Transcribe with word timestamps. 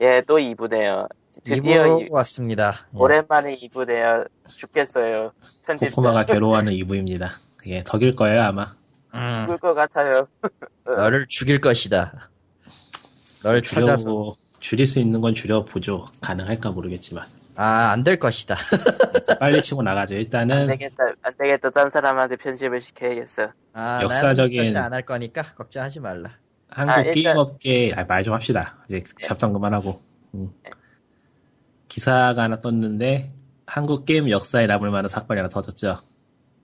예, 0.00 0.22
또 0.26 0.36
2부네요. 0.38 1.08
드디어 1.42 1.84
2부 1.84 2.02
이- 2.02 2.08
왔습니다. 2.10 2.86
예. 2.94 2.98
오랜만에 2.98 3.56
2부네요. 3.56 4.28
죽겠어요. 4.54 5.32
편집자. 5.66 5.94
코코마가 5.94 6.24
괴로워하는 6.24 6.72
2부입니다. 6.72 7.30
예, 7.66 7.82
덕일 7.84 8.14
거예요 8.16 8.42
아마. 8.42 8.72
음, 9.14 9.44
죽을 9.46 9.58
것 9.58 9.74
같아요. 9.74 10.26
너를 10.84 11.26
죽일 11.28 11.60
것이다. 11.60 12.30
널 13.42 13.62
찾아서 13.62 13.96
줄여보 14.04 14.36
줄일 14.60 14.86
수 14.88 14.98
있는 14.98 15.20
건 15.20 15.34
줄여보죠. 15.34 16.06
가능할까 16.20 16.70
모르겠지만 16.72 17.24
아 17.56 17.90
안 17.92 18.04
될 18.04 18.18
것이다. 18.18 18.56
빨리 19.40 19.62
치고 19.62 19.82
나가죠. 19.82 20.14
안 20.14 20.20
일단은 20.20 20.66
되겠다. 20.68 21.04
안 21.22 21.32
되겠다. 21.38 21.70
딴 21.70 21.88
사람한테 21.90 22.36
편집을 22.36 22.80
시켜야겠어. 22.80 23.50
아, 23.72 24.00
역사적인- 24.02 24.76
안 24.76 24.92
할 24.92 25.02
거니까 25.02 25.42
걱정하지 25.54 26.00
말라. 26.00 26.30
한국 26.70 26.92
아, 26.92 27.00
일단- 27.00 27.12
게임업계 27.14 27.92
아, 27.96 28.04
말 28.04 28.22
좀 28.24 28.34
합시다. 28.34 28.78
이제 28.88 29.02
잡담 29.22 29.52
그만하고. 29.52 30.00
음. 30.34 30.52
기사가 31.88 32.42
하나 32.42 32.60
떴는데 32.60 33.30
한국 33.66 34.04
게임 34.04 34.28
역사에 34.30 34.66
남을 34.66 34.90
만한 34.90 35.08
사건이 35.08 35.38
하나 35.38 35.48
터졌죠. 35.48 35.98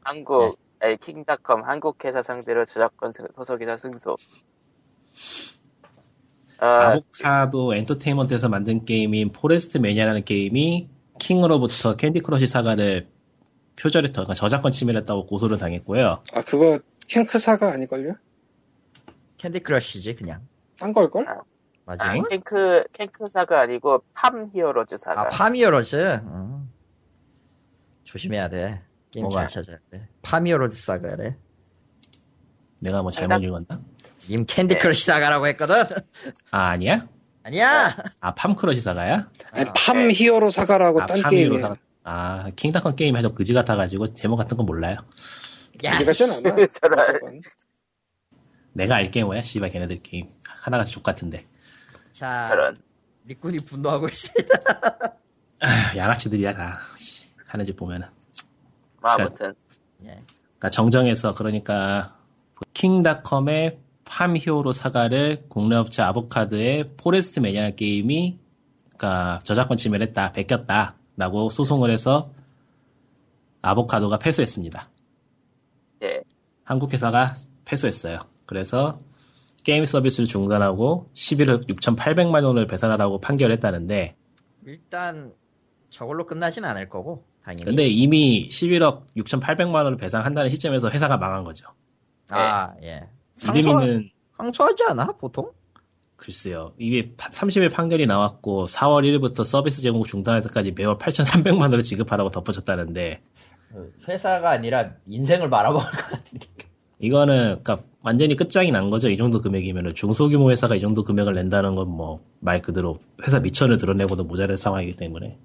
한국 0.03 0.59
아니, 0.81 0.97
킹닷컴 0.99 1.63
한국 1.65 2.05
회사 2.05 2.23
상대로 2.23 2.65
저작권 2.67 3.13
등- 3.13 3.27
도서기사 3.35 3.79
승소. 3.79 4.17
어, 6.61 6.67
아보카도 6.67 7.75
엔터테인먼트에서 7.75 8.49
만든 8.49 8.85
게임인 8.85 9.33
포레스트 9.33 9.79
매니아라는 9.79 10.25
게임이 10.25 10.89
킹으로부터 11.19 11.97
캔디 11.97 12.21
크러쉬 12.21 12.47
사가를 12.47 13.09
표절했다, 13.77 14.13
그러니까 14.13 14.35
저작권 14.35 14.73
침해를 14.73 15.01
했다고 15.01 15.27
고소를 15.27 15.59
당했고요. 15.59 16.21
아 16.33 16.41
그거 16.47 16.79
킹크 17.09 17.39
사가 17.39 17.73
아닐걸요? 17.73 18.15
캔디 19.39 19.61
크러쉬지 19.61 20.15
그냥. 20.15 20.47
딴 20.79 20.93
걸걸? 20.93 21.29
아, 21.29 21.39
맞아. 21.87 22.05
아, 22.13 22.23
캔크 22.29 22.85
캔크사가 22.93 23.61
아니고 23.61 24.03
팜 24.15 24.51
히어로즈 24.53 24.97
사가. 24.97 25.21
아 25.23 25.29
파미어로즈. 25.29 25.97
음. 26.25 26.71
조심해야 28.05 28.49
돼. 28.49 28.83
게임 29.11 29.25
뭐가? 29.25 29.47
잘 29.47 29.63
찾아야 29.63 29.79
돼. 29.91 30.09
파미어로즈 30.23 30.77
사가래. 30.77 31.37
내가 32.81 33.03
뭐 33.03 33.11
잘못 33.11 33.35
생각- 33.35 33.43
읽었나? 33.43 33.83
님 34.29 34.45
캔디 34.47 34.75
네. 34.77 34.81
크러쉬 34.81 35.05
사가라고 35.05 35.47
했거든. 35.49 35.77
아, 36.51 36.69
아니야? 36.71 37.07
아니야. 37.43 37.95
아, 38.21 38.35
팜 38.35 38.57
크러쉬 38.57 38.81
사과야? 38.81 39.31
아니 39.53 39.69
아, 39.69 39.73
팜 39.75 40.11
히어로 40.11 40.51
사가라고 40.51 41.03
아, 41.03 41.07
딴 41.07 41.21
게임이에요. 41.29 41.61
사과. 41.61 41.77
아, 42.05 42.51
킹닷컴 42.57 42.97
게임 42.97 43.17
해도 43.17 43.35
그지 43.35 43.53
같아가지고 43.53 44.15
제목 44.15 44.37
같은 44.37 44.57
건 44.57 44.67
몰라요. 44.67 44.97
야. 45.85 45.93
그지 45.93 46.05
같진 46.05 46.31
않아. 46.31 46.41
저런. 46.73 47.41
내가 48.75 48.97
알게 48.97 49.25
뭐야? 49.25 49.43
씨발 49.43 49.71
걔네들 49.71 50.03
게임. 50.03 50.29
하나같이 50.47 50.93
좆같은데. 50.93 51.47
자, 52.13 52.47
저런. 52.49 52.77
니꾼이 53.27 53.61
분노하고 53.61 54.09
있습니다. 54.09 54.49
아, 55.61 55.97
양아치들이야 55.97 56.55
다. 56.55 56.81
씨, 56.97 57.25
하는 57.47 57.65
짓 57.65 57.75
보면은. 57.75 58.07
뭐 59.01 59.11
아무튼 59.11 59.55
예. 60.03 60.19
그러니까 60.43 60.71
정정해서 60.71 61.35
그러니까 61.35 62.17
킹닷컴의 62.75 63.79
팜 64.05 64.37
히어로 64.37 64.73
사가를 64.73 65.47
국내 65.49 65.77
업체 65.77 66.03
아보카도의 66.03 66.97
포레스트 66.97 67.41
매니아 67.41 67.71
게임이 67.71 68.39
그러니까 68.97 69.41
저작권 69.45 69.77
침해를 69.77 70.07
했다, 70.09 70.33
베꼈다라고 70.33 71.51
소송을 71.51 71.91
해서 71.91 72.31
아보카도가 73.63 74.19
패소했습니다. 74.19 74.89
예. 76.03 76.21
한국 76.65 76.93
회사가 76.93 77.35
패소했어요. 77.65 78.19
그래서 78.47 78.99
게임 79.63 79.87
서비스를 79.87 80.27
중단하고 80.27 81.11
11억 81.15 81.69
6,800만 81.69 82.45
원을 82.45 82.67
배상하라고 82.67 83.21
판결했다는데 83.21 84.17
일단 84.67 85.33
저걸로 85.91 86.27
끝나진 86.27 86.65
않을 86.65 86.89
거고 86.89 87.25
당연히. 87.43 87.65
근데 87.65 87.87
이미 87.87 88.49
11억 88.49 89.07
6,800만 89.17 89.75
원을 89.75 89.97
배상한다는 89.97 90.51
시점에서 90.51 90.91
회사가 90.91 91.17
망한 91.17 91.45
거죠. 91.45 91.69
아 92.29 92.75
예. 92.83 93.09
상소, 93.35 93.59
이름이는 93.59 94.11
상소하지 94.37 94.85
않아 94.91 95.13
보통? 95.19 95.51
글쎄요. 96.17 96.73
이게 96.79 97.13
30일 97.17 97.71
판결이 97.73 98.07
나왔고 98.07 98.67
4월 98.67 99.03
1일부터 99.03 99.45
서비스 99.45 99.83
제공 99.83 100.05
중단할 100.05 100.43
때까지 100.43 100.73
매월 100.73 100.97
8,300만 100.97 101.61
원을 101.61 101.83
지급하라고 101.83 102.31
덧붙였다는데 102.31 103.23
회사가 104.09 104.51
아니라 104.51 104.93
인생을 105.07 105.49
말아먹을 105.49 105.91
것 105.91 105.99
같으니까. 105.99 106.69
이거는 106.99 107.63
그러니까 107.63 107.83
완전히 108.05 108.37
끝장이 108.37 108.71
난 108.71 108.91
거죠. 108.91 109.09
이 109.09 109.17
정도 109.17 109.41
금액이면 109.41 109.95
중소규모 109.95 110.51
회사가 110.51 110.75
이 110.77 110.81
정도 110.81 111.03
금액을 111.05 111.33
낸다는 111.35 111.75
건 111.75 111.89
뭐 111.89 112.21
말 112.41 112.61
그대로 112.61 112.99
회사 113.27 113.41
미천을 113.41 113.79
드러내고도 113.79 114.25
모자랄 114.25 114.59
상황이기 114.59 114.97
때문에 114.97 115.39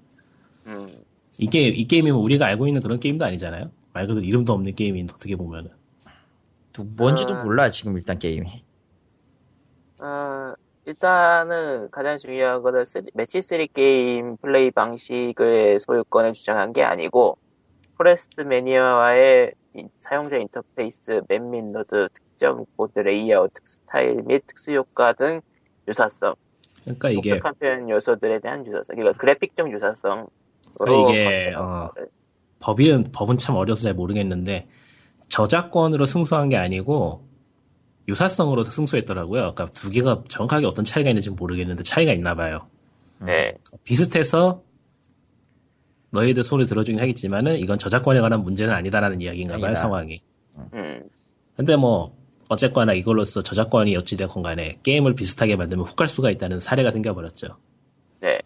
음, 0.66 1.02
이게 1.38 1.68
이 1.68 1.86
게임이면 1.88 2.20
우리가 2.20 2.44
알고 2.46 2.66
있는 2.66 2.82
그런 2.82 3.00
게임도 3.00 3.24
아니잖아요. 3.24 3.70
말 3.94 4.06
그대로 4.06 4.24
이름도 4.24 4.52
없는 4.52 4.74
게임인 4.74 5.08
어떻게 5.12 5.34
보면은 5.36 5.70
누- 6.74 6.84
뭔지도 6.84 7.34
아. 7.34 7.42
몰라 7.42 7.70
지금 7.70 7.96
일단 7.96 8.18
게임이. 8.18 8.46
어, 10.02 10.52
일단은 10.84 11.90
가장 11.90 12.18
중요한 12.18 12.60
거는 12.62 12.84
매치 13.14 13.40
3 13.40 13.66
게임 13.72 14.36
플레이 14.36 14.70
방식의 14.70 15.78
소유권을 15.78 16.32
주장한 16.32 16.72
게 16.74 16.82
아니고 16.82 17.38
포레스트 17.96 18.42
매니아와의 18.42 19.52
이- 19.76 19.86
사용자 20.00 20.36
인터페이스, 20.36 21.22
맵 21.28 21.42
및 21.42 21.64
노드, 21.66 22.08
특정 22.40 22.64
보드 22.74 22.98
레이아웃, 22.98 23.52
특수 23.52 23.76
타일 23.76 24.22
및 24.22 24.42
특수 24.46 24.72
효과 24.72 25.12
등 25.12 25.42
유사성, 25.86 26.34
그러니까 26.84 27.10
이게 27.10 27.30
독특한 27.30 27.54
표현 27.56 27.90
요소들에 27.90 28.40
대한 28.40 28.66
유사성, 28.66 28.96
그러니까 28.96 29.18
그래픽적 29.18 29.70
유사성으로 29.70 30.28
그러니까 30.78 31.10
이게, 31.10 31.52
어, 31.54 31.90
법은 32.60 33.12
법은 33.12 33.36
참 33.36 33.56
어려서 33.56 33.82
잘 33.82 33.94
모르겠는데 33.94 34.68
저작권으로 35.28 36.06
승소한 36.06 36.48
게 36.48 36.56
아니고 36.56 37.28
유사성으로 38.08 38.64
승소했더라고요. 38.64 39.54
그러니까 39.54 39.66
두 39.66 39.90
개가 39.90 40.24
정확하게 40.28 40.66
어떤 40.66 40.84
차이가 40.86 41.10
있는지 41.10 41.28
모르겠는데 41.28 41.82
차이가 41.82 42.12
있나 42.12 42.34
봐요. 42.34 42.60
네, 43.20 43.54
비슷해서 43.84 44.62
너희들 46.08 46.42
손을 46.42 46.64
들어주긴 46.64 47.00
하겠지만은 47.02 47.58
이건 47.58 47.78
저작권에 47.78 48.20
관한 48.20 48.42
문제는 48.42 48.72
아니다라는 48.72 49.20
이야기인가 49.20 49.56
봐요, 49.56 49.66
아니다. 49.66 49.82
상황이. 49.82 50.22
음, 50.72 51.08
근데 51.54 51.76
뭐 51.76 52.19
어쨌거나 52.54 52.92
이걸로써 52.94 53.42
저작권이 53.44 53.96
어찌됐건 53.96 54.42
간에 54.42 54.78
게임을 54.82 55.14
비슷하게 55.14 55.54
만들면 55.54 55.86
훅 55.86 55.94
갈 55.94 56.08
수가 56.08 56.30
있다는 56.30 56.58
사례가 56.58 56.90
생겨버렸죠. 56.90 57.46
네, 58.18 58.40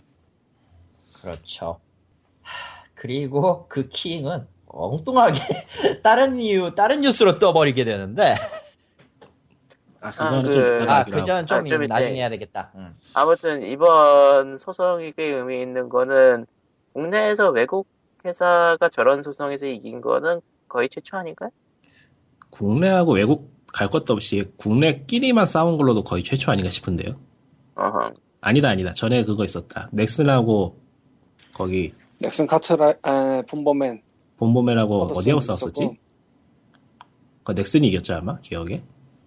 그렇죠. 1.22 1.81
하, 2.42 2.84
그리고 2.94 3.66
그 3.66 3.88
킹은 3.88 4.47
엉뚱하게 4.66 5.38
다른 6.04 6.38
이유 6.38 6.75
다른 6.75 7.00
뉴스로 7.00 7.38
떠버리게 7.38 7.87
되는데 7.87 8.34
아, 10.03 10.10
그거는 10.10 10.50
그- 10.50 10.78
좀 10.81 10.88
아. 10.91 11.04
그전 11.04 11.47
좀 11.47 11.59
아, 11.60 11.65
좀 11.65 11.86
나중에 11.86 12.16
해야 12.16 12.28
되겠다. 12.28 12.72
응. 12.76 12.94
아무튼 13.15 13.62
이번 13.62 14.59
소송이 14.59 15.12
꽤 15.12 15.28
의미 15.28 15.62
있는 15.62 15.88
거는 15.88 16.44
국내에서 16.92 17.48
외국 17.48 17.88
회사가 18.22 18.91
저런 18.91 19.22
소송에서 19.22 19.65
이긴 19.65 20.03
거는 20.03 20.42
거의 20.69 20.91
최초 20.91 21.16
아닌가요? 21.16 21.48
국내하고 22.50 23.12
외국 23.15 23.53
갈 23.75 23.91
것도 23.91 24.12
없이 24.12 24.45
국내끼리만 24.57 25.47
싸운 25.47 25.77
걸로도 25.77 26.05
거의 26.05 26.23
최초 26.23 26.53
아닌가 26.53 26.71
싶은데요. 26.71 27.17
어허. 27.75 28.12
아니다, 28.41 28.69
아니다. 28.69 28.93
전에 28.95 29.25
그거 29.25 29.45
있었다. 29.45 29.89
넥슨하고 29.93 30.79
거기 31.53 31.91
넥슨 32.21 32.47
카트라 32.47 32.95
아, 33.03 33.43
봄버맨 33.49 34.00
봄버맨하고 34.37 35.03
어디하고 35.07 35.41
싸웠었지? 35.41 35.99
그 37.43 37.53
넥슨이 37.53 37.89
이겼죠 37.89 38.15
아마 38.15 38.39
기억에. 38.41 38.83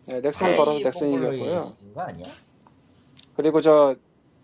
네, 0.07 0.21
넥슨 0.21 0.55
걸어서 0.55 0.79
넥슨이 0.79 1.15
이겼고요. 1.15 1.73
거 1.93 2.01
아니야? 2.01 2.25
그리고 3.35 3.59
저 3.59 3.95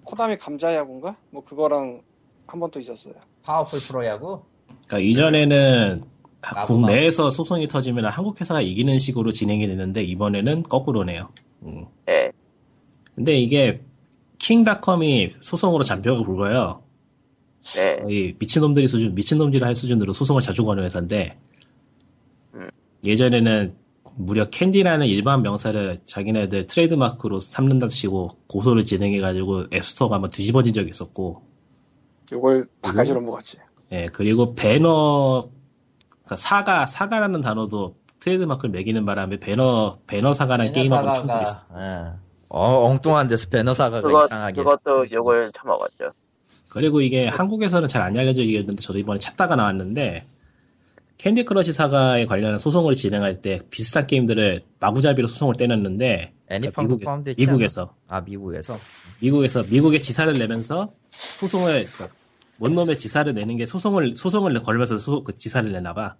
코나미 0.03 0.35
감자야구인가? 0.37 1.15
뭐 1.29 1.43
그거랑 1.45 2.01
한 2.45 2.59
번 2.59 2.69
또 2.71 2.79
있었어요. 2.81 3.13
파워풀 3.43 3.79
프로야구. 3.79 4.41
그러니까 4.87 4.99
이전에는 4.99 6.03
국내에서 6.65 7.31
소송이 7.31 7.67
터지면 7.67 8.05
한국 8.05 8.39
회사가 8.39 8.61
이기는 8.61 8.99
식으로 8.99 9.31
진행이 9.31 9.65
됐는데 9.67 10.03
이번에는 10.03 10.63
거꾸로네요. 10.63 11.29
음. 11.63 11.85
네. 12.05 12.31
근데 13.15 13.37
이게 13.39 13.81
킹닷컴이 14.39 15.29
소송으로 15.39 15.83
잔뼈가 15.83 16.23
굵어요. 16.25 16.81
네. 17.75 17.95
거의 17.97 18.35
미친놈들이 18.39 18.87
수준, 18.87 19.15
미친놈들이 19.15 19.63
할 19.63 19.75
수준으로 19.75 20.11
소송을 20.13 20.41
자주 20.41 20.65
거는 20.65 20.83
회사인데, 20.83 21.37
음. 22.55 22.67
예전에는 23.05 23.75
무려 24.15 24.49
캔디라는 24.49 25.07
일반 25.07 25.41
명사를 25.41 26.01
자기네들 26.05 26.67
트레이드마크로 26.67 27.39
삼는답시고 27.39 28.37
고소를 28.47 28.85
진행해가지고 28.85 29.67
앱스토어가 29.73 30.15
한번 30.15 30.29
뒤집어진 30.29 30.73
적이 30.73 30.89
있었고, 30.89 31.41
욕을 32.31 32.67
바가지로 32.81 33.21
먹었지. 33.21 33.57
예, 33.91 34.09
그리고 34.11 34.55
배너, 34.55 35.49
그러니까 36.23 36.35
사가, 36.37 36.85
사가라는 36.85 37.41
단어도 37.41 37.95
트레이드마크를 38.19 38.71
매기는 38.71 39.03
바람에 39.05 39.37
배너, 39.39 39.97
배너 40.07 40.33
사가라는 40.33 40.71
게임하고 40.71 41.13
충돌이 41.13 41.43
있어. 41.43 41.59
예. 41.77 42.11
어, 42.49 42.85
엉뚱한 42.85 43.27
데서 43.27 43.49
배너 43.49 43.73
사가가 43.73 44.01
그거, 44.01 44.25
이상하게. 44.25 44.63
그것도 44.63 45.11
욕을 45.11 45.51
처먹었죠. 45.51 46.11
그리고 46.69 47.01
이게 47.01 47.27
한국에서는 47.27 47.87
잘 47.89 48.01
안 48.01 48.17
알려져 48.17 48.41
있는데 48.41 48.81
저도 48.81 48.97
이번에 48.99 49.19
찾다가 49.19 49.55
나왔는데 49.55 50.25
캔디 51.17 51.45
크러쉬 51.45 51.71
사가에 51.73 52.25
관련한 52.25 52.57
소송을 52.59 52.95
진행할 52.95 53.41
때 53.41 53.59
비슷한 53.69 54.07
게임들을 54.07 54.63
마구잡이로 54.79 55.27
소송을 55.27 55.55
떼냈는데 55.55 56.33
애니팡도 56.49 56.97
미국에- 56.97 57.03
포함되지 57.05 57.35
미국에서 57.39 57.81
않아? 58.07 58.17
아 58.17 58.21
미국에서. 58.21 58.77
미국에서 59.19 59.63
미국의 59.69 60.01
지사를 60.01 60.33
내면서 60.33 60.89
소송을 61.11 61.85
그러니까 61.93 62.15
원놈의 62.59 62.97
지사를 62.99 63.33
내는 63.33 63.57
게 63.57 63.65
소송을 63.65 64.15
소송을 64.15 64.53
걸면서 64.61 64.99
소송 64.99 65.23
그 65.23 65.37
지사를 65.37 65.71
내나 65.71 65.93
봐. 65.93 66.15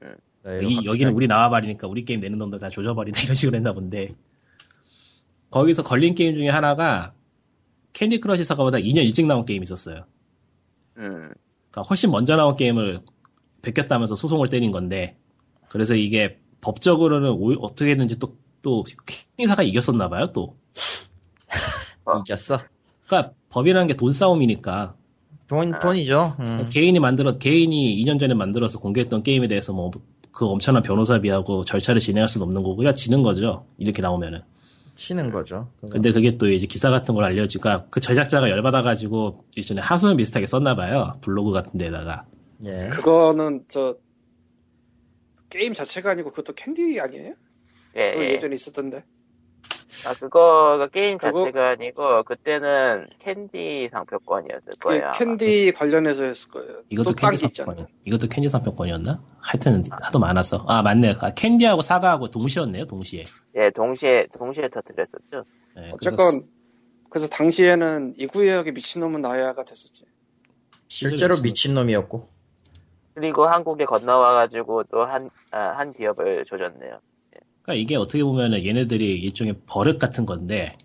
네, 0.00 0.58
이, 0.62 0.74
확실하게. 0.74 0.86
여기는 0.86 1.12
우리 1.12 1.26
나와버리니까 1.28 1.86
우리 1.86 2.04
게임 2.04 2.20
내는 2.20 2.38
놈들 2.38 2.58
다 2.58 2.68
조져버린다 2.68 3.20
이런 3.22 3.34
식으로 3.34 3.56
했나 3.56 3.72
본데 3.72 4.08
거기서 5.50 5.84
걸린 5.84 6.14
게임 6.14 6.34
중에 6.34 6.48
하나가 6.48 7.14
캔디 7.92 8.20
크러쉬 8.20 8.44
사가보다 8.44 8.78
2년 8.78 9.04
일찍 9.04 9.26
나온 9.26 9.44
게임이 9.46 9.62
있었어요. 9.64 10.04
음, 10.96 11.30
그러니까 11.70 11.82
훨씬 11.88 12.10
먼저 12.10 12.36
나온 12.36 12.56
게임을 12.56 13.00
베꼈다면서 13.62 14.16
소송을 14.16 14.48
때린 14.48 14.72
건데 14.72 15.16
그래서 15.68 15.94
이게 15.94 16.40
법적으로는 16.60 17.30
오- 17.30 17.54
어떻게 17.62 17.90
했는지 17.90 18.18
또 18.18 18.36
또 18.62 18.84
캔디사가 19.36 19.64
이겼었나 19.64 20.08
봐요 20.08 20.30
또. 20.32 20.56
이겼어. 22.24 22.60
그러니까 23.08 23.34
법이라는 23.50 23.88
게 23.88 23.94
돈 23.94 24.12
싸움이니까 24.12 24.94
돈 25.52 25.78
돈이죠. 25.78 26.36
음. 26.40 26.66
개인이 26.70 26.98
만들어 26.98 27.38
개인이 27.38 28.04
2년 28.04 28.18
전에 28.18 28.34
만들어서 28.34 28.78
공개했던 28.78 29.22
게임에 29.22 29.48
대해서 29.48 29.72
뭐 29.72 29.90
그 30.32 30.46
엄청난 30.46 30.82
변호사비하고 30.82 31.64
절차를 31.64 32.00
진행할 32.00 32.28
수는 32.28 32.46
없는 32.46 32.62
거고 32.62 32.76
그냥 32.76 32.96
지는 32.96 33.22
거죠 33.22 33.66
이렇게 33.78 34.02
나오면은 34.02 34.40
치는 34.94 35.30
거죠. 35.30 35.70
근데 35.90 36.12
그게 36.12 36.36
또 36.36 36.50
이제 36.50 36.66
기사 36.66 36.90
같은 36.90 37.14
걸 37.14 37.24
알려주니까 37.24 37.86
그 37.88 38.00
제작자가 38.00 38.50
열받아가지고 38.50 39.44
일전에 39.56 39.80
하소연 39.80 40.18
비슷하게 40.18 40.44
썼나 40.44 40.74
봐요 40.76 41.18
블로그 41.22 41.50
같은 41.50 41.78
데다가 41.78 42.26
예. 42.64 42.88
그거는 42.88 43.64
저 43.68 43.96
게임 45.48 45.72
자체가 45.74 46.10
아니고 46.10 46.30
그것도 46.30 46.54
캔디 46.54 47.00
아니에요? 47.00 47.34
예, 47.96 48.00
예. 48.16 48.30
예전에 48.32 48.54
있었던데. 48.54 49.04
아, 50.06 50.14
그거가 50.14 50.88
게임 50.88 51.16
그거- 51.18 51.44
자체가 51.44 51.68
아니고, 51.70 52.24
그때는 52.24 53.08
캔디 53.20 53.90
상표권이었을 53.92 54.72
거예요. 54.80 55.02
아마. 55.04 55.10
캔디 55.12 55.72
관련해서 55.72 56.24
했을 56.24 56.50
거예요. 56.50 56.82
이것도 56.88 57.14
캔디. 57.14 57.36
상표권 57.36 57.86
이것도 58.04 58.28
캔디 58.28 58.48
상표권이었나? 58.48 59.22
하여튼 59.38 59.84
하도 59.90 60.18
많아서 60.18 60.64
아 60.66 60.82
맞네 60.82 61.14
아, 61.20 61.30
캔디하고 61.34 61.82
사가하고 61.82 62.28
동시였네요 62.28 62.86
동시에 62.86 63.26
예, 63.56 63.70
동시에, 63.70 64.26
동시에 64.36 64.68
터뜨렸었죠. 64.68 65.44
네, 65.76 65.92
그래서 65.98 66.22
어쨌건 66.24 66.48
그래서 67.10 67.28
당시에는 67.28 68.14
이 68.16 68.26
구역의 68.26 68.72
미친놈은 68.72 69.20
나야가 69.20 69.64
됐었지. 69.64 70.04
실제로 70.88 71.34
미친- 71.34 71.72
미친놈이었고. 71.74 72.28
그리고 73.14 73.46
한국에 73.46 73.84
건너와가지고 73.84 74.84
또 74.84 75.04
한, 75.04 75.28
아, 75.50 75.58
한 75.76 75.92
기업을 75.92 76.44
조졌네요. 76.44 76.98
그러니까 77.62 77.80
이게 77.82 77.96
어떻게 77.96 78.22
보면은 78.22 78.64
얘네들이 78.64 79.20
일종의 79.20 79.56
버릇 79.66 79.98
같은 79.98 80.26
건데 80.26 80.76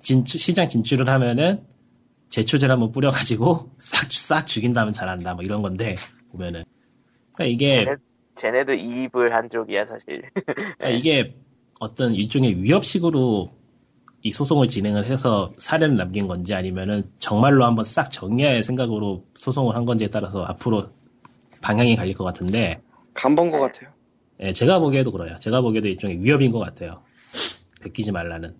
진출, 0.00 0.40
시장 0.40 0.68
진출을 0.68 1.08
하면은 1.08 1.64
제초제 2.28 2.66
한번 2.66 2.90
뿌려가지고 2.92 3.70
싹, 3.78 4.10
싹 4.10 4.46
죽인다면 4.46 4.92
잘한다 4.92 5.34
뭐 5.34 5.44
이런 5.44 5.62
건데 5.62 5.96
보면은 6.30 6.64
그러니까 7.32 7.52
이게 7.52 7.84
쟤네, 7.84 7.96
쟤네도 8.34 8.74
이입을 8.74 9.32
한 9.32 9.48
쪽이야, 9.48 9.86
사실. 9.86 10.22
그러니까 10.44 10.88
이게 10.88 11.34
어떤 11.80 12.14
일종의 12.14 12.62
위협식으로 12.62 13.50
이 14.22 14.30
소송을 14.30 14.68
진행을 14.68 15.04
해서 15.04 15.52
사례를 15.58 15.96
남긴 15.96 16.26
건지 16.26 16.54
아니면은 16.54 17.10
정말로 17.18 17.64
한번 17.64 17.84
싹 17.84 18.10
정리할 18.10 18.64
생각으로 18.64 19.24
소송을 19.34 19.76
한 19.76 19.84
건지에 19.84 20.08
따라서 20.08 20.44
앞으로 20.44 20.84
방향이 21.60 21.96
갈릴 21.96 22.14
것 22.14 22.24
같은데 22.24 22.80
간본 23.12 23.50
것 23.50 23.60
같아요. 23.60 23.90
예, 24.40 24.52
제가 24.52 24.78
보기에도 24.78 25.12
그래요. 25.12 25.36
제가 25.40 25.60
보기에도 25.60 25.88
일종의 25.88 26.22
위협인 26.22 26.52
것 26.52 26.58
같아요. 26.58 27.02
베끼지 27.80 28.12
말라는. 28.12 28.56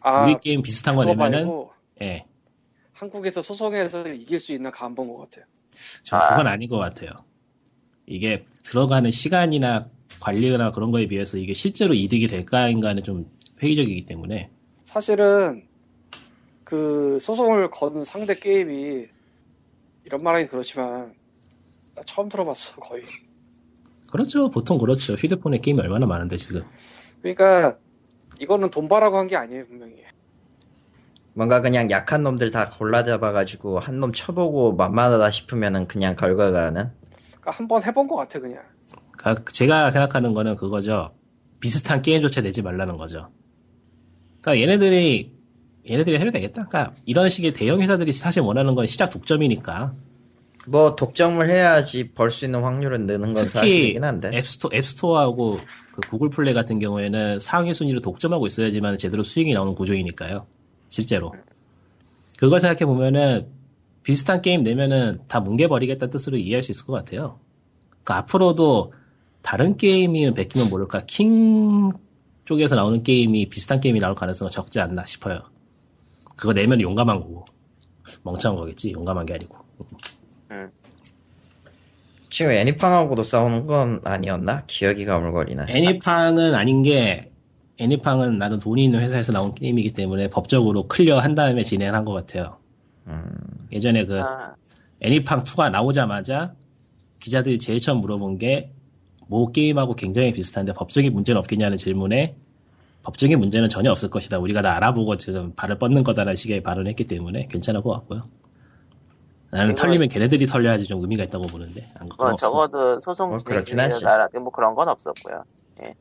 아, 0.00 0.24
우리 0.24 0.36
게임 0.40 0.62
비슷한 0.62 0.96
거 0.96 1.04
내면은 1.04 1.66
예, 2.02 2.24
한국에서 2.92 3.42
소송해서 3.42 4.08
이길 4.08 4.40
수 4.40 4.52
있는 4.52 4.70
간본 4.70 5.08
것 5.08 5.18
같아요. 5.18 5.44
저 6.02 6.18
그건 6.30 6.46
아닌 6.46 6.68
것 6.68 6.78
같아요. 6.78 7.10
이게 8.06 8.44
들어가는 8.64 9.10
시간이나 9.10 9.88
관리나 10.20 10.72
그런 10.72 10.90
거에 10.90 11.06
비해서 11.06 11.36
이게 11.36 11.54
실제로 11.54 11.94
이득이 11.94 12.26
될까인가는 12.26 13.02
좀 13.02 13.30
회의적이기 13.62 14.06
때문에 14.06 14.50
사실은 14.84 15.66
그 16.64 17.18
소송을 17.20 17.70
건 17.70 18.04
상대 18.04 18.34
게임이 18.34 19.06
이런 20.04 20.22
말하기 20.22 20.48
그렇지만 20.48 21.14
나 21.94 22.02
처음 22.02 22.28
들어봤어 22.28 22.76
거의. 22.80 23.04
그렇죠. 24.10 24.50
보통 24.50 24.78
그렇죠. 24.78 25.14
휴대폰에 25.14 25.58
게임이 25.58 25.80
얼마나 25.80 26.06
많은데 26.06 26.36
지금. 26.36 26.62
그러니까 27.22 27.76
이거는 28.40 28.70
돈 28.70 28.88
바라고 28.88 29.16
한 29.18 29.26
게 29.26 29.36
아니에요 29.36 29.64
분명히. 29.64 29.96
뭔가 31.34 31.60
그냥 31.60 31.90
약한 31.90 32.22
놈들 32.22 32.50
다 32.50 32.70
골라잡아가지고 32.70 33.78
한 33.80 34.00
놈 34.00 34.12
쳐보고 34.12 34.74
만만하다 34.74 35.30
싶으면은 35.30 35.86
그냥 35.86 36.16
걸거가는. 36.16 36.90
그러니까 37.30 37.50
한번 37.50 37.82
해본 37.84 38.08
것 38.08 38.16
같아 38.16 38.40
그냥. 38.40 38.62
그러니까 39.16 39.44
제가 39.52 39.90
생각하는 39.90 40.34
거는 40.34 40.56
그거죠. 40.56 41.12
비슷한 41.60 42.02
게임조차 42.02 42.40
내지 42.42 42.62
말라는 42.62 42.96
거죠. 42.96 43.30
그러니까 44.40 44.62
얘네들이 44.62 45.36
얘네들이 45.90 46.18
해도 46.18 46.30
되겠다. 46.30 46.66
그러니까 46.66 46.94
이런 47.04 47.28
식의 47.28 47.52
대형 47.54 47.80
회사들이 47.80 48.12
사실 48.12 48.42
원하는 48.42 48.74
건 48.74 48.86
시작 48.86 49.10
독점이니까. 49.10 49.94
뭐 50.68 50.94
독점을 50.94 51.48
해야지 51.48 52.12
벌 52.12 52.30
수 52.30 52.44
있는 52.44 52.62
확률은 52.62 53.06
느는 53.06 53.34
건 53.34 53.48
사실이긴 53.48 54.04
한데. 54.04 54.30
앱스토, 54.34 54.70
앱스토어하고 54.72 55.58
그 55.92 56.00
구글 56.08 56.30
플레이 56.30 56.54
같은 56.54 56.78
경우에는 56.78 57.40
상위 57.40 57.72
순위로 57.74 58.00
독점하고 58.00 58.46
있어야지만 58.46 58.98
제대로 58.98 59.22
수익이 59.22 59.52
나오는 59.54 59.74
구조이니까요. 59.74 60.46
실제로. 60.88 61.32
그걸 62.36 62.60
생각해 62.60 62.86
보면은 62.86 63.48
비슷한 64.02 64.42
게임 64.42 64.62
내면은 64.62 65.20
다 65.26 65.40
뭉개버리겠다는 65.40 66.10
뜻으로 66.10 66.36
이해할 66.36 66.62
수 66.62 66.70
있을 66.70 66.86
것 66.86 66.92
같아요. 66.92 67.40
그 68.04 68.12
앞으로도 68.12 68.92
다른 69.42 69.76
게임이 69.76 70.34
베끼면 70.34 70.68
모를까 70.70 71.02
킹 71.06 71.88
쪽에서 72.44 72.76
나오는 72.76 73.02
게임이 73.02 73.48
비슷한 73.48 73.80
게임이 73.80 74.00
나올 74.00 74.14
가능성은 74.14 74.50
적지 74.50 74.80
않나 74.80 75.04
싶어요. 75.04 75.40
그거 76.36 76.52
내면 76.52 76.80
용감한 76.80 77.20
거고 77.20 77.44
멍청한 78.22 78.56
거겠지 78.56 78.92
용감한 78.92 79.26
게 79.26 79.34
아니고. 79.34 79.56
지금 82.30 82.52
애니팡하고도 82.52 83.22
싸우는 83.22 83.66
건 83.66 84.00
아니었나? 84.04 84.64
기억이 84.66 85.04
가물거리네. 85.04 85.66
애니팡은 85.68 86.54
아닌 86.54 86.82
게 86.82 87.30
애니팡은 87.78 88.38
나름 88.38 88.58
돈이 88.58 88.84
있는 88.84 89.00
회사에서 89.00 89.32
나온 89.32 89.54
게임이기 89.54 89.92
때문에 89.92 90.28
법적으로 90.28 90.88
clear 90.88 91.18
한 91.18 91.34
다음에 91.34 91.62
진행한 91.62 92.04
것 92.04 92.12
같아요. 92.12 92.58
예전에 93.72 94.04
그 94.04 94.20
아, 94.20 94.54
애니팡 95.00 95.44
2가 95.44 95.70
나오자마자 95.70 96.54
기자들이 97.20 97.58
제일 97.58 97.80
처음 97.80 98.00
물어본 98.00 98.38
게 98.38 98.72
모 99.28 99.52
게임하고 99.52 99.94
굉장히 99.94 100.32
비슷한데 100.32 100.72
법적인 100.72 101.12
문제는 101.12 101.38
없겠냐는 101.38 101.76
질문에 101.76 102.34
법적인 103.02 103.38
문제는 103.38 103.68
전혀 103.68 103.90
없을 103.90 104.10
것이다. 104.10 104.38
우리가 104.38 104.62
다 104.62 104.74
알아보고 104.76 105.16
지금 105.18 105.54
발을 105.54 105.78
뻗는 105.78 106.02
거다라는 106.02 106.34
식의 106.34 106.62
발언을 106.62 106.90
했기 106.90 107.04
때문에 107.04 107.46
괜찮을 107.50 107.82
것 107.82 107.90
같고요. 107.90 108.28
나는 109.50 109.74
털리면 109.74 110.08
걔네들이 110.08 110.46
털려야지 110.46 110.84
좀 110.84 111.00
의미가 111.00 111.24
있다고 111.24 111.46
보는데. 111.46 111.90
안 111.98 112.08
그건 112.08 112.26
뭐 112.26 112.32
없어. 112.32 112.46
적어도 112.46 113.00
소송 113.00 113.30
뭐 113.30 113.38
그렇긴 113.38 113.80
하지. 113.80 114.04
뭐 114.34 114.50
그런 114.50 114.74
건 114.74 114.88
없었고요. 114.88 115.44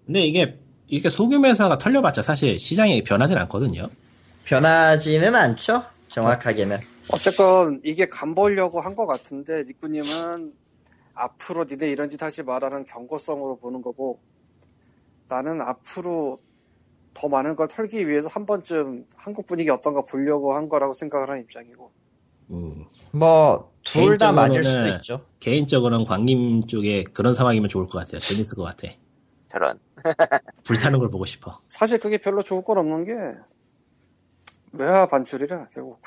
근데 0.05 0.21
이게 0.21 0.59
이렇게 0.87 1.09
소규모 1.09 1.47
회사가 1.47 1.77
털려봤자 1.77 2.21
사실 2.23 2.59
시장이 2.59 3.03
변하진 3.03 3.37
않거든요. 3.37 3.87
변하지는 4.45 5.35
않죠? 5.35 5.83
정확하게는. 6.09 6.75
어쨌건 7.13 7.79
이게 7.83 8.07
간 8.07 8.33
보려고 8.35 8.81
한 8.81 8.95
것 8.95 9.05
같은데 9.05 9.63
니꾸님은 9.67 10.53
앞으로 11.13 11.65
니네 11.69 11.89
이런 11.89 12.09
짓 12.09 12.21
하지 12.21 12.43
마라는 12.43 12.83
경고성으로 12.85 13.57
보는 13.57 13.81
거고 13.81 14.19
나는 15.29 15.61
앞으로 15.61 16.39
더 17.13 17.27
많은 17.27 17.55
걸 17.55 17.67
털기 17.67 18.07
위해서 18.07 18.29
한 18.29 18.45
번쯤 18.45 19.05
한국 19.17 19.45
분위기 19.47 19.69
어떤가 19.69 20.01
보려고 20.03 20.53
한 20.53 20.69
거라고 20.69 20.93
생각을 20.93 21.29
하는 21.29 21.41
입장이고 21.41 21.91
음. 22.51 22.85
뭐, 23.17 23.71
둘 23.83 24.17
다 24.17 24.31
맞을 24.31 24.63
수도 24.63 24.87
있죠. 24.95 25.25
개인적으로는 25.39 26.05
광림 26.05 26.67
쪽에 26.67 27.03
그런 27.03 27.33
상황이면 27.33 27.69
좋을 27.69 27.87
것 27.87 27.99
같아요. 27.99 28.19
재밌을 28.21 28.55
것 28.57 28.63
같아. 28.63 28.87
저런. 29.51 29.79
불타는 30.65 30.99
걸 30.99 31.09
보고 31.09 31.25
싶어. 31.25 31.59
사실 31.67 31.99
그게 31.99 32.17
별로 32.17 32.43
좋을 32.43 32.63
건 32.63 32.77
없는 32.79 33.03
게 33.05 33.11
외화 34.73 35.07
반출이라 35.07 35.67
결국 35.73 36.01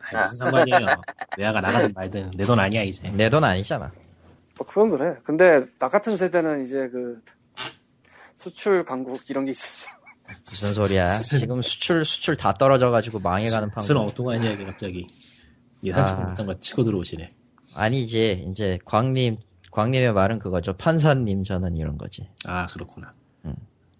아이, 0.00 0.22
무슨 0.22 0.36
상관이에요. 0.36 0.86
외화가 1.38 1.60
나가든 1.60 1.92
말든 1.94 2.30
내 2.36 2.44
돈 2.44 2.58
아니야 2.58 2.82
이제. 2.82 3.08
내 3.10 3.30
돈 3.30 3.44
아니잖아. 3.44 3.90
뭐 4.58 4.66
그건 4.66 4.90
그래 4.90 5.16
근데 5.24 5.64
나 5.78 5.88
같은 5.88 6.16
세대는 6.16 6.64
이제 6.64 6.88
그 6.88 7.20
수출 8.34 8.84
강국 8.84 9.28
이런 9.30 9.44
게 9.44 9.52
있어서 9.52 9.88
무슨 10.48 10.74
소리야? 10.74 11.12
무슨- 11.12 11.38
지금 11.38 11.62
수출 11.62 12.04
수출 12.04 12.36
다 12.36 12.52
떨어져가지고 12.52 13.20
망해가는 13.20 13.68
판. 13.70 13.80
무슨 13.80 13.96
엉뚱한 13.96 14.42
이야기 14.42 14.64
갑자기 14.64 15.06
예상치 15.86 16.14
아. 16.14 16.20
못한 16.20 16.46
거 16.46 16.54
치고 16.60 16.84
들어오시네. 16.84 17.32
아니지 17.74 18.46
이제 18.50 18.78
광님 18.84 19.38
광님의 19.70 20.12
말은 20.12 20.38
그거죠. 20.38 20.74
판사님 20.76 21.44
저는 21.44 21.76
이런 21.76 21.98
거지. 21.98 22.28
아 22.44 22.66
그렇구나. 22.66 23.12
음. 23.44 23.54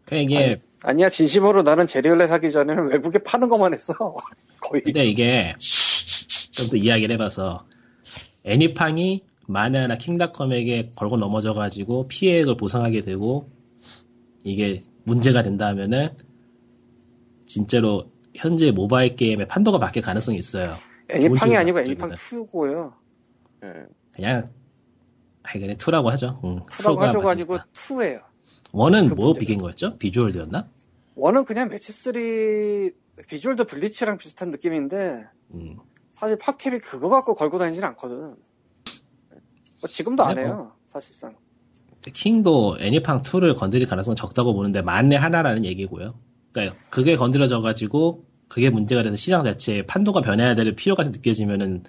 그 0.05 0.16
이게 0.16 0.59
아니 0.85 1.02
야 1.02 1.09
진심으로 1.09 1.62
나는 1.62 1.87
제리얼렛 1.87 2.31
하기 2.31 2.50
전에는 2.50 2.90
외국에 2.90 3.19
파는 3.21 3.49
것만 3.49 3.73
했어. 3.75 3.95
거의. 4.61 4.83
근데 4.83 5.05
이게 5.07 5.55
좀 6.52 6.71
더 6.71 6.76
이야기를 6.76 7.12
해봐서 7.14 7.66
애니팡이 8.45 9.23
만에 9.47 9.78
하나 9.78 9.97
킹닷컴에게 9.99 10.93
걸고 10.97 11.19
넘어져가지고 11.19 12.09
피해액을 12.09 12.57
보상하게 12.57 13.02
되고 13.02 13.50
이게 14.43 14.83
문제가 15.05 15.43
된다면은 15.43 16.09
진짜로 17.47 18.11
현재 18.35 18.71
모바일 18.71 19.16
게임의 19.16 19.49
판도가 19.49 19.78
바뀔 19.78 20.02
가능성이 20.02 20.38
있어요. 20.38 20.66
애니팡이 21.09 21.57
아니고 21.57 21.81
애니팡 21.81 22.15
쪽이다. 22.15 22.17
2고요. 22.53 22.95
음, 23.63 23.89
그냥 24.13 24.51
아이 25.43 25.61
그냥 25.61 25.77
투라고 25.77 26.11
하죠. 26.11 26.41
응, 26.45 26.67
투라고 26.69 26.95
투가 26.97 27.07
하죠가 27.09 27.31
아니고 27.31 27.53
맞으니까. 27.55 27.73
2예요. 27.73 28.23
원은 28.73 29.09
그 29.09 29.15
뭐 29.15 29.27
문제가. 29.27 29.41
비긴 29.41 29.59
거였죠? 29.59 29.97
비주얼이었나? 29.99 30.69
원은 31.15 31.45
그냥 31.45 31.69
매치 31.69 31.93
3 31.93 32.13
비주얼도 33.29 33.65
블리치랑 33.65 34.19
비슷한 34.19 34.51
느낌인데 34.51 35.25
음. 35.55 35.77
사실 36.11 36.37
팝캡이 36.39 36.79
그거 36.81 37.09
갖고 37.09 37.35
걸고 37.35 37.59
다니진 37.59 37.85
않거든. 37.85 38.37
뭐 39.81 39.91
지금도 39.91 40.25
안 40.25 40.35
네, 40.35 40.43
해요. 40.45 40.73
사실상. 40.87 41.35
킹도 42.13 42.79
애니팡 42.81 43.23
2를 43.23 43.57
건드릴 43.57 43.87
가능성은 43.87 44.17
적다고 44.17 44.55
보는데 44.55 44.83
만에 44.83 45.17
하나라는 45.17 45.65
얘기고요. 45.65 46.19
그러니까 46.53 46.77
그게 46.91 47.17
건드려져 47.17 47.61
가지고 47.61 48.25
그게 48.49 48.71
문제가 48.71 49.03
돼서 49.03 49.17
시장 49.17 49.45
자체에 49.45 49.87
판도가 49.87 50.21
변해야 50.21 50.55
될 50.55 50.75
필요가 50.76 51.03
느껴지면은 51.03 51.85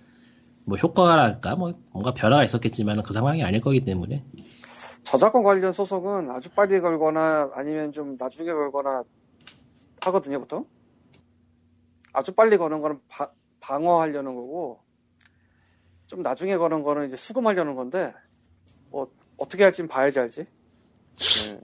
뭐 0.66 0.78
효과랄까 0.78 1.56
뭐 1.56 1.80
뭔가 1.92 2.14
변화가 2.14 2.44
있었겠지만 2.44 3.04
그 3.04 3.14
상황이 3.14 3.44
아닐 3.44 3.62
거기 3.62 3.82
때문에 3.82 4.26
저작권 5.04 5.44
관련 5.44 5.72
소송은 5.72 6.30
아주 6.32 6.50
빨리 6.50 6.82
걸거나 6.82 7.52
아니면 7.54 7.92
좀 7.94 8.18
나중에 8.20 8.52
걸거나 8.52 9.04
하거든요, 10.02 10.40
보통. 10.40 10.66
아주 12.14 12.34
빨리 12.34 12.58
거는 12.58 12.82
거는 12.82 13.00
바- 13.08 13.32
방어하려는 13.60 14.36
거고, 14.36 14.80
좀 16.08 16.22
나중에 16.22 16.58
거는 16.58 16.82
거는 16.82 17.08
이제 17.08 17.16
수금하려는 17.16 17.76
건데, 17.76 18.14
뭐, 18.90 19.08
어떻게 19.38 19.64
할진 19.64 19.88
봐야지 19.88 20.20
알지? 20.20 20.42
음. 20.42 21.62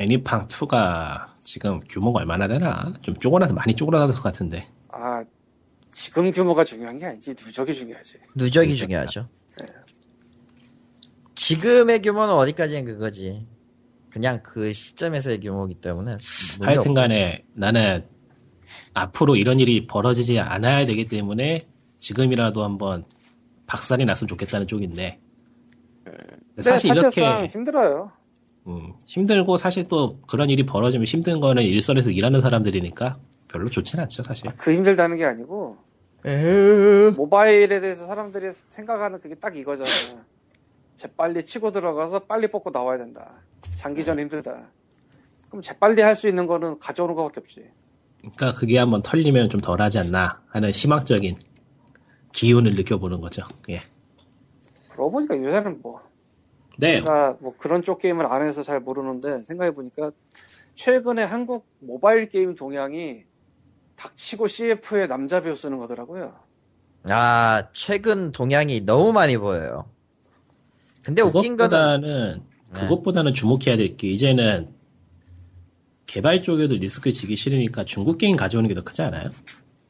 애니팡 0.00 0.48
2가 0.48 1.26
지금 1.44 1.80
규모가 1.80 2.20
얼마나 2.20 2.48
되나 2.48 2.94
좀 3.02 3.14
쪼그라서 3.16 3.52
많이 3.52 3.74
쪼그라들 3.74 4.14
것 4.14 4.22
같은데 4.22 4.66
아, 4.88 5.22
지금 5.90 6.30
규모가 6.30 6.64
중요한 6.64 6.98
게 6.98 7.04
아니지, 7.06 7.30
누적이 7.30 7.74
중요하지. 7.74 8.18
누적이 8.34 8.76
중요하죠. 8.76 9.28
지금의 11.34 12.00
규모는 12.02 12.34
어디까지는 12.34 12.84
그거지. 12.84 13.46
그냥 14.10 14.42
그 14.42 14.72
시점에서의 14.72 15.40
규모이기 15.40 15.80
때문에. 15.80 16.12
문제 16.12 16.64
하여튼 16.64 16.80
없고. 16.80 16.94
간에 16.94 17.44
나는 17.54 18.06
앞으로 18.94 19.36
이런 19.36 19.60
일이 19.60 19.86
벌어지지 19.86 20.38
않아야 20.38 20.86
되기 20.86 21.06
때문에 21.06 21.66
지금이라도 21.98 22.64
한번 22.64 23.04
박살이 23.66 24.04
났으면 24.04 24.28
좋겠다는 24.28 24.66
쪽인데 24.66 25.20
근데 26.04 26.62
사실 26.62 26.94
사실상 26.94 27.38
이렇게 27.40 27.46
힘들어요. 27.46 28.12
음, 28.66 28.92
힘들고 29.06 29.56
사실 29.56 29.88
또 29.88 30.20
그런 30.28 30.50
일이 30.50 30.64
벌어지면 30.66 31.06
힘든 31.06 31.40
거는 31.40 31.62
일선에서 31.62 32.10
일하는 32.10 32.40
사람들이니까 32.40 33.18
별로 33.48 33.68
좋진 33.70 33.98
않죠 34.00 34.22
사실 34.22 34.50
그 34.56 34.72
힘들다는 34.72 35.16
게 35.16 35.24
아니고. 35.24 35.78
모바일에 37.16 37.80
대해서 37.80 38.06
사람들이 38.06 38.52
생각하는 38.52 39.18
그게 39.20 39.34
딱 39.34 39.56
이거잖아. 39.56 39.88
재빨리 40.96 41.44
치고 41.44 41.72
들어가서 41.72 42.20
빨리 42.20 42.48
뽑고 42.48 42.70
나와야 42.70 42.98
된다. 42.98 43.42
장기전 43.76 44.18
힘들다. 44.20 44.70
그럼 45.48 45.62
재빨리 45.62 46.02
할 46.02 46.14
수 46.14 46.28
있는 46.28 46.46
거는 46.46 46.78
가져오는 46.78 47.14
거밖에 47.14 47.40
없지. 47.40 47.64
그러니까 48.18 48.54
그게 48.54 48.78
한번 48.78 49.00
털리면 49.02 49.48
좀 49.48 49.60
덜하지 49.62 49.98
않나 49.98 50.42
하는 50.48 50.70
희망적인 50.70 51.38
기운을 52.32 52.74
느껴보는 52.76 53.20
거죠 53.22 53.44
예. 53.70 53.80
그러고 54.90 55.10
보니까 55.12 55.36
요새는 55.36 55.80
뭐, 55.80 56.02
네 56.80 56.96
제가 57.00 57.36
뭐 57.40 57.54
그런 57.56 57.82
쪽 57.82 57.98
게임을 58.00 58.26
안 58.26 58.42
해서 58.42 58.62
잘 58.62 58.80
모르는데 58.80 59.38
생각해 59.44 59.72
보니까 59.72 60.10
최근에 60.74 61.22
한국 61.22 61.66
모바일 61.80 62.28
게임 62.28 62.54
동향이 62.54 63.24
닥치고 63.96 64.48
CF에 64.48 65.06
남자 65.06 65.40
배우 65.42 65.54
쓰는 65.54 65.78
거더라고요. 65.78 66.34
아, 67.04 67.68
최근 67.72 68.32
동향이 68.32 68.82
너무 68.82 69.12
많이 69.12 69.36
보여요. 69.36 69.90
근데 71.02 71.22
웃긴 71.22 71.56
거는, 71.56 71.70
그것보다는 71.70 72.42
네. 72.72 72.80
그것보다는 72.80 73.34
주목해야 73.34 73.76
될 73.76 73.96
게 73.96 74.08
이제는 74.08 74.68
개발 76.06 76.42
쪽에도 76.42 76.74
리스크 76.74 77.12
지기 77.12 77.36
싫으니까 77.36 77.84
중국 77.84 78.18
게임 78.18 78.36
가져오는 78.36 78.68
게 78.68 78.74
더 78.74 78.82
크지 78.82 79.02
않아요? 79.02 79.30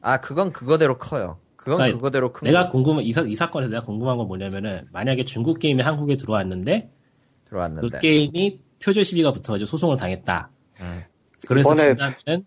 아, 0.01 0.19
그건 0.21 0.51
그거대로 0.51 0.97
커요. 0.97 1.39
그건 1.61 1.77
그러니까 1.77 1.97
그거대로 1.97 2.33
큰 2.33 2.47
내가 2.47 2.63
거 2.65 2.69
궁금한 2.71 3.03
이, 3.05 3.11
사, 3.11 3.21
이 3.21 3.35
사건에서 3.35 3.69
내가 3.69 3.85
궁금한 3.85 4.17
건 4.17 4.27
뭐냐면은 4.27 4.87
만약에 4.91 5.25
중국 5.25 5.59
게임이 5.59 5.83
한국에 5.83 6.15
들어왔는데 6.17 6.89
그 7.43 7.49
들어왔는데. 7.49 7.99
게임이 7.99 8.59
표절 8.83 9.05
시비가 9.05 9.31
붙어가지고 9.31 9.67
소송을 9.67 9.95
당했다. 9.97 10.49
음. 10.81 10.99
그래서 11.47 11.69
이번에- 11.69 11.77
진다면은 11.95 12.45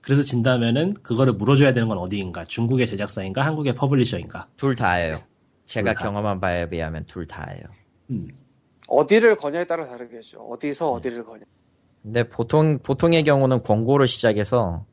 그래서 0.00 0.22
진다면은 0.22 0.94
그거를 1.02 1.34
물어줘야 1.34 1.72
되는 1.74 1.86
건 1.86 1.98
어디인가? 1.98 2.46
중국의 2.46 2.86
제작사인가? 2.86 3.44
한국의 3.44 3.74
publisher인가? 3.74 4.48
둘 4.56 4.74
다예요. 4.74 5.16
제가 5.66 5.92
둘 5.92 5.98
다. 5.98 6.04
경험한 6.04 6.40
바에 6.40 6.70
비하면 6.70 7.04
둘 7.06 7.26
다예요. 7.26 7.62
음. 8.08 8.18
어디를 8.88 9.36
거냐에 9.36 9.66
따라 9.66 9.86
다르겠죠. 9.86 10.38
어디서 10.40 10.90
어디를 10.92 11.24
거냐. 11.24 11.44
근데 12.02 12.26
보통, 12.26 12.78
보통의 12.78 13.22
경우는 13.24 13.62
권고로 13.62 14.06
시작해서, 14.06 14.86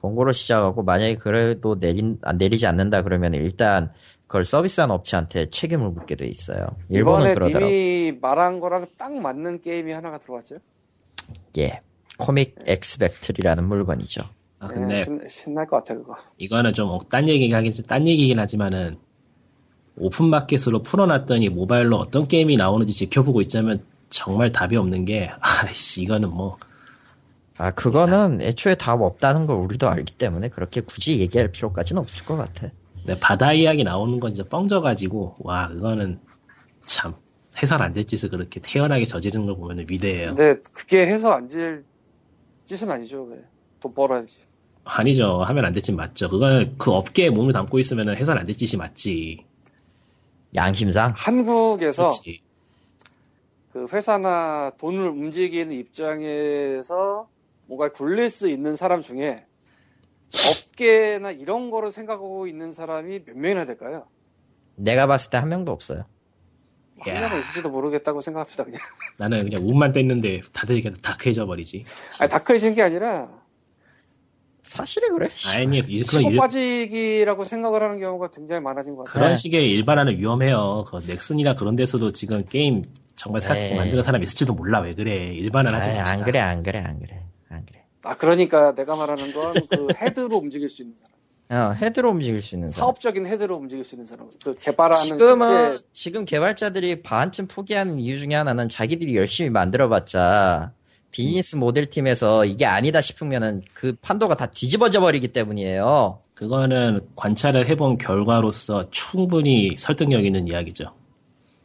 권고로 0.00 0.32
시작하고, 0.32 0.82
만약에 0.82 1.16
그래도 1.16 1.78
내린, 1.78 2.18
안 2.22 2.38
내리지 2.38 2.66
않는다 2.66 3.02
그러면 3.02 3.34
일단, 3.34 3.92
그걸 4.28 4.44
서비스한 4.44 4.90
업체한테 4.90 5.50
책임을 5.50 5.88
묻게 5.88 6.14
돼 6.14 6.26
있어요. 6.26 6.66
일본은 6.90 7.20
이번에 7.20 7.34
그러더라고. 7.34 7.66
님이 7.72 8.18
말한 8.20 8.60
거랑 8.60 8.86
딱 8.98 9.12
맞는 9.12 9.62
게임이 9.62 9.90
하나가 9.90 10.18
들어왔죠. 10.18 10.56
예. 11.56 11.80
코믹 12.18 12.56
엑스펙트리라는 12.66 13.64
물건이죠. 13.64 14.22
아 14.60 14.68
네, 14.68 14.74
근데 14.74 15.04
신, 15.04 15.20
신날 15.26 15.66
것 15.66 15.76
같아 15.78 15.94
그거. 15.94 16.16
이거는 16.36 16.74
좀 16.74 16.97
딴 16.97 17.28
얘기긴 17.28 17.54
하긴 17.54 17.72
딴 17.86 18.06
얘기긴 18.06 18.38
하지만은 18.38 18.94
오픈 19.96 20.26
마켓으로 20.26 20.82
풀어놨더니 20.82 21.48
모바일로 21.48 21.96
어떤 21.96 22.26
게임이 22.26 22.56
나오는지 22.56 22.92
지켜보고 22.92 23.40
있자면 23.42 23.82
정말 24.10 24.52
답이 24.52 24.76
없는 24.76 25.04
게 25.04 25.30
아이씨 25.40 26.02
이거는 26.02 26.30
뭐 26.30 26.56
아, 27.58 27.70
그거는 27.72 28.40
애초에 28.40 28.76
답 28.76 29.00
없다는 29.02 29.46
걸 29.46 29.56
우리도 29.56 29.88
알기 29.88 30.14
때문에 30.14 30.48
그렇게 30.48 30.80
굳이 30.80 31.18
얘기할 31.20 31.50
필요까지는 31.50 32.00
없을 32.00 32.24
것 32.24 32.36
같아. 32.36 32.68
내 33.04 33.18
바다 33.18 33.52
이야기 33.52 33.84
나오는 33.84 34.20
건 34.20 34.32
진짜 34.34 34.48
뻥져가지고 34.48 35.36
와 35.40 35.68
이거는 35.74 36.20
참 36.86 37.14
해설 37.60 37.82
안 37.82 37.92
될 37.94 38.06
짓을 38.06 38.28
그렇게 38.28 38.60
태연하게 38.60 39.04
저지르는 39.06 39.46
걸 39.46 39.56
보면 39.56 39.86
위대해요. 39.88 40.28
근데 40.34 40.60
그게 40.72 41.06
해서 41.06 41.32
안질 41.32 41.84
짓은 42.64 42.90
아니죠. 42.90 43.24
왜? 43.24 43.42
돈 43.80 43.92
벌어야지. 43.92 44.38
아니죠 44.84 45.42
하면 45.42 45.64
안 45.64 45.72
될 45.74 45.82
짓 45.82 45.92
맞죠. 45.92 46.28
그건 46.28 46.76
그 46.78 46.92
업계에 46.92 47.30
몸을 47.30 47.52
담고 47.52 47.78
있으면 47.80 48.14
해설 48.14 48.38
안 48.38 48.46
될 48.46 48.54
짓이 48.56 48.78
맞지. 48.78 49.44
양심상. 50.54 51.12
한국에서 51.16 52.08
그렇지. 52.08 52.40
그 53.72 53.86
회사나 53.92 54.72
돈을 54.78 55.08
움직이는 55.08 55.72
입장에서 55.72 57.28
뭔가 57.68 57.90
굴릴 57.92 58.30
수 58.30 58.48
있는 58.48 58.74
사람 58.76 59.02
중에 59.02 59.44
업계나 60.32 61.30
이런 61.30 61.70
거를 61.70 61.90
생각하고 61.92 62.46
있는 62.46 62.72
사람이 62.72 63.24
몇 63.26 63.36
명이나 63.36 63.64
될까요? 63.66 64.06
내가 64.76 65.06
봤을 65.06 65.30
때 65.30 65.36
한 65.38 65.48
명도 65.48 65.70
없어요. 65.72 66.04
한 67.00 67.14
야. 67.14 67.20
명은 67.20 67.38
있을지도 67.38 67.68
모르겠다고 67.70 68.20
생각합시다 68.22 68.64
그냥. 68.64 68.80
나는 69.18 69.44
그냥 69.48 69.66
운만 69.68 69.92
뗐는데 69.92 70.42
다들 70.52 70.76
이렇게 70.76 70.96
다크해져 71.00 71.46
버리지. 71.46 71.84
아니 72.20 72.30
다크해진 72.30 72.74
게 72.74 72.82
아니라 72.82 73.28
사실은 74.62 75.16
그래. 75.16 75.28
아니 75.54 75.82
치고 76.02 76.30
일, 76.32 76.36
빠지기라고 76.36 77.44
생각을 77.44 77.82
하는 77.82 78.00
경우가 78.00 78.30
굉장히 78.30 78.60
많아진 78.62 78.96
것 78.96 79.04
같아요. 79.04 79.12
그런 79.12 79.30
네. 79.32 79.36
식의 79.36 79.70
일반화는 79.70 80.18
위험해요. 80.18 80.84
그 80.88 80.98
넥슨이나 81.06 81.54
그런 81.54 81.76
데서도 81.76 82.12
지금 82.12 82.44
게임 82.44 82.82
정말 83.16 83.40
생각 83.40 83.56
에이. 83.58 83.74
만드는 83.76 84.02
사람이 84.02 84.24
있을지도 84.24 84.54
몰라 84.54 84.80
왜 84.80 84.94
그래. 84.94 85.32
일반화 85.34 85.72
하지 85.72 85.88
아이, 85.90 85.96
맙시다. 85.96 86.18
안 86.18 86.24
그래, 86.24 86.38
안 86.40 86.62
그래, 86.62 86.78
안 86.80 86.98
그래. 87.00 87.22
아 88.08 88.16
그러니까 88.16 88.74
내가 88.74 88.96
말하는 88.96 89.32
건 89.32 89.54
그 89.68 89.88
헤드로 90.00 90.36
움직일 90.38 90.68
수 90.70 90.82
있는 90.82 90.96
사람. 90.96 91.18
어, 91.50 91.72
헤드로 91.74 92.10
움직일 92.10 92.42
수 92.42 92.54
있는 92.54 92.68
사람. 92.68 92.86
사업적인 92.86 93.26
헤드로 93.26 93.56
움직일 93.56 93.84
수 93.84 93.94
있는 93.94 94.06
사람. 94.06 94.30
그 94.42 94.54
개발하는 94.54 95.02
지금은, 95.18 95.48
실제 95.72 95.84
지금 95.92 96.24
개발자들이 96.24 97.02
반쯤 97.02 97.48
포기하는 97.48 97.98
이유 97.98 98.18
중에 98.18 98.34
하나는 98.34 98.68
자기들이 98.68 99.16
열심히 99.16 99.50
만들어봤자 99.50 100.72
비즈니스 101.10 101.56
모델 101.56 101.88
팀에서 101.88 102.44
이게 102.44 102.66
아니다 102.66 103.00
싶으면은 103.00 103.62
그 103.72 103.94
판도가 104.00 104.36
다 104.36 104.46
뒤집어져 104.46 105.00
버리기 105.00 105.28
때문이에요. 105.28 106.20
그거는 106.34 107.00
관찰을 107.16 107.66
해본 107.66 107.96
결과로서 107.96 108.90
충분히 108.90 109.74
설득력 109.78 110.24
있는 110.24 110.48
이야기죠. 110.48 110.94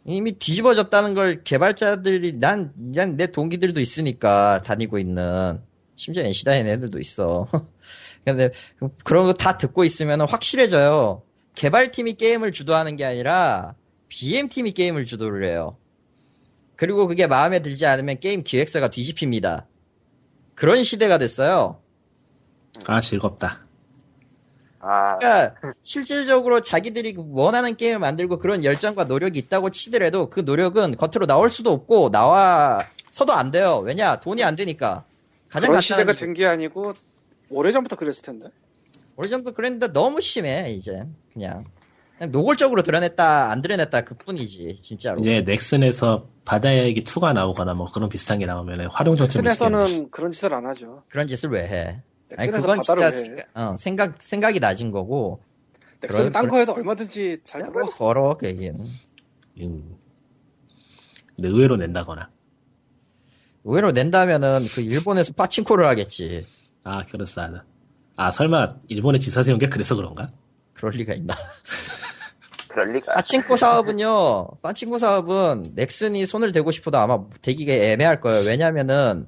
이미 0.06 0.34
뒤집어졌다는 0.34 1.14
걸 1.14 1.44
개발자들이 1.44 2.40
난 2.40 2.74
그냥 2.76 3.16
내 3.18 3.28
동기들도 3.28 3.80
있으니까 3.80 4.62
다니고 4.64 4.98
있는 4.98 5.60
심지어 5.96 6.24
NC 6.24 6.46
다니는 6.46 6.72
애들도 6.72 7.00
있어. 7.00 7.48
근데 8.26 8.52
그런 9.04 9.26
거 9.26 9.34
다 9.34 9.58
듣고 9.58 9.84
있으면 9.84 10.22
확실해져요. 10.22 11.24
개발팀이 11.56 12.14
게임을 12.14 12.52
주도하는 12.52 12.96
게 12.96 13.06
아니라 13.06 13.76
BM팀이 14.10 14.72
게임을 14.72 15.06
주도를 15.06 15.44
해요. 15.46 15.78
그리고 16.76 17.08
그게 17.08 17.28
마음에 17.28 17.60
들지 17.60 17.86
않으면 17.86 18.20
게임 18.20 18.44
기획사가 18.44 18.90
뒤집힙니다. 18.90 19.68
그런 20.56 20.84
시대가 20.84 21.18
됐어요. 21.18 21.80
아 22.88 23.00
즐겁다. 23.00 23.60
아, 24.80 25.18
그러니까 25.18 25.56
실질적으로 25.82 26.62
자기들이 26.62 27.16
원하는 27.18 27.78
게임을 27.78 28.00
만들고 28.00 28.38
그런 28.40 28.64
열정과 28.66 29.06
노력이 29.06 29.40
있다고 29.40 29.70
치더라도 29.70 30.30
그 30.30 30.42
노력은 30.42 30.98
겉으로 30.98 31.26
나올 31.26 31.50
수도 31.50 31.72
없고 31.72 32.10
나와서도 32.12 33.32
안 33.32 33.52
돼요. 33.52 33.78
왜냐 33.78 34.18
돈이 34.18 34.44
안 34.44 34.56
되니까. 34.56 35.06
가장 35.54 35.70
그런 35.70 36.08
이유. 36.10 36.16
된게 36.16 36.46
아니고 36.48 36.94
오래전부터 37.50 37.96
그랬을 37.96 38.24
텐데. 38.26 38.48
오래전부터 39.16 39.56
그랬는데 39.56 39.94
너무 39.94 40.20
심해 40.22 40.72
이제 40.72 41.04
그냥. 41.32 41.66
그냥 42.18 42.32
노골적으로 42.32 42.82
드러냈다 42.84 43.52
안 43.52 43.62
드러냈다 43.62 44.02
그뿐이지 44.02 44.80
진짜로. 44.82 45.20
이제 45.20 45.42
넥슨에서 45.42 46.28
바다의 46.46 46.86
얘기 46.86 47.04
2가 47.04 47.34
나오거나 47.34 47.76
뭐 47.76 47.92
그런 47.92 48.10
비슷한 48.10 48.40
게 48.40 48.46
나오면 48.46 48.88
활용 48.92 49.16
정책을 49.16 49.48
넥슨에서는 49.48 50.10
그런 50.10 50.32
짓을 50.32 50.54
안 50.54 50.66
하죠. 50.66 51.04
그런 51.10 51.28
짓을 51.28 51.52
왜 51.52 51.68
해? 51.68 52.02
아니 52.38 52.52
넥슨에서 52.52 52.68
그건 52.68 52.82
진짜? 52.82 53.12
생각, 53.12 53.46
어, 53.54 53.76
생각 53.78 54.24
생각이 54.24 54.60
낮은 54.60 54.90
거고. 54.90 55.40
넥슨은 56.02 56.32
딴 56.32 56.48
거에도 56.48 56.74
얼마든지 56.74 57.42
잘 57.44 57.72
벌어. 57.72 57.86
벌어 57.92 58.38
그 58.38 58.48
얘기는. 58.48 58.76
음. 59.62 59.98
근데 61.36 61.48
의외로 61.50 61.78
낸다거나. 61.78 62.30
의외로 63.64 63.92
낸다면은 63.92 64.68
그 64.74 64.82
일본에서 64.82 65.34
파친코를 65.34 65.86
하겠지. 65.86 66.46
아 66.84 67.06
그럴싸하다. 67.06 67.64
아 68.16 68.32
설마 68.32 68.76
일본에 68.90 69.20
지사 69.20 69.42
세운 69.44 69.58
게 69.60 69.68
그래서 69.70 69.96
그런가? 69.96 70.28
그럴 70.74 70.92
리가 70.94 71.14
있나? 71.14 71.36
그럴 72.68 72.92
리가. 72.92 73.14
파친코 73.14 73.56
사업은요, 73.56 74.48
파친코 74.64 74.98
사업은 74.98 75.74
넥슨이 75.76 76.26
손을 76.26 76.52
대고 76.52 76.72
싶어도 76.72 76.98
아마 76.98 77.20
대기가 77.44 77.72
애매할 77.72 78.20
거예요. 78.20 78.44
왜냐면은, 78.46 79.28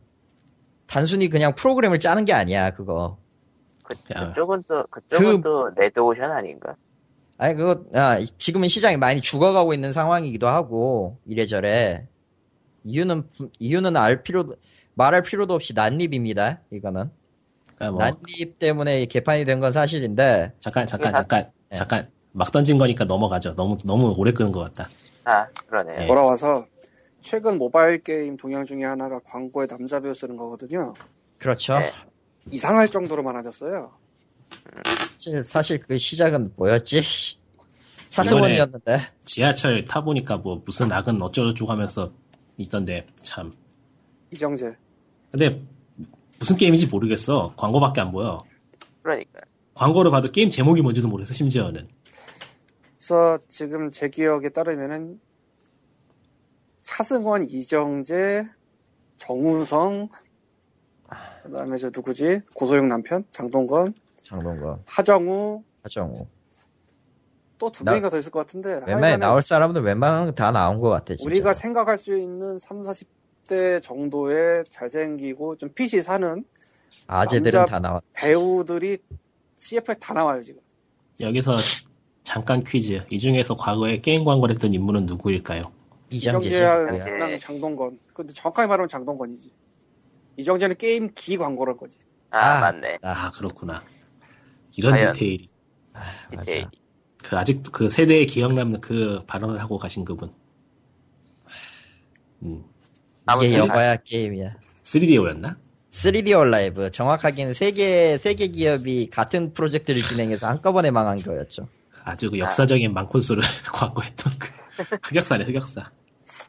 단순히 0.88 1.30
그냥 1.30 1.54
프로그램을 1.54 2.00
짜는 2.00 2.26
게 2.26 2.34
아니야, 2.34 2.72
그거. 2.72 3.18
그, 3.84 3.96
야. 4.16 4.30
그쪽은 4.30 4.64
또, 4.68 4.84
그쪽은 4.88 5.42
그- 5.42 5.42
또 5.44 5.70
레드오션 5.76 6.32
아닌가? 6.32 6.76
아니, 7.38 7.56
그거, 7.56 7.84
아, 7.94 8.20
지금은 8.40 8.68
시장이 8.68 8.98
많이 8.98 9.22
죽어가고 9.22 9.76
있는 9.76 9.94
상황이기도 9.94 10.48
하고, 10.48 11.20
이래저래. 11.28 12.08
이유는, 12.86 13.28
이유는 13.60 13.98
알 13.98 14.24
필요, 14.24 14.56
말할 14.94 15.24
필요도 15.24 15.54
없이 15.54 15.74
난립입니다, 15.74 16.62
이거는. 16.72 17.10
그러니까 17.76 17.92
뭐 17.92 18.00
난립 18.00 18.60
때문에 18.60 19.06
개판이 19.06 19.44
된 19.46 19.60
건 19.60 19.72
사실인데, 19.72 20.54
잠깐 20.60 20.88
잠깐 20.88 21.12
잠깐 21.12 21.52
예. 21.72 21.76
잠깐 21.76 22.10
막 22.32 22.52
던진 22.52 22.78
거니까 22.78 23.04
넘어가죠. 23.06 23.56
너무 23.56 23.76
너무 23.84 24.14
오래 24.18 24.32
끄는 24.32 24.52
것 24.52 24.62
같다. 24.62 24.90
아, 25.26 25.48
그러네. 25.68 26.04
예. 26.04 26.06
돌아와서 26.06 26.66
최근 27.22 27.58
모바일 27.58 27.98
게임 28.04 28.38
동향 28.38 28.64
중에 28.64 28.84
하나가 28.84 29.20
광고에 29.26 29.66
남자 29.68 30.00
배우 30.00 30.14
쓰는 30.14 30.38
거거든요. 30.38 30.94
그렇죠. 31.40 31.80
네. 31.80 31.92
이상할 32.52 32.88
정도로 32.88 33.24
많아졌어요. 33.24 33.92
사실, 35.18 35.44
사실 35.44 35.80
그 35.80 35.98
시작은 35.98 36.54
뭐였지? 36.56 37.02
차승원이었는데. 38.10 39.00
지하철 39.26 39.84
타 39.84 40.04
보니까 40.04 40.38
뭐 40.38 40.62
무슨 40.64 40.88
낙은 40.88 41.22
어쩌고저쩌고 41.22 41.72
하면서 41.72 42.12
있던데 42.58 43.08
참. 43.22 43.52
이정재. 44.32 44.76
근데 45.32 45.62
무슨 46.40 46.58
게임인지 46.58 46.88
모르겠어. 46.88 47.54
광고밖에 47.58 48.02
안 48.02 48.12
보여. 48.12 48.44
그러니까. 49.02 49.42
광고를 49.74 50.12
봐도 50.12 50.32
게임 50.32 50.50
제목이 50.50 50.82
뭔지도 50.82 51.08
모르겠어 51.08 51.34
심지어는. 51.34 51.88
그래서 52.98 53.40
지금 53.48 53.92
제 53.92 54.10
기억에 54.10 54.50
따르면은 54.50 55.20
차승원, 56.82 57.44
이정재, 57.44 58.46
정우성, 59.18 60.10
그다음에 61.44 61.78
저 61.78 61.90
누구지? 61.94 62.40
고소영 62.54 62.88
남편 62.88 63.26
장동건, 63.32 63.94
장동건, 64.28 64.82
하정우 64.86 65.64
하정우. 65.84 66.28
또두 67.58 67.84
나- 67.84 67.92
명인가 67.92 68.10
더 68.10 68.18
있을 68.18 68.32
것 68.32 68.40
같은데 68.40 68.70
웬만해 68.70 68.92
하여간에 68.92 69.18
나올 69.18 69.42
사람들 69.42 69.82
웬만하면 69.84 70.36
다 70.36 70.52
나온 70.52 70.80
것 70.80 70.90
같아. 70.90 71.16
진짜. 71.16 71.24
우리가 71.26 71.54
생각할 71.54 71.98
수 71.98 72.18
있는 72.18 72.58
3, 72.58 72.84
40대 72.84 73.82
정도의 73.82 74.66
잘생기고 74.70 75.58
좀 75.58 75.70
핏이 75.74 76.02
사는 76.02 76.44
아재들은 77.08 77.60
남자- 77.60 77.66
다 77.72 77.80
나왔. 77.80 78.04
배우들이 78.14 78.98
CF에 79.56 79.96
다 79.96 80.14
나와요 80.14 80.42
지금. 80.42 80.62
여기서 81.20 81.58
잠깐 82.24 82.62
퀴즈. 82.62 83.06
이 83.10 83.18
중에서 83.18 83.56
과거에 83.56 84.02
게임 84.02 84.26
광고를 84.26 84.56
했던 84.56 84.74
인물은 84.74 85.06
누구일까요? 85.06 85.62
이정재. 86.10 87.38
장동건. 87.40 88.00
근데 88.14 88.34
정확하게 88.34 88.68
말하면 88.68 88.88
장동건이지. 88.90 89.52
이정재는 90.38 90.76
게임 90.78 91.10
기 91.16 91.38
광고란 91.38 91.78
거지. 91.78 91.98
아, 92.32 92.58
아, 92.58 92.62
맞네. 92.62 92.98
아 93.02 93.32
그렇구나. 93.32 93.84
이런 94.76 94.92
과연. 94.94 95.14
디테일이. 95.14 95.50
디테일. 96.32 96.68
그 97.28 97.38
아직도 97.38 97.72
그 97.72 97.90
세대에 97.90 98.26
기억 98.26 98.54
남는 98.54 98.82
그 98.82 99.24
발언을 99.26 99.60
하고 99.60 99.78
가신 99.80 100.06
그분. 100.06 100.32
음. 102.44 102.64
이게 103.44 103.58
여가야 103.58 103.98
게임이야. 103.98 104.52
3DO였나? 104.84 105.58
3D 105.92 106.40
온라이브 106.40 106.92
정확하게는 106.92 107.54
세개 107.54 108.18
세 108.20 108.36
개 108.36 108.48
기업이 108.48 109.08
같은 109.08 109.54
프로젝트를 109.54 110.02
진행해서 110.02 110.46
한꺼번에 110.48 110.92
망한 110.92 111.20
거였죠. 111.22 111.68
아주 112.04 112.30
그 112.30 112.38
역사적인 112.38 112.94
망콘솔을 112.94 113.42
광고했던 113.74 114.34
그 114.38 114.50
흑역사네 115.04 115.46
흑역사. 115.46 115.90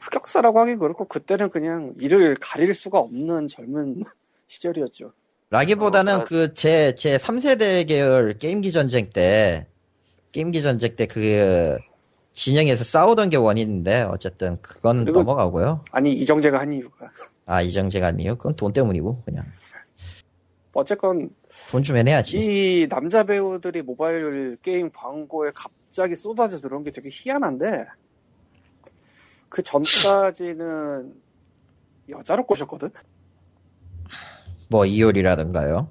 흑역사라고 0.02 0.60
하기 0.60 0.76
그렇고 0.76 1.06
그때는 1.06 1.48
그냥 1.48 1.94
이를 1.98 2.36
가릴 2.40 2.74
수가 2.74 2.98
없는 2.98 3.46
젊은 3.48 4.02
시절이었죠. 4.48 5.12
라기보다는 5.48 6.14
어, 6.14 6.24
그 6.24 6.52
제제 6.54 7.16
3세대 7.18 7.86
계열 7.86 8.36
게임기 8.38 8.72
전쟁 8.72 9.08
때 9.10 9.68
게임기 10.37 10.61
전쟁 10.61 10.94
때 10.96 11.07
그 11.07 11.79
진영에서 12.35 12.85
싸우던 12.85 13.31
게 13.31 13.38
원인인데 13.38 14.03
어쨌든 14.03 14.59
그건 14.61 14.99
그리고- 14.99 15.20
넘어가고요. 15.20 15.81
아니 15.90 16.12
이정재가 16.12 16.61
한 16.61 16.70
이유가 16.70 17.11
아 17.46 17.62
이정재가 17.62 18.09
아니에요. 18.09 18.37
그건 18.37 18.55
돈 18.57 18.75
때문이고 18.75 19.22
그냥 19.25 19.42
어쨌건 20.75 21.31
돈 21.72 21.83
주면 21.83 22.07
해야지. 22.09 22.37
이 22.83 22.87
남자 22.88 23.25
배우들이 23.25 23.81
모바일 23.81 24.59
게임 24.61 24.90
광고에 24.92 25.53
갑자기 25.57 26.14
쏟아져 26.14 26.59
들어온 26.59 26.83
게 26.83 26.90
되게 26.90 27.09
희한한데 27.11 27.87
그 29.49 29.62
전까지는 29.62 31.14
여자로 32.11 32.44
꼬셨거든. 32.44 32.90
뭐 34.68 34.85
이효리라든가요. 34.85 35.88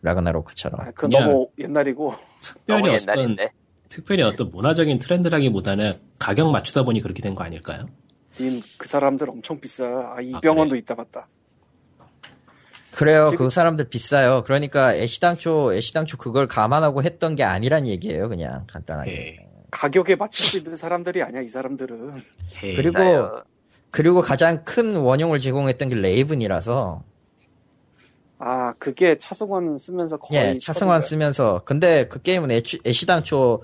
라그나로크처럼. 0.00 0.80
아, 0.80 0.90
그 0.92 1.04
너무 1.06 1.50
옛날이고 1.58 2.12
특별히 2.40 2.80
너무 2.80 2.96
옛날인데. 2.98 3.52
특별히 3.92 4.22
어떤 4.22 4.48
문화적인 4.48 4.98
트렌드라기보다는 5.00 5.92
가격 6.18 6.50
맞추다 6.50 6.82
보니 6.84 7.02
그렇게 7.02 7.20
된 7.20 7.34
거 7.34 7.44
아닐까요? 7.44 7.84
님 8.40 8.62
그 8.78 8.88
사람들 8.88 9.28
엄청 9.28 9.60
비싸. 9.60 9.84
아 9.84 10.16
이병헌도 10.22 10.76
있다 10.76 10.94
봤다. 10.94 11.28
그래요. 12.94 13.28
지금- 13.30 13.46
그 13.46 13.50
사람들 13.50 13.88
비싸요. 13.90 14.44
그러니까 14.44 14.94
애시당초 14.94 15.74
애시당초 15.74 16.16
그걸 16.16 16.46
감안하고 16.48 17.02
했던 17.02 17.34
게 17.36 17.44
아니란 17.44 17.86
얘기예요. 17.86 18.28
그냥 18.30 18.66
간단하게. 18.70 19.10
예. 19.12 19.46
가격에 19.70 20.16
맞출 20.16 20.44
수 20.46 20.56
있는 20.58 20.74
사람들이 20.76 21.22
아니야 21.22 21.40
이 21.42 21.48
사람들은. 21.48 22.14
예. 22.64 22.74
그리고 22.74 22.92
비싸요. 22.98 23.42
그리고 23.90 24.22
가장 24.22 24.64
큰 24.64 24.96
원용을 24.96 25.40
제공했던 25.40 25.88
게 25.90 25.94
레이븐이라서 25.96 27.02
아 28.44 28.72
그게 28.72 29.16
차승원 29.18 29.78
쓰면서 29.78 30.16
거의 30.16 30.40
예, 30.54 30.58
차승원. 30.58 31.00
쓰면서 31.00 31.62
근데 31.64 32.08
그 32.08 32.20
게임은 32.20 32.50
애초, 32.50 32.76
애시당초 32.84 33.62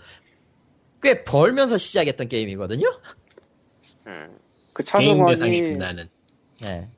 꽤 1.03 1.25
벌면서 1.25 1.77
시작했던 1.77 2.29
게임이거든요. 2.29 2.87
음. 4.07 4.39
그 4.73 4.85
게임 4.85 5.19
대상이 5.27 5.35
차승원이 5.37 5.63
빛나는 5.63 6.09
예. 6.65 6.89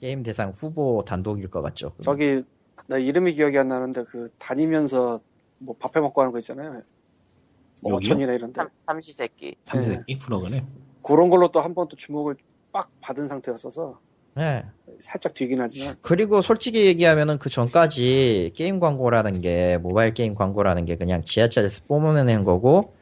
게임 0.00 0.22
대상 0.22 0.52
후보 0.54 1.02
단독일 1.04 1.50
것 1.50 1.60
같죠. 1.60 1.92
저기 2.02 2.44
나 2.86 2.98
이름이 2.98 3.32
기억이 3.34 3.58
안 3.58 3.66
나는데 3.66 4.04
그 4.04 4.28
다니면서 4.38 5.18
뭐 5.58 5.74
밥 5.76 5.96
해 5.96 6.00
먹고 6.00 6.20
하는 6.20 6.30
거 6.30 6.38
있잖아요. 6.38 6.82
뭐? 7.82 7.94
어촌이나 7.96 8.32
이런데 8.34 8.60
삼, 8.60 8.68
삼시세끼. 8.86 9.56
삼시세끼 9.64 10.20
프로그램. 10.20 10.64
그런 11.02 11.28
걸로 11.30 11.48
또 11.48 11.60
한 11.60 11.74
번 11.74 11.88
또 11.88 11.96
주목을 11.96 12.36
빡 12.70 12.92
받은 13.00 13.26
상태였어서 13.26 13.98
예. 14.38 14.64
살짝 15.00 15.34
뒤긴 15.34 15.60
하지만 15.60 15.96
그리고 16.02 16.42
솔직히 16.42 16.86
얘기하면은 16.86 17.38
그 17.38 17.50
전까지 17.50 18.52
게임 18.56 18.80
광고라는 18.80 19.40
게 19.40 19.78
모바일 19.78 20.12
게임 20.12 20.34
광고라는 20.34 20.84
게 20.86 20.96
그냥 20.96 21.22
지하철에서 21.24 21.82
뿜어내는 21.86 22.44
거고 22.44 22.94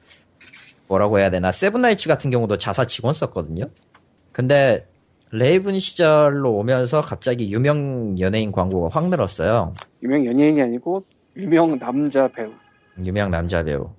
뭐라고 0.89 1.19
해야 1.19 1.31
되나 1.31 1.53
세븐나이츠 1.53 2.09
같은 2.09 2.31
경우도 2.31 2.59
자사 2.59 2.85
직원 2.85 3.15
썼거든요. 3.15 3.65
근데 4.33 4.87
레이븐 5.31 5.81
시절로 5.81 6.53
오면서 6.53 7.01
갑자기 7.01 7.51
유명 7.51 8.17
연예인 8.21 8.53
광고가 8.53 8.89
확 8.93 9.09
늘었어요. 9.09 9.73
유명 10.03 10.27
연예인이 10.27 10.63
아니고 10.63 11.05
유명 11.37 11.79
남자 11.79 12.29
배우. 12.29 12.53
유명 13.05 13.31
남자 13.31 13.63
배우 13.63 13.91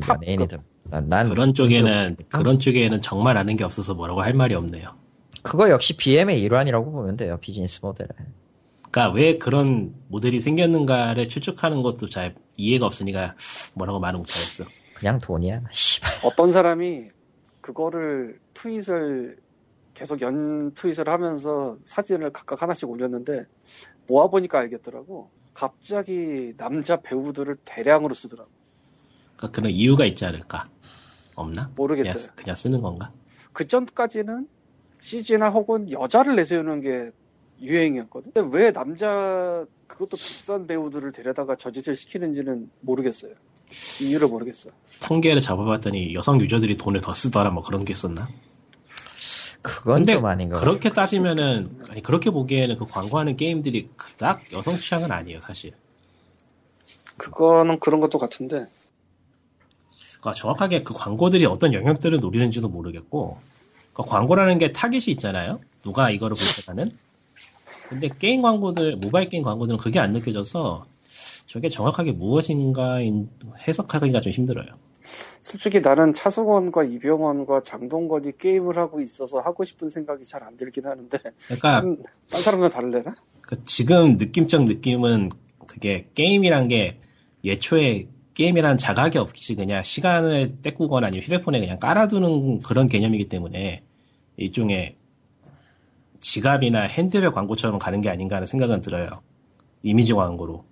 탑급. 0.00 0.22
연예인이들. 0.22 0.58
난, 0.84 1.08
난 1.08 1.28
그런 1.28 1.54
쪽에는? 1.54 2.16
그런 2.28 2.58
쪽에는 2.58 3.00
정말 3.00 3.36
아는 3.36 3.56
게 3.56 3.64
없어서 3.64 3.94
뭐라고 3.94 4.20
할 4.20 4.34
말이 4.34 4.54
없네요. 4.54 5.01
그거 5.42 5.70
역시 5.70 5.96
BM의 5.96 6.40
일환이라고 6.40 6.90
보면 6.90 7.16
돼요 7.16 7.38
비즈니스 7.40 7.80
모델. 7.82 8.08
그러니까 8.90 9.14
왜 9.14 9.38
그런 9.38 9.94
모델이 10.08 10.40
생겼는가를 10.40 11.28
추측하는 11.28 11.82
것도 11.82 12.08
잘 12.08 12.34
이해가 12.56 12.86
없으니까 12.86 13.34
뭐라고 13.74 14.00
말을 14.00 14.18
못하겠어. 14.18 14.64
그냥 14.94 15.18
돈이야. 15.18 15.62
씨발. 15.72 16.10
어떤 16.22 16.52
사람이 16.52 17.08
그거를 17.60 18.38
트윗을 18.54 19.38
계속 19.94 20.20
연 20.22 20.72
트윗을 20.74 21.08
하면서 21.08 21.76
사진을 21.84 22.30
각각 22.30 22.62
하나씩 22.62 22.88
올렸는데 22.88 23.44
모아보니까 24.08 24.58
알겠더라고. 24.60 25.30
갑자기 25.54 26.54
남자 26.56 27.00
배우들을 27.00 27.56
대량으로 27.64 28.14
쓰더라고. 28.14 28.50
그러니까 29.36 29.56
그런 29.56 29.70
이유가 29.72 30.04
있지 30.04 30.24
않을까? 30.24 30.64
없나? 31.34 31.70
모르겠어요. 31.74 32.22
그냥, 32.22 32.36
그냥 32.36 32.56
쓰는 32.56 32.80
건가? 32.80 33.10
그 33.52 33.66
전까지는 33.66 34.48
CG나 35.02 35.50
혹은 35.50 35.90
여자를 35.90 36.36
내세우는 36.36 36.80
게 36.80 37.10
유행이었거든. 37.60 38.32
근데 38.32 38.56
왜 38.56 38.70
남자 38.70 39.66
그것도 39.88 40.16
비싼 40.16 40.68
배우들을 40.68 41.10
데려다가 41.10 41.56
저짓을 41.56 41.96
시키는지는 41.96 42.70
모르겠어요. 42.80 43.34
이유를 44.00 44.28
모르겠어. 44.28 44.70
통계를 45.00 45.42
잡아봤더니 45.42 46.14
여성 46.14 46.40
유저들이 46.40 46.76
돈을 46.76 47.00
더 47.00 47.14
쓰더라 47.14 47.50
뭐 47.50 47.64
그런 47.64 47.84
게 47.84 47.92
있었나? 47.92 48.28
그건 49.60 50.06
좀 50.06 50.24
아닌 50.24 50.48
것 50.48 50.56
같아. 50.56 50.70
그렇게 50.70 50.90
따지면은 50.90 51.80
아니 51.88 52.00
그렇게 52.00 52.30
보기에는 52.30 52.76
그 52.78 52.86
광고하는 52.86 53.36
게임들이 53.36 53.90
그닥 53.96 54.52
여성 54.52 54.76
취향은 54.76 55.10
아니에요 55.10 55.40
사실. 55.40 55.72
그거는 57.16 57.80
그런 57.80 57.98
것도 57.98 58.18
같은데 58.18 58.68
그러니까 60.20 60.34
정확하게 60.34 60.84
그 60.84 60.94
광고들이 60.94 61.44
어떤 61.46 61.74
영역들을 61.74 62.20
노리는지도 62.20 62.68
모르겠고 62.68 63.38
그러니까 63.92 64.16
광고라는 64.16 64.58
게 64.58 64.72
타깃이 64.72 65.04
있잖아요. 65.12 65.60
누가 65.82 66.10
이거를 66.10 66.36
볼 66.36 66.46
때가는. 66.56 66.86
근데 67.88 68.08
게임 68.18 68.42
광고들 68.42 68.96
모바일 68.96 69.28
게임 69.28 69.42
광고들은 69.42 69.78
그게 69.78 69.98
안 69.98 70.12
느껴져서 70.12 70.86
저게 71.46 71.68
정확하게 71.68 72.12
무엇인가 72.12 72.98
해석하기가 73.66 74.20
좀 74.20 74.32
힘들어요. 74.32 74.66
솔직히 75.02 75.80
나는 75.80 76.12
차승원과 76.12 76.84
이병헌과 76.84 77.62
장동건이 77.62 78.38
게임을 78.38 78.78
하고 78.78 79.00
있어서 79.00 79.40
하고 79.40 79.64
싶은 79.64 79.88
생각이 79.88 80.24
잘 80.24 80.42
안 80.44 80.56
들긴 80.56 80.86
하는데 80.86 81.18
그러니까 81.46 81.80
딴, 81.80 82.02
딴 82.30 82.40
사람들 82.40 82.70
다를래나? 82.70 83.14
그 83.40 83.62
지금 83.64 84.16
느낌적 84.16 84.64
느낌은 84.64 85.30
그게 85.66 86.08
게임이란 86.14 86.68
게 86.68 86.98
예초에 87.44 88.06
게임이란 88.34 88.78
자각이 88.78 89.18
없이 89.18 89.54
그냥 89.54 89.82
시간을 89.82 90.62
때꾸거나 90.62 91.08
아니면 91.08 91.22
휴대폰에 91.24 91.60
그냥 91.60 91.78
깔아두는 91.78 92.60
그런 92.62 92.88
개념이기 92.88 93.28
때문에 93.28 93.82
일종의 94.36 94.96
지갑이나 96.20 96.82
핸드백 96.82 97.32
광고처럼 97.34 97.78
가는 97.78 98.00
게 98.00 98.08
아닌가 98.08 98.36
하는 98.36 98.46
생각은 98.46 98.80
들어요. 98.80 99.08
이미지 99.82 100.12
광고로. 100.14 100.64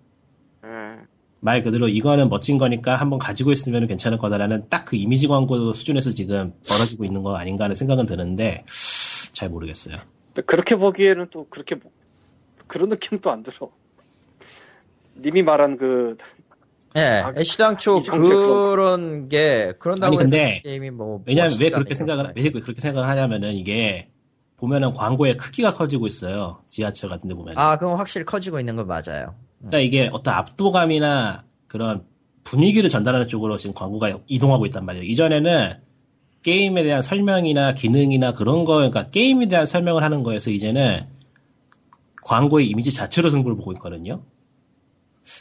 음, 0.65 1.07
말 1.41 1.63
그대로 1.63 1.89
이거는 1.89 2.29
멋진 2.29 2.57
거니까 2.57 2.97
한번 2.97 3.19
가지고 3.19 3.51
있으면 3.53 3.87
괜찮을 3.87 4.19
거다라는 4.19 4.69
딱 4.69 4.85
그 4.87 4.97
이미지 4.97 5.27
광고 5.29 5.73
수준에서 5.73 6.11
지금 6.13 6.53
벌어지고 6.67 7.05
있는 7.05 7.23
거 7.23 7.37
아닌가 7.37 7.65
하는 7.65 7.77
생각은 7.77 8.07
드는데 8.07 8.65
잘 9.33 9.49
모르겠어요. 9.51 9.99
그렇게 10.47 10.77
보기에는 10.77 11.27
또 11.31 11.47
그렇게 11.49 11.75
뭐- 11.75 11.91
그런 12.67 12.89
느낌도 12.89 13.31
안 13.31 13.43
들어. 13.43 13.71
님이 15.17 15.43
말한 15.43 15.77
그 15.77 16.17
예, 16.97 17.23
아, 17.25 17.33
이정재 17.39 17.91
그런 18.11 19.29
게 19.29 19.73
그런다고 19.79 20.17
아니, 20.17 20.25
근데 20.25 20.61
게임이 20.65 20.91
뭐 20.91 21.23
왜냐면 21.25 21.53
왜 21.61 21.71
그렇게 21.71 21.95
생각을 21.95 22.35
건왜 22.35 22.51
그렇게 22.51 22.81
생각을 22.81 23.09
하냐면은 23.09 23.55
이게 23.55 24.09
보면은 24.57 24.93
광고의 24.93 25.37
크기가 25.37 25.73
커지고 25.73 26.07
있어요. 26.07 26.63
지하철 26.69 27.11
같은데 27.11 27.35
보면 27.35 27.55
아, 27.57 27.77
그건 27.77 27.97
확실히 27.97 28.27
커지고 28.27 28.59
있는 28.59 28.77
건 28.77 28.87
맞아요. 28.87 29.35
그러니까 29.59 29.79
이게 29.79 30.11
어떤 30.13 30.35
압도감이나 30.35 31.45
그런 31.67 32.05
분위기를 32.45 32.91
전달하는 32.91 33.29
쪽으로 33.29 33.57
지금 33.57 33.75
광고가 33.75 34.11
이동하고 34.27 34.67
있단 34.67 34.85
말이에요. 34.85 35.05
이전에는 35.05 35.79
게임에 36.43 36.83
대한 36.83 37.03
설명이나 37.03 37.75
기능이나 37.75 38.33
그런 38.33 38.65
거 38.65 38.77
그러니까 38.77 39.11
게임에 39.11 39.47
대한 39.47 39.67
설명을 39.67 40.03
하는 40.03 40.23
거에서 40.23 40.51
이제는 40.51 41.07
광고의 42.23 42.67
이미지 42.67 42.93
자체로 42.93 43.31
승부를 43.31 43.57
보고 43.57 43.73
있거든요 43.73 44.23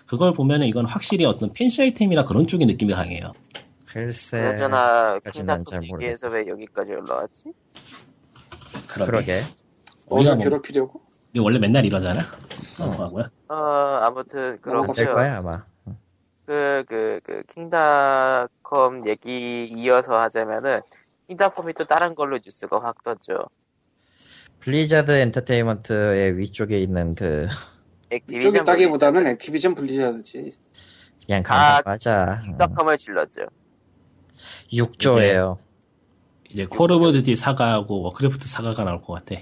그걸 0.06 0.34
보면은 0.34 0.68
이건 0.68 0.86
확실히 0.86 1.26
어떤 1.26 1.52
팬시 1.54 1.82
아이템이나 1.82 2.24
그런 2.24 2.48
쪽의 2.48 2.68
느낌이 2.68 2.94
강해요 2.94 3.34
글쎄. 3.86 4.42
난잘 4.42 5.22
킹닷컴 5.32 5.84
얘기에서 5.84 6.30
왜 6.30 6.48
여기까지 6.48 6.94
올라왔지? 6.94 7.54
그러게. 8.88 9.42
우리가 10.10 10.32
너를 10.32 10.36
뭐- 10.36 10.44
괴롭히려고? 10.44 11.02
우리 11.34 11.40
원래 11.42 11.60
맨날 11.60 11.86
이러잖아 11.86 12.22
어, 12.82 13.54
어, 13.54 13.56
아무튼 14.02 14.52
될 14.52 14.62
그렇죠. 14.62 15.10
거야, 15.10 15.38
아마. 15.38 15.64
그, 16.46 16.84
그, 16.88 17.20
그, 17.24 17.44
킹닷컴 17.54 19.08
얘기 19.08 19.68
이어서 19.72 20.18
하자면은, 20.20 20.82
킹닷컴이 21.28 21.74
또 21.74 21.84
다른 21.86 22.16
걸로 22.16 22.40
뉴스가 22.44 22.80
확 22.82 23.04
떴죠. 23.04 23.46
블리자드 24.60 25.12
엔터테인먼트의 25.12 26.38
위쪽에 26.40 26.80
있는 26.80 27.14
그, 27.16 27.48
액티비전 28.12 28.50
이쪽이 28.52 28.64
따기보다는 28.66 29.28
액티비전 29.28 29.76
블리자드지. 29.76 30.52
그냥 31.26 31.44
아, 31.48 31.76
간단하자. 31.82 32.42
킹닷컴을 32.46 32.98
질렀죠. 32.98 33.42
6조예요. 34.74 35.58
이제 36.50 36.66
Call 36.66 36.92
of 36.92 37.12
Duty 37.12 37.36
Saga하고 37.36 38.02
Warcraft 38.04 38.48
Saga가 38.48 38.84
나올 38.84 39.02
것 39.02 39.14
같아. 39.14 39.40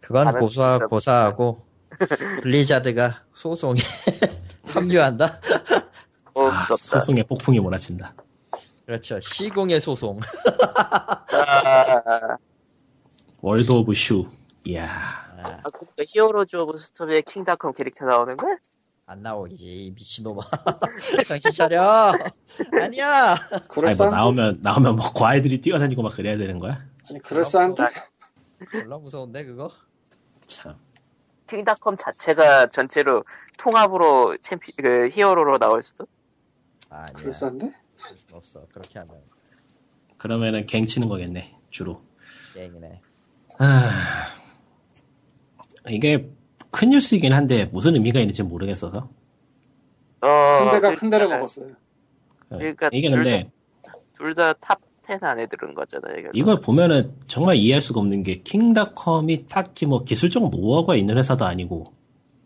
그건 0.00 0.26
스포츠 0.32 0.86
고사하고, 0.88 1.66
Blizzard가 2.42 3.24
소송에 3.34 3.80
합류한다? 4.64 5.40
어, 6.34 6.46
아. 6.46 6.64
소송의 6.64 7.24
폭풍이 7.24 7.60
몰아친다. 7.60 8.14
그렇죠. 8.86 9.20
시공의 9.20 9.80
소송. 9.82 10.18
아, 11.30 12.36
World 13.42 13.70
of 13.70 13.92
Sue. 13.92 14.26
이야. 14.64 15.27
아, 15.42 15.62
그러니까 15.62 16.04
Heroes 16.06 16.56
of 16.56 16.78
Storm에 16.78 17.22
King.com 17.22 17.72
캐릭터 17.72 18.04
나오는 18.06 18.36
거야? 18.36 18.56
안 19.06 19.22
나오지, 19.22 19.56
이 19.64 19.90
미친놈아. 19.92 20.36
정신 21.26 21.52
차려! 21.52 22.12
아니야! 22.82 23.36
아니 23.84 23.94
뭐? 23.96 24.06
나오면 24.10 24.58
나오면 24.60 24.96
뭐 24.96 25.12
과일들이 25.14 25.60
뛰어다니고 25.60 26.02
막 26.02 26.12
그래야 26.14 26.36
되는 26.36 26.58
거야? 26.58 26.84
아니, 27.08 27.18
그럴싸한데? 27.20 27.84
졸라 28.72 28.98
무서운데, 28.98 29.44
그거? 29.44 29.70
참. 30.46 30.76
킹닷컴 31.46 31.96
자체가 31.96 32.66
전체로 32.66 33.24
통합으로 33.58 34.36
챔피, 34.42 34.72
그, 34.72 35.08
히어로로 35.10 35.58
나올 35.58 35.82
수도? 35.82 36.06
아니야. 36.90 37.06
그럴싸한데? 37.14 37.72
없어. 38.32 38.66
그렇게 38.72 38.98
하면 38.98 39.16
그러면은 40.18 40.66
갱 40.66 40.84
치는 40.86 41.08
거겠네. 41.08 41.56
주로. 41.70 42.02
땡이네. 42.54 43.00
아, 43.58 44.26
이게 45.88 46.28
큰 46.70 46.90
뉴스이긴 46.90 47.32
한데 47.32 47.66
무슨 47.66 47.94
의미가 47.94 48.20
있는지 48.20 48.42
모르겠어서. 48.42 49.08
어, 50.20 50.26
큰 50.26 50.64
데가 50.66 50.80
그러니까- 50.80 50.94
큰 51.00 51.10
데를 51.10 51.28
먹었어요. 51.28 51.68
그러니까 52.48 52.90
이게 52.92 53.08
둘 53.08 53.22
근데 53.22 53.50
둘 54.14 54.34
다탑10 54.34 55.22
안에 55.22 55.46
들은 55.46 55.74
거잖아요. 55.74 56.14
결국. 56.14 56.36
이걸 56.36 56.60
보면은 56.60 57.14
정말 57.26 57.56
이해할 57.56 57.80
수가 57.82 58.00
없는 58.00 58.22
게 58.22 58.42
킹닷컴이 58.42 59.46
딱히 59.46 59.86
뭐 59.86 60.04
기술적 60.04 60.50
노하우가 60.50 60.96
있는 60.96 61.16
회사도 61.18 61.44
아니고 61.44 61.84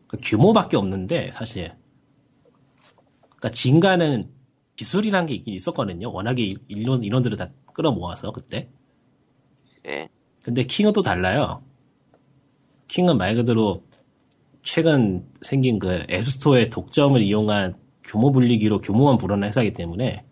그 0.09 0.17
규모밖에 0.23 0.77
없는데 0.77 1.31
사실 1.33 1.73
그러니까 3.23 3.51
진가는 3.51 4.29
기술이란 4.77 5.27
게 5.27 5.35
있긴 5.35 5.55
있었거든요. 5.55 6.13
워낙에 6.13 6.55
인원, 6.69 7.03
인원들을 7.05 7.37
다 7.39 7.51
끌어모아서 7.73 8.33
그때. 8.33 8.69
예. 9.87 10.09
근데 10.43 10.65
킹은 10.65 10.93
또 10.93 11.03
달라요. 11.03 11.63
킹은 12.93 13.17
말 13.17 13.35
그대로 13.35 13.83
최근 14.63 15.27
생긴 15.41 15.79
그 15.79 16.05
앱스토어의 16.11 16.69
독점을 16.69 17.21
이용한 17.23 17.75
규모 18.05 18.31
불리기로 18.33 18.83
규모만 18.83 19.17
부르는 19.17 19.49
회사이기 19.49 19.73
때문에 19.73 20.27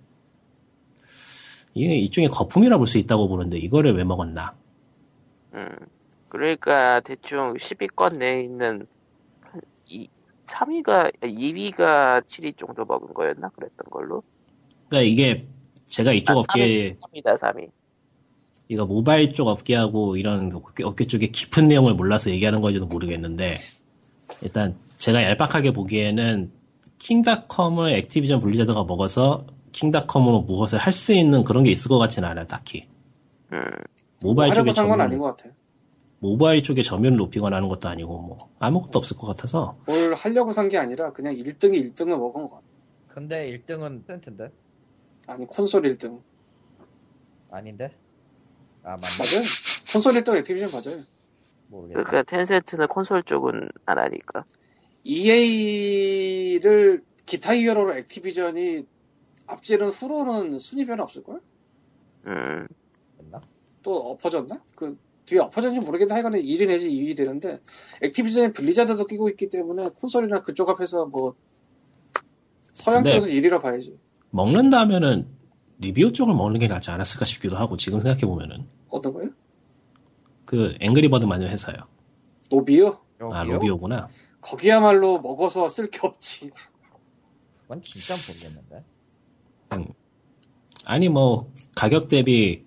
이게 1.73 1.95
일종의 1.97 2.29
거품이라 2.29 2.77
볼 2.77 2.87
수 2.87 2.99
있다고 2.99 3.29
보는데 3.29 3.57
이거를 3.57 3.97
왜 3.97 4.05
먹었나? 4.05 4.55
음. 5.55 5.71
그러니까 6.29 7.01
대충 7.01 7.55
10위권 7.55 8.17
내에 8.17 8.43
있는 8.43 8.87
한 9.41 9.61
이, 9.89 10.09
3위가 10.45 11.19
2위가 11.23 12.27
7위 12.27 12.59
정도 12.59 12.85
먹은 12.85 13.15
거였나 13.15 13.49
그랬던 13.49 13.87
걸로. 13.91 14.23
그러니까 14.91 15.09
이게 15.11 15.47
제가 15.87 16.13
이쪽 16.13 16.37
업계 16.37 16.91
3위다 16.91 17.39
3위. 17.39 17.71
이거 18.71 18.87
모바일 18.87 19.35
쪽 19.35 19.49
업계하고 19.49 20.17
이런 20.17 20.53
업계, 20.55 20.85
업계 20.85 21.05
쪽에 21.05 21.27
깊은 21.27 21.67
내용을 21.67 21.95
몰라서 21.95 22.31
얘기하는 22.31 22.61
건지도 22.61 22.87
모르겠는데 22.87 23.59
일단 24.43 24.77
제가 24.97 25.25
얄팍하게 25.25 25.73
보기에는 25.73 26.53
킹닷컴을 27.01 27.93
액티비전 27.95 28.41
분리자드가 28.41 28.85
먹어서 28.85 29.47
킹닷컴으로 29.73 30.43
무엇을 30.43 30.79
할 30.79 30.93
수 30.93 31.13
있는 31.13 31.43
그런 31.43 31.65
게 31.65 31.71
있을 31.73 31.89
것 31.89 31.99
같지는 31.99 32.29
않아요 32.29 32.47
딱히 32.47 32.87
음, 33.53 33.61
모바일 34.23 34.53
하려고 34.53 34.67
쪽에 34.71 34.73
산건 34.73 34.99
점유율- 34.99 35.01
아닌 35.05 35.19
것 35.19 35.37
같아. 35.37 35.51
모바일 36.21 36.63
쪽에 36.63 36.83
점유율을 36.83 37.17
높이거나 37.19 37.57
하는 37.57 37.69
것도 37.69 37.89
아니고 37.89 38.19
뭐 38.21 38.39
아무것도 38.61 38.99
없을 39.01 39.17
것 39.17 39.27
같아서 39.27 39.77
뭘 39.87 40.15
하려고 40.15 40.53
산 40.53 40.69
게 40.69 40.79
아니라 40.79 41.13
그냥 41.13 41.35
1등이 41.35 41.93
1등을 41.93 42.11
먹은 42.17 42.43
것 42.47 42.51
같아. 42.51 42.63
근데 43.09 43.51
1등은 43.67 44.07
Tencent인데? 44.07 44.53
아니 45.27 45.45
콘솔 45.47 45.83
1등. 45.83 46.21
아닌데? 47.51 47.91
아 48.83 48.91
맞네 48.91 49.19
맞아요. 49.19 49.43
콘솔 49.93 50.15
1등 50.15 50.37
Activision 50.37 50.71
맞아요. 50.71 51.03
모르겠다 51.69 52.03
그러니까 52.03 52.23
Tencent는 52.25 52.87
콘솔 52.89 53.23
쪽은 53.25 53.69
안 53.87 53.99
하니까. 53.99 54.45
EA를 55.05 57.03
Guitar 57.27 57.55
Hero로 57.55 57.97
Activision이 57.99 58.85
앞지른 59.47 59.89
후로는 59.89 60.59
순위 60.59 60.85
변화 60.85 61.03
없을걸? 61.05 61.41
음, 62.27 62.67
됐나? 63.19 63.41
또 63.83 63.97
엎어졌나? 63.97 64.63
그 64.77 64.97
뒤에 65.27 65.39
엎어졌는지 65.41 65.81
모르겠는데 65.85 66.15
하여간에 66.15 66.43
1위 66.43 66.67
내지 66.67 66.89
2위 66.91 67.17
되는데 67.17 67.61
Activision에 68.03 68.53
Blizzard도 68.53 69.07
끼고 69.07 69.29
있기 69.31 69.49
때문에 69.49 69.89
콘솔이나 69.91 70.43
그쪽 70.43 70.69
앞에서 70.71 71.07
뭐 71.07 71.35
서양 72.75 73.03
네. 73.03 73.11
쪽에서 73.11 73.29
1위라 73.29 73.63
봐야지. 73.63 73.97
먹는다면은 74.31 75.29
리뷰 75.81 76.13
쪽을 76.13 76.35
먹는 76.35 76.61
게 76.61 76.69
낫지 76.69 76.91
않았을까 76.91 77.25
싶기도 77.25 77.57
하고 77.57 77.77
지금 77.77 78.01
생각해 78.01 78.21
보면은 78.21 78.67
어떤 78.89 79.13
거요? 79.15 79.31
그 80.45 80.75
앵그리버드 80.81 81.25
만든 81.25 81.49
회사요. 81.49 81.77
노비요? 82.51 83.01
아? 83.33 83.45
로비오구나. 83.45 84.09
거기야말로 84.41 85.21
먹어서 85.21 85.69
쓸 85.69 85.91
게 85.91 86.01
없지. 86.03 86.51
그건 87.63 87.83
진짜 87.83 88.15
모르겠는데 88.29 88.85
아니 90.85 91.09
뭐 91.09 91.53
가격 91.77 92.09
대비 92.09 92.65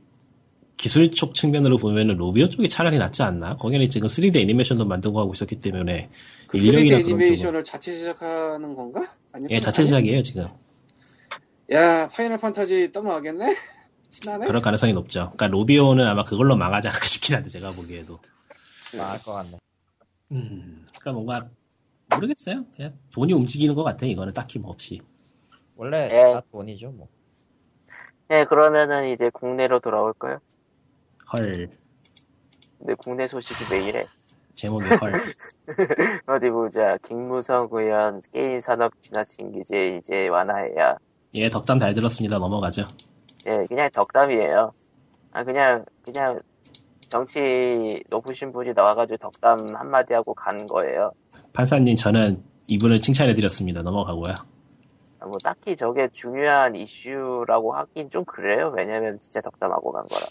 기술 0.78 1.12
쪽 1.12 1.34
측면으로 1.34 1.78
보면은 1.78 2.18
로비오 2.18 2.50
쪽이 2.50 2.70
차라리 2.70 2.98
낫지 2.98 3.22
않나? 3.24 3.56
거기는 3.58 3.90
지금 3.90 4.08
3D 4.08 4.38
애니메이션도 4.38 4.86
만들고 4.86 5.20
하고 5.20 5.34
있었기 5.34 5.60
때문에 5.60 6.10
그 6.48 6.58
인력이나 6.58 6.82
3D 6.82 6.88
그런 6.88 7.02
애니메이션을 7.02 7.64
자체 7.64 7.92
제작하는 7.92 8.76
건가? 8.76 9.02
아니면 9.32 9.52
예 9.52 9.60
자체 9.60 9.84
제작이에요 9.84 10.24
지금. 10.24 10.48
야 11.74 12.08
Final 12.08 12.38
Fantasy 12.38 12.92
떠나가겠네? 12.92 13.46
신나네? 14.10 14.46
그럴 14.46 14.62
가능성이 14.62 14.94
높죠. 14.94 15.32
그러니까 15.36 15.48
Rovio는 15.48 16.06
아마 16.08 16.24
그걸로 16.24 16.56
망하지 16.56 16.88
않을까 16.88 17.06
싶긴 17.08 17.36
한데 17.36 17.50
제가 17.50 17.72
보기에도. 17.72 18.20
망할 18.96 19.18
것 19.24 19.34
같네 19.34 19.58
음, 20.34 20.86
그러니까 20.90 21.12
뭔가 21.14 21.50
모르겠어요. 22.14 22.66
그냥 22.76 22.94
돈이 23.12 23.34
움직이는 23.34 23.74
것 23.74 23.84
같아. 23.84 24.06
이거는 24.06 24.34
딱히 24.34 24.60
뭐 24.60 24.70
없이. 24.72 25.02
원래 25.76 26.10
예. 26.12 26.34
다 26.34 26.44
돈이죠 26.52 26.92
뭐 26.92 27.08
네, 28.28 28.46
그러면은 28.46 29.10
이제 29.10 29.32
국내로 29.32 29.80
돌아올까요? 29.80 30.40
헐 31.40 31.70
근데 32.78 32.94
국내 33.00 33.26
소식이 33.26 33.74
왜 33.74 33.84
이래? 33.88 34.06
제목이 34.54 34.86
헐. 35.02 35.14
어디 36.28 36.52
보자. 36.52 36.98
김무성 36.98 37.68
의원 37.72 38.22
게임 38.32 38.60
산업 38.60 38.94
지나친 39.02 39.52
규제 39.52 39.98
이제 39.98 40.28
완화해야. 40.28 40.98
예, 41.36 41.50
덕담 41.50 41.80
잘 41.80 41.94
들었습니다. 41.94 42.38
넘어가죠. 42.40 42.88
예, 43.48 43.66
그냥 43.68 43.90
덕담이에요. 43.92 44.72
아, 45.32 45.44
그냥, 45.44 45.84
그냥 46.06 46.40
정치 47.08 48.04
높으신 48.10 48.52
분이 48.52 48.74
나와가지고 48.74 49.18
덕담 49.18 49.76
한마디 49.76 50.14
하고 50.14 50.34
간 50.34 50.66
거예요. 50.68 51.12
판사님 51.54 51.96
저는 51.96 52.44
이분을 52.68 53.02
칭찬해드렸습니다. 53.02 53.82
넘어가고요. 53.84 54.34
아, 55.20 55.26
뭐 55.26 55.34
딱히 55.44 55.76
저게 55.76 56.08
중요한 56.12 56.76
이슈라고 56.76 57.74
하긴 57.74 58.10
좀 58.10 58.26
그래요. 58.26 58.72
왜냐면 58.76 59.20
진짜 59.20 59.42
덕담하고 59.42 59.92
간 59.92 60.08
거라. 60.08 60.26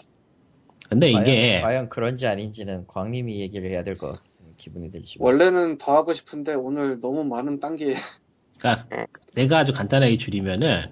근데 0.89 1.11
과연, 1.11 1.27
이게 1.27 1.61
과연 1.61 1.89
그런지 1.89 2.27
아닌지는 2.27 2.85
광님이 2.87 3.39
얘기를 3.39 3.71
해야 3.71 3.83
될 3.83 3.97
것 3.97 4.07
같은 4.07 4.23
기분이 4.57 4.91
들지만 4.91 5.25
원래는 5.25 5.77
더 5.77 5.95
하고 5.95 6.13
싶은데 6.13 6.53
오늘 6.53 6.99
너무 6.99 7.23
많은 7.23 7.59
단계 7.59 7.93
그러니까 8.57 8.87
네. 8.89 9.05
내가 9.33 9.59
아주 9.59 9.73
간단하게 9.73 10.17
줄이면은 10.17 10.91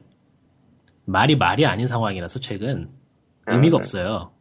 말이 1.05 1.35
말이 1.35 1.65
아닌 1.65 1.87
상황이라서 1.87 2.39
최근 2.39 2.89
의미가 3.47 3.77
음. 3.77 3.79
없어요. 3.79 4.31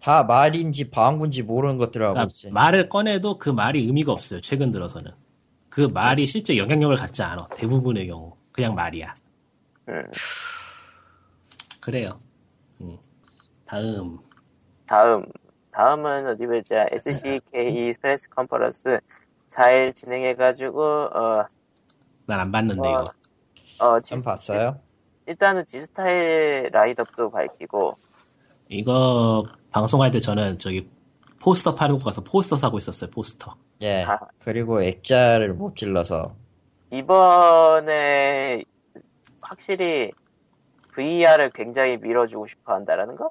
다 0.00 0.24
말인지 0.24 0.90
방군지 0.90 1.42
모르는 1.42 1.76
것들을 1.76 2.04
하고 2.06 2.14
그러니까 2.14 2.30
있지 2.30 2.50
말을 2.50 2.88
꺼내도 2.88 3.38
그 3.38 3.50
말이 3.50 3.80
의미가 3.80 4.12
없어요. 4.12 4.40
최근 4.40 4.70
들어서는 4.70 5.12
그 5.68 5.88
말이 5.92 6.26
실제 6.26 6.56
영향력을 6.56 6.96
갖지 6.96 7.22
않아. 7.22 7.48
대부분의 7.56 8.06
경우 8.06 8.36
그냥 8.52 8.74
말이야. 8.74 9.14
음. 9.88 10.10
그래요. 11.80 12.20
음. 12.80 12.96
다음 13.66 14.18
다음, 14.90 15.24
다음은 15.70 16.26
어디 16.26 16.48
보자. 16.48 16.88
SCK 16.90 17.92
press 18.00 18.28
conference 18.28 18.98
4일 19.50 19.94
진행해가지고, 19.94 20.82
어, 20.82 21.46
난 22.30 22.40
안 22.40 22.50
봤는데 22.52 22.88
어, 22.88 23.04
이거. 23.78 23.86
어, 23.86 24.00
좀 24.00 24.18
지- 24.18 24.24
봤어요? 24.24 24.78
일단은 25.26 25.66
지스타의 25.66 26.70
라인업도 26.70 27.30
밝히고, 27.30 27.96
이거 28.68 29.44
방송할 29.70 30.10
때 30.10 30.20
저는 30.20 30.58
저기 30.58 30.88
포스터 31.40 31.74
파는 31.74 31.98
곳 31.98 32.04
가서 32.04 32.22
포스터 32.22 32.56
사고 32.56 32.78
있었어요. 32.78 33.10
포스터. 33.10 33.54
예 33.82 34.04
아. 34.04 34.18
그리고 34.44 34.82
액자를 34.82 35.54
못 35.54 35.74
질러서 35.76 36.34
이번에 36.92 38.62
확실히 39.40 40.10
VR을 40.92 41.50
굉장히 41.54 41.96
밀어주고 41.96 42.46
싶어 42.46 42.74
한다라는 42.74 43.16
거? 43.16 43.30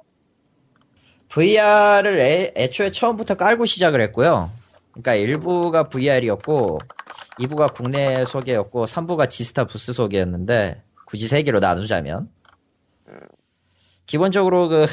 VR을 1.28 2.18
애, 2.18 2.52
애초에 2.56 2.90
처음부터 2.90 3.34
깔고 3.36 3.66
시작을 3.66 4.00
했고요. 4.00 4.50
그러니까 4.92 5.12
1부가 5.14 5.88
VR이었고 5.90 6.78
2부가 7.40 7.72
국내 7.72 8.24
소개였고 8.26 8.84
3부가 8.86 9.28
지스타 9.30 9.64
부스 9.64 9.92
소개였는데 9.92 10.82
굳이 11.06 11.26
세 11.28 11.42
개로 11.42 11.58
나누자면 11.60 12.28
기본적으로 14.06 14.68
그, 14.68 14.86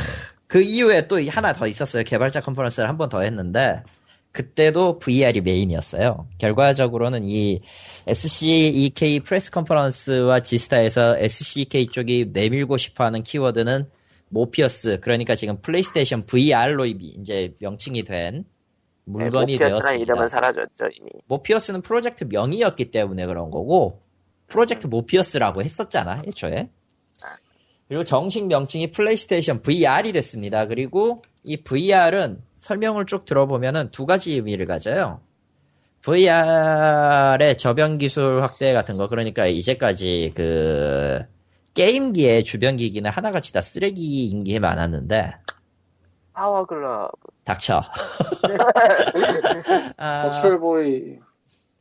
그 0.48 0.62
이후에 0.62 1.08
또 1.08 1.20
하나 1.30 1.54
더 1.54 1.68
있었어요. 1.68 2.04
개발자 2.04 2.42
컨퍼런스를 2.42 2.88
한 2.88 2.98
번 2.98 3.10
더 3.10 3.22
했는데 3.22 3.84
그때도 4.32 5.00
VR이 5.00 5.42
main이었어요. 5.42 6.28
결과적으로는 6.38 7.24
이 7.26 7.62
SCEK 8.06 9.22
press 9.22 9.50
conference와 9.52 10.42
G-Star에서 10.42 11.18
SCK 11.18 11.88
쪽이 11.88 12.30
내밀고 12.34 12.78
싶어하는 12.78 13.24
키워드는 13.24 13.90
Morpheus 14.30 15.00
그러니까 15.00 15.36
지금 15.36 15.60
PlayStation 15.62 16.26
VR로 16.28 16.86
이제 16.86 17.56
명칭이 17.60 18.04
된 18.04 18.46
물건이 19.08 19.54
네, 19.54 19.58
되었습니다. 19.58 19.94
이름은 19.94 20.28
사라졌죠, 20.28 20.90
이미. 20.94 21.10
Morpheus는 21.28 21.82
프로젝트 21.82 22.26
명이었기 22.26 22.92
때문에 22.92 23.26
그런 23.26 23.50
거고 23.50 24.02
프로젝트 24.48 24.88
Morpheus라고 24.88 25.64
했었잖아 25.64 26.24
애초에. 26.28 26.70
그리고 27.88 28.04
정식 28.04 28.46
명칭이 28.48 28.92
PlayStation 28.92 29.62
VR이 29.62 30.12
됐습니다. 30.12 30.66
그리고 30.66 31.24
이 31.46 31.56
VR은 31.56 32.42
설명을 32.60 33.06
쭉 33.06 33.24
들어보면은 33.24 33.92
두 33.92 34.06
가지 34.06 34.34
의미를 34.36 34.66
가져요. 34.66 35.22
VR의 36.02 37.58
저변 37.58 37.98
기술 37.98 38.42
확대 38.42 38.74
같은 38.74 38.98
거 38.98 39.08
그러니까 39.08 39.48
이제까지 39.48 40.34
그 40.36 41.24
게임기의 41.76 42.44
주변 42.44 42.76
기기는 42.76 43.10
하나같이 43.10 43.54
다 43.54 43.62
쓰레기인 43.62 44.44
게 44.44 44.60
많았는데 44.60 45.34
Power 46.38 46.71
Glove. 46.71 47.12
닥쳐 47.44 47.82
아, 49.98 50.24
Virtual 50.24 50.90
Boy 50.90 51.18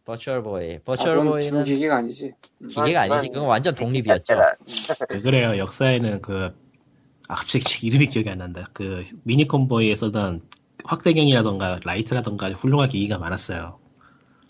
Virtual 0.07 0.43
Boy 0.43 0.77
아, 0.77 0.79
Virtual 0.85 1.41
지금 1.43 1.63
기기가 1.63 1.97
아니지 1.97 2.33
기계가 2.67 3.03
아니지. 3.03 3.29
그건 3.29 3.49
완전 3.49 3.75
독립이었죠. 3.75 4.35
왜 5.11 5.21
그래요? 5.21 5.59
역사에는 5.59 6.23
그, 6.23 6.57
아, 7.29 7.35
갑자기 7.35 7.87
이름이 7.87 8.07
기억이 8.07 8.31
안 8.31 8.39
난다. 8.39 8.67
그, 8.73 9.05
미니컴보이에 9.25 9.95
쓰던 9.95 10.41
확대경이라던가 10.85 11.81
라이트라던가 11.85 12.49
훌륭한 12.51 12.89
기기가 12.89 13.19
많았어요. 13.19 13.79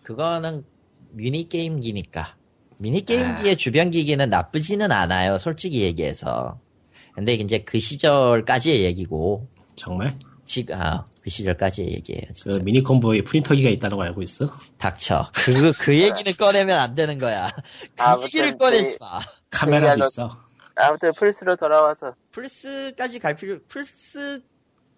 그거는 0.05 0.65
미니 1.11 1.49
게임기니까. 1.49 2.37
미니 2.77 3.01
게임기의 3.01 3.57
주변 3.57 3.91
기기는 3.91 4.29
나쁘지는 4.29 4.93
않아요. 4.93 5.39
솔직히 5.39 5.83
얘기해서. 5.83 6.61
근데 7.15 7.33
이제 7.33 7.61
그 7.61 7.81
시절까지의 7.81 8.85
얘기고 8.85 9.49
정말? 9.77 10.19
지금 10.45 10.81
아, 10.81 11.05
그 11.23 11.29
시절까지 11.31 11.83
얘기해요. 11.85 12.23
그 12.29 12.33
진짜. 12.35 12.59
미니 12.65 12.83
콤보에 12.83 13.23
프린터기가 13.23 13.69
있다는 13.71 13.97
거 13.97 14.05
알고 14.05 14.23
있어? 14.23 14.51
닥쳐. 14.79 15.29
그, 15.35 15.73
그 15.81 16.01
얘기는 16.01 16.33
꺼내면 16.35 16.79
안 16.79 16.95
되는 16.95 17.19
거야. 17.19 17.51
그 17.57 17.63
아무튼 18.03 18.25
얘기를 18.27 18.57
꺼내지 18.57 18.97
마. 19.01 19.21
카메라도 19.51 20.05
얘기하러- 20.05 20.07
있어. 20.09 20.39
아무튼 20.77 21.13
플스로 21.15 21.57
돌아와서 21.57 22.15
플스까지 22.33 23.19
갈 23.19 23.35
필요, 23.35 23.59
플스 23.67 24.41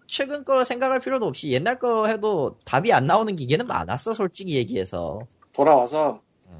최근 0.07 0.43
거 0.43 0.63
생각할 0.65 0.99
필요도 0.99 1.25
없이 1.25 1.49
옛날 1.51 1.79
거 1.79 2.07
해도 2.07 2.57
답이 2.65 2.91
안 2.93 3.07
나오는 3.07 3.35
기계는 3.35 3.65
많았어, 3.65 4.13
솔직히 4.13 4.55
얘기해서. 4.55 5.19
돌아와서 5.53 6.19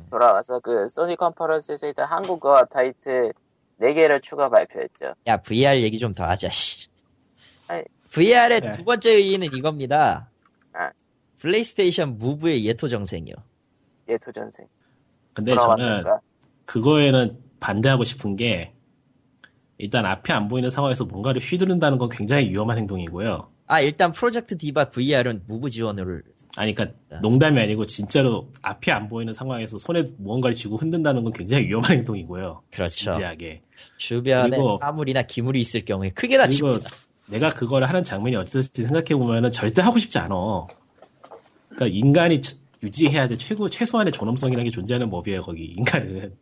돌아와서 0.09 0.59
그 0.61 0.87
소니 0.89 1.15
conference에서 1.17 1.87
일단 1.87 2.07
한국어 2.07 2.63
타이틀 2.65 3.33
4개를 3.81 4.21
추가 4.21 4.49
발표했죠. 4.49 5.13
야, 5.27 5.37
VR 5.37 5.77
얘기 5.81 5.99
좀 5.99 6.13
더 6.13 6.23
하자, 6.25 6.49
씨. 6.49 6.87
아이. 7.67 7.83
VR의 8.11 8.61
네. 8.61 8.71
두 8.71 8.83
번째 8.83 9.11
의의는 9.11 9.49
이겁니다. 9.53 10.29
아. 10.73 10.89
PlayStation 11.37 12.17
Move의 12.17 12.65
예토전생이요. 12.65 13.35
예토전생. 14.09 14.65
근데 15.33 15.55
저는? 15.55 16.03
그거에는 16.65 17.37
반대하고 17.59 18.03
싶은 18.03 18.35
게 18.35 18.73
일단 19.77 20.05
앞이 20.05 20.31
안 20.31 20.47
보이는 20.47 20.69
상황에서 20.69 21.05
뭔가를 21.05 21.41
휘두른다는 21.41 21.97
건 21.97 22.09
굉장히 22.09 22.49
위험한 22.49 22.77
행동이고요. 22.79 23.49
아, 23.67 23.81
일단 23.81 24.11
프로젝트 24.11 24.57
디바 24.57 24.89
VR은 24.89 25.43
무브 25.47 25.69
지원을, 25.69 26.23
아니, 26.57 26.73
그러니까 26.73 26.97
네. 27.09 27.19
농담이 27.21 27.59
아니고 27.61 27.85
진짜로 27.85 28.51
앞이 28.63 28.91
안 28.91 29.07
보이는 29.07 29.31
상황에서 29.33 29.77
손에 29.77 30.03
무언가를 30.17 30.55
쥐고 30.55 30.77
흔든다는 30.77 31.23
건 31.23 31.31
굉장히 31.31 31.67
위험한 31.67 31.91
행동이고요. 31.91 32.63
그렇죠. 32.71 33.11
진지하게. 33.11 33.61
주변에 33.97 34.49
그리고- 34.49 34.79
사물이나 34.81 35.21
기물이 35.21 35.61
있을 35.61 35.85
경우에 35.85 36.09
크게 36.09 36.37
다칩니다. 36.37 36.89
내가 37.31 37.49
그거를 37.51 37.87
하는 37.87 38.03
장면이 38.03 38.35
어떨지 38.35 38.83
생각해 38.83 39.15
보면은 39.19 39.51
절대 39.51 39.81
하고 39.81 39.97
싶지 39.99 40.17
않아. 40.17 40.35
그러니까 41.69 41.87
인간이 41.87 42.41
치- 42.41 42.59
유지해야 42.81 43.27
될 43.27 43.37
최고 43.37 43.69
최소한의 43.69 44.11
존엄성이라는 44.13 44.63
게 44.65 44.71
존재하는 44.71 45.09
법이에요. 45.09 45.41
거기 45.41 45.65
인간은. 45.65 46.35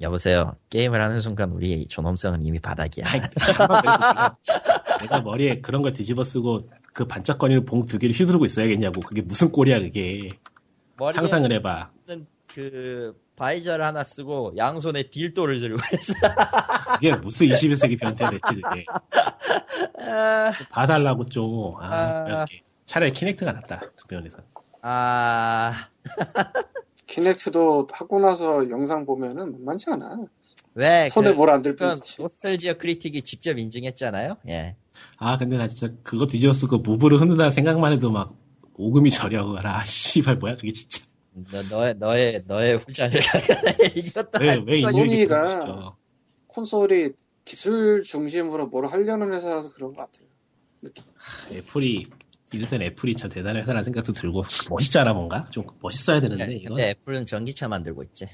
여보세요. 0.00 0.54
게임을 0.70 1.00
하는 1.02 1.20
순간 1.20 1.50
우리의 1.50 1.86
존엄성은 1.88 2.46
이미 2.46 2.60
바닥이야. 2.60 3.04
그래서 3.10 3.66
내가, 3.66 4.36
내가 5.00 5.20
머리에 5.20 5.60
그런 5.60 5.82
걸 5.82 5.92
뒤집어 5.92 6.22
쓰고 6.22 6.60
그 6.92 7.04
반짝거리는 7.06 7.64
봉 7.64 7.82
두 7.84 7.98
개를 7.98 8.14
휘두르고 8.14 8.44
있어야겠냐고. 8.44 9.00
그게 9.00 9.20
무슨 9.22 9.50
꼴이야 9.50 9.80
그게. 9.80 10.30
상상을 11.14 11.50
해봐. 11.52 11.90
그 12.46 13.14
바이저를 13.38 13.84
하나 13.84 14.04
쓰고 14.04 14.54
양손에 14.56 15.04
딜도를 15.04 15.60
들고 15.60 15.78
있어. 15.94 16.14
그게 16.94 17.14
무슨 17.16 17.46
21세기 17.46 17.98
변태가 18.00 18.30
됐지 18.30 18.60
그게. 18.60 18.84
아, 20.00 20.52
봐달라고 20.70 21.26
좀. 21.26 21.70
아, 21.80 21.86
아. 22.42 22.46
차라리 22.86 23.12
키넥트가 23.12 23.52
낫다. 23.52 23.80
그 24.06 24.14
면에서. 24.14 24.38
아, 24.82 25.72
키넥트도 27.06 27.88
하고 27.92 28.20
나서 28.20 28.68
영상 28.70 29.06
보면은 29.06 29.52
만만치 29.52 29.86
않아. 29.90 30.16
왜? 30.74 31.08
손에 31.08 31.30
그- 31.30 31.36
뭘안들 31.36 31.72
그건 31.76 31.96
뿐이지. 31.96 32.22
노스텔지어 32.22 32.74
크리틱이 32.74 33.22
직접 33.22 33.58
인증했잖아요. 33.58 34.36
예. 34.48 34.76
아 35.16 35.36
근데 35.38 35.56
나 35.56 35.66
진짜 35.68 35.92
그거 36.02 36.26
뒤집어 36.26 36.52
쓰고 36.52 36.78
무브를 36.78 37.20
흔든다는 37.20 37.50
생각만 37.50 37.92
해도 37.92 38.10
막 38.10 38.34
오금이 38.76 39.10
저려. 39.10 39.56
아 39.64 39.82
씨발 39.86 40.36
뭐야 40.36 40.56
그게 40.56 40.70
진짜. 40.72 41.04
너, 41.32 41.62
너의 41.62 41.94
너의 41.98 42.42
너의 42.46 42.76
후장을 42.78 43.14
이것도 43.96 44.38
왜, 44.40 44.48
할왜 44.50 44.80
소니가- 44.80 45.46
싶죠. 45.48 45.96
콘솔이 46.48 47.10
기술 47.44 48.02
중심으로 48.02 48.66
뭘 48.66 48.86
하려는 48.86 49.32
회사라서 49.32 49.72
그런 49.72 49.94
것 49.94 50.02
같아요. 50.10 50.26
애플이 51.52 52.06
이럴 52.52 52.82
애플이 52.82 53.14
참 53.14 53.30
대단한 53.30 53.62
회사라는 53.62 53.84
생각도 53.84 54.12
들고 54.12 54.42
멋있잖아 54.70 55.12
뭔가 55.12 55.42
좀 55.50 55.66
멋있어야 55.80 56.20
되는데 56.20 56.46
네, 56.46 56.54
이거 56.56 56.68
근데 56.70 56.90
애플은 56.90 57.26
전기차 57.26 57.68
만들고 57.68 58.02
있지. 58.04 58.28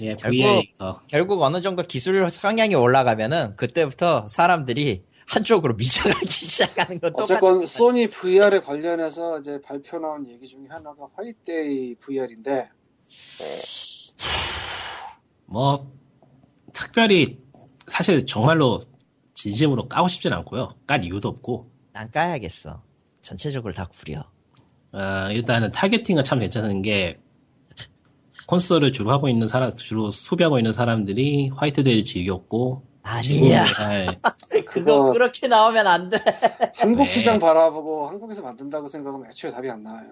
예, 0.00 0.14
결국- 0.16 0.64
어, 0.78 1.00
결국 1.06 1.42
어느 1.42 1.60
정도 1.60 1.82
기술 1.82 2.30
성향이 2.30 2.74
올라가면은 2.74 3.56
그때부터 3.56 4.28
사람들이 4.28 5.02
한쪽으로 5.28 5.74
미쳐가기 5.74 6.26
시작하는 6.32 7.00
건 7.00 7.12
어쨌건 7.14 7.66
소니 7.66 8.08
VR에 8.08 8.60
관련해서 8.60 9.40
이제 9.40 9.60
발표 9.60 9.98
나온 9.98 10.28
얘기 10.28 10.46
중에 10.46 10.66
하나가 10.68 11.08
화이트데이 11.14 11.96
VR인데 11.96 12.68
뭐 15.46 15.90
특별히 16.72 17.38
사실 17.88 18.26
정말로 18.26 18.80
진심으로 19.34 19.88
까고 19.88 20.08
싶진 20.08 20.32
않고요 20.32 20.70
깔 20.86 21.04
이유도 21.04 21.28
없고 21.28 21.70
난 21.92 22.10
까야겠어. 22.12 22.80
전체적으로 23.22 23.74
다 23.74 23.86
구려. 23.86 24.24
어, 24.92 25.30
일단은 25.32 25.70
타겟팅은 25.70 26.22
참 26.22 26.38
괜찮은 26.38 26.80
게 26.82 27.18
콘솔을 28.46 28.92
주로 28.92 29.10
하고 29.10 29.28
있는 29.28 29.48
사람 29.48 29.74
주로 29.74 30.10
소비하고 30.10 30.58
있는 30.58 30.72
사람들이 30.72 31.50
화이트데이를 31.56 32.04
즐겼고 32.04 32.86
아니야. 33.02 33.64
예, 34.68 34.80
그거 34.80 34.98
그거- 35.00 35.12
그렇게 35.12 35.48
나오면 35.48 35.86
안 35.86 36.10
돼. 36.10 36.18
한국 36.78 37.04
네. 37.04 37.08
시장 37.08 37.38
바라보고 37.38 38.08
한국에서 38.08 38.42
만든다고 38.42 38.88
생각하면 38.88 39.26
애초에 39.28 39.50
답이 39.50 39.70
안 39.70 39.82
나와요. 39.82 40.06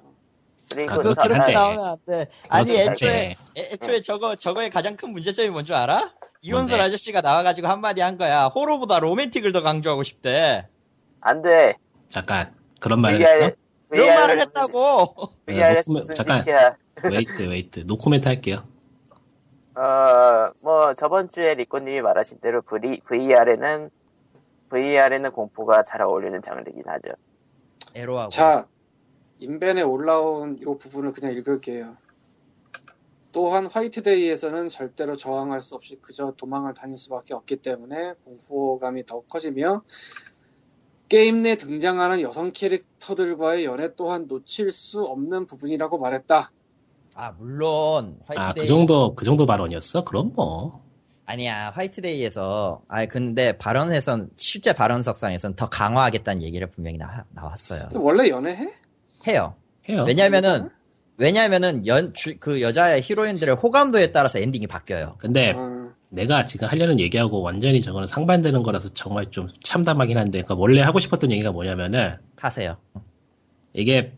그리고 0.72 0.92
아, 0.92 0.96
그거 0.96 1.14
그렇게. 1.14 1.52
나오면 1.52 1.84
안 1.84 1.96
돼. 2.06 2.26
아니 2.48 2.72
그것도 2.72 2.92
애초에. 2.92 3.10
애- 3.56 3.60
애초에 3.72 4.00
저거 4.00 4.34
저거의 4.36 4.70
가장 4.70 4.96
큰 4.96 5.10
문제점이 5.10 5.48
뭔 5.50 5.64
줄 5.64 5.76
알아? 5.76 6.12
이원술? 6.42 6.80
아저씨가 6.80 7.20
나와가지고 7.22 7.66
한마디 7.68 8.00
한 8.02 8.16
거야. 8.18 8.46
horror보다 8.46 8.98
romantic을 9.00 9.52
더 9.52 9.62
강조하고 9.62 10.02
싶대. 10.02 10.66
안 11.20 11.42
돼. 11.42 11.76
잠깐 12.08 12.54
그런 12.80 13.00
말을 13.00 13.18
VR, 13.18 13.42
했어? 13.44 13.54
그런 13.88 14.06
말을 14.14 14.40
했다고. 14.40 15.14
네, 15.46 15.82
무슨 15.88 16.14
잠깐. 16.14 16.40
짓이야. 16.40 16.76
wait 17.02 17.42
wait 17.42 17.80
노코멘트 17.86 18.26
할게요 18.26 18.64
어, 19.74 20.50
뭐, 20.60 20.94
저번 20.94 21.28
주에 21.28 21.54
리코님이 21.54 22.00
말하신 22.00 22.38
대로 22.40 22.62
VR에는, 22.62 23.90
VR에는 24.70 25.32
공포가 25.32 25.82
잘 25.82 26.02
어울리는 26.02 26.40
장르이긴 26.42 26.82
하죠. 26.86 27.10
에로하고. 27.94 28.30
자, 28.30 28.66
인벤에 29.38 29.82
올라온 29.82 30.58
이 30.60 30.64
부분을 30.64 31.12
그냥 31.12 31.32
읽을게요. 31.32 31.96
또한 33.32 33.66
화이트데이에서는 33.66 34.68
절대로 34.68 35.16
저항할 35.16 35.60
수 35.60 35.74
없이 35.74 35.98
그저 36.00 36.32
도망을 36.38 36.72
다닐 36.72 36.96
수밖에 36.96 37.34
없기 37.34 37.56
때문에 37.56 38.14
공포감이 38.24 39.04
더 39.04 39.20
커지며 39.20 39.82
게임 41.10 41.42
내 41.42 41.56
등장하는 41.56 42.22
여성 42.22 42.50
캐릭터들과의 42.50 43.66
연애 43.66 43.94
또한 43.94 44.26
놓칠 44.26 44.72
수 44.72 45.04
없는 45.04 45.46
부분이라고 45.46 45.98
말했다. 45.98 46.50
아 47.14 47.32
물론 47.32 48.18
화이트데이. 48.26 48.62
아그 48.62 48.66
정도 48.66 49.14
그 49.14 49.24
정도 49.26 49.44
발언이었어 49.44 50.04
그럼 50.04 50.32
뭐 50.34 50.82
아니야 51.26 51.70
화이트데이에서 51.74 52.82
아 52.88 53.04
근데 53.06 53.52
발언에선 53.52 54.30
실제 54.36 54.72
발언석상에선 54.72 55.56
더 55.56 55.68
강화하겠다는 55.68 56.42
얘기를 56.42 56.68
분명히 56.68 56.98
나, 56.98 57.24
나왔어요. 57.30 57.82
근데 57.90 57.98
원래 57.98 58.28
연애해? 58.28 58.68
해요. 59.26 59.54
해요 59.88 60.04
왜냐면은 60.06 60.70
왜냐면은 61.18 61.86
연 61.86 62.12
그 62.38 62.60
여자의 62.60 63.02
히로인들의 63.02 63.56
호감도에 63.56 64.12
따라서 64.12 64.38
엔딩이 64.38 64.66
바뀌어요. 64.66 65.16
근데 65.18 65.52
어, 65.52 65.90
내가 66.10 66.44
지금 66.46 66.68
하려는 66.68 67.00
얘기하고 67.00 67.42
완전히 67.42 67.80
저거는 67.82 68.06
상반되는 68.06 68.62
거라서 68.62 68.88
정말 68.90 69.30
좀 69.30 69.48
참담하긴 69.62 70.16
한데, 70.18 70.42
그러니까 70.42 70.54
원래 70.54 70.80
하고 70.80 71.00
싶었던 71.00 71.30
얘기가 71.32 71.52
뭐냐면은, 71.52 72.16
하세요. 72.36 72.76
이게, 73.72 74.12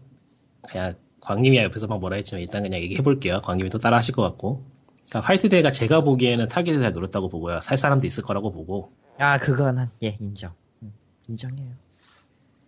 그냥, 0.68 0.94
광님이 1.20 1.58
옆에서 1.58 1.86
막 1.86 1.98
뭐라 2.00 2.16
했지만 2.16 2.42
일단 2.42 2.62
그냥 2.62 2.80
얘기해볼게요. 2.80 3.40
광님이 3.42 3.70
또 3.70 3.78
따라 3.78 3.96
하실 3.98 4.14
것 4.14 4.22
같고. 4.22 4.64
그러니까 5.08 5.20
화이트데이가 5.28 5.70
제가 5.72 6.02
보기에는 6.02 6.48
target을 6.48 6.80
잘 6.80 6.92
노렸다고 6.92 7.28
보고요. 7.28 7.60
살 7.60 7.78
사람도 7.78 8.06
있을 8.06 8.22
거라고 8.22 8.52
보고. 8.52 8.92
아 9.18 9.38
그거는 9.38 9.86
예 10.02 10.16
인정. 10.20 10.52
음, 10.82 10.92
인정해요. 11.28 11.72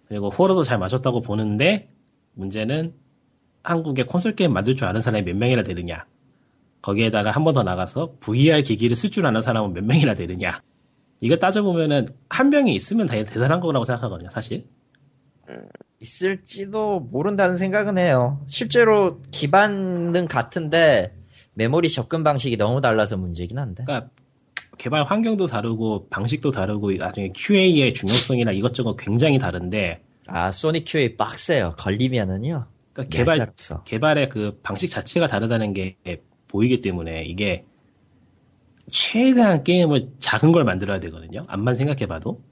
그리고 0.09 0.29
호러도 0.31 0.65
잘 0.65 0.79
맞췄다고 0.79 1.21
보는데, 1.23 1.89
문제는 2.35 2.95
한국에 3.63 4.03
콘솔 4.05 4.35
게임 4.35 4.53
만들 4.53 4.75
줄 4.75 4.87
아는 4.89 5.01
사람이 5.01 5.25
몇 5.25 5.37
명이나 5.37 5.63
되느냐. 5.63 6.05
거기에다가 6.83 7.31
한 7.31 7.45
번 7.45 7.55
더 7.55 7.63
나가서 7.63 8.15
VR 8.21 8.63
기기를 8.63 8.97
쓸 8.97 9.11
줄 9.11 9.27
아는 9.27 9.43
사람은 9.43 9.73
몇 9.75 9.85
명이나 9.85 10.15
되느냐. 10.15 10.61
이거 11.21 11.37
따져보면은 11.37 12.07
한 12.31 12.49
명이 12.49 12.75
있으면 12.75 13.07
다 13.07 13.15
대단한 13.17 13.61
거라고 13.61 13.85
생각하거든요, 13.85 14.31
사실. 14.31 14.67
있을지도 16.01 17.01
모른다는 17.11 17.59
생각은 17.59 17.99
해요. 17.99 18.43
실제로 18.47 19.21
기반은 19.31 20.27
같은데 20.29 21.15
메모리 21.61 21.91
접근 21.91 22.25
방식이 22.25 22.57
너무 22.57 22.81
달라서 22.81 23.19
문제긴 23.19 23.59
한데. 23.59 23.85
그러니까 23.85 24.11
개발 24.79 25.05
환경도 25.05 25.47
다르고 25.47 26.09
방식도 26.09 26.53
다르고 26.53 26.93
나중에 26.93 27.33
QA의 27.35 27.93
중요성이나 27.93 28.53
이것저것 28.53 28.97
굉장히 28.97 29.39
다른데 29.39 30.01
아 30.27 30.51
소니 30.51 30.85
QA 30.85 31.19
빡세요. 31.19 31.75
걸리면은요. 31.77 32.67
그러니까 32.95 33.15
개발 33.15 33.43
없어. 33.43 33.83
개발의 33.83 34.31
그 34.31 34.59
방식 34.63 34.89
자체가 34.89 35.29
다르다는 35.29 35.75
게 35.75 35.97
보이기 36.49 36.81
때문에 36.81 37.25
이게 37.25 37.67
최대한 38.91 39.63
게임을 39.63 40.13
작은 40.19 40.53
걸 40.53 40.65
만들어야 40.65 40.99
되거든요. 40.99 41.43
암만 41.47 41.77
생각해봐도. 41.77 42.43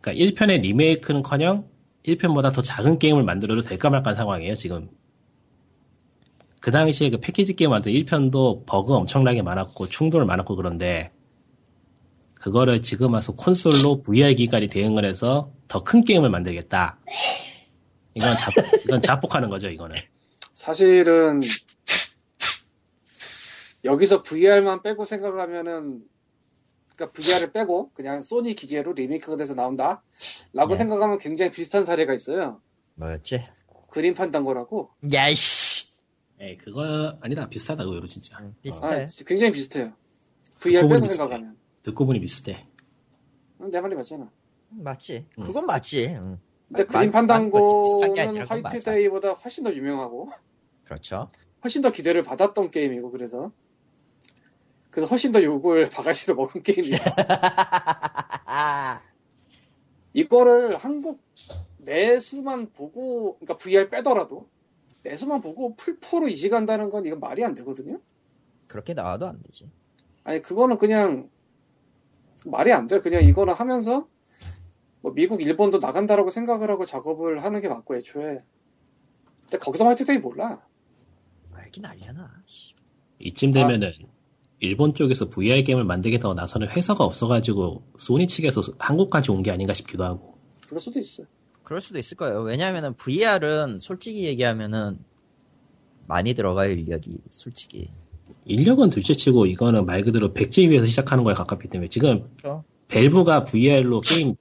그러니까 0.00 0.24
1편의 0.24 0.60
리메이크는커녕 0.60 1.66
1편보다 2.06 2.54
더 2.54 2.62
작은 2.62 3.00
게임을 3.00 3.24
만들어도 3.24 3.62
될까 3.62 3.90
말까 3.90 4.14
상황이에요 4.14 4.54
지금. 4.54 4.88
그 6.62 6.70
당시에 6.70 7.10
그 7.10 7.18
패키지 7.18 7.54
게임 7.54 7.70
만들 7.70 7.90
1편도 7.92 8.64
버그 8.66 8.94
엄청나게 8.94 9.42
많았고 9.42 9.88
충돌 9.88 10.24
많았고 10.24 10.54
그런데 10.54 11.10
그거를 12.34 12.82
지금 12.82 13.14
와서 13.14 13.34
콘솔로 13.34 14.02
VR 14.02 14.34
기간이 14.36 14.68
대응을 14.68 15.04
해서 15.04 15.50
더 15.66 15.82
큰 15.82 16.04
게임을 16.04 16.30
만들겠다. 16.30 16.98
이건 18.14 18.36
자, 18.36 18.50
이건 18.84 19.02
자폭하는 19.02 19.50
거죠, 19.50 19.68
이거는. 19.70 19.96
사실은 20.54 21.40
여기서 23.84 24.22
VR만 24.22 24.82
빼고 24.82 25.04
생각하면은 25.04 26.02
그러니까 26.94 27.12
VR을 27.20 27.52
빼고 27.52 27.90
그냥 27.92 28.22
소니 28.22 28.54
기계로 28.54 28.92
리메이크가 28.92 29.36
돼서 29.36 29.54
나온다 29.54 30.04
라고 30.52 30.74
네. 30.74 30.76
생각하면 30.76 31.18
굉장히 31.18 31.50
비슷한 31.50 31.84
사례가 31.84 32.14
있어요 32.14 32.60
뭐였지? 32.94 33.42
그림 33.90 34.14
판 34.14 34.30
단거라고 34.30 34.90
야이씨. 35.12 35.71
에이, 36.42 36.56
그거 36.58 37.16
아니다. 37.20 37.48
비슷하다, 37.48 37.84
의외로 37.84 38.06
진짜. 38.06 38.36
응, 38.40 38.48
어, 38.48 38.54
비슷해. 38.62 38.86
아, 38.86 39.06
굉장히 39.26 39.52
비슷해요 39.52 39.92
VR 40.60 40.88
빼고 40.88 41.00
비슷해. 41.02 41.16
생각하면 41.16 41.56
듣고 41.84 42.04
보니 42.06 42.18
비슷해. 42.20 42.66
응, 43.60 43.70
내 43.70 43.80
말이 43.80 43.94
맞잖아 43.94 44.28
맞지. 44.70 45.26
응. 45.38 45.44
그건 45.44 45.66
맞지. 45.66 46.16
응. 46.18 46.38
근데 46.68 46.84
마- 46.84 46.98
그림 47.00 47.12
판단고는 47.12 48.14
맞아. 48.32 48.44
화이트 48.54 48.80
데이보다 48.80 49.32
훨씬 49.32 49.62
더 49.62 49.72
유명하고 49.72 50.30
그렇죠. 50.84 51.30
훨씬 51.62 51.80
더 51.82 51.92
기대를 51.92 52.22
받았던 52.24 52.70
게임이고 52.72 53.10
그래서 53.12 53.52
그래서 54.90 55.08
훨씬 55.08 55.30
더 55.32 55.42
욕을 55.42 55.88
바가지로 55.90 56.34
먹은 56.34 56.62
게임이야 56.62 56.98
이거를 60.14 60.76
한국 60.76 61.22
내수만 61.78 62.70
보고 62.72 63.38
그러니까 63.38 63.56
VR 63.56 63.88
빼더라도 63.90 64.48
내수만 65.02 65.40
보고 65.40 65.74
풀포로 65.76 66.28
이식한다는 66.28 66.90
건 66.90 67.04
이건 67.06 67.20
말이 67.20 67.44
안 67.44 67.54
되거든요 67.54 68.00
그렇게 68.68 68.94
나와도 68.94 69.26
안 69.26 69.42
되지. 69.42 69.70
아니 70.24 70.40
그거는 70.40 70.78
그냥 70.78 71.28
말이 72.46 72.72
안 72.72 72.86
돼 72.86 73.00
그냥 73.00 73.22
이거는 73.24 73.54
하면서 73.54 74.08
뭐 75.00 75.12
미국 75.12 75.42
일본도 75.42 75.78
나간다라고 75.78 76.30
생각을 76.30 76.70
하고 76.70 76.84
작업을 76.84 77.42
하는 77.42 77.60
게 77.60 77.68
맞고 77.68 77.96
애초에 77.96 78.42
근데 79.42 79.58
거기서 79.58 79.84
화이트데이 79.86 80.18
몰라 80.18 80.64
알긴 81.52 81.84
알려나. 81.84 82.30
씨. 82.46 82.72
이쯤 83.18 83.52
되면은 83.52 83.92
일본 84.60 84.94
쪽에서 84.94 85.28
VR 85.28 85.64
게임을 85.64 85.84
만들겠다고 85.84 86.34
나서는 86.34 86.68
회사가 86.70 87.04
없어가지고 87.04 87.82
소니 87.98 88.28
측에서 88.28 88.60
한국까지 88.78 89.30
온 89.32 89.42
게 89.42 89.50
아닌가 89.50 89.74
싶기도 89.74 90.04
하고. 90.04 90.38
그럴 90.68 90.80
수도 90.80 90.98
있어 91.00 91.24
그럴 91.72 91.80
수도 91.80 91.98
있을 91.98 92.18
거예요. 92.18 92.42
왜냐하면은 92.42 92.92
VR은 92.92 93.78
솔직히 93.80 94.24
얘기하면은 94.26 94.98
많이 96.06 96.34
들어가요 96.34 96.70
인력이 96.70 97.16
솔직히. 97.30 97.88
인력은 98.44 98.90
둘째치고 98.90 99.46
이거는 99.46 99.86
말 99.86 100.02
그대로 100.02 100.34
백제 100.34 100.68
위에서 100.68 100.84
시작하는 100.86 101.24
거에 101.24 101.32
가깝기 101.32 101.68
때문에 101.68 101.88
지금 101.88 102.18
그렇죠. 102.36 102.62
벨브가 102.88 103.46
VR로 103.46 104.02
게임 104.02 104.34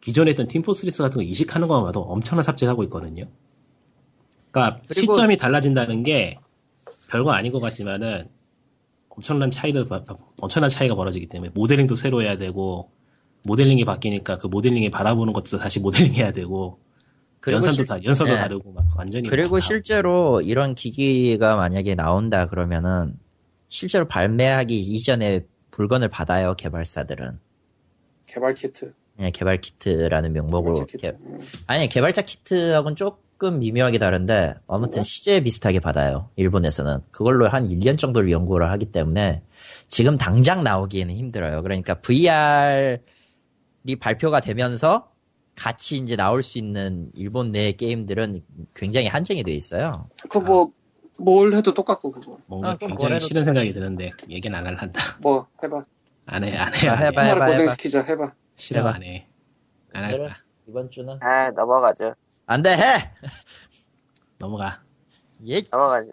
기존에 0.00 0.30
했던 0.30 0.46
팀포스리스 0.46 1.02
같은 1.02 1.16
거 1.16 1.22
이식하는 1.22 1.66
것만 1.66 1.82
봐도 1.84 2.02
엄청난 2.02 2.44
삽질을 2.44 2.70
하고 2.70 2.84
있거든요. 2.84 3.24
그러니까 4.52 4.80
시점이 4.92 5.36
달라진다는 5.36 6.04
게 6.04 6.38
별거 7.10 7.32
아닌 7.32 7.50
것 7.50 7.58
같지만은 7.58 8.28
엄청난 9.08 9.50
차이를 9.50 9.88
바- 9.88 10.04
엄청난 10.40 10.70
차이가 10.70 10.94
벌어지기 10.94 11.26
때문에 11.26 11.50
모델링도 11.56 11.96
새로 11.96 12.22
해야 12.22 12.36
되고 12.36 12.92
모델링이 13.44 13.84
바뀌니까 13.84 14.38
그 14.38 14.46
모델링이 14.46 14.90
바라보는 14.90 15.32
것도 15.32 15.56
다시 15.58 15.80
모델링 15.80 16.14
해야 16.14 16.32
되고 16.32 16.78
연산도 17.46 17.72
실- 17.76 17.86
다 17.86 18.02
연산도 18.02 18.34
네. 18.34 18.40
다르고 18.40 18.72
막 18.72 18.84
완전히 18.96 19.28
그리고 19.28 19.56
막 19.56 19.60
실제로 19.60 20.40
이런 20.42 20.74
기기가 20.74 21.56
만약에 21.56 21.94
나온다 21.94 22.46
그러면은 22.46 23.14
실제로 23.68 24.06
발매하기 24.08 24.78
이전에 24.78 25.46
물건을 25.76 26.08
받아요 26.08 26.54
개발사들은. 26.54 27.38
개발 28.26 28.54
키트 28.54 28.92
예, 29.20 29.30
개발 29.30 29.60
키트라는 29.60 30.32
명목으로. 30.32 30.74
개발자 30.74 30.84
키트 30.86 30.98
개- 30.98 31.16
응. 31.32 31.40
아니 31.66 31.88
개발자 31.88 32.22
키트하고는 32.22 32.96
조금 32.96 33.58
미묘하게 33.60 33.98
다른데 33.98 34.54
아무튼 34.66 35.02
시제 35.02 35.40
비슷하게 35.40 35.80
받아요. 35.80 36.30
일본에서는 36.36 36.98
그걸로 37.12 37.48
한 37.48 37.68
1년 37.68 37.96
정도를 37.98 38.30
연구를 38.32 38.70
하기 38.72 38.86
때문에 38.86 39.42
지금 39.88 40.18
당장 40.18 40.64
나오기에는 40.64 41.14
힘들어요. 41.14 41.62
그러니까 41.62 41.94
VR이 41.94 42.98
발표가 43.96 44.40
되면서 44.40 45.10
같이 45.54 45.96
이제 45.96 46.14
나올 46.16 46.42
수 46.42 46.58
있는 46.58 47.10
일본 47.14 47.50
내 47.52 47.72
게임들은 47.72 48.44
굉장히 48.74 49.08
한정이 49.08 49.42
돼 49.42 49.52
있어요. 49.52 50.08
그거 50.30 50.70
뭐뭘 51.18 51.52
해도 51.54 51.74
똑같고 51.74 52.12
그거 52.12 52.38
뭔가 52.46 52.70
아, 52.70 52.76
굉장히 52.76 53.18
싫은 53.20 53.44
생각이 53.44 53.72
드는데 53.72 54.10
얘기는 54.28 54.56
안 54.56 54.64
할란다. 54.66 55.00
뭐 55.22 55.46
해봐 55.62 55.84
안 56.26 56.44
해, 56.44 56.56
안 56.56 56.72
해, 56.74 56.88
아, 56.88 56.92
안 56.92 56.98
해. 57.02 57.06
해봐, 57.06 57.22
해봐, 57.22 57.46
고생시키자 57.46 58.02
해봐 58.02 58.32
싫어, 58.56 58.80
해봐. 58.80 58.90
안 58.94 59.02
해. 59.02 59.26
안할 59.94 60.18
거야. 60.18 60.36
이번 60.68 60.90
주는 60.90 61.18
아 61.22 61.50
넘어가죠 61.50 62.14
안 62.46 62.62
돼 62.62 62.70
해. 62.76 62.78
넘어가. 64.38 64.80
예. 65.46 65.60
넘어가죠 65.70 66.10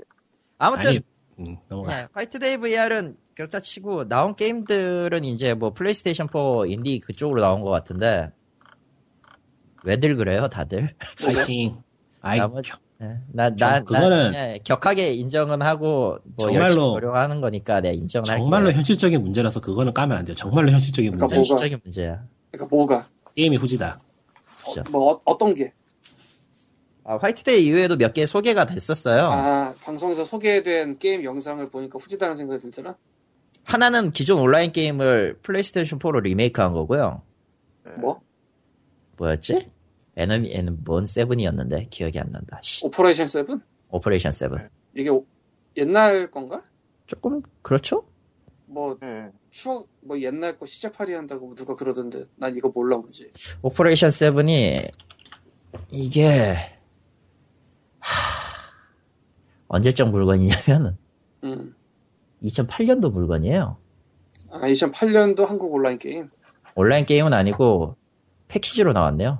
아무튼 0.57 0.87
아니, 0.87 1.01
음, 1.39 1.57
넘어가. 1.67 1.95
네, 1.97 2.07
화이트 2.13 2.39
데이 2.39 2.57
VR은 2.57 3.17
그렇다 3.35 3.59
치고 3.59 4.07
나온 4.07 4.35
게임들은 4.35 5.25
이제 5.25 5.53
뭐 5.53 5.73
플레이스테이션 5.73 6.27
4 6.31 6.65
인디 6.67 6.99
그쪽으로 6.99 7.41
나온 7.41 7.61
것 7.61 7.69
같은데 7.69 8.31
왜들 9.83 10.15
그래요 10.15 10.47
다들? 10.47 10.95
파이팅. 11.23 11.81
아이, 12.21 12.39
겨- 12.39 12.49
네, 12.97 13.19
나, 13.33 13.49
나, 13.49 13.79
저- 13.79 13.83
그거는 13.85 14.09
나, 14.09 14.29
네, 14.31 14.59
격하게 14.63 15.13
인정은 15.13 15.61
하고 15.61 16.17
뭐 16.23 16.47
정말로- 16.47 16.93
노력하는 16.93 17.41
거니까 17.41 17.81
내가 17.81 17.93
인정을. 17.93 18.25
정말로 18.25 18.71
현실적인 18.71 19.21
문제라서 19.21 19.59
그거는 19.59 19.93
까면 19.93 20.17
안 20.17 20.25
돼요. 20.25 20.35
정말로 20.35 20.71
현실적인 20.71 21.11
그러니까 21.11 21.25
문제. 21.35 21.35
뭐- 21.35 21.57
현실적인 21.57 21.81
문제야. 21.83 22.23
그러니까 22.51 22.73
뭐가 22.75 23.05
게임이 23.35 23.57
후지다. 23.57 23.99
어, 24.67 24.73
뭐 24.91 25.11
어, 25.13 25.19
어떤 25.25 25.53
게 25.53 25.73
아, 27.03 27.17
화이트데이 27.17 27.63
이외에도 27.65 27.97
몇 27.97 28.13
개 28.13 28.25
소개가 28.25 28.65
됐었어요. 28.65 29.25
아, 29.25 29.73
방송에서 29.83 30.23
소개된 30.23 30.97
게임 30.97 31.23
영상을 31.23 31.69
보니까 31.69 31.99
후지다는 31.99 32.37
생각이 32.37 32.61
들더라. 32.61 32.95
하나는 33.67 34.11
기존 34.11 34.39
온라인 34.39 34.71
게임을 34.71 35.39
플레이스테이션 35.41 35.99
4로 35.99 36.21
리메이크한 36.21 36.73
거고요. 36.73 37.23
뭐? 37.99 38.21
뭐였지? 39.17 39.69
enemy, 40.17 40.51
에는 40.53 40.79
뭔 40.85 41.05
seven이었는데 41.05 41.87
기억이 41.89 42.19
안 42.19 42.31
난다. 42.31 42.59
씨. 42.61 42.85
Operation 42.85 43.27
7? 43.27 43.45
Operation 43.89 44.31
Seven. 44.31 44.69
이게 44.95 45.09
오- 45.09 45.25
옛날 45.77 46.31
건가? 46.31 46.61
조금 47.07 47.41
그렇죠? 47.61 48.07
뭐 48.65 48.97
음. 49.03 49.31
추억 49.51 49.87
뭐 50.01 50.19
옛날 50.21 50.55
거 50.57 50.65
시체팔이 50.65 51.13
한다고 51.13 51.53
누가 51.55 51.75
그러던데 51.75 52.25
난 52.35 52.55
이거 52.55 52.69
몰라 52.69 52.97
뭔지. 52.97 53.31
Operation 53.61 54.11
Seven이 54.11 54.87
이게 55.91 56.55
하... 57.99 58.11
언제적 59.67 60.09
물건이냐면 60.09 60.97
음. 61.43 61.75
2008년도 62.43 63.11
물건이에요. 63.11 63.77
아 64.51 64.59
2008년도 64.59 65.45
한국 65.45 65.73
온라인 65.73 65.97
게임. 65.97 66.29
온라인 66.75 67.05
게임은 67.05 67.33
아니고 67.33 67.95
패키지로 68.47 68.93
나왔네요. 68.93 69.39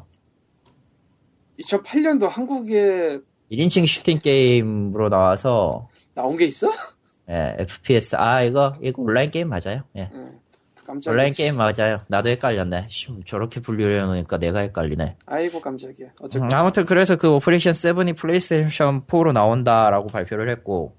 2008년도 1.60 2.28
한국에 2.28 3.20
1인칭 3.52 3.86
슈팅 3.86 4.20
게임으로 4.20 5.10
나와서 5.10 5.88
나온 6.14 6.36
게 6.36 6.46
있어? 6.46 6.70
예, 7.30 7.56
FPS 7.60 8.16
아 8.18 8.42
이거 8.44 8.72
이거 8.82 9.02
온라인 9.02 9.32
게임 9.32 9.50
맞아요. 9.50 9.84
예. 9.96 10.10
응. 10.14 10.40
깜짝이야. 10.86 11.12
온라인 11.14 11.34
게임 11.34 11.58
맞아요. 11.58 12.02
나도 12.08 12.30
헷갈렸네. 12.30 12.88
씨, 12.90 13.08
저렇게 13.26 13.60
분류해 13.60 14.02
놓으니까 14.06 14.38
내가 14.38 14.60
헷갈리네. 14.60 15.18
아이고 15.26 15.60
깜짝이야. 15.60 16.08
음, 16.08 16.14
어쨌든 16.22 16.54
아무튼 16.54 16.86
그래서 16.86 17.16
그 17.16 17.34
Operation 17.36 17.74
7이 17.74 18.16
플레이스테이션 18.16 19.06
4로 19.08 19.34
나온다라고 19.34 20.08
발표를 20.08 20.50
했고 20.50 20.96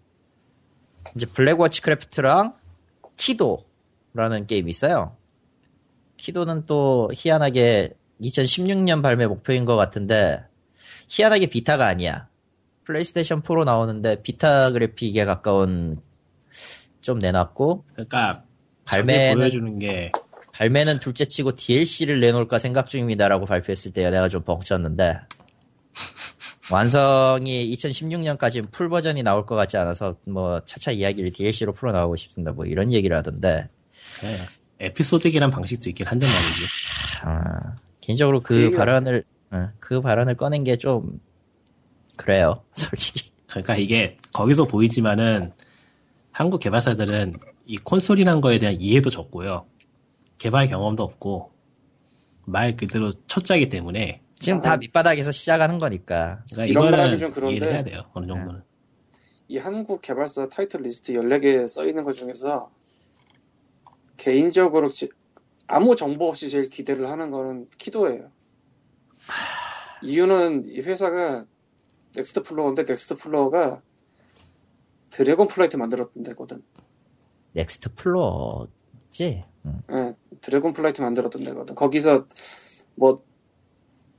이제 1.17 1.27
Black 1.27 1.81
Witchcraft랑 1.81 2.55
Kido라는 3.17 4.47
게임이 4.47 4.69
있어요. 4.69 5.17
키도는 6.19 6.67
또 6.67 7.11
희한하게 7.15 7.95
2016년 8.21 9.03
발매 9.03 9.27
목표인 9.27 9.65
것 9.65 9.77
같은데 9.77 10.45
희한하게 11.09 11.47
Vita가 11.47 11.87
아니야. 11.87 12.29
플레이스테이션 12.85 13.43
4로 13.43 13.65
나오는데 13.65 14.23
Vita 14.23 14.71
그래픽에 14.71 15.25
가까운 15.25 16.01
좀 17.01 17.19
내놨고 17.19 17.85
그러니까 17.93 18.45
발매는 18.85 19.39
보여주는 19.39 19.79
게 19.79 20.13
발매는 20.53 21.01
둘째치고 21.01 21.57
DLC를 21.57 22.21
내놓을까 22.21 22.59
생각 22.59 22.89
중입니다라고 22.89 23.47
발표했을 23.47 23.93
때 23.93 24.09
내가 24.11 24.29
좀 24.29 24.43
벙쳤는데 24.43 25.21
완성이 26.73 27.71
2016년까지 27.73 28.71
풀 28.73 28.89
버전이 28.89 29.23
나올 29.23 29.47
것 29.47 29.55
같지 29.55 29.77
않아서 29.77 30.17
뭐 30.25 30.61
차차 30.65 30.91
이야기를 30.91 31.33
DLC로 31.33 31.73
풀어 31.73 31.93
나오고 31.93 32.17
싶습니다. 32.17 32.53
뭐 32.53 32.65
이런 32.67 32.93
얘기를 32.93 33.17
하던데 33.17 33.69
네, 34.23 34.37
에피소드기란 34.87 35.51
방식도 35.51 35.89
있긴 35.91 36.07
한데 36.07 36.27
말이지. 36.27 36.65
아, 37.23 37.77
개인적으로 38.01 38.43
그, 38.43 38.71
그 38.71 38.77
발언을 38.77 39.25
어, 39.51 39.69
그 39.79 40.01
발언을 40.01 40.37
꺼낸 40.37 40.65
게 40.65 40.77
좀 40.77 41.21
그래요 42.17 42.63
솔직히 42.75 43.31
그러니까 43.49 43.77
이게 43.77 44.17
거기서 44.33 44.65
보이지만은 44.65 45.53
한국 46.33 46.61
개발사들은 46.61 47.35
이 47.67 47.79
콘솔이란 47.79 48.41
거에 48.41 48.59
대한 48.59 48.81
이해도 48.81 49.11
적고요. 49.11 49.67
개발 50.39 50.69
경험도 50.69 51.03
없고 51.03 51.53
말 52.45 52.77
그대로 52.77 53.13
초짜기 53.27 53.69
때문에 53.69 54.21
지금 54.39 54.61
다 54.61 54.77
밑바닥에서 54.77 55.33
시작하는 55.33 55.79
거니까 55.79 56.43
그러니까 56.53 56.67
이런 56.67 56.91
말 56.91 57.01
하기 57.01 57.19
좀 57.19 57.31
그런데 57.31 57.67
해야 57.73 57.83
돼요. 57.85 58.03
어느 58.13 58.27
정도는. 58.27 58.63
이 59.49 59.59
한국 59.59 60.03
개발사 60.03 60.49
타이틀 60.49 60.83
리스트 60.83 61.13
14개 61.15 61.67
써 61.69 61.87
있는 61.87 62.05
것 62.05 62.13
중에서 62.15 62.71
개인적으로 64.17 64.91
지- 64.91 65.09
아무 65.67 65.97
정보 65.97 66.29
없이 66.29 66.49
제일 66.49 66.69
기대를 66.69 67.09
하는 67.11 67.31
거는 67.31 67.69
키도예요. 67.79 68.31
이유는 70.03 70.65
이 70.67 70.81
회사가 70.81 71.45
Next 72.15 72.43
Floor인데 72.43 72.85
Next 72.85 73.17
Floor가 73.17 73.83
Dragon 75.11 75.49
Flight 75.49 75.77
만들었던 75.77 76.23
데거든. 76.23 76.63
Next 77.53 77.95
Floor지 77.95 79.45
응. 79.65 79.83
예, 79.91 80.15
Dragon 80.41 80.73
Flight 80.75 81.01
만들었던 81.03 81.43
데거든. 81.45 81.75
거기서 81.75 82.27
뭐 82.97 83.17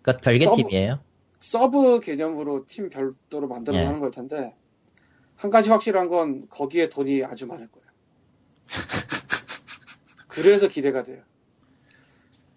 그러니까 0.08 0.22
별개 0.22 0.46
sub- 0.46 0.58
팀이에요 0.64 1.00
sub 1.40 2.00
개념으로 2.00 2.66
팀 2.66 2.90
별도로 2.90 3.48
만들어서 3.48 3.82
예. 3.82 3.86
하는 3.86 4.00
걸 4.00 4.10
텐데 4.10 4.56
한 5.36 5.52
가지 5.52 5.70
확실한 5.70 6.08
건 6.08 6.48
거기에 6.50 6.90
돈이 6.90 7.24
아주 7.26 7.46
많을 7.46 7.68
거예요. 7.68 7.88
그래서 10.28 10.68
기대가 10.68 11.04
돼요. 11.04 11.22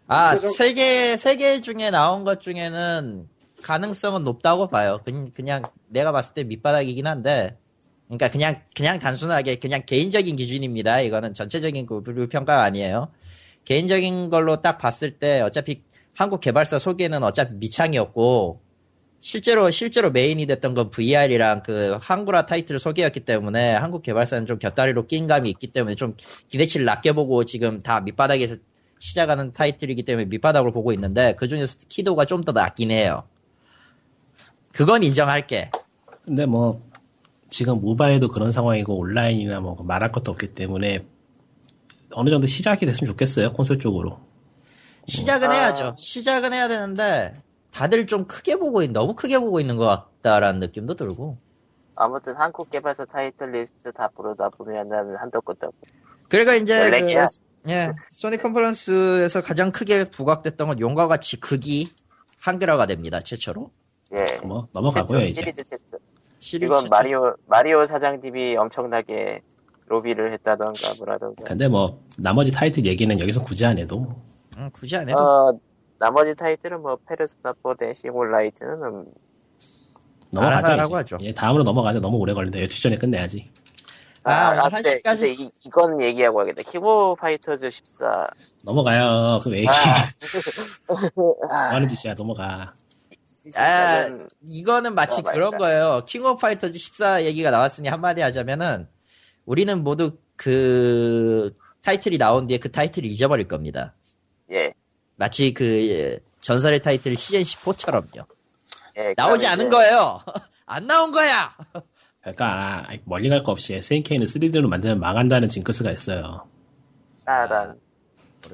아, 0.06 0.36
세 0.38 0.72
개, 0.72 1.16
세 1.18 1.36
개 1.36 1.60
중에 1.60 1.90
나온 1.90 2.24
것 2.24 2.40
중에는 2.40 3.28
가능성은 3.62 4.24
높다고 4.24 4.68
봐요. 4.68 5.00
그냥, 5.04 5.30
그냥 5.34 5.62
내가 5.88 6.10
봤을 6.10 6.32
때 6.34 6.42
밑바닥이긴 6.44 7.06
한데, 7.06 7.58
그러니까 8.06 8.28
그냥, 8.30 8.62
그냥 8.74 8.98
단순하게 8.98 9.56
그냥 9.56 9.82
개인적인 9.86 10.34
기준입니다. 10.36 11.00
이거는 11.02 11.34
전체적인 11.34 11.84
그 11.86 12.02
평가가 12.28 12.62
아니에요. 12.62 13.12
개인적인 13.66 14.30
걸로 14.30 14.62
딱 14.62 14.78
봤을 14.78 15.10
때 15.12 15.42
어차피 15.42 15.82
한국 16.16 16.40
개발사 16.40 16.78
소개는 16.78 17.22
어차피 17.22 17.54
미창이었고, 17.54 18.60
실제로, 19.20 19.70
실제로 19.70 20.10
메인이 20.10 20.46
됐던 20.46 20.74
건 20.74 20.90
VR이랑 20.90 21.62
그 21.62 21.98
한글화 22.00 22.46
타이틀 22.46 22.78
소개였기 22.78 23.20
때문에 23.20 23.74
한국 23.74 24.02
개발사는 24.02 24.46
좀 24.46 24.58
곁다리로 24.58 25.06
낀 25.06 25.26
감이 25.26 25.50
있기 25.50 25.68
때문에 25.68 25.94
좀 25.94 26.16
기대치를 26.48 26.86
낮게 26.86 27.12
보고 27.12 27.44
지금 27.44 27.82
다 27.82 28.00
밑바닥에서 28.00 28.56
시작하는 28.98 29.52
타이틀이기 29.52 30.04
때문에 30.04 30.24
밑바닥으로 30.26 30.72
보고 30.72 30.92
있는데 30.92 31.34
그 31.36 31.48
중에서 31.48 31.78
키도가 31.88 32.24
좀 32.24 32.44
더 32.44 32.52
낮긴 32.52 32.90
해요. 32.90 33.24
그건 34.72 35.02
인정할게. 35.02 35.70
근데 36.24 36.46
뭐 36.46 36.80
지금 37.50 37.80
모바일도 37.80 38.28
그런 38.28 38.52
상황이고 38.52 38.96
온라인이나 38.96 39.60
뭐 39.60 39.76
말할 39.84 40.12
것도 40.12 40.30
없기 40.32 40.54
때문에 40.54 41.04
어느 42.12 42.30
정도 42.30 42.46
시작이 42.46 42.86
됐으면 42.86 43.12
좋겠어요 43.12 43.50
콘솔 43.50 43.78
쪽으로. 43.80 44.20
시작은 45.10 45.50
아. 45.50 45.52
해야죠. 45.52 45.94
시작은 45.98 46.52
해야 46.52 46.68
되는데 46.68 47.34
다들 47.72 48.06
좀 48.06 48.26
크게 48.26 48.56
보고 48.56 48.82
있, 48.82 48.90
너무 48.90 49.14
크게 49.14 49.38
보고 49.38 49.60
있는 49.60 49.76
것 49.76 49.86
같다라는 49.86 50.60
느낌도 50.60 50.94
들고. 50.94 51.36
아무튼 51.96 52.34
한국 52.36 52.70
개발사 52.70 53.04
타이틀 53.04 53.52
리스트 53.52 53.92
다 53.92 54.08
부르다 54.08 54.48
보면은 54.50 55.16
한도 55.16 55.40
끝도 55.40 55.66
없고. 55.66 55.86
그러니까 56.28 56.54
이제 56.54 56.90
그, 56.90 56.96
14개야? 56.96 57.28
예, 57.68 57.90
소니 58.10 58.38
컨퍼런스에서 58.38 59.42
가장 59.42 59.70
크게 59.70 60.04
부각됐던 60.04 60.68
건 60.68 60.80
용과 60.80 61.08
같이 61.08 61.38
극이 61.38 61.90
한글화가 62.38 62.86
됩니다. 62.86 63.20
최초로. 63.20 63.70
예. 64.14 64.40
뭐 64.44 64.66
넘어가고요 64.72 65.20
최초, 65.20 65.30
이제. 65.30 65.42
시리즈 65.42 65.62
최초. 65.62 65.98
시리즈 66.38 66.64
이건 66.64 66.80
최초. 66.80 66.90
마리오 66.90 67.34
마리오 67.46 67.84
사장님이 67.84 68.56
엄청나게 68.56 69.42
로비를 69.86 70.32
했다던가 70.32 70.94
뭐라던가. 70.96 71.44
근데 71.44 71.68
뭐 71.68 72.02
나머지 72.16 72.50
타이틀 72.50 72.86
얘기는 72.86 73.20
여기서 73.20 73.44
굳이 73.44 73.66
안 73.66 73.76
해도 73.78 74.16
음, 74.60 74.70
굳이 74.72 74.96
안 74.96 75.08
해도 75.08 75.18
어 75.18 75.52
나머지 75.98 76.34
타이틀은 76.34 76.82
뭐 76.82 76.96
페르소나 77.08 77.54
4 77.62 77.74
Dancing 77.74 78.14
All 78.14 78.31
Night는 78.31 78.82
음, 78.82 79.06
이제. 80.32 80.38
하죠. 80.96 81.18
예, 81.20 81.34
다음으로 81.34 81.64
넘어가죠. 81.64 82.00
너무 82.00 82.18
오래 82.18 82.32
걸린다. 82.34 82.58
12시 82.58 82.82
전에 82.82 82.96
끝내야지. 82.96 83.50
아, 84.22 84.50
오늘 84.50 84.82
근데, 84.82 85.00
1시까지? 85.00 85.02
근데 85.02 85.32
이, 85.32 85.50
이건 85.64 86.00
얘기하고 86.00 86.40
하겠다. 86.40 86.62
King 86.62 87.16
of 87.18 87.29
Fighters 87.29 87.70
14. 87.70 88.28
넘어가요. 88.64 89.40
그왜 89.42 89.58
얘기 89.58 89.68
아, 89.68 90.10
뭐 91.14 91.36
아, 91.50 91.74
하는 91.74 91.88
짓이야. 91.88 92.14
넘어가. 92.14 92.74
아, 93.56 94.04
14는 94.06 94.28
이거는 94.42 94.94
마치 94.94 95.22
아, 95.24 95.32
그런. 95.32 95.56
거예요. 95.56 96.02
King 96.06 96.24
of 96.24 96.38
Fighters 96.40 96.78
14 96.78 97.24
얘기가 97.24 97.50
나왔으니 97.50 97.88
한마디 97.88 98.20
하자면은 98.20 98.86
우리는 99.46 99.82
모두 99.82 100.18
그 100.36 101.56
타이틀이 101.82 102.18
나온 102.18 102.46
뒤에 102.46 102.58
그 102.58 102.70
타이틀을 102.70 103.08
잊어버릴 103.08 103.48
겁니다. 103.48 103.94
예. 104.52 104.72
마치 105.16 105.52
그 105.54 105.64
예, 105.88 106.18
전설의 106.40 106.80
타이틀 106.82 107.14
CN14처럼요. 107.14 108.26
예, 108.96 109.14
나오지 109.16 109.46
않은 109.46 109.66
이제 109.66 109.70
거예요. 109.70 110.20
안 110.66 110.86
나온 110.86 111.12
거야. 111.12 111.54
그러니까 112.20 112.86
멀리 113.04 113.28
갈 113.28 113.42
거 113.42 113.52
없이 113.52 113.74
SNK는 113.74 114.26
3D로 114.26 114.68
만들면 114.68 115.00
망한다는 115.00 115.48
징크스가 115.48 115.90
있어요. 115.90 116.46
따단. 117.24 117.78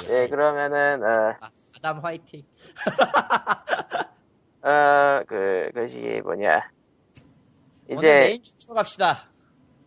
예, 0.08 0.28
그러면은 0.28 1.02
어, 1.02 1.34
아담 1.76 2.00
화이팅. 2.04 2.42
어, 4.62 5.22
그 5.28 5.70
것이 5.74 6.20
뭐냐. 6.24 6.70
이제 7.90 8.12
메인 8.12 8.42
주제로 8.42 8.74
갑시다. 8.74 9.28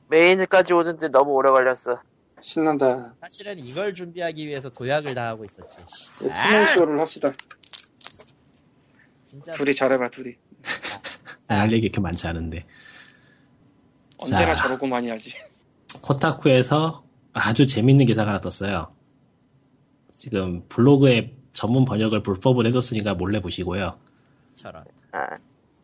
메인까지 0.07 0.73
오는데 0.73 1.09
너무 1.09 1.31
오래 1.31 1.49
걸렸어. 1.51 1.99
신난다. 2.41 3.15
사실은 3.21 3.59
이걸 3.59 3.93
준비하기 3.93 4.47
위해서 4.47 4.69
도약을 4.69 5.13
다 5.13 5.27
하고 5.27 5.45
있었지. 5.45 5.77
네, 6.21 6.33
투맨쇼를 6.33 6.99
합시다. 6.99 7.31
진짜 9.25 9.51
둘이 9.51 9.73
잘해봐 9.73 10.09
둘이. 10.09 10.35
할 11.47 11.71
얘기 11.71 11.85
이렇게 11.85 11.99
많지 12.01 12.27
않은데. 12.27 12.65
언제나 14.17 14.53
자. 14.53 14.63
저러고 14.63 14.87
많이 14.87 15.09
하지. 15.09 15.33
코타쿠에서 16.01 17.03
아주 17.33 17.65
재밌는 17.65 18.05
기사가 18.05 18.29
하나 18.29 18.39
떴어요. 18.41 18.93
지금 20.17 20.67
블로그에 20.67 21.35
전문 21.53 21.85
번역을 21.85 22.23
불법으로 22.23 22.67
해뒀으니까 22.67 23.15
몰래 23.15 23.41
보시고요. 23.41 23.99
저런. 24.55 24.83
아, 25.11 25.27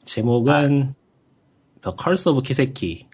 제목은 0.03 0.93
The 1.81 1.95
Curse 2.01 2.31
of 2.31 2.41
Kiseki 2.43 3.07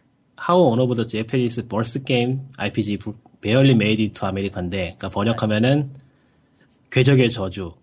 How 0.49 0.71
One 0.71 0.81
of 0.81 0.95
the 0.95 1.07
Japanese 1.07 1.61
Board 1.67 2.03
Game 2.03 2.41
RPG 2.57 2.97
Barely 3.41 3.71
Made 3.71 4.03
it 4.03 4.19
to 4.19 4.27
America인데 4.27 4.95
그러니까 4.97 5.09
번역하면은 5.09 5.91
궤적의 6.91 7.29
저주 7.29 7.73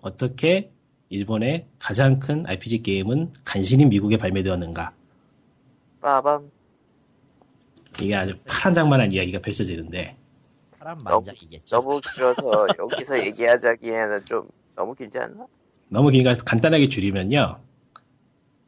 어떻게 0.00 0.70
일본의 1.08 1.66
가장 1.78 2.18
큰 2.18 2.44
RPG 2.46 2.82
게임은 2.82 3.32
간신히 3.44 3.84
미국에 3.84 4.16
발매되었는가 4.16 4.92
빠밤. 6.00 6.50
이게 8.00 8.14
아주 8.14 8.36
파란 8.46 8.74
장만한 8.74 9.12
이야기가 9.12 9.40
펼쳐지는데 9.40 10.16
사람 10.78 11.02
만장이겠죠. 11.02 11.76
너무 11.76 12.00
길어서 12.00 12.66
여기서 12.78 13.18
얘기하자기에는 13.26 14.24
좀 14.24 14.48
너무 14.74 14.94
길지 14.94 15.18
않나? 15.18 15.46
너무 15.88 16.10
기니까 16.10 16.34
간단하게 16.34 16.88
줄이면요. 16.88 17.60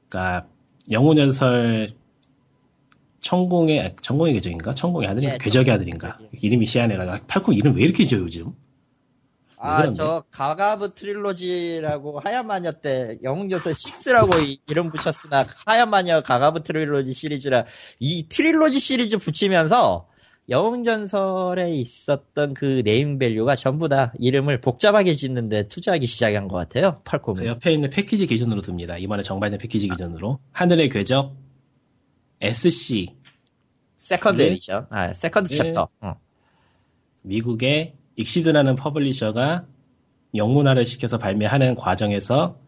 그러니까 0.08 0.48
영혼연설 0.90 1.90
천공의 3.20 3.80
아, 3.80 3.90
천공의 4.00 4.34
계정인가? 4.34 4.74
천공의 4.74 5.08
아들인가? 5.08 5.34
예, 5.34 5.38
궤적의 5.38 5.74
아들인가? 5.74 6.18
이름이 6.32 6.66
희한해가지고 6.68 7.26
팔꿈 7.26 7.54
이름 7.54 7.76
왜 7.76 7.82
이렇게 7.82 8.04
지어 8.04 8.18
요즘? 8.18 8.52
아. 9.60 9.90
저 9.92 10.22
가가브 10.30 10.92
트릴로지라고 10.94 12.20
하얀 12.20 12.46
마녀 12.46 12.72
때 12.72 13.18
영웅전설 13.22 13.72
6라고 13.72 14.40
이, 14.42 14.60
이름 14.68 14.90
붙였으나 14.90 15.44
하얀 15.66 15.90
마녀 15.90 16.22
가가브 16.22 16.62
트릴로지 16.62 17.12
시리즈라 17.12 17.64
이 17.98 18.28
트릴로지 18.28 18.78
시리즈 18.78 19.18
붙이면서 19.18 20.06
영웅전설에 20.48 21.72
있었던 21.72 22.54
그 22.54 22.82
네임 22.84 23.18
밸류가 23.18 23.56
전부 23.56 23.88
다 23.88 24.14
이름을 24.18 24.60
복잡하게 24.62 25.14
짓는데 25.14 25.68
투자하기 25.68 26.06
시작한 26.06 26.48
것 26.48 26.56
같아요. 26.56 27.02
펄콤은. 27.04 27.42
그 27.42 27.46
옆에 27.46 27.72
있는 27.72 27.90
패키지 27.90 28.26
기준으로 28.26 28.62
듭니다. 28.62 28.96
이번에 28.96 29.22
정발된 29.22 29.58
패키지 29.58 29.88
기준으로 29.88 30.38
하늘의 30.52 30.88
궤적 30.88 31.36
SC 32.40 33.18
second 33.98 34.40
네. 34.40 34.48
에디션. 34.48 34.86
아, 34.90 35.12
second 35.12 35.48
네. 35.50 35.54
챕터. 35.56 35.88
어. 36.00 36.20
미국의 37.22 37.96
XSEED라는 38.16 38.76
publisher가 38.76 39.66
영문화를 40.34 40.86
시켜서 40.86 41.18
발매하는 41.18 41.74
과정에서 41.74 42.58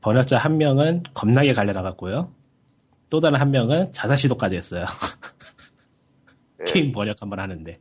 번역자 0.00 0.38
한 0.38 0.56
명은 0.56 1.02
겁나게 1.14 1.52
갈려나갔고요. 1.52 2.32
또 3.10 3.20
다른 3.20 3.38
한 3.38 3.50
명은 3.50 3.92
자살 3.92 4.18
시도까지 4.18 4.56
했어요. 4.56 4.86
게임 6.66 6.92
번역 6.92 7.20
한번 7.20 7.40
하는데. 7.40 7.72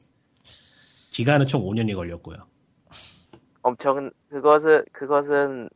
기간은 1.12 1.46
총 1.46 1.64
5년이 1.64 1.96
걸렸고요. 1.96 2.38
엄청 3.62 4.12
그것은 4.30 4.84
그것은 4.92 5.70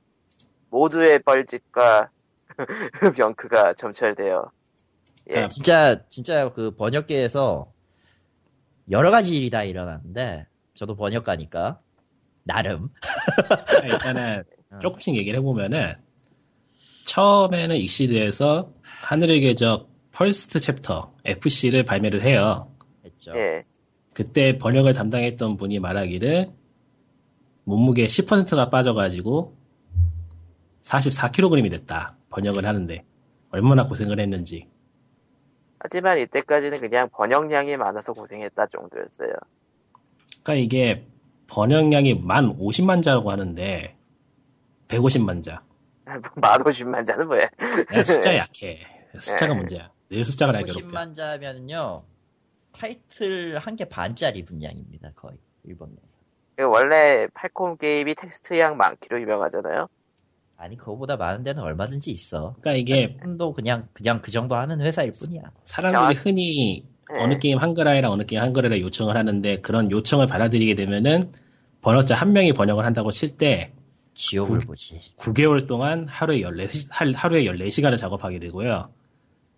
모두의 0.69 1.19
뻘짓과 1.23 2.09
병크가 3.15 3.73
점철되어 3.73 4.51
예 4.51 4.58
그러니까 5.29 5.49
진짜 5.49 6.03
진짜 6.09 6.49
그 6.49 6.75
번역계에서 6.75 7.71
여러 8.89 9.11
가지 9.11 9.37
일이 9.37 9.49
다 9.49 9.63
일어났는데 9.63 10.47
저도 10.73 10.95
번역가니까 10.95 11.77
나름 12.43 12.89
일단은 13.85 14.43
어. 14.71 14.79
조금씩 14.79 15.15
얘기를 15.15 15.37
해보면은 15.39 15.93
처음에는 17.05 17.75
XSEED에서 17.75 18.73
하늘의 18.81 19.41
궤적 19.41 19.89
first 20.11 20.59
chapter 20.59 21.13
FC를 21.25 21.83
발매를 21.83 22.21
해요. 22.23 22.75
했죠. 23.05 23.33
예. 23.35 23.63
그때 24.13 24.57
번역을 24.57 24.93
담당했던 24.93 25.57
분이 25.57 25.79
말하기를 25.79 26.51
몸무게 27.63 28.07
10%가 28.07 28.69
빠져가지고 28.69 29.55
44kg이 30.81 31.69
됐다. 31.71 32.17
번역을 32.29 32.65
하는데 32.65 33.05
얼마나 33.51 33.87
고생을 33.87 34.19
했는지. 34.19 34.67
하지만 35.79 36.19
이때까지는 36.19 36.79
그냥 36.81 37.09
번역량이 37.11 37.77
많아서 37.77 38.13
고생했다 38.13 38.67
정도였어요. 38.67 39.33
그러니까 40.43 40.53
이게 40.55 41.07
번역량이 41.47 42.15
만 42.15 42.57
50만 42.59 43.01
자라고 43.01 43.31
하는데 43.31 43.95
150만 44.87 45.43
자. 45.43 45.63
만 46.35 46.65
오십만 46.65 47.05
자는 47.05 47.27
뭐야? 47.27 47.43
야, 47.95 48.03
숫자 48.03 48.35
약해. 48.37 48.79
숫자가 49.17 49.53
네. 49.53 49.59
문제야. 49.59 49.91
늘 50.09 50.25
숫자가 50.25 50.51
날 50.51 50.63
괴롭혀. 50.63 50.87
50만 50.87 51.15
자면요 51.15 52.03
타이틀 52.73 53.57
한 53.59 53.75
개 53.75 53.85
반짜리 53.85 54.43
분량입니다 54.45 55.11
거의 55.15 55.37
일본 55.63 55.89
내에서. 55.89 56.07
그 56.55 56.63
원래 56.63 57.27
Falcom 57.33 57.77
게임이 57.77 58.15
텍스트량 58.15 58.75
많기로 58.77 59.21
유명하잖아요. 59.21 59.87
아니 60.61 60.75
그거보다 60.75 61.15
많은 61.15 61.43
데는 61.43 61.63
얼마든지 61.63 62.11
있어. 62.11 62.55
그러니까 62.59 62.73
이게 62.81 63.17
도 63.37 63.53
그냥 63.53 63.87
그냥 63.93 64.21
그 64.21 64.29
정도 64.29 64.55
하는 64.55 64.81
회사일 64.81 65.13
뿐이야. 65.13 65.41
사람들이 65.63 66.15
자, 66.15 66.21
흔히 66.21 66.83
네. 67.09 67.17
어느 67.23 67.39
게임 67.39 67.57
한글화이랑 67.57 68.11
어느 68.11 68.23
게임 68.25 68.41
한글화를 68.41 68.81
요청을 68.81 69.15
하는데 69.15 69.61
그런 69.61 69.89
요청을 69.89 70.27
받아들이게 70.27 70.75
되면은 70.75 71.31
번역자 71.81 72.13
한 72.15 72.33
명이 72.33 72.51
번역을 72.53 72.85
한다고 72.85 73.09
칠 73.11 73.37
때 73.37 73.71
지옥을 74.15 74.59
보지. 74.59 74.99
9개월 75.17 75.65
동안 75.65 76.05
하루에 76.09 76.41
14시, 76.41 76.87
할- 76.89 77.13
하루에 77.13 77.45
14시간을 77.45 77.95
작업하게 77.97 78.39
되고요. 78.39 78.89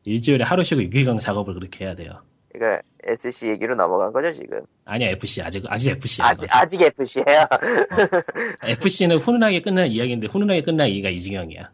일주일에 0.05 0.43
하루 0.43 0.63
쉬고 0.63 0.81
6일간 0.81 1.19
작업을 1.19 1.55
그렇게 1.55 1.85
해야 1.85 1.95
돼요. 1.95 2.21
그러니까 2.61 2.83
SC 3.03 3.47
얘기로 3.47 3.73
넘어간 3.73 4.13
거죠 4.13 4.31
지금. 4.31 4.61
아니야, 4.85 5.09
FC. 5.09 5.41
아직, 5.41 5.63
아직 5.67 5.89
FC야. 5.89 6.27
아직 6.27 6.47
아직 6.51 6.81
FC예요. 6.81 7.47
FC는 8.61 9.17
훈훈하게 9.17 9.61
끝난 9.61 9.87
이야기인데 9.87 10.27
훈훈하게 10.27 10.61
끝난 10.61 10.87
이야기가 10.87 11.09
이 11.09 11.19
지경이야. 11.19 11.71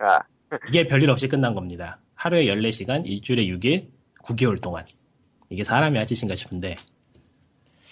아, 0.00 0.20
이게 0.68 0.86
별일 0.86 1.10
없이 1.10 1.26
끝난 1.26 1.54
겁니다. 1.54 1.98
하루에 2.14 2.44
14시간, 2.44 3.06
일주일에 3.06 3.46
6일, 3.46 3.86
9개월 4.22 4.60
동안. 4.60 4.84
이게 5.48 5.64
사람이 5.64 5.96
할 5.96 6.06
짓인가 6.06 6.36
싶은데. 6.36 6.76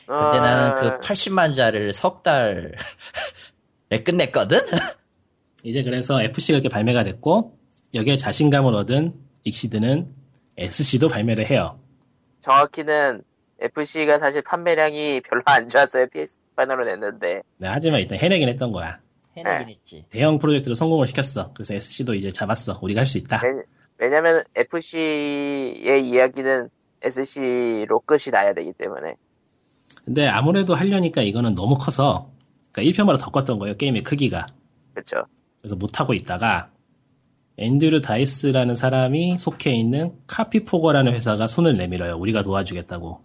근데 0.07 0.39
나는 0.39 0.72
어, 0.72 0.74
그 0.74 1.01
80만 1.01 1.57
자를 1.57 1.95
석 1.95 2.22
달에 2.22 2.72
끝냈거든? 4.05 4.61
이제 5.64 5.83
그래서 5.83 6.22
FC가 6.22 6.59
이렇게 6.59 6.68
발매가 6.68 7.05
됐고, 7.05 7.59
여기에 7.95 8.16
자신감을 8.16 8.74
얻은 8.74 9.14
익시드는 9.45 10.14
SC도 10.59 11.09
발매를 11.09 11.47
해요. 11.47 11.81
정확히는 12.53 13.22
FC가 13.61 14.18
사실 14.18 14.40
판매량이 14.42 15.20
별로 15.22 15.42
안 15.44 15.68
좋았어요. 15.68 16.07
PS5로 16.07 16.84
냈는데. 16.86 17.42
네, 17.59 17.68
하지만 17.68 18.01
일단 18.01 18.18
해내긴 18.18 18.49
했던 18.49 18.72
거야. 18.72 18.99
해내긴 19.36 19.68
했지. 19.68 20.07
대형 20.09 20.38
프로젝트로 20.38 20.74
성공을 20.74 21.07
시켰어. 21.09 21.53
그래서 21.53 21.74
SC도 21.74 22.14
이제 22.14 22.32
잡았어. 22.32 22.78
우리가 22.82 23.01
할 23.01 23.07
수 23.07 23.18
있다. 23.18 23.40
왜- 23.44 23.62
왜냐면 23.99 24.42
FC의 24.55 26.09
이야기는 26.09 26.68
SC로 27.03 28.01
끝이 28.01 28.30
나야 28.32 28.55
되기 28.55 28.72
때문에. 28.72 29.14
근데 30.05 30.26
아무래도 30.26 30.74
하려니까 30.74 31.22
이거는 31.22 31.55
너무 31.55 31.74
커서, 31.76 32.30
그러니까 32.72 33.05
1편보다 33.05 33.20
더 33.20 33.30
컸던 33.30 33.59
거예요. 33.59 33.76
게임의 33.76 34.05
크기가. 34.05 34.46
그렇죠. 34.94 35.24
그래서 35.61 35.76
못하고 35.76 36.14
있다가, 36.14 36.70
앤드류 37.59 38.00
다이스라는 38.00 38.76
사람이 38.76 39.36
속해 39.38 39.72
있는 39.72 40.12
Carpe 40.28 40.53
Fulgur라는 40.53 41.12
회사가 41.12 41.48
손을 41.48 41.76
내밀어요. 41.76 42.16
우리가 42.16 42.44
도와주겠다고. 42.44 43.20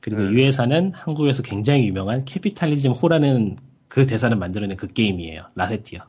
그리고 0.00 0.22
음. 0.22 0.38
이 0.38 0.44
회사는 0.44 0.92
한국에서 0.94 1.42
굉장히 1.42 1.86
유명한 1.86 2.24
capitalism 2.24 2.92
ho라는 2.92 3.56
그 3.88 4.06
대사를 4.06 4.34
만들어낸 4.36 4.76
그 4.76 4.86
게임이에요. 4.86 5.48
Recettear. 5.56 6.00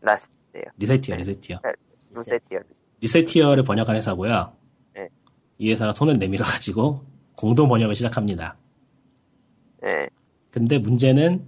라스트예요. 0.00 0.64
Recettear, 0.78 1.16
Recettear. 1.16 1.58
Recettear. 2.12 2.60
Recettear를 3.00 3.64
번역한 3.64 3.96
회사고요. 3.96 4.52
네. 4.94 5.08
이 5.58 5.70
회사가 5.70 5.92
손을 5.92 6.18
내밀어가지고 6.18 7.04
공동 7.34 7.68
번역을 7.68 7.94
시작합니다. 7.96 8.56
예. 9.84 10.08
근데 10.50 10.78
문제는 10.78 11.44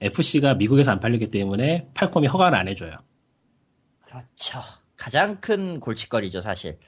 FC가 0.00 0.54
미국에서 0.54 0.90
안 0.90 1.00
팔리기 1.00 1.30
때문에 1.30 1.88
팔콤이 1.94 2.26
허가를 2.26 2.56
안 2.56 2.68
해줘요. 2.68 2.92
그렇죠. 4.10 4.60
가장 4.96 5.40
큰 5.40 5.80
골칫거리죠, 5.80 6.40
사실. 6.40 6.78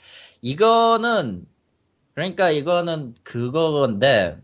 이거는, 0.40 1.46
그러니까 2.14 2.50
이거는 2.50 3.14
그거건데, 3.22 4.38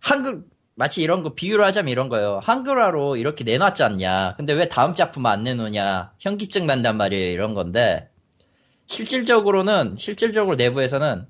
한글, 0.00 0.44
마치 0.74 1.02
이런 1.02 1.22
거 1.22 1.34
비유를 1.34 1.64
하자면 1.64 1.90
이런 1.90 2.08
거예요. 2.08 2.40
한글화로 2.42 3.16
이렇게 3.16 3.42
내놨지 3.44 3.82
않냐. 3.84 4.34
근데 4.36 4.52
왜 4.52 4.68
다음 4.68 4.94
작품 4.94 5.24
안 5.26 5.44
내놓냐. 5.44 6.12
현기증 6.18 6.66
난단 6.66 6.96
말이에요, 6.96 7.32
이런 7.32 7.54
건데. 7.54 8.10
실질적으로는, 8.86 9.96
실질적으로 9.96 10.56
내부에서는 10.56 11.26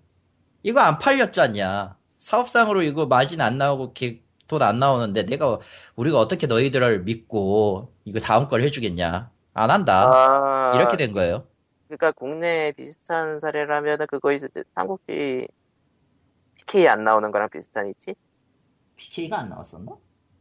이거 0.64 0.80
안 0.80 0.98
팔렸지 0.98 1.40
않냐. 1.40 1.96
사업상으로 2.18 2.82
이거 2.82 3.06
마진 3.06 3.40
안 3.40 3.58
나오고 3.58 3.94
돈 4.48 4.62
안 4.62 4.78
나오는데 4.78 5.24
내가, 5.26 5.58
우리가 5.96 6.18
어떻게 6.18 6.46
너희들을 6.46 7.04
믿고 7.04 7.92
이거 8.04 8.18
다음 8.20 8.48
걸 8.48 8.62
해주겠냐. 8.62 9.30
안 9.54 9.70
한다. 9.70 10.10
아, 10.12 10.72
이렇게 10.76 10.96
된 10.96 11.12
거예요. 11.12 11.46
그러니까 11.86 12.12
국내 12.12 12.72
비슷한 12.72 13.40
사례라면 13.40 14.06
그거 14.08 14.32
있을 14.32 14.48
때 14.48 14.64
삼국지 14.74 15.46
PK 16.56 16.88
안 16.88 17.04
나오는 17.04 17.30
거랑 17.30 17.48
비슷한 17.50 17.86
있지? 17.88 18.14
PK가 18.96 19.38
안 19.40 19.48
나왔었나? 19.50 19.92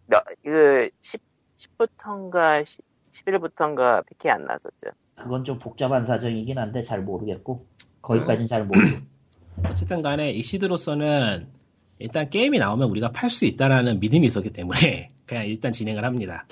너, 0.08 0.22
그 0.44 0.90
10, 1.02 1.22
10부터인가 1.58 2.66
11부터인가 3.12 4.06
PK 4.08 4.32
안 4.32 4.46
나왔었죠. 4.46 4.90
그건 5.16 5.44
좀 5.44 5.60
복잡한 5.60 6.06
사정이긴 6.06 6.58
한데 6.58 6.82
잘 6.82 7.02
모르겠고 7.02 7.68
거기까진 8.02 8.48
잘 8.48 8.66
모르고 8.66 8.98
어쨌든 9.70 10.02
간에 10.02 10.32
이 10.32 10.42
시드로서는 10.42 11.48
일단 12.00 12.30
게임이 12.30 12.58
나오면 12.58 12.90
우리가 12.90 13.12
팔 13.12 13.30
수 13.30 13.46
있다라는 13.46 14.00
믿음이 14.00 14.26
있었기 14.26 14.52
때문에 14.52 15.12
그냥 15.28 15.46
일단 15.46 15.72
진행을 15.72 16.04
합니다. 16.04 16.48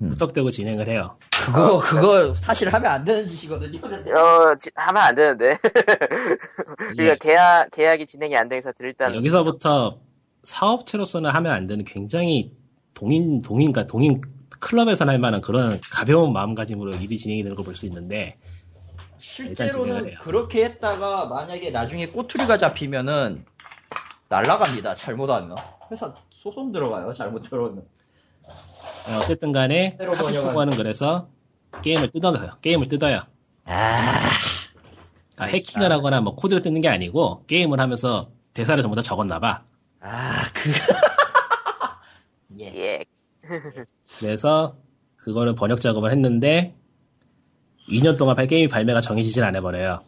음. 0.00 0.08
무턱대고 0.10 0.50
진행을 0.50 0.88
해요. 0.88 1.16
그거 1.30 1.78
그거 1.78 2.34
사실 2.34 2.72
하면 2.72 2.90
안 2.90 3.04
되는 3.04 3.28
짓이거든요. 3.28 3.78
어, 3.78 4.56
지- 4.58 4.70
하면 4.74 5.02
안 5.02 5.14
되는데. 5.14 5.58
그러니까 6.76 7.16
계약, 7.20 7.70
계약이 7.70 8.06
진행이 8.06 8.36
안 8.36 8.48
돼서 8.48 8.72
일단 8.80 9.14
여기서부터 9.14 9.98
사업체로서는 10.42 11.30
하면 11.30 11.52
안 11.52 11.66
되는 11.66 11.84
굉장히 11.84 12.52
동인 12.92 13.42
동인가 13.42 13.86
동인 13.86 14.20
클럽에서 14.60 15.06
할 15.06 15.18
만한 15.18 15.40
그런 15.40 15.80
가벼운 15.90 16.32
마음가짐으로 16.32 16.92
일이 16.94 17.16
진행이 17.16 17.42
되는 17.42 17.54
걸 17.56 17.64
볼 17.64 17.76
수 17.76 17.86
있는데 17.86 18.36
실제로는. 19.18 20.14
그렇게 20.20 20.64
했다가 20.64 21.26
만약에 21.26 21.70
나중에 21.70 22.08
꼬투리가 22.08 22.58
잡히면은 22.58 23.44
날라갑니다. 24.28 24.94
잘못하면 24.94 25.56
회사 25.90 26.14
소송 26.30 26.72
들어가요. 26.72 27.12
잘못 27.14 27.42
들어오면. 27.42 27.84
어, 29.06 29.18
어쨌든 29.22 29.52
간에 29.52 29.96
새로 29.98 30.12
카피포고는 30.12 30.76
그래서 30.76 31.28
게임을 31.82 32.10
뜯어요. 32.10 32.56
게임을 32.62 32.88
뜯어요. 32.88 33.22
아 33.64 34.20
아, 35.36 35.44
해킹을 35.44 35.90
하거나 35.90 36.20
뭐 36.20 36.34
코드를 36.36 36.62
뜯는 36.62 36.80
게 36.80 36.88
아니고 36.88 37.44
게임을 37.46 37.80
하면서 37.80 38.30
대사를 38.52 38.80
전부 38.82 38.94
다 38.96 39.02
적었나 39.02 39.40
봐. 39.40 39.64
아, 40.00 40.34
그. 40.52 40.70
예. 42.60 42.66
예. 42.66 43.04
그래서 44.20 44.76
그거를 45.16 45.54
번역 45.54 45.80
작업을 45.80 46.12
했는데 46.12 46.74
2년 47.90 48.16
동안 48.16 48.36
발- 48.36 48.46
게임이 48.46 48.68
발매가 48.68 49.00
정해지질 49.00 49.42
않아 49.44 49.60
버려요. 49.60 50.04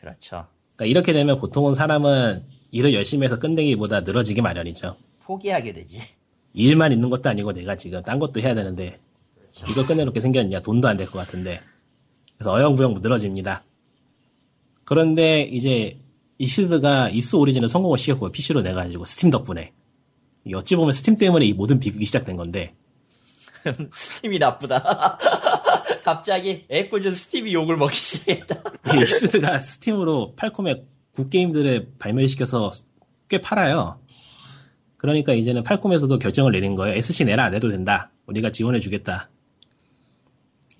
그렇죠. 0.00 0.46
그러니까 0.76 0.86
이렇게 0.86 1.12
되면 1.12 1.38
보통은 1.38 1.74
사람은 1.74 2.44
일을 2.70 2.94
열심히 2.94 3.24
해서 3.26 3.38
끝내기보다 3.38 4.00
늘어지기 4.00 4.40
마련이죠. 4.40 4.96
포기하게 5.24 5.72
되지. 5.74 6.00
일만 6.54 6.92
있는 6.92 7.10
것도 7.10 7.28
아니고 7.28 7.52
내가 7.52 7.76
지금 7.76 8.02
딴 8.02 8.18
것도 8.18 8.40
해야 8.40 8.54
되는데 8.54 8.98
이거 9.68 9.86
끝내놓게 9.86 10.20
생겼냐 10.20 10.60
돈도 10.60 10.88
안 10.88 10.96
될 10.96 11.06
것 11.10 11.18
같은데 11.18 11.60
그래서 12.36 12.52
어영부영 12.54 12.94
늘어집니다. 13.02 13.62
그런데 14.84 15.42
이제 15.42 15.98
XSEED가 16.38 17.10
Ys 17.10 17.36
Origin을 17.36 17.68
성공을 17.68 17.98
시켰고 17.98 18.32
PC로 18.32 18.62
내가지고 18.62 19.04
스팀 19.04 19.30
덕분에 19.30 19.72
이 20.46 20.54
어찌 20.54 20.74
보면 20.76 20.92
스팀 20.94 21.16
때문에 21.16 21.44
이 21.46 21.52
모든 21.52 21.78
비극이 21.78 22.04
시작된 22.06 22.36
건데 22.36 22.74
Steam이 23.92 24.38
나쁘다. 24.38 25.18
갑자기 26.02 26.64
애꿎은 26.70 27.12
Steam이 27.14 27.52
욕을 27.52 27.76
먹기 27.76 27.94
시작했다. 27.96 28.62
이 28.96 29.00
익시드가 29.02 29.58
스팀으로 29.60 30.32
팔콤의 30.36 30.82
굿게임들을 31.14 31.92
발매시켜서 31.98 32.72
꽤 33.28 33.40
팔아요. 33.40 34.00
그러니까 35.00 35.32
이제는 35.32 35.64
Falcom에서도 35.64 36.18
결정을 36.18 36.52
내린 36.52 36.74
거예요. 36.74 36.94
SC 36.94 37.24
내라 37.24 37.44
안 37.44 37.54
해도 37.54 37.70
된다. 37.70 38.10
우리가 38.26 38.50
지원해 38.50 38.80
주겠다. 38.80 39.30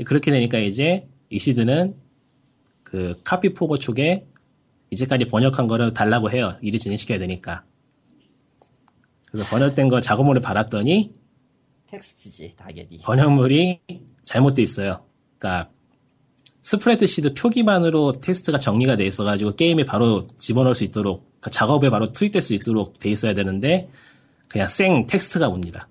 그렇게 0.05 0.31
되니까 0.31 0.59
이제 0.59 1.09
XSEED는 1.31 1.97
그 2.83 3.19
Carpe 3.25 3.55
Fulgur 3.55 3.79
쪽에 3.79 4.27
이제까지 4.91 5.25
번역한 5.25 5.69
거를 5.69 5.95
달라고 5.95 6.31
해요. 6.31 6.59
일을 6.61 6.79
진행시켜야 6.79 7.19
되니까. 7.19 7.65
그래서 9.31 9.49
번역된 9.49 9.89
거 9.89 10.03
작업물을 10.03 10.43
받았더니 10.43 11.15
텍스트지, 11.87 12.57
당연히. 12.59 12.99
번역물이 12.99 13.81
잘못돼 14.25 14.61
있어요. 14.61 15.03
그러니까 15.39 15.71
스프레드시트 16.61 17.33
표기만으로 17.33 18.21
텍스트가 18.21 18.59
정리가 18.59 18.97
돼 18.97 19.07
있어가지고 19.07 19.57
게임에 19.57 19.87
바로 19.87 20.27
집어넣을 20.37 20.75
수 20.75 20.85
있도록 20.85 21.25
그러니까 21.41 21.51
작업에 21.51 21.89
바로 21.89 22.13
투입될 22.13 22.43
수 22.43 22.53
있도록 22.53 22.99
돼 22.99 23.11
있어야 23.11 23.33
되는데 23.33 23.89
그냥 24.51 24.67
생 24.67 25.07
텍스트가 25.07 25.49
옵니다. 25.49 25.89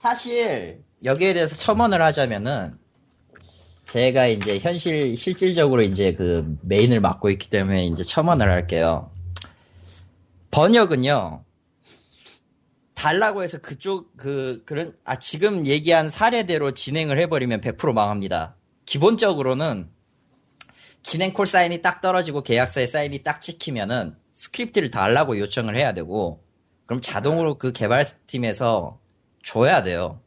사실 0.00 0.84
여기에 1.04 1.34
대해서 1.34 1.56
첨언을 1.56 2.00
하자면은 2.00 2.78
제가 3.86 4.26
이제 4.28 4.58
현실 4.60 5.16
실질적으로 5.16 5.82
이제 5.82 6.14
그 6.14 6.56
main을 6.62 7.00
맡고 7.00 7.30
있기 7.30 7.50
때문에 7.50 7.86
이제 7.86 8.04
첨언을 8.04 8.50
할게요. 8.50 9.10
번역은요. 10.50 11.44
달라고 12.94 13.42
해서 13.42 13.58
그쪽 13.58 14.16
그 14.16 14.62
그런 14.64 14.92
아 15.04 15.18
지금 15.18 15.66
얘기한 15.66 16.10
사례대로 16.10 16.72
진행을 16.72 17.18
해 17.18 17.26
버리면 17.26 17.60
100% 17.60 17.92
망합니다. 17.92 18.56
기본적으로는 18.86 19.88
진행 21.02 21.32
콜 21.32 21.46
사인이 21.46 21.80
딱 21.82 22.00
떨어지고 22.00 22.42
계약서에 22.42 22.86
사인이 22.86 23.22
딱 23.22 23.40
찍히면은 23.40 24.16
스크립트를 24.34 24.90
달라고 24.90 25.38
요청을 25.38 25.76
해야 25.76 25.92
되고 25.92 26.44
그럼 26.88 27.02
자동으로 27.02 27.58
그 27.58 27.70
개발팀에서 27.70 28.98
줘야 29.44 29.82
돼요. 29.82 30.20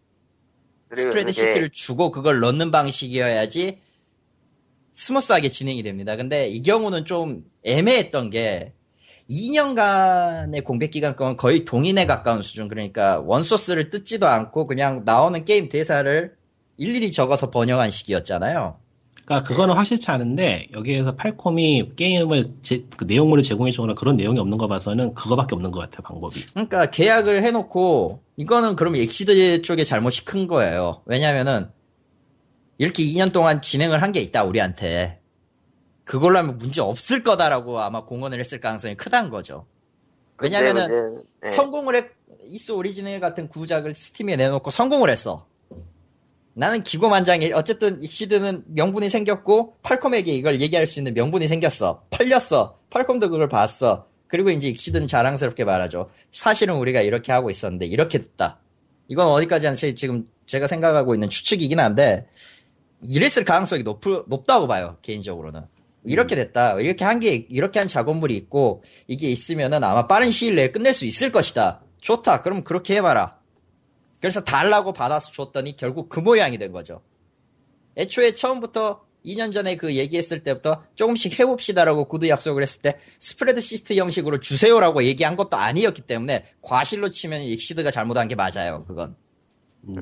그리고 0.87 1.09
스프레드 1.09 1.31
이제 1.31 1.41
시트를 1.41 1.71
주고 1.71 2.11
그걸 2.11 2.39
넣는 2.39 2.71
방식이어야지 2.71 3.81
스무스하게 4.93 5.49
진행이 5.49 5.81
됩니다. 5.81 6.15
근데 6.15 6.47
이 6.47 6.61
경우는 6.61 7.05
좀 7.05 7.43
애매했던 7.63 8.29
게 8.29 8.73
2년간의 9.27 10.63
공백 10.63 10.91
기간 10.91 11.15
동안 11.15 11.35
거의 11.35 11.65
동인에 11.65 12.05
가까운 12.05 12.43
수준 12.43 12.67
그러니까 12.67 13.19
원소스를 13.21 13.89
뜯지도 13.89 14.27
않고 14.27 14.67
그냥 14.67 15.01
나오는 15.03 15.43
게임 15.45 15.67
대사를 15.67 16.35
일일이 16.77 17.11
적어서 17.11 17.49
번역한 17.49 17.89
식이었잖아요. 17.89 18.79
그러니까 19.25 19.47
그거는 19.47 19.75
확실치 19.75 20.09
않은데 20.11 20.67
여기에서 20.73 21.15
팔콤이 21.15 21.91
게임을 21.95 22.53
제- 22.63 22.83
그 22.97 23.05
내용물을 23.05 23.43
제공해 23.43 23.71
주거나 23.71 23.93
그런 23.93 24.15
내용이 24.15 24.39
없는 24.39 24.57
거 24.57 24.67
봐서는 24.67 25.13
그거밖에 25.13 25.55
없는 25.55 25.71
것 25.71 25.79
같아요 25.79 26.01
방법이. 26.03 26.45
그러니까 26.47 26.89
계약을 26.91 27.43
해놓고 27.43 28.21
이거는 28.37 28.75
그럼 28.75 28.95
엑시드 28.95 29.61
쪽의 29.61 29.85
잘못이 29.85 30.25
큰 30.25 30.47
거예요. 30.47 31.01
왜냐면은 31.05 31.69
이렇게 32.77 33.03
2년 33.03 33.31
동안 33.31 33.61
진행을 33.61 34.01
한 34.01 34.11
게 34.11 34.19
있다 34.21 34.43
우리한테 34.43 35.19
그걸로 36.03 36.39
하면 36.39 36.57
문제 36.57 36.81
없을 36.81 37.23
거다라고 37.23 37.79
아마 37.79 38.03
공언을 38.05 38.39
했을 38.39 38.59
가능성이 38.59 38.97
크다는 38.97 39.29
거죠. 39.29 39.65
왜냐면은 40.39 40.87
근데 40.87 40.95
문제는, 41.01 41.23
네. 41.43 41.51
성공을 41.51 41.95
했 41.95 42.05
이스 42.45 42.71
오리지널 42.71 43.19
같은 43.19 43.47
구작을 43.47 43.93
스팀에 43.95 44.35
내놓고 44.35 44.71
성공을 44.71 45.09
했어. 45.11 45.45
나는 46.53 46.83
기고만장해. 46.83 47.53
어쨌든 47.53 48.01
익시드는 48.01 48.63
명분이 48.67 49.09
생겼고 49.09 49.77
팔콤에게 49.83 50.33
이걸 50.33 50.59
얘기할 50.59 50.85
수 50.87 50.99
있는 50.99 51.13
명분이 51.13 51.47
생겼어. 51.47 52.03
팔렸어. 52.09 52.77
팔콤도 52.89 53.29
그걸 53.29 53.47
봤어. 53.47 54.07
그리고 54.27 54.49
이제 54.49 54.67
익시드는 54.67 55.07
자랑스럽게 55.07 55.63
말하죠. 55.63 56.09
사실은 56.31 56.75
우리가 56.75 57.01
이렇게 57.01 57.31
하고 57.31 57.49
있었는데 57.49 57.85
이렇게 57.85 58.17
됐다. 58.17 58.59
이건 59.07 59.27
어디까지 59.27 59.67
한 59.67 59.75
제- 59.75 59.93
지금 59.95 60.27
제가 60.45 60.67
생각하고 60.67 61.13
있는 61.13 61.29
추측이긴 61.29 61.79
한데 61.79 62.27
이랬을 63.03 63.45
가능성이 63.45 63.83
높, 63.83 64.01
높다고 64.27 64.67
봐요. 64.67 64.97
개인적으로는. 65.01 65.61
이렇게 66.05 66.35
됐다. 66.35 66.79
이렇게 66.79 67.05
한 67.05 67.19
게 67.19 67.45
이렇게 67.49 67.79
한 67.79 67.87
작업물이 67.87 68.35
있고 68.35 68.83
이게 69.07 69.27
있으면은 69.29 69.83
아마 69.83 70.07
빠른 70.07 70.31
시일 70.31 70.55
내에 70.55 70.69
끝낼 70.71 70.93
수 70.93 71.05
있을 71.05 71.31
것이다. 71.31 71.81
좋다. 72.01 72.41
그럼 72.41 72.63
그렇게 72.63 72.95
해봐라. 72.95 73.37
그래서 74.21 74.43
달라고 74.43 74.93
받아서 74.93 75.31
줬더니 75.31 75.75
결국 75.75 76.07
그 76.07 76.19
모양이 76.19 76.57
된 76.57 76.71
거죠. 76.71 77.01
애초에 77.97 78.35
처음부터 78.35 79.03
2년 79.25 79.51
전에 79.51 79.75
그 79.77 79.95
얘기했을 79.95 80.43
때부터 80.43 80.83
조금씩 80.95 81.39
해봅시다라고 81.39 82.05
구두 82.07 82.29
약속을 82.29 82.61
했을 82.63 82.81
때 82.81 82.97
스프레드 83.19 83.61
시트 83.61 83.93
형식으로 83.93 84.39
주세요라고 84.39 85.03
얘기한 85.03 85.35
것도 85.35 85.57
아니었기 85.57 86.03
때문에 86.03 86.45
과실로 86.61 87.11
치면 87.11 87.41
익시드가 87.41 87.91
잘못한 87.91 88.27
게 88.27 88.35
맞아요. 88.35 88.85
그건. 88.87 89.15
음. 89.89 89.97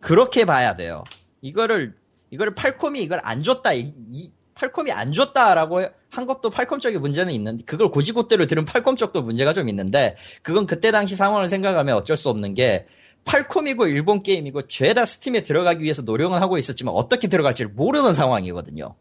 그렇게 0.00 0.44
봐야 0.44 0.76
돼요. 0.76 1.04
이거를 1.42 1.94
이거를 2.30 2.54
팔콤이 2.54 3.00
이걸 3.02 3.20
안 3.24 3.40
줬다. 3.40 3.72
이, 3.74 3.92
이- 4.12 4.32
팔콤이 4.54 4.90
안 4.90 5.12
줬다라고 5.12 5.84
한 6.10 6.26
것도 6.26 6.50
팔콤 6.50 6.80
쪽에 6.80 6.98
문제는 6.98 7.32
있는데 7.34 7.64
그걸 7.64 7.90
곧이곧대로 7.92 8.46
들은 8.46 8.64
팔콤 8.64 8.96
쪽도 8.96 9.22
문제가 9.22 9.52
좀 9.52 9.68
있는데 9.68 10.16
그건 10.42 10.66
그때 10.66 10.90
당시 10.90 11.14
상황을 11.14 11.48
생각하면 11.48 11.96
어쩔 11.96 12.16
수 12.16 12.28
없는 12.28 12.54
게 12.54 12.86
팔콤이고 13.24 13.86
일본 13.88 14.22
게임이고 14.22 14.68
죄다 14.68 15.04
스팀에 15.04 15.42
들어가기 15.42 15.84
위해서 15.84 16.02
노력은 16.02 16.38
하고 16.40 16.56
있었지만 16.58 16.94
어떻게 16.94 17.28
들어갈지를 17.28 17.70
모르는 17.72 18.14
상황이거든요. 18.14 18.94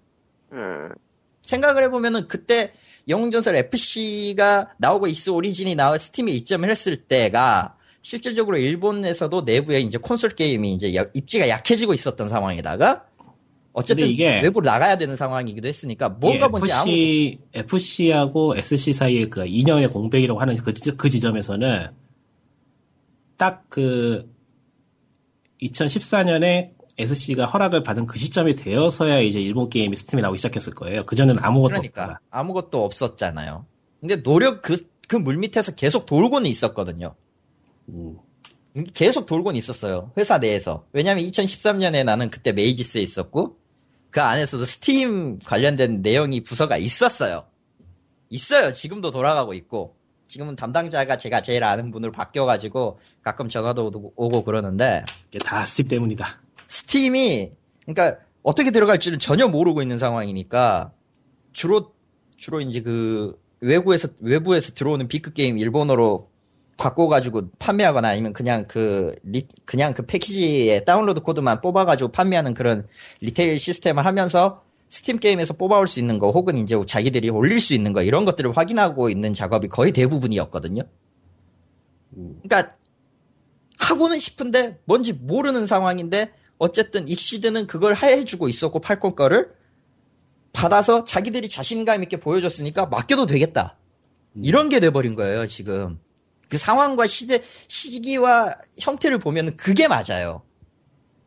음, 0.54 0.90
생각을 1.42 1.84
해보면은 1.86 2.28
그때 2.28 2.74
영웅전설 3.08 3.56
FC가 3.56 4.72
나오고 4.78 5.08
이스 5.08 5.30
오리진이 5.30 5.76
나와 5.76 5.98
스팀에 5.98 6.32
입점을 6.32 6.70
했을 6.70 6.98
때가 7.04 7.76
실질적으로 8.02 8.58
일본에서도 8.58 9.42
내부에 9.42 9.80
이제 9.80 9.98
콘솔 9.98 10.32
게임이 10.32 10.74
이제 10.74 10.96
야- 10.96 11.06
입지가 11.14 11.48
약해지고 11.50 11.94
있었던 11.94 12.28
상황에다가 12.30 13.06
어쨌든 13.74 14.08
이게- 14.08 14.42
외부로 14.42 14.66
나가야 14.70 14.98
되는 14.98 15.16
상황이기도 15.16 15.68
했으니까 15.68 16.10
뭔가 16.10 16.48
뭔지 16.50 16.74
아무 16.74 16.90
FC, 16.90 17.40
FC하고 17.54 18.58
SC 18.58 18.92
사이의 18.94 19.30
그 19.30 19.46
2년의 19.46 19.92
공백이라고 19.94 20.40
하는 20.40 20.58
그, 20.58 20.74
지- 20.74 20.92
그 20.98 21.10
지점에서는 21.10 21.90
딱 23.38 23.66
그 23.70 24.30
2014년에 25.62 26.72
SC가 26.98 27.46
허락을 27.46 27.84
받은 27.84 28.08
그 28.08 28.18
시점이 28.18 28.56
되어서야 28.56 29.20
이제 29.20 29.40
일본 29.40 29.70
게임이 29.70 29.96
스팀에 29.96 30.22
나오기 30.22 30.38
시작했을 30.40 30.74
거예요. 30.74 31.06
그전에는 31.06 31.44
아무것도 31.44 31.70
그러니까 31.70 32.02
없다가. 32.04 32.20
아무것도 32.32 32.84
없었잖아요. 32.84 33.66
근데 34.02 34.22
노력 34.24 34.62
그 34.62 34.76
그 35.08 35.18
물 35.18 35.38
밑에서 35.38 35.74
계속 35.74 36.06
돌고는 36.06 36.50
있었거든요. 36.50 37.16
음. 37.90 38.18
계속 38.94 39.26
돌고는 39.26 39.58
있었어요. 39.58 40.12
회사 40.18 40.38
내에서. 40.38 40.86
왜냐면 40.92 41.24
2013년에 41.24 42.04
나는 42.04 42.30
그때 42.30 42.52
메이지스에 42.52 43.02
있었고, 43.02 43.58
그 44.12 44.22
안에서도 44.22 44.66
스팀 44.66 45.40
관련된 45.40 46.02
내용이 46.02 46.44
부서가 46.44 46.78
있었어요. 46.78 47.48
있어요. 48.30 48.74
지금도 48.74 49.12
돌아가고 49.12 49.54
있고. 49.54 49.96
지금은 50.28 50.56
담당자가 50.56 51.18
제가 51.18 51.42
제일 51.42 51.64
아는 51.64 51.92
분으로 51.92 52.12
바뀌어가지고 52.12 53.00
가끔 53.22 53.48
전화도 53.48 53.92
오고- 53.92 54.14
오고 54.16 54.44
그러는데, 54.44 55.04
이게 55.30 55.40
다 55.40 55.66
스팀 55.66 55.88
때문이다. 55.88 56.42
스팀이, 56.68 57.52
그러니까 57.86 58.20
어떻게 58.44 58.72
들어갈지를 58.72 59.20
전혀 59.20 59.48
모르고 59.48 59.82
있는 59.82 59.98
상황이니까, 60.00 60.92
주로, 61.54 61.94
주로 62.38 62.62
이제 62.62 62.82
그, 62.82 63.40
외국에서, 63.62 64.10
외부에서 64.22 64.74
들어오는 64.74 65.08
PC게임 65.08 65.58
일본어로 65.58 66.30
바꿔가지고 66.78 67.50
판매하거나 67.58 68.08
아니면 68.08 68.34
그냥 68.34 68.66
그, 68.68 69.16
리, 69.24 69.48
그냥 69.66 69.96
그 69.96 70.06
패키지에 70.06 70.82
다운로드 70.82 71.22
코드만 71.22 71.62
뽑아가지고 71.62 72.12
판매하는 72.12 72.54
그런 72.54 72.88
retail 73.22 73.60
시스템을 73.60 74.06
하면서 74.06 74.64
스팀 74.90 75.20
게임에서 75.20 75.54
뽑아올 75.54 75.88
수 75.88 76.00
있는 76.00 76.18
거 76.20 76.32
혹은 76.32 76.58
이제 76.58 76.76
자기들이 76.86 77.30
올릴 77.30 77.60
수 77.60 77.74
있는 77.74 77.94
거 77.94 78.02
이런 78.02 78.26
것들을 78.26 78.56
확인하고 78.56 79.10
있는 79.10 79.34
작업이 79.34 79.68
거의 79.68 79.92
대부분이었거든요. 79.92 80.84
그러니까 82.44 82.76
하고는 83.78 84.20
싶은데 84.20 84.80
뭔지 84.86 85.14
모르는 85.14 85.66
상황인데 85.66 86.32
어쨌든 86.58 87.08
익시드는 87.08 87.68
그걸 87.68 87.96
해주고 87.96 88.50
있었고 88.50 88.80
팔콘 88.80 89.16
거를 89.16 89.52
받아서 90.54 91.04
자기들이 91.04 91.50
자신감 91.50 92.02
있게 92.04 92.18
보여줬으니까 92.18 92.88
맡겨도 92.88 93.28
되겠다. 93.28 93.78
이런 94.42 94.70
게 94.70 94.80
돼버린 94.80 95.16
거예요 95.16 95.46
지금. 95.46 96.00
그 96.50 96.58
상황과 96.58 97.08
시대 97.08 97.44
시기와 97.68 98.56
형태를 98.80 99.20
보면 99.20 99.58
그게 99.58 99.88
맞아요. 99.88 100.44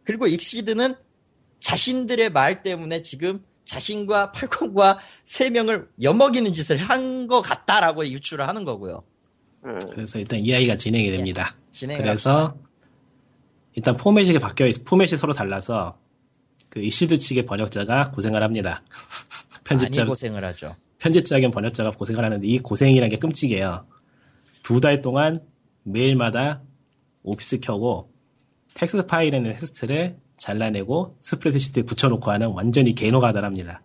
그리고 0.03 0.27
익시드는 0.27 0.97
자신들의 1.61 2.31
말 2.31 2.63
때문에 2.63 3.03
지금 3.03 3.45
자신과 3.71 4.33
팔콘과 4.33 4.99
세 5.25 5.49
명을 5.51 5.89
엿먹이는 6.03 6.53
짓을 6.55 6.77
한 6.79 7.29
것 7.29 7.41
같다라고 7.43 8.05
유추를 8.09 8.49
하는 8.49 8.65
거고요. 8.65 9.05
음. 9.65 9.79
그래서 9.93 10.19
일단 10.19 10.41
이야기가 10.41 10.77
진행이 10.77 11.11
됩니다. 11.11 11.55
진행을 11.71 12.03
그래서 12.03 12.57
일단 13.75 13.97
포맷이 13.97 14.37
바뀌어 14.41 14.67
있, 14.67 14.85
포맷이 14.85 15.17
서로 15.17 15.33
달라서 15.33 15.97
그 16.69 16.81
이시드 16.81 17.19
측의 17.19 17.47
번역자가 17.47 18.11
고생을 18.11 18.43
합니다. 18.43 18.83
편집자 19.65 20.05
고생을 20.05 20.45
하죠. 20.47 20.75
편집자 20.99 21.39
겸 21.41 21.51
번역자가 21.53 21.93
고생을 21.93 22.25
하는데 22.25 22.47
이 22.49 22.59
고생이라는 22.59 23.09
게 23.09 23.17
끔찍해요. 23.19 23.87
두 24.65 24.81
달 24.81 25.01
동안 25.01 25.41
매일마다 25.85 26.63
오피스 27.23 27.61
켜고 27.61 28.11
텍스트 28.75 29.07
파일에는 29.07 29.51
텍스트를 29.53 30.17
잘라내고 30.41 31.17
스프레드시트에 31.21 31.83
붙여놓고 31.85 32.31
하는 32.31 32.49
완전히 32.49 32.95
개노가다랍니다. 32.95 33.83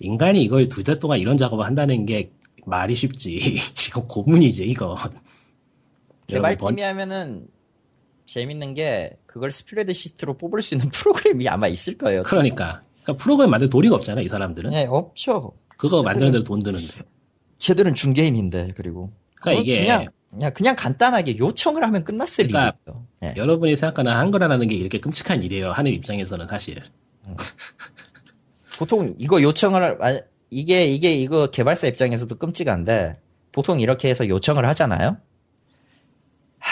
인간이 0.00 0.42
이걸 0.42 0.68
두 0.68 0.82
달 0.82 0.98
동안 0.98 1.18
이런 1.20 1.38
작업을 1.38 1.64
한다는 1.64 2.04
게 2.04 2.30
말이 2.66 2.94
쉽지. 2.96 3.56
이건 3.88 4.08
고문이지, 4.08 4.66
이거. 4.66 4.98
개발팀이 6.26 6.82
하면은 6.82 7.46
재밌는 8.26 8.74
게 8.74 9.16
그걸 9.26 9.52
스프레드 9.52 9.92
시트로 9.94 10.36
뽑을 10.36 10.60
수 10.60 10.74
있는 10.74 10.88
프로그램이 10.90 11.48
아마 11.48 11.68
있을 11.68 11.96
거예요. 11.96 12.24
그러니까. 12.24 12.82
그러니까 13.04 13.22
프로그램 13.22 13.50
만들 13.50 13.70
도리가 13.70 13.94
없잖아, 13.94 14.20
이 14.20 14.28
사람들은. 14.28 14.70
네, 14.70 14.86
없죠. 14.86 15.52
그거 15.78 16.02
만드는 16.02 16.32
데로 16.32 16.42
돈 16.42 16.60
드는데. 16.60 16.92
쟤들은 17.58 17.94
중개인인데 17.94 18.72
그리고 18.76 19.12
그러니까 19.40 19.62
이게 19.62 19.80
그냥 19.84 20.06
그냥, 20.30 20.52
그냥 20.54 20.76
간단하게 20.76 21.38
요청을 21.38 21.82
하면 21.82 22.04
끝났을 22.04 22.48
그러니까 22.48 22.76
일이에요. 22.86 23.06
네. 23.20 23.34
여러분이 23.36 23.76
생각하는 23.76 24.12
한글화라는 24.12 24.68
게 24.68 24.74
이렇게 24.74 24.98
끔찍한 25.00 25.42
일이에요. 25.42 25.72
하는 25.72 25.92
입장에서는 25.92 26.46
사실. 26.48 26.82
보통 28.78 29.14
이거 29.18 29.40
요청을 29.42 29.98
아, 30.04 30.20
이게 30.50 30.86
이게 30.86 31.14
이거 31.14 31.46
개발사 31.50 31.86
입장에서도 31.86 32.36
끔찍한데 32.38 33.18
보통 33.52 33.80
이렇게 33.80 34.08
해서 34.08 34.28
요청을 34.28 34.66
하잖아요. 34.68 35.16
하, 36.58 36.70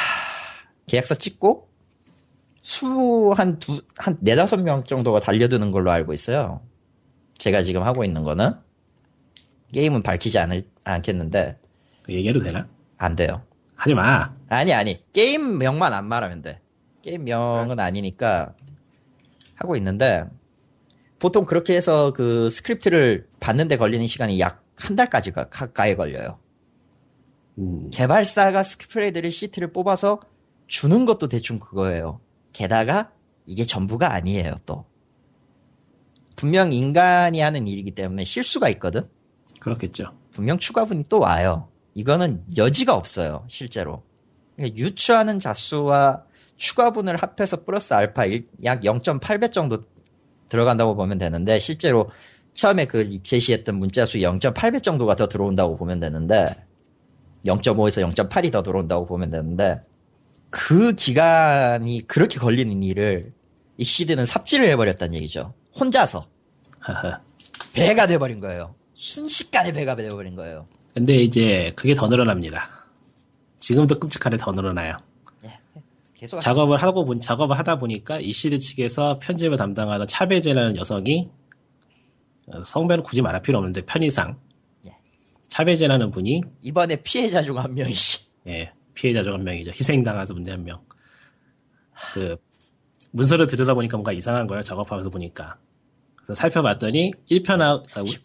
계약서 0.87 1.15
찍고 1.15 1.69
수 2.63 3.33
한 3.37 3.59
두 3.59 3.81
한 3.97 4.17
네다섯 4.21 4.61
명 4.63 4.85
정도가 4.85 5.21
달려드는 5.21 5.71
걸로 5.71 5.91
알고 5.91 6.13
있어요. 6.13 6.61
제가 7.39 7.63
지금 7.63 7.83
하고 7.83 8.05
있는 8.05 8.23
거는 8.23 8.53
게임은 9.73 10.03
밝히지 10.03 10.39
않을 10.39 10.67
않겠는데 10.85 11.59
그 12.05 12.13
얘기해도 12.13 12.41
되나? 12.41 12.69
안 13.05 13.17
돼요. 13.17 13.43
하지 13.77 13.95
마. 13.95 14.35
아니 14.49 14.73
아니 14.73 15.05
게임 15.13 15.59
명만 15.59 15.93
안 15.93 16.07
말하면 16.07 16.43
돼. 16.43 16.61
게임 17.03 17.25
명은 17.25 17.79
아니니까 17.79 18.55
하고 19.55 19.77
있는데 19.77 20.25
보통 21.19 21.45
그렇게 21.45 21.77
해서 21.77 22.13
그 22.13 22.51
스크립트를 22.51 23.29
받는데 23.41 23.77
걸리는 23.77 24.07
시간이 24.07 24.41
약 24.41 24.65
한 24.77 24.97
달까지 24.97 25.33
가, 25.33 25.49
가까이 25.49 25.95
걸려요. 25.97 26.39
음, 27.59 27.91
개발사가 27.91 28.63
스크프레드를 28.63 29.31
시트를 29.31 29.73
뽑아서 29.73 30.21
주는 30.67 31.05
것도 31.05 31.29
대충 31.29 31.59
그거예요. 31.59 32.21
게다가 32.53 33.13
이게 33.47 33.65
전부가 33.65 34.13
아니에요, 34.13 34.61
또. 34.67 34.87
분명 36.37 36.73
인간이 36.73 37.41
하는 37.41 37.69
일이기 37.69 37.93
때문에 37.93 38.25
실수가 38.25 38.69
있거든? 38.71 39.09
그렇겠죠. 39.61 40.13
분명 40.33 40.59
추가분이 40.59 41.05
또 41.09 41.21
와요. 41.21 41.69
이거는 41.95 42.45
여지가 42.57 42.95
없어요, 42.95 43.45
실제로. 43.49 44.03
그러니까 44.57 44.76
유추하는 44.78 45.38
자수와 45.38 46.24
추가분을 46.57 47.16
합해서 47.16 47.64
플러스 47.64 47.95
알파 47.95 48.24
일- 48.26 48.49
약 48.64 48.82
0.8배 48.82 49.53
정도 49.53 49.84
들어간다고 50.49 50.95
보면 50.95 51.18
되는데, 51.18 51.59
실제로 51.59 52.11
처음에 52.53 52.84
그 52.86 53.22
제시했던 53.22 53.76
문자수 53.76 54.18
0.8배 54.18 54.82
정도가 54.82 55.16
더 55.16 55.26
들어온다고 55.28 55.76
보면 55.76 55.99
되는데, 56.01 56.47
0.5에서 57.45 58.09
0.8이 58.14 58.53
더 58.53 58.62
들어온다고 58.62 59.07
보면 59.07 59.30
되는데, 59.30 59.76
그 60.51 60.92
기간이 60.92 62.07
그렇게 62.07 62.38
걸리는 62.38 62.82
일을 62.82 63.32
익시드는 63.76 64.24
삽질을 64.26 64.68
해버렸다는 64.70 65.14
얘기죠. 65.14 65.53
혼자서. 65.78 66.28
배가 67.72 68.07
돼버린 68.07 68.38
거예요. 68.38 68.76
순식간에 68.95 69.72
배가 69.72 69.97
돼버린 69.97 70.36
거예요. 70.36 70.68
근데 70.95 71.16
이제 71.22 71.72
그게 71.76 71.95
더 71.95 72.09
늘어납니다. 72.09 72.70
지금도 73.59 73.99
끔찍한데 73.99 74.38
더 74.38 74.53
늘어나요. 74.53 74.97
계속 76.14 76.38
작업을 76.38 76.78
하고 76.78 77.05
본 77.05 77.20
작업을 77.20 77.59
하다 77.59 77.78
보니까 77.80 78.20
이시드 78.20 78.59
측에서 78.61 79.18
편집을 79.18 79.57
담당하던 79.59 80.07
차베제라는 80.07 80.76
여성이 80.76 81.28
어, 82.47 82.62
성별은 82.62 83.03
굳이 83.03 83.20
말할 83.20 83.42
필요 83.42 83.59
없는데 83.59 83.82
편의상 83.84 84.38
예. 84.86 84.97
차베제라는 85.49 86.11
분이 86.12 86.42
이번에 86.62 86.97
피해자 87.03 87.42
중 87.42 87.59
한 87.59 87.74
명이시. 87.74 88.20
예, 88.47 88.72
피해자 88.95 89.22
중 89.22 89.32
한 89.34 89.45
명이죠. 89.45 89.72
희생당해서 89.72 90.32
문제 90.34 90.53
한 90.53 90.64
명. 90.64 90.78
그 92.14 92.36
문서를 93.11 93.47
들여다보니까 93.47 93.97
뭔가 93.97 94.12
이상한 94.12 94.47
거예요. 94.47 94.62
작업하면서 94.62 95.11
보니까. 95.11 95.57
그래서 96.16 96.34
살펴봤더니 96.40 97.12
1편하고 97.30 98.18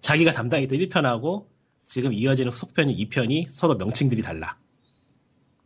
자기가 0.00 0.32
담당했던 0.32 0.78
1편하고 0.78 1.44
지금 1.86 2.12
이어지는 2.12 2.50
속편이 2.50 2.94
2편이 3.08 3.48
서로 3.50 3.76
명칭들이 3.76 4.22
달라. 4.22 4.58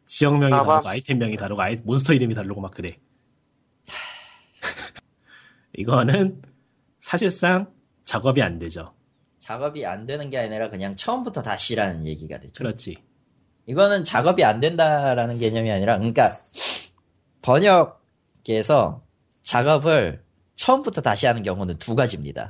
지역명이 0.05 0.53
아마- 0.53 0.65
다르고 0.75 0.89
아이템명이 0.89 1.37
다르고 1.37 1.63
아이, 1.63 1.77
몬스터 1.77 2.13
이름이 2.15 2.35
다르고 2.35 2.61
막 2.61 2.73
그래. 2.73 2.99
이거는 5.77 6.43
사실상 7.01 7.73
작업이 8.05 8.43
안 8.43 8.59
되죠. 8.59 8.93
작업이 9.39 9.87
안 9.87 10.07
되는 10.07 10.29
게 10.31 10.39
아니라 10.39 10.69
그냥 10.69 10.97
처음부터 10.97 11.43
다시라는 11.43 12.07
얘기가 12.07 12.39
되죠. 12.41 12.53
그렇지. 12.55 12.97
이거는 13.67 14.05
작업이 14.05 14.45
안 14.45 14.61
된다라는 14.61 15.39
개념이 15.39 15.71
아니라, 15.71 15.97
그러니까 15.97 16.37
번역에서 17.43 19.05
작업을 19.43 20.23
처음부터 20.57 21.01
다시 21.01 21.27
하는 21.27 21.43
경우는 21.43 21.77
두 21.79 21.95
가지입니다. 21.95 22.49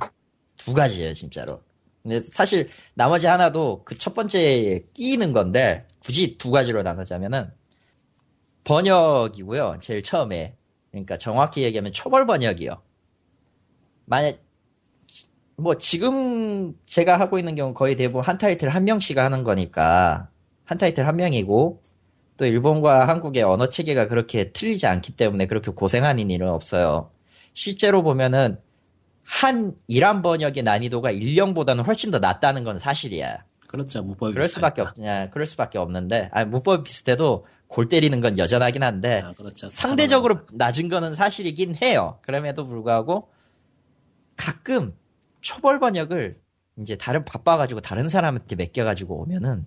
두 0.57 0.73
가지예요, 0.73 1.13
진짜로. 1.13 1.61
근데 2.03 2.21
사실 2.21 2.69
나머지 2.95 3.27
하나도 3.27 3.83
그 3.85 3.95
첫 3.97 4.13
번째에 4.15 4.85
끼는 4.93 5.33
건데 5.33 5.87
굳이 5.99 6.37
두 6.37 6.51
가지로 6.51 6.83
나누자면은 6.83 7.51
번역이고요. 8.63 9.79
제일 9.81 10.03
처음에 10.03 10.55
그러니까 10.91 11.17
정확히 11.17 11.63
얘기하면 11.63 11.93
초벌 11.93 12.25
번역이요. 12.25 12.81
만약 14.05 14.39
뭐 15.57 15.75
지금 15.77 16.73
제가 16.85 17.19
하고 17.19 17.37
있는 17.37 17.55
경우 17.55 17.73
거의 17.73 17.95
대부분 17.95 18.23
한 18.23 18.37
타이틀 18.37 18.69
한 18.69 18.83
명씩 18.85 19.17
하는 19.17 19.43
거니까 19.43 20.29
한 20.65 20.77
타이틀 20.77 21.07
한 21.07 21.15
명이고 21.17 21.83
또 22.37 22.45
일본과 22.45 23.07
한국의 23.07 23.43
언어 23.43 23.69
체계가 23.69 24.07
그렇게 24.07 24.51
틀리지 24.51 24.87
않기 24.87 25.15
때문에 25.15 25.45
그렇게 25.47 25.71
고생하는 25.71 26.31
일은 26.31 26.49
없어요. 26.49 27.11
실제로 27.53 28.03
보면은 28.03 28.59
한 29.31 29.73
일한 29.87 30.21
번역의 30.21 30.61
난이도가 30.63 31.09
일령보다는 31.11 31.85
훨씬 31.85 32.11
더 32.11 32.19
낮다는 32.19 32.65
건 32.65 32.77
사실이야. 32.77 33.45
그렇죠. 33.65 34.03
문법이 34.03 34.33
그럴 34.33 34.49
수밖에. 34.49 34.81
없냐, 34.81 35.29
그럴 35.29 35.45
수밖에 35.45 35.77
없는데, 35.77 36.29
아 36.33 36.43
문법이 36.43 36.83
비슷해도 36.83 37.47
골 37.67 37.87
때리는 37.87 38.19
건 38.19 38.37
여전하긴 38.37 38.83
한데, 38.83 39.21
아, 39.23 39.31
그렇죠. 39.31 39.69
상대적으로 39.69 40.41
낮은 40.51 40.89
거는 40.89 41.13
사실이긴 41.13 41.77
해요. 41.81 42.19
그럼에도 42.23 42.67
불구하고 42.67 43.31
가끔 44.35 44.93
초벌 45.39 45.79
번역을 45.79 46.35
이제 46.81 46.97
다른 46.97 47.23
바빠가지고 47.23 47.79
다른 47.79 48.09
사람한테 48.09 48.57
맡겨가지고 48.57 49.21
오면은 49.21 49.65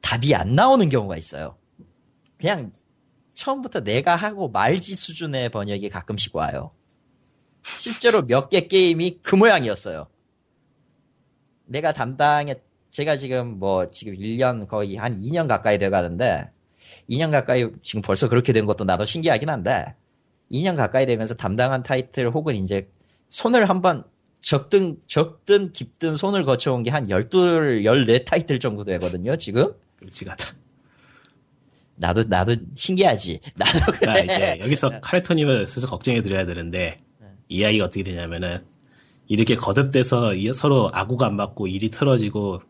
답이 0.00 0.34
안 0.34 0.54
나오는 0.54 0.88
경우가 0.88 1.18
있어요. 1.18 1.58
그냥 2.38 2.72
처음부터 3.34 3.80
내가 3.80 4.16
하고 4.16 4.48
말지 4.48 4.96
수준의 4.96 5.50
번역이 5.50 5.90
가끔씩 5.90 6.34
와요. 6.34 6.72
실제로 7.62 8.22
몇 8.22 8.48
개 8.50 8.66
게임이 8.68 9.18
그 9.22 9.34
모양이었어요. 9.36 10.06
내가 11.66 11.92
담당해, 11.92 12.56
제가 12.90 13.16
지금 13.16 13.58
뭐, 13.58 13.90
지금 13.90 14.14
1년 14.14 14.68
거의 14.68 14.96
한 14.96 15.16
2년 15.20 15.48
가까이 15.48 15.78
돼 15.78 15.88
가는데, 15.90 16.50
2년 17.08 17.30
가까이 17.30 17.68
지금 17.82 18.02
벌써 18.02 18.28
그렇게 18.28 18.52
된 18.52 18.66
것도 18.66 18.84
나도 18.84 19.04
신기하긴 19.04 19.48
한데 19.48 19.94
2년 20.50 20.76
가까이 20.76 21.06
되면서 21.06 21.34
담당한 21.34 21.82
타이틀 21.82 22.30
혹은 22.30 22.54
이제 22.54 22.88
손을 23.30 23.68
한번 23.68 24.04
적든 24.42 24.98
적든 25.06 25.72
깊든 25.72 26.16
손을 26.16 26.44
거쳐온 26.44 26.82
게 26.82 26.90
한 26.90 27.08
12, 27.08 27.84
14 27.84 28.24
타이틀 28.24 28.60
정도 28.60 28.84
되거든요, 28.84 29.36
지금. 29.36 29.72
끔찍하다. 29.98 30.54
나도 31.96 32.24
나도 32.24 32.56
신기하지. 32.74 33.40
나도 33.56 33.78
자, 33.78 33.86
그래. 33.92 34.24
이제 34.24 34.56
여기서 34.60 35.00
카레토님을 35.00 35.66
슬슬 35.66 35.88
걱정해 35.88 36.22
드려야 36.22 36.44
되는데 36.44 36.98
이 37.52 37.64
아이가 37.64 37.84
어떻게 37.86 38.02
되냐면은 38.02 38.64
이렇게 39.28 39.54
거듭돼서 39.54 40.34
이- 40.34 40.52
서로 40.52 40.90
아구가 40.92 41.26
안 41.26 41.36
맞고 41.36 41.66
일이 41.68 41.90
틀어지고 41.90 42.60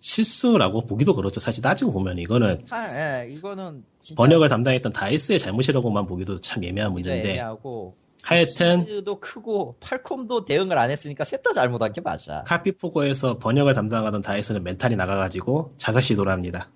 실수라고 0.00 0.86
보기도 0.86 1.14
그렇죠. 1.14 1.40
사실 1.40 1.62
따지고 1.62 1.92
보면 1.92 2.18
이거는 2.18 2.60
사- 2.64 2.86
예, 3.22 3.28
이거는 3.30 3.84
번역을 4.16 4.48
담당했던 4.48 4.92
다이스의 4.92 5.38
잘못이라고만 5.38 6.06
보기도 6.06 6.38
참 6.38 6.62
애매한 6.64 6.92
문제인데 6.92 7.30
애매하고 7.30 7.96
하여튼 8.22 8.84
도 9.04 9.20
크고 9.20 9.76
팔콤도 9.80 10.44
대응을 10.46 10.76
안 10.78 10.90
했으니까 10.90 11.24
셋 11.24 11.42
다 11.42 11.52
잘못한 11.52 11.92
게 11.92 12.00
맞아. 12.00 12.42
카르페 12.46 12.84
풀거에서 12.84 13.38
번역을 13.38 13.74
담당하던 13.74 14.22
다이스는 14.22 14.62
멘탈이 14.62 14.96
나가가지고 14.96 15.70
자살 15.78 16.02
시도를 16.02 16.32
합니다. 16.32 16.70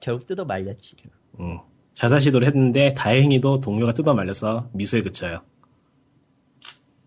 결국 0.00 0.26
뜯어 0.26 0.44
말렸지. 0.44 0.96
음. 1.40 1.58
자살 1.94 2.20
시도를 2.20 2.46
했는데 2.48 2.94
다행히도 2.94 3.60
동료가 3.60 3.94
뜯어 3.94 4.14
말려서 4.14 4.68
미수에 4.72 5.02
그쳐요. 5.02 5.40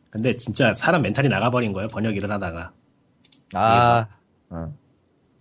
근데 0.09 0.35
진짜 0.35 0.73
사람 0.73 1.01
멘탈이 1.01 1.27
나가버린 1.29 1.73
거예요. 1.73 1.87
번역 1.89 2.15
일을 2.15 2.31
하다가. 2.31 2.71
아, 3.53 4.07
어. 4.49 4.73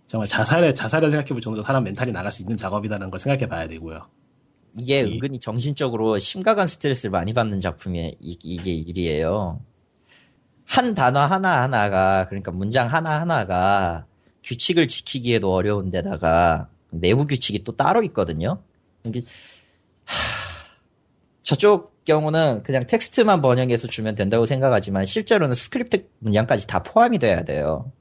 정말 0.07 0.27
자살에, 0.27 0.73
자살을 0.73 1.09
생각해볼 1.11 1.41
정도로 1.41 1.63
사람 1.63 1.83
멘탈이 1.83 2.11
나갈 2.11 2.31
수 2.31 2.41
있는 2.41 2.55
작업이라는 2.55 3.09
걸 3.09 3.19
생각해 3.19 3.47
봐야 3.47 3.67
되고요. 3.67 4.07
이게 4.77 5.01
이- 5.01 5.13
은근히 5.13 5.39
정신적으로 5.39 6.19
심각한 6.19 6.67
스트레스를 6.67 7.11
많이 7.11 7.33
받는 7.33 7.59
작품이 7.59 8.17
이, 8.19 8.39
이게 8.43 8.73
일이에요. 8.73 9.59
한 10.65 10.93
단어 10.95 11.21
하나하나가 11.21 12.27
그러니까 12.27 12.51
문장 12.51 12.91
하나하나가 12.93 14.05
규칙을 14.43 14.87
지키기에도 14.87 15.53
어려운 15.53 15.89
데다가 15.91 16.69
내부 16.91 17.25
규칙이 17.25 17.63
또 17.63 17.71
따로 17.75 18.03
있거든요. 18.03 18.61
이게 19.05 19.23
하, 20.05 20.15
저쪽 21.41 21.96
경우는 22.07 22.63
그냥 22.63 22.87
텍스트만 22.87 23.41
번역해서 23.43 23.87
주면 23.87 24.15
된다고 24.15 24.47
생각하지만 24.47 25.05
실제로는 25.05 25.53
스크립트 25.55 26.07
문장까지 26.19 26.65
다 26.67 26.81
포함이 26.81 27.19
돼야 27.19 27.43
돼요. 27.43 27.91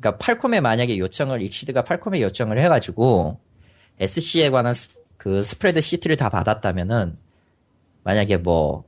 그러니까 0.00 0.18
팔콤에 0.18 0.60
만약에 0.60 0.98
요청을 0.98 1.40
XSEED가 1.42 1.84
팔콤에 1.84 2.20
요청을 2.22 2.60
해가지고 2.60 3.40
SC에 4.00 4.50
관한 4.50 4.74
스- 4.74 4.98
그 5.16 5.42
스프레드 5.42 5.80
시트를 5.80 6.16
다 6.16 6.28
받았다면은 6.28 7.16
만약에 8.04 8.36
뭐 8.38 8.84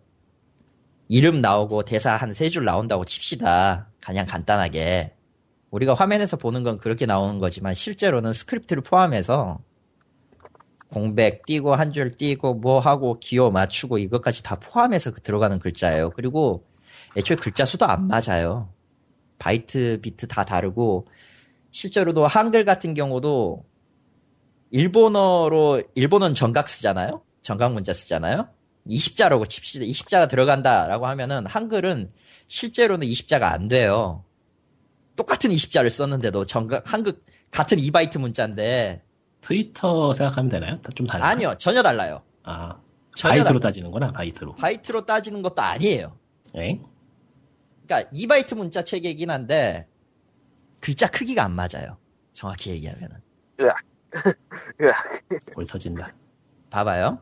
이름 1.08 1.40
나오고 1.40 1.84
대사 1.84 2.16
한 2.16 2.30
세 2.32 2.48
줄 2.50 2.64
나온다고 2.64 3.04
칩시다. 3.04 3.88
그냥 4.04 4.26
간단하게 4.26 5.14
우리가 5.70 5.94
화면에서 5.94 6.36
보는 6.36 6.62
건 6.64 6.78
그렇게 6.78 7.06
나오는 7.06 7.38
거지만 7.38 7.74
실제로는 7.74 8.32
스크립트를 8.32 8.82
포함해서 8.82 9.60
공백 10.90 11.44
띄고 11.46 11.74
한 11.74 11.92
줄 11.92 12.10
띄고 12.16 12.54
뭐 12.54 12.80
하고 12.80 13.14
기호 13.20 13.50
맞추고 13.50 13.98
이것까지 13.98 14.42
다 14.42 14.56
포함해서 14.60 15.10
그 15.12 15.20
들어가는 15.20 15.58
글자예요. 15.58 16.10
그리고 16.10 16.64
애초에 17.16 17.36
글자 17.36 17.64
수도 17.64 17.86
안 17.86 18.08
맞아요. 18.08 18.72
바이트 19.38 20.00
비트 20.02 20.26
다 20.28 20.44
다르고 20.44 21.06
실제로도 21.70 22.26
한글 22.26 22.64
같은 22.64 22.94
경우도 22.94 23.64
일본어로 24.70 25.82
일본어는 25.94 26.34
전각 26.34 26.68
쓰잖아요. 26.68 27.22
전각 27.42 27.72
문자 27.72 27.92
쓰잖아요. 27.92 28.48
20자라고 28.88 29.48
칩시다. 29.48 29.84
20자가 29.84 30.28
들어간다라고 30.28 31.06
하면은 31.06 31.46
한글은 31.46 32.10
실제로는 32.48 33.06
20자가 33.06 33.44
안 33.44 33.68
돼요. 33.68 34.24
똑같은 35.16 35.50
20자를 35.50 35.90
썼는데도 35.90 36.44
전각 36.46 36.92
한글 36.92 37.14
같은 37.52 37.78
2바이트 37.78 38.18
문자인데 38.18 39.03
트위터 39.44 40.14
생각하면 40.14 40.48
되나요? 40.48 40.80
다 40.80 40.91
좀 40.91 41.06
다른가? 41.06 41.28
아니요 41.28 41.54
전혀 41.58 41.82
달라요. 41.82 42.22
아, 42.44 42.80
전혀 43.14 43.34
바이트로 43.34 43.60
달라. 43.60 43.60
따지는구나, 43.60 44.12
바이트로. 44.12 44.54
바이트로 44.54 45.04
따지는 45.04 45.42
것도 45.42 45.60
아니에요. 45.60 46.16
에? 46.56 46.80
그러니까 47.86 48.10
2바이트 48.10 48.54
문자 48.56 48.80
체계이긴 48.82 49.30
한데 49.30 49.86
글자 50.80 51.08
크기가 51.10 51.44
안 51.44 51.52
맞아요. 51.52 51.98
정확히 52.32 52.70
얘기하면은. 52.70 53.16
골 55.54 55.66
터진다. 55.66 56.14
봐봐요. 56.70 57.20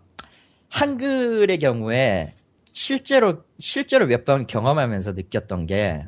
한글의 0.69 1.59
경우에 1.59 2.35
실제로 2.73 3.45
실제로 3.59 4.07
몇 4.07 4.25
번 4.25 4.47
경험하면서 4.47 5.13
느꼈던 5.13 5.67
게 5.67 6.07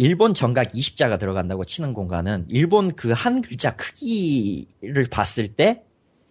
일본 0.00 0.32
전각 0.32 0.68
20자가 0.68 1.18
들어간다고 1.18 1.66
치는 1.66 1.92
공간은 1.92 2.46
일본 2.48 2.90
그 2.94 3.12
한 3.12 3.42
글자 3.42 3.76
크기를 3.76 5.04
봤을 5.10 5.48
때 5.48 5.82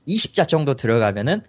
20자 0.07 0.47
정도 0.47 0.73
들어가면은 0.75 1.41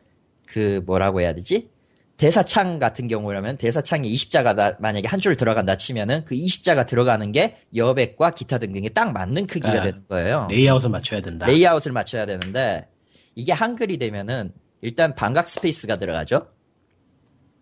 그 0.47 0.83
뭐라고 0.85 1.23
해야 1.23 1.33
되지? 1.33 1.71
대사창 2.19 2.79
같은 2.79 3.09
경우라면 3.09 3.57
대사창에 3.57 4.07
20자가 4.07 4.79
만약에 4.83 5.09
한 5.09 5.19
줄 5.21 5.35
들어간다 5.35 5.77
치면은 5.77 6.27
그 6.27 6.35
20자가 6.35 6.87
들어가는 6.87 7.33
게 7.33 7.57
여백과 7.75 8.33
기타 8.35 8.59
등등이 8.59 8.91
딱 8.91 9.13
맞는 9.15 9.47
크기가 9.47 9.71
아, 9.71 9.81
되는 9.81 10.05
거예요. 10.07 10.47
레이아웃을 10.51 10.91
맞춰야 10.91 11.23
된다. 11.23 11.47
레이아웃을 11.47 11.91
맞춰야 11.93 12.27
되는데 12.27 12.87
이게 13.35 13.53
한글이 13.53 13.97
되면은 13.97 14.53
일단 14.83 15.15
반각 15.15 15.49
스페이스가 15.49 15.97
들어가죠. 15.97 16.49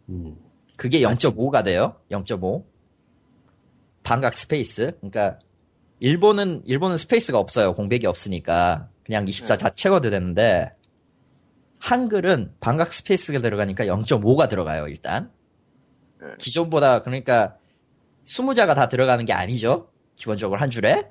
음, 0.08 0.34
그게 0.76 0.98
0.5가 1.02 1.62
돼요. 1.62 1.94
0.5. 2.10 2.64
반각 4.08 4.38
스페이스. 4.38 4.96
그러니까 5.00 5.38
일본은 6.00 6.62
일본은 6.64 6.96
스페이스가 6.96 7.38
없어요. 7.38 7.74
공백이 7.74 8.06
없으니까 8.06 8.88
그냥 9.04 9.28
20자 9.28 9.56
채워도 9.56 10.08
되는데 10.08 10.72
한글은 11.78 12.54
반각 12.58 12.90
스페이스가 12.90 13.40
들어가니까 13.40 13.84
0.5가 13.84 14.48
들어가요. 14.48 14.88
일단 14.88 15.30
네. 16.22 16.28
기존보다 16.38 17.02
그러니까 17.02 17.56
20자가 18.24 18.74
다 18.74 18.88
들어가는 18.88 19.22
게 19.26 19.34
아니죠. 19.34 19.90
기본적으로 20.16 20.58
한 20.58 20.70
줄에 20.70 21.10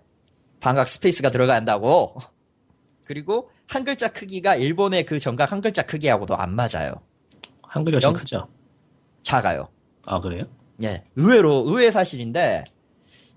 반각 0.60 0.90
스페이스가 0.90 1.30
들어간다고. 1.30 2.18
그리고 3.06 3.52
한 3.68 3.86
글자 3.86 4.08
크기가 4.12 4.56
일본의 4.56 5.06
그 5.06 5.20
전각 5.20 5.52
한 5.52 5.62
글자 5.62 5.84
크기하고도 5.84 6.36
안 6.36 6.56
맞아요. 6.56 7.02
한글이 7.62 7.96
훨씬 7.96 8.08
영- 8.08 8.14
크죠? 8.14 8.48
작아요. 9.22 9.70
아, 10.06 10.20
그래요? 10.20 10.46
예, 10.84 11.04
의외로 11.16 11.64
의외 11.68 11.92
사실인데 11.92 12.64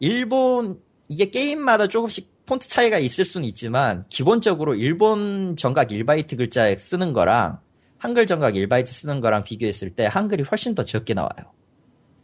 일본 0.01 0.81
이게 1.09 1.31
게임마다 1.31 1.87
조금씩 1.87 2.47
폰트 2.47 2.69
차이가 2.69 2.99
있을 2.99 3.25
수는 3.25 3.47
있지만 3.49 4.03
기본적으로 4.09 4.75
일본 4.75 5.57
정각 5.57 5.89
1바이트 5.89 6.37
글자 6.37 6.75
쓰는 6.77 7.13
거랑 7.13 7.61
한글 7.99 8.27
정각 8.27 8.55
1바이트 8.55 8.87
쓰는 8.89 9.21
거랑 9.21 9.45
비교했을 9.45 9.91
때 9.91 10.07
한글이 10.07 10.43
훨씬 10.51 10.75
더 10.75 10.85
적게 10.85 11.15
나와요. 11.15 11.53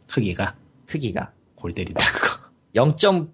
크기가. 0.07 0.55
크기가 0.85 1.31
골 1.55 1.73
때린다, 1.73 2.03
그거. 2.11 2.39
0. 2.75 3.31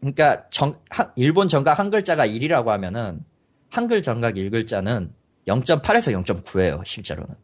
그러니까 0.00 0.48
정 0.50 0.78
한- 0.90 1.10
일본 1.16 1.48
정각 1.48 1.78
한 1.78 1.90
글자가 1.90 2.26
1이라고 2.26 2.66
하면은 2.66 3.24
한글 3.70 4.02
정각 4.02 4.34
1글자는 4.34 5.10
0.8에서 5.46 6.24
0.9예요, 6.24 6.84
실제로는. 6.84 7.34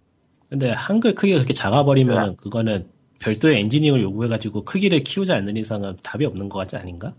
근데 0.50 0.70
한글 0.70 1.14
크기가 1.14 1.38
그렇게 1.38 1.52
작아버리면 1.54 2.36
그거는 2.36 2.88
별도의 3.24 3.60
엔지니어를 3.60 4.02
요구해가지고 4.02 4.64
크기를 4.64 5.02
키우지 5.02 5.32
않는 5.32 5.56
이상은 5.56 5.96
답이 6.02 6.26
없는 6.26 6.50
것 6.50 6.58
같지 6.58 6.76
아닌가? 6.76 7.14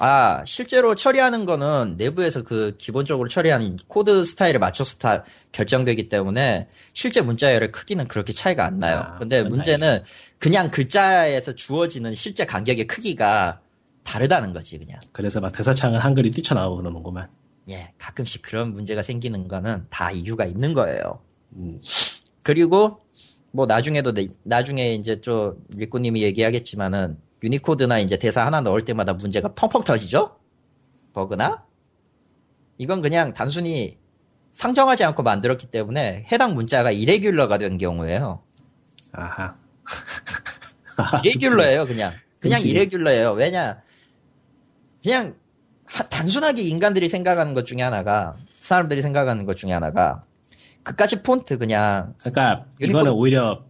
아, 0.00 0.42
실제로 0.44 0.94
처리하는 0.94 1.46
거는 1.46 1.94
내부에서 1.96 2.42
그 2.42 2.74
기본적으로 2.76 3.28
처리하는 3.28 3.78
코드 3.86 4.24
스타일에 4.24 4.58
맞춰서 4.58 4.98
다 4.98 5.24
결정되기 5.52 6.08
때문에 6.08 6.68
실제 6.92 7.22
문자열의 7.22 7.72
크기는 7.72 8.06
그렇게 8.08 8.32
차이가 8.32 8.66
안 8.66 8.78
나요. 8.78 8.98
아, 8.98 9.18
근데 9.18 9.42
문제는 9.42 10.02
그냥 10.38 10.70
글자에서 10.70 11.54
주어지는 11.54 12.14
실제 12.14 12.44
간격의 12.44 12.88
크기가 12.88 13.60
다르다는 14.02 14.52
거지, 14.52 14.78
그냥. 14.78 14.98
그래서 15.12 15.40
막 15.40 15.52
대사창은 15.52 16.00
한글이 16.00 16.32
뛰쳐나오고 16.32 16.76
그러는구만. 16.76 17.28
예, 17.70 17.92
가끔씩 17.98 18.42
그런 18.42 18.72
문제가 18.72 19.02
생기는 19.02 19.48
거는 19.48 19.86
다 19.90 20.10
이유가 20.10 20.44
있는 20.44 20.74
거예요. 20.74 21.20
음, 21.54 21.80
그리고 22.42 23.05
뭐 23.52 23.66
나중에도 23.66 24.12
내- 24.12 24.28
나중에 24.42 24.94
이제 24.94 25.20
좀 25.20 25.56
리꾸님이 25.70 26.22
얘기하겠지만은 26.22 27.18
유니코드나 27.42 27.98
이제 27.98 28.16
대사 28.18 28.44
하나 28.44 28.60
넣을 28.60 28.82
때마다 28.82 29.12
문제가 29.14 29.54
펑펑 29.54 29.82
터지죠? 29.82 30.36
버그나? 31.12 31.64
이건 32.78 33.00
그냥 33.02 33.32
단순히 33.34 33.98
상정하지 34.52 35.04
않고 35.04 35.22
만들었기 35.22 35.66
때문에 35.68 36.26
해당 36.32 36.54
문자가 36.54 36.90
이레귤러가 36.90 37.58
된 37.58 37.78
경우예요. 37.78 38.42
아하. 39.12 39.56
이레귤러예요, 41.24 41.86
그냥. 41.86 42.12
그냥 42.40 42.58
그치. 42.58 42.70
이레귤러예요. 42.70 43.32
왜냐? 43.32 43.82
그냥 45.02 45.36
하- 45.84 46.08
단순하게 46.08 46.62
인간들이 46.62 47.08
생각하는 47.08 47.54
것 47.54 47.66
중에 47.66 47.82
하나가 47.82 48.36
사람들이 48.56 49.02
생각하는 49.02 49.44
것 49.46 49.56
중에 49.56 49.72
하나가 49.72 50.24
그까지 50.86 51.22
폰트 51.22 51.58
그냥 51.58 52.14
그러니까 52.18 52.66
이거는 52.80 53.12
오히려 53.12 53.64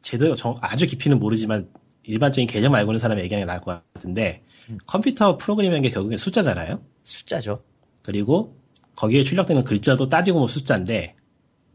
제대로 0.00 0.34
정- 0.34 0.56
아주 0.62 0.86
깊이는 0.86 1.18
모르지만 1.18 1.68
일반적인 2.04 2.48
개념 2.48 2.74
알고 2.74 2.92
있는 2.92 2.98
사람이 2.98 3.20
얘기하는 3.22 3.46
게 3.46 3.46
나을 3.46 3.60
것 3.60 3.82
같은데 3.92 4.42
음. 4.70 4.78
컴퓨터 4.86 5.36
프로그램이라는 5.36 5.82
게 5.82 5.90
결국엔 5.90 6.16
숫자잖아요. 6.16 6.80
숫자죠. 7.04 7.62
그리고 8.02 8.56
거기에 8.96 9.24
출력되는 9.24 9.64
글자도 9.64 10.08
따지고 10.08 10.38
보면 10.38 10.48
숫자인데 10.48 11.16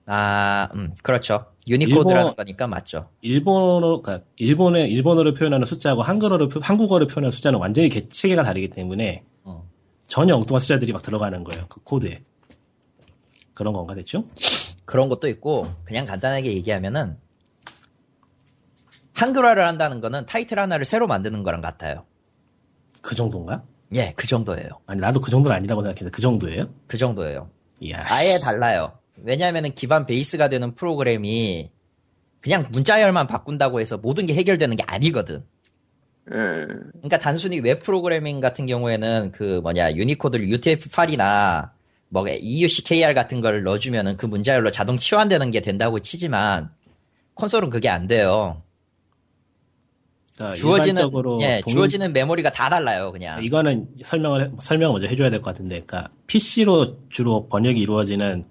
아, 0.08 0.68
음, 0.74 0.94
그렇죠. 1.04 1.46
유니코드라는 1.68 2.22
일본- 2.32 2.36
거니까 2.36 2.68
맞죠. 2.68 3.10
일본어, 3.22 4.02
그러니까 4.02 4.26
일본의 4.38 4.92
일본어를 4.92 5.34
표현하는 5.36 5.66
숫자하고 5.68 6.02
한글어를 6.02 6.50
표- 6.50 6.60
한국어를 6.62 7.08
표현하는 7.08 7.32
숫자는 7.32 7.60
완전히 7.60 7.88
개- 7.90 8.10
체계가 8.10 8.42
다르기 8.44 8.70
때문에 8.70 9.24
어. 9.44 9.70
전혀 10.08 10.36
엉뚱한 10.36 10.60
숫자들이 10.60 10.92
막 10.92 11.04
들어가는 11.04 11.44
거예요. 11.44 11.68
그 11.70 11.80
코드에. 11.84 12.22
그런 13.54 13.74
건가 13.74 13.96
대충? 13.96 14.28
그런 14.86 15.10
것도 15.10 15.28
있고 15.28 15.68
그냥 15.86 16.06
간단하게 16.06 16.54
얘기하면은 16.54 17.18
한글화를 19.14 19.66
한다는 19.68 20.02
거는 20.02 20.26
타이틀 20.26 20.60
하나를 20.60 20.86
새로 20.86 21.08
만드는 21.08 21.44
거랑 21.44 21.62
같아요. 21.62 22.06
그 23.02 23.16
정도인가? 23.16 23.64
예, 23.96 24.14
그 24.16 24.28
정도예요. 24.28 24.70
아니 24.88 25.00
나도 25.00 25.20
그 25.20 25.30
정도는 25.30 25.56
아니라고 25.56 25.82
생각했는데 25.82 26.12
그 26.12 26.22
정도예요? 26.22 26.66
그 26.88 26.98
정도예요. 26.98 27.50
이야. 27.80 28.02
아예 28.06 28.38
씨. 28.38 28.42
달라요. 28.42 28.98
왜냐하면 29.18 29.74
기반 29.76 30.06
베이스가 30.06 30.50
되는 30.50 30.74
프로그램이 30.74 31.72
그냥 32.42 32.68
문자열만 32.72 33.28
바꾼다고 33.28 33.80
해서 33.80 33.98
모든 33.98 34.26
게 34.26 34.34
해결되는 34.34 34.76
게 34.76 34.84
아니거든. 34.88 35.46
음, 36.32 36.82
그러니까 36.94 37.20
단순히 37.20 37.60
웹 37.60 37.84
프로그래밍 37.84 38.40
같은 38.40 38.66
경우에는 38.66 39.32
그 39.34 39.60
뭐냐 39.62 39.94
유니코드를 39.94 40.48
UTF-8이나 40.48 41.72
뭐 42.14 42.24
EUC-KR 42.28 43.16
같은 43.16 43.42
걸 43.42 43.64
넣어주면은 43.64 44.18
그 44.18 44.28
문자열로 44.28 44.70
자동 44.70 44.98
치환되는 44.98 45.50
게 45.50 45.62
된다고 45.62 45.98
치지만 45.98 46.70
콘솔은 47.34 47.72
그게 47.72 47.90
안 47.90 48.06
돼요. 48.06 48.62
그러니까 50.36 50.56
주어지는 50.56 51.10
예 51.42 51.62
동- 51.62 51.74
주어지는 51.74 52.14
메모리가 52.14 52.52
다 52.52 52.70
달라요 52.70 53.12
그냥. 53.12 53.44
이거는 53.44 53.88
설명을 54.04 54.42
해- 54.44 54.52
설명을 54.60 54.94
먼저 54.94 55.08
해줘야 55.08 55.32
될 55.32 55.42
것 55.42 55.52
같은데, 55.52 55.82
그러니까 55.82 56.12
PC로 56.28 57.00
주로 57.10 57.48
번역이 57.50 57.80
이루어지는 57.82 58.44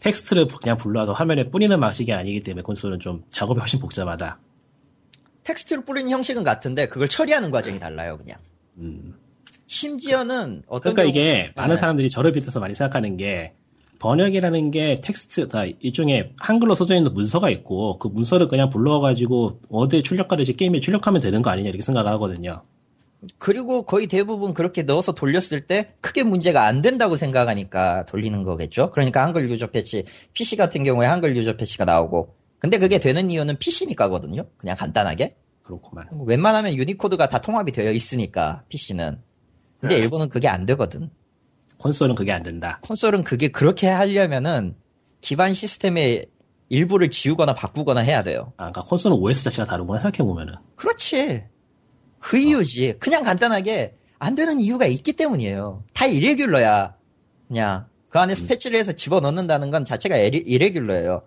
텍스트를 0.00 0.48
그냥 0.48 0.76
불러서 0.76 1.12
화면에 1.12 1.44
뿌리는 1.50 1.78
방식이 1.78 2.12
아니기 2.12 2.42
때문에 2.42 2.62
콘솔은 2.62 2.98
좀 2.98 3.22
작업이 3.30 3.60
훨씬 3.60 3.78
복잡하다. 3.78 4.40
텍스트를 5.44 5.84
뿌리는 5.84 6.10
형식은 6.10 6.42
같은데 6.42 6.86
그걸 6.88 7.08
처리하는 7.08 7.52
과정이 7.52 7.78
달라요 7.78 8.16
그냥. 8.18 8.38
음. 8.78 9.14
심지어는 9.70 10.64
어떤 10.66 10.94
그러니까 10.94 11.04
이게 11.04 11.52
많은 11.54 11.76
네. 11.76 11.80
사람들이 11.80 12.10
저를 12.10 12.32
비롯해서 12.32 12.58
많이 12.58 12.74
생각하는 12.74 13.16
게 13.16 13.54
번역이라는 14.00 14.72
게 14.72 15.00
텍스트가 15.00 15.66
일종의 15.78 16.32
한글로 16.40 16.74
써져 16.74 16.96
있는 16.96 17.14
문서가 17.14 17.50
있고 17.50 17.96
그 18.00 18.08
문서를 18.08 18.48
그냥 18.48 18.68
불러가지고 18.68 19.60
어디에 19.70 20.02
출력하듯이 20.02 20.54
게임에 20.54 20.80
출력하면 20.80 21.20
되는 21.20 21.40
거 21.40 21.50
아니냐 21.50 21.68
이렇게 21.68 21.82
생각을 21.82 22.10
하거든요. 22.14 22.64
그리고 23.38 23.82
거의 23.82 24.08
대부분 24.08 24.54
그렇게 24.54 24.82
넣어서 24.82 25.12
돌렸을 25.12 25.66
때 25.68 25.94
크게 26.00 26.24
문제가 26.24 26.64
안 26.64 26.82
된다고 26.82 27.14
생각하니까 27.14 28.06
돌리는 28.06 28.42
거겠죠. 28.42 28.90
그러니까 28.90 29.22
한글 29.22 29.48
유저 29.48 29.68
패치, 29.68 30.04
PC 30.32 30.56
같은 30.56 30.82
경우에 30.82 31.06
한글 31.06 31.36
유저 31.36 31.56
패치가 31.56 31.84
나오고. 31.84 32.34
근데 32.58 32.76
그게 32.78 32.98
되는 32.98 33.30
이유는 33.30 33.58
PC니까거든요. 33.58 34.46
그냥 34.56 34.74
간단하게. 34.76 35.36
그렇구만. 35.62 36.08
웬만하면 36.26 36.74
유니코드가 36.74 37.28
다 37.28 37.40
통합이 37.40 37.70
되어 37.70 37.92
있으니까 37.92 38.64
PC는. 38.68 39.29
근데 39.80 39.96
네. 39.96 40.02
일본은 40.02 40.28
그게 40.28 40.48
안 40.48 40.66
되거든. 40.66 41.10
콘솔은 41.78 42.14
그게 42.14 42.32
안 42.32 42.42
된다. 42.42 42.78
콘솔은 42.82 43.24
그게 43.24 43.48
그렇게 43.48 43.88
하려면은 43.88 44.76
기반 45.20 45.54
시스템의 45.54 46.26
일부를 46.68 47.10
지우거나 47.10 47.54
바꾸거나 47.54 48.00
해야 48.00 48.22
돼요. 48.22 48.52
아, 48.58 48.70
그러니까 48.70 48.82
콘솔은 48.84 49.16
OS 49.16 49.44
자체가 49.44 49.66
다르구나 49.66 49.98
생각해 49.98 50.18
보면은. 50.28 50.54
그렇지. 50.76 51.44
그 52.18 52.36
이유지. 52.36 52.94
그냥 53.00 53.24
간단하게 53.24 53.96
안 54.18 54.34
되는 54.34 54.60
이유가 54.60 54.84
있기 54.86 55.14
때문이에요. 55.14 55.84
다 55.94 56.04
이레귤러야. 56.06 56.94
그냥 57.48 57.86
그 58.10 58.18
안에서 58.18 58.44
패치를 58.46 58.78
해서 58.78 58.92
집어 58.92 59.20
넣는다는 59.20 59.70
건 59.70 59.84
자체가 59.84 60.16
이레, 60.18 60.38
이레귤러예요. 60.44 61.22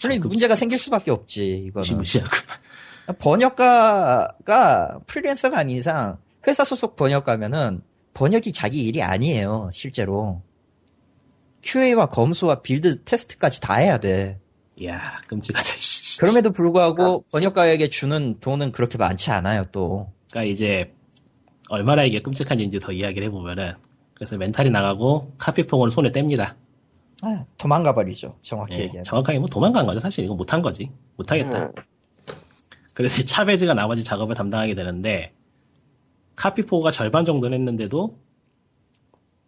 그러니 0.00 0.18
그- 0.18 0.26
문제가 0.28 0.54
생길 0.56 0.78
수밖에 0.78 1.10
없지. 1.12 1.56
이거는 1.68 1.80
무시무시하고. 1.82 2.30
번역가가 3.18 4.98
프리랜서가 5.06 5.58
아닌 5.60 5.76
이상 5.76 6.18
회사 6.46 6.64
소속 6.64 6.96
번역가면은 6.96 7.82
번역이 8.14 8.52
자기 8.52 8.84
일이 8.84 9.02
아니에요. 9.02 9.70
실제로 9.72 10.42
QA와 11.62 12.06
검수와 12.06 12.62
build 12.62 13.02
테스트까지 13.04 13.60
다 13.60 13.74
해야 13.74 13.98
돼. 13.98 14.40
이야, 14.76 15.00
끔찍하다, 15.26 15.64
씨. 15.78 16.18
그럼에도 16.20 16.52
불구하고 16.52 17.24
번역가에게 17.32 17.88
주는 17.88 18.38
돈은 18.40 18.72
그렇게 18.72 18.98
많지 18.98 19.30
않아요. 19.30 19.64
또 19.72 20.12
그러니까 20.30 20.52
이제 20.52 20.94
얼마나 21.68 22.04
이게 22.04 22.20
끔찍한지 22.20 22.64
이제 22.64 22.78
더 22.78 22.92
이야기를 22.92 23.26
해보면은 23.26 23.74
그래서 24.14 24.36
멘탈이 24.36 24.70
나가고 24.70 25.32
Carpe 25.38 25.62
Fulgur 25.62 25.90
손에 25.90 26.10
뗍니다. 26.10 26.54
아, 27.22 27.44
도망가 27.56 27.94
버리죠. 27.94 28.38
정확히 28.42 28.76
예, 28.76 28.80
얘기하면. 28.80 29.04
정확하게 29.04 29.38
뭐 29.38 29.48
도망간 29.48 29.86
거죠. 29.86 30.00
사실 30.00 30.24
이거 30.24 30.34
못한 30.34 30.62
거지. 30.62 30.90
못하겠다. 31.16 31.64
음. 31.64 31.72
그래서 32.92 33.20
이 33.20 33.26
차베즈가 33.26 33.74
나머지 33.74 34.04
작업을 34.04 34.34
담당하게 34.34 34.74
되는데 34.74 35.32
카피포가 36.36 36.90
절반 36.90 37.24
정도는 37.24 37.58
했는데도 37.58 38.18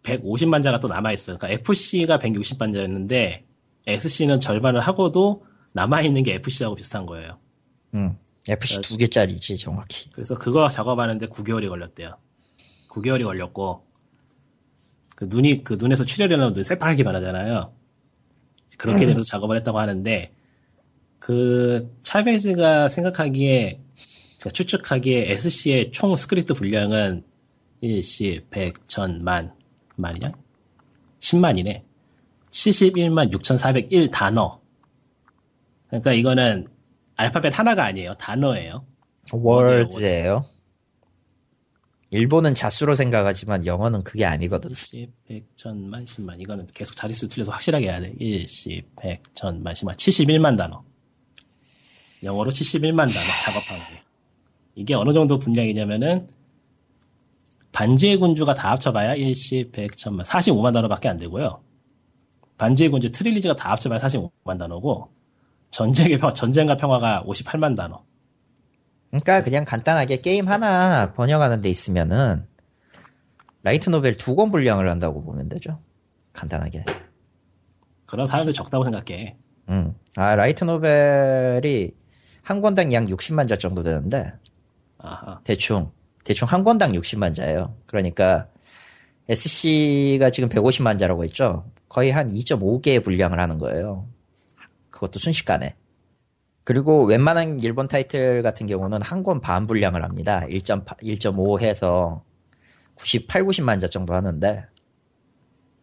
150만 0.03 0.63
자가 0.63 0.79
또 0.79 0.87
남아있어요. 0.87 1.37
그러니까 1.37 1.61
FC가 1.61 2.17
160만 2.17 2.73
자였는데 2.73 3.45
SC는 3.87 4.39
절반을 4.39 4.79
하고도 4.79 5.45
남아있는 5.73 6.23
게 6.23 6.35
FC하고 6.35 6.75
비슷한 6.75 7.05
거예요. 7.05 7.37
음, 7.93 8.17
FC 8.47 8.81
두 8.81 8.97
개짜리지 8.97 9.57
정확히. 9.57 10.09
그래서 10.11 10.35
그거 10.35 10.69
작업하는데 10.69 11.27
9개월이 11.27 11.69
걸렸대요. 11.69 12.17
9개월이 12.89 13.23
걸렸고 13.23 13.85
그 15.15 15.25
눈이 15.29 15.63
그 15.63 15.77
눈에서 15.79 16.05
출혈이 16.05 16.35
나면 16.35 16.53
눈이 16.53 16.63
새빨게 16.63 17.03
변하잖아요. 17.03 17.73
그렇게 18.77 19.05
돼서 19.05 19.21
작업을 19.21 19.57
했다고 19.57 19.77
하는데 19.77 20.33
그 21.19 21.93
차베즈가 22.01 22.89
생각하기에 22.89 23.81
그러니까 24.39 24.51
추측하기에 24.51 25.31
SC의 25.31 25.91
총 25.91 26.15
스크립트 26.15 26.53
분량은 26.53 27.23
1시 27.83 28.49
100, 28.49 28.87
1000, 28.87 29.23
만 29.23 29.53
만이냐? 29.95 30.31
10만이네. 31.19 31.83
71만 32.51 33.31
6401 33.31 34.09
단어. 34.09 34.59
그러니까 35.87 36.13
이거는 36.13 36.67
알파벳 37.15 37.57
하나가 37.57 37.85
아니에요. 37.85 38.13
단어예요. 38.15 38.85
월드예요. 39.31 40.45
일본은 42.11 42.55
자수로 42.55 42.95
생각하지만 42.95 43.65
영어는 43.65 44.03
그게 44.03 44.25
아니거든. 44.25 44.73
10, 44.73 45.11
100, 45.27 45.55
1000만, 45.57 46.05
10만. 46.05 46.41
이거는 46.41 46.65
계속 46.73 46.95
자릿수 46.95 47.27
틀려서 47.27 47.51
확실하게 47.51 47.87
해야 47.87 47.99
돼. 47.99 48.13
1, 48.17 48.47
10, 48.47 48.95
100, 48.95 49.23
1000만, 49.33 49.73
10만. 49.73 49.95
71만 49.95 50.57
단어. 50.57 50.83
영어로 52.23 52.49
71만 52.51 53.13
단어 53.13 53.37
작업한 53.43 53.77
게. 53.89 54.08
이게 54.79 54.93
어느 54.95 55.11
정도 55.11 55.37
분량이냐면은 55.39 56.29
반지의 57.73 58.15
군주가 58.15 58.53
다 58.55 58.71
합쳐봐야 58.71 59.13
1, 59.13 59.35
10, 59.35 59.73
100, 59.73 59.91
1000만. 59.91 60.23
45만 60.23 60.73
단어밖에 60.73 61.09
안 61.09 61.17
되고요. 61.17 61.61
반지의 62.57 62.89
군주 62.89 63.11
트릴리지가 63.11 63.57
다 63.57 63.71
합쳐봐야 63.71 63.99
45만 63.99 64.57
단어고 64.57 65.09
전쟁의 65.69 66.17
평, 66.17 66.33
전쟁과 66.33 66.77
평화가 66.77 67.25
58만 67.27 67.75
단어. 67.75 68.03
그러니까 69.09 69.43
그냥 69.43 69.65
간단하게 69.65 70.21
게임 70.21 70.47
하나 70.47 71.11
번역하는 71.13 71.59
데 71.61 71.69
있으면은 71.69 72.47
라이트 73.63 73.89
노벨 73.89 74.15
두 74.15 74.33
권 74.35 74.49
분량을 74.49 74.89
한다고 74.89 75.21
보면 75.25 75.49
되죠. 75.49 75.81
간단하게. 76.31 76.85
그런 78.05 78.25
사람들 78.27 78.53
적다고 78.53 78.85
생각해. 78.85 79.35
음. 79.67 79.93
아, 80.15 80.35
라이트 80.35 80.63
노벨이 80.63 81.91
한 82.43 82.61
권당 82.61 82.93
약 82.93 83.05
60만 83.07 83.49
자 83.49 83.57
정도 83.57 83.83
되는데 83.83 84.31
아하. 84.99 85.41
대충 85.43 85.91
대충 86.23 86.47
한 86.47 86.63
권당 86.63 86.91
60만 86.93 87.33
자예요. 87.33 87.75
그러니까 87.87 88.47
SC가 89.29 90.29
지금 90.31 90.49
150만 90.49 90.99
자라고 90.99 91.23
했죠. 91.23 91.65
거의 91.89 92.11
한 92.11 92.31
2.5개의 92.31 93.03
분량을 93.03 93.39
하는 93.39 93.57
거예요. 93.57 94.07
그것도 94.91 95.19
순식간에. 95.19 95.75
그리고 96.63 97.05
웬만한 97.05 97.59
일본 97.61 97.87
타이틀 97.87 98.43
같은 98.43 98.67
경우는 98.67 99.01
한 99.01 99.23
권 99.23 99.41
반 99.41 99.65
분량을 99.67 100.03
합니다. 100.03 100.41
1.5 100.49 101.61
해서 101.61 102.23
98, 102.97 103.43
90만 103.45 103.81
자 103.81 103.87
정도 103.87 104.13
하는데 104.13 104.65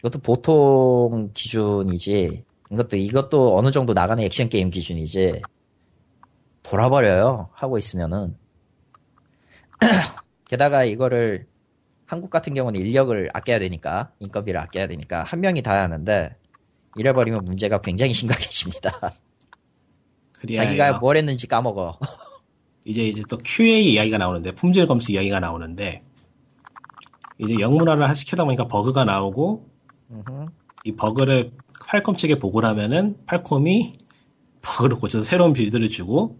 이것도 0.01 0.21
보통 0.21 1.31
기준이지. 1.35 2.45
이것도 2.73 2.97
이것도 2.97 3.57
어느 3.59 3.71
정도 3.71 3.95
나가는 3.95 4.23
액션 4.23 4.49
게임 4.49 4.71
기준이지. 4.71 5.43
돌아버려요. 6.63 7.49
하고 7.53 7.79
있으면은. 7.79 8.37
게다가 10.49 10.85
이거를 10.85 11.47
한국 12.07 12.31
같은 12.31 12.55
경우는 12.55 12.81
인력을 12.81 13.31
아껴야 13.35 13.59
되니까 13.59 14.13
인건비를 14.21 14.61
아껴야 14.61 14.87
되니까 14.87 15.25
한 15.25 15.41
명이 15.41 15.63
다 15.63 15.83
하는데 15.83 16.37
이래버리면 16.97 17.45
문제가 17.45 17.81
굉장히 17.81 18.15
심각해집니다. 18.15 18.91
자기가. 20.55 20.99
뭘 20.99 21.17
했는지 21.17 21.47
까먹어. 21.47 21.99
이제 22.85 23.03
이제 23.03 23.23
또 23.29 23.37
QA 23.39 23.93
이야기가 23.93 24.19
나오는데 24.19 24.53
품질 24.53 24.87
검수 24.87 25.11
이야기가 25.13 25.41
나오는데 25.41 26.05
이제 27.39 27.57
영문화를 27.59 28.15
시키다 28.15 28.45
보니까 28.45 28.69
버그가 28.69 29.05
나오고. 29.05 29.69
이 30.85 30.95
버그를 30.95 31.51
팔콤 31.89 32.15
측에 32.17 32.39
보고를 32.39 32.69
하면은 32.71 33.17
팔콤이 33.27 33.99
버그를 34.63 34.99
고쳐서 34.99 35.25
새로운 35.25 35.53
build를 35.53 35.91
주고 35.91 36.39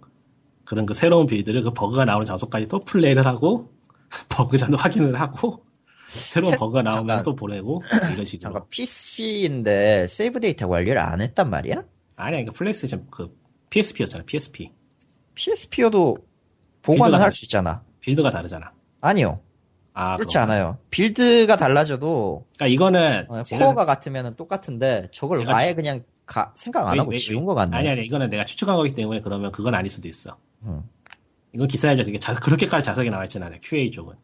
그런 0.67 0.85
그 0.85 0.93
새로운 0.93 1.27
build를 1.27 1.63
그 1.63 1.71
버그가 1.73 2.05
나오는 2.05 2.27
장소까지 2.27 2.69
또 2.69 2.79
플레이를 2.81 3.25
하고 3.27 3.73
버그 4.29 4.59
잔도 4.59 4.77
확인을 4.77 5.19
하고 5.19 5.65
새로운 6.09 6.53
캐- 6.53 6.59
버그가 6.59 6.83
나오면 6.83 7.09
잠깐. 7.09 7.23
또 7.25 7.35
보내고 7.35 7.81
이런 8.13 8.25
식으로 8.27 8.43
잠깐 8.53 8.69
PC인데 8.69 10.07
세이브 10.09 10.41
데이터 10.41 10.69
관리를 10.69 10.99
안 10.99 11.21
했단 11.23 11.49
말이야? 11.51 11.83
아니야 12.17 12.41
이거 12.41 12.53
플레이스테이션 12.53 13.07
그 13.11 13.35
PSP였잖아 13.71 14.25
PSP 14.25 14.73
PSP여도 15.35 16.17
보관은 16.83 17.05
build가 17.13 17.25
할수 17.25 17.45
있잖아. 17.45 17.83
build가 18.01 18.31
다르잖아 18.31 18.73
아니요. 19.01 19.41
아, 19.93 20.17
그렇지 20.17 20.35
그런가? 20.35 20.53
않아요. 20.55 20.79
build가 20.91 21.57
달라져도 21.57 22.47
그러니까 22.57 22.67
이거는 22.75 23.27
어, 23.29 23.43
코어가 23.51 23.85
같으면 23.85 24.37
똑같은데 24.37 25.09
저걸 25.11 25.49
아예 25.49 25.75
그냥 25.75 26.05
가- 26.27 26.53
생각 26.57 26.87
안 26.87 26.93
왜- 26.95 26.99
하고 26.99 27.11
왜- 27.13 27.17
지운 27.17 27.41
왜- 27.43 27.47
것 27.47 27.55
같네. 27.55 27.77
아니 27.77 27.89
아니 27.89 28.05
이거는 28.05 28.31
내가 28.31 28.45
추측한 28.45 28.77
거기 28.77 28.95
때문에 28.95 29.21
그러면 29.21 29.53
그건 29.53 29.75
아닐 29.75 29.91
수도 29.91 30.07
있어. 30.09 30.37
음. 30.63 30.83
이건 31.55 31.69
기사에서 31.69 32.05
그게 32.05 32.19
자, 32.19 32.35
그렇게까지 32.35 32.85
자세하게 32.85 33.11
나와 33.11 33.25
있진 33.25 33.43
않아요. 33.43 33.59
QA 33.63 33.91
쪽은. 33.91 34.15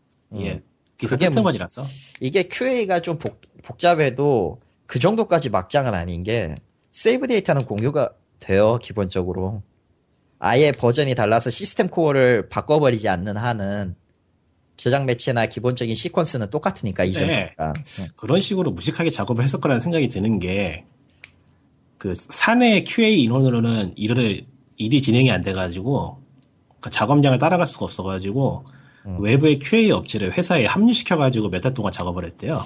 예. 0.41 0.63
기사 0.99 1.17
그게 1.17 1.29
끝머지라서. 1.31 1.87
이게 2.21 2.43
QA가 2.45 3.01
좀 3.01 3.19
복, 3.19 3.41
복잡해도 3.63 4.61
그 4.87 4.99
정도까지 4.99 5.51
막장은 5.51 5.95
아닌 5.95 6.23
게 6.23 6.55
세이브 6.93 7.27
데이터는 7.27 7.65
공유가 7.65 8.11
돼요 8.39 8.79
기본적으로 8.83 9.63
아예 10.39 10.73
버전이 10.73 11.15
달라서 11.15 11.51
시스템 11.51 11.89
코어를 11.89 12.49
바꿔버리지 12.49 13.09
않는 13.09 13.37
한은 13.37 13.95
저장 14.77 15.07
매체나 15.07 15.47
기본적인 15.47 15.95
시퀀스는 15.95 16.51
똑같으니까 16.51 17.05
이전 17.05 17.29
네. 17.29 17.55
랑 17.57 17.73
그런 18.17 18.41
식으로 18.41 18.73
무식하게 18.73 19.11
작업을 19.11 19.45
했을 19.45 19.61
거라는 19.61 19.81
생각이 19.81 20.09
드는 20.09 20.39
게, 20.39 20.87
그, 21.99 22.15
사내 22.17 22.83
QA 22.83 23.23
인원으로는 23.23 23.93
일을, 23.97 24.43
일이 24.77 25.01
진행이 25.01 25.31
안 25.31 25.43
돼가지고, 25.43 26.19
그 26.19 26.22
작업량을 26.91 27.39
따라갈 27.39 27.67
수가 27.67 27.85
없어가지고, 27.87 28.67
음. 29.07 29.21
외부의 29.21 29.59
QA 29.59 29.91
업체를 29.91 30.37
회사에 30.37 30.65
합류시켜가지고 30.67 31.51
몇 31.51 31.61
달 31.61 31.75
동안 31.75 31.93
작업을 31.93 32.25
했대요. 32.25 32.63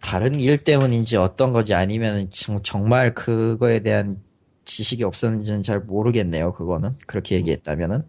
다른 0.00 0.40
일 0.40 0.58
때문인지 0.58 1.16
어떤 1.16 1.52
건지 1.52 1.74
아니면 1.74 2.30
정말 2.62 3.14
그거에 3.14 3.80
대한 3.80 4.20
지식이 4.64 5.02
없었는지는 5.04 5.62
잘 5.62 5.80
모르겠네요. 5.80 6.52
그거는 6.52 6.92
그렇게 7.06 7.36
얘기했다면은 7.36 8.02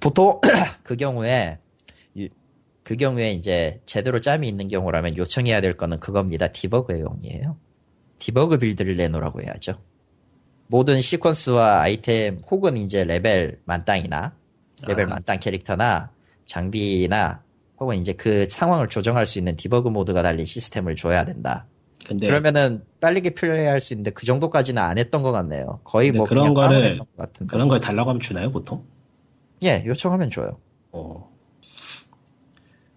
보통 0.00 0.40
그 0.82 0.96
경우에 0.96 1.58
유- 2.16 2.28
그 2.82 2.96
경우에 2.96 3.30
이제 3.32 3.80
제대로 3.86 4.20
짬이 4.20 4.48
있는 4.48 4.66
경우라면 4.68 5.16
요청해야 5.16 5.60
될 5.60 5.74
거는 5.74 6.00
그겁니다. 6.00 6.48
디버그용이에요. 6.48 7.56
debug 8.18 8.58
build를 8.58 8.96
내놓으라고 8.96 9.42
해야죠. 9.42 9.78
모든 10.66 10.98
시퀀스와 10.98 11.78
아이템 11.78 12.40
혹은 12.50 12.76
이제 12.76 13.04
레벨 13.04 13.60
만땅이나 13.64 14.34
레벨 14.86 15.06
아. 15.06 15.08
만땅 15.10 15.38
캐릭터나 15.40 16.10
장비나 16.46 17.42
혹은 17.80 17.96
이제 17.96 18.12
그 18.12 18.46
상황을 18.48 18.88
조정할 18.88 19.26
수 19.26 19.38
있는 19.38 19.56
debug 19.56 19.88
모드가 19.88 20.22
달린 20.22 20.46
시스템을 20.46 20.96
줘야 20.96 21.24
된다. 21.24 21.66
근데, 22.04 22.26
그러면은 22.26 22.84
빠르게 23.00 23.30
플레이할 23.30 23.80
수 23.80 23.92
있는데 23.92 24.10
그 24.10 24.26
정도까지는 24.26 24.82
안 24.82 24.98
했던 24.98 25.22
것 25.22 25.30
같네요. 25.32 25.80
거의 25.84 26.10
뭐 26.10 26.26
그런 26.26 26.52
거를- 26.52 26.98
같은데. 27.16 27.50
그런 27.50 27.68
걸 27.68 27.80
달라고 27.80 28.10
하면 28.10 28.20
주나요, 28.20 28.50
보통? 28.50 28.84
예, 29.62 29.84
요청하면 29.86 30.30
줘요. 30.30 30.58
어. 30.90 31.30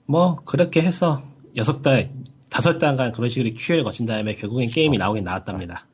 뭐, 0.07 0.37
그렇게 0.45 0.81
해서, 0.81 1.21
여섯 1.55 1.81
달, 1.81 2.09
다섯 2.49 2.77
달간 2.79 3.11
그런 3.11 3.29
식으로 3.29 3.53
QA를 3.55 3.83
거친 3.83 4.05
다음에 4.05 4.33
결국엔 4.35 4.69
게임이 4.69 4.97
나오긴 4.97 5.23
나왔답니다. 5.23 5.87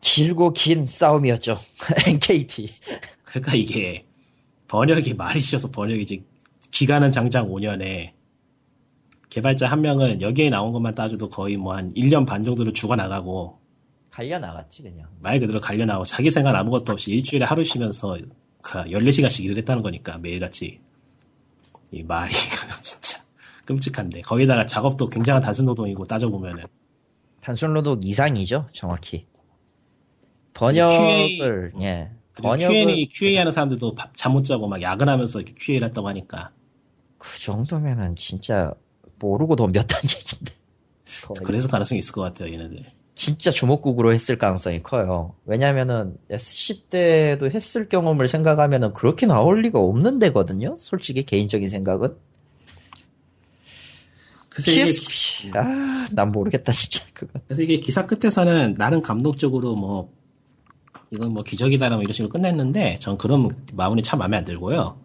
길고 0.00 0.52
긴 0.52 0.86
싸움이었죠. 0.86 1.58
NKT. 2.06 2.72
그러니까 3.24 3.54
이게 3.54 4.05
번역이 4.68 5.14
말이 5.14 5.40
쉬워서 5.40 5.70
번역이지 5.70 6.24
기간은 6.70 7.10
장장 7.10 7.48
5년에 7.48 8.12
개발자 9.30 9.66
한 9.68 9.80
명은 9.80 10.22
여기에 10.22 10.50
나온 10.50 10.72
것만 10.72 10.94
따져도 10.94 11.28
거의 11.28 11.56
뭐 11.56 11.74
한 11.74 11.92
1년 11.94 12.26
반 12.26 12.42
정도를 12.42 12.72
죽어 12.72 12.96
나가고 12.96 13.58
갈려 14.10 14.38
나갔지 14.38 14.82
그냥. 14.82 15.08
말 15.20 15.38
그대로 15.38 15.60
갈려나오고 15.60 16.06
자기 16.06 16.30
생각 16.30 16.54
아무것도 16.54 16.92
없이 16.92 17.10
일주일에 17.10 17.44
하루 17.44 17.62
쉬면서 17.64 18.16
그 18.62 18.78
14시간씩 18.78 19.44
일을 19.44 19.58
했다는 19.58 19.82
거니까 19.82 20.16
매일같이 20.18 20.80
이 21.92 22.02
말이 22.02 22.32
진짜 22.80 23.18
끔찍한데 23.66 24.22
거기다가 24.22 24.66
작업도 24.66 25.08
굉장한 25.10 25.42
단순 25.42 25.66
노동이고 25.66 26.06
따져보면은 26.06 26.64
단순 27.42 27.74
노동 27.74 28.00
이상이죠, 28.02 28.68
정확히. 28.72 29.26
번역을 30.54 31.74
예. 31.80 32.10
번역을 32.42 32.74
Q&A, 32.74 33.06
QA 33.08 33.36
하는 33.36 33.52
사람들도 33.52 33.94
잠 34.14 34.32
못 34.32 34.44
자고 34.44 34.68
막 34.68 34.82
야근하면서 34.82 35.40
이렇게 35.40 35.54
QA를 35.58 35.88
했다고 35.88 36.08
하니까 36.08 36.50
그 37.18 37.40
정도면은 37.40 38.16
진짜 38.16 38.72
모르고 39.18 39.56
얘긴데. 40.04 40.52
거의. 41.26 41.44
그래서 41.44 41.68
가능성이 41.68 42.00
있을 42.00 42.12
것 42.12 42.20
같아요 42.22 42.52
얘네들 42.52 42.84
진짜 43.14 43.50
주먹국으로 43.50 44.12
했을 44.12 44.36
가능성이 44.36 44.82
커요. 44.82 45.34
왜냐면은 45.46 46.18
SC 46.28 46.88
때도 46.90 47.50
했을 47.50 47.88
경험을 47.88 48.28
생각하면은 48.28 48.92
그렇게 48.92 49.24
나올 49.26 49.62
리가 49.62 49.78
없는 49.80 50.18
데거든요. 50.18 50.76
솔직히 50.76 51.22
개인적인 51.22 51.70
생각은. 51.70 52.14
그래서 54.50 54.70
이게 54.70 54.84
PSP. 54.84 55.50
아, 55.54 56.06
난 56.12 56.30
모르겠다 56.30 56.72
진짜 56.72 57.04
그거. 57.14 57.40
그래서 57.46 57.62
이게 57.62 57.78
기사 57.78 58.06
끝에서는 58.06 58.74
나름 58.74 59.00
감동적으로 59.00 59.74
뭐 59.74 60.12
이건 61.10 61.32
뭐 61.32 61.42
기적이다라고 61.42 62.02
이런 62.02 62.12
식으로 62.12 62.30
끝냈는데 62.32 62.98
전 63.00 63.16
그런 63.16 63.48
마무리 63.74 64.02
참 64.02 64.18
마음에 64.18 64.36
안 64.36 64.44
들고요. 64.44 64.98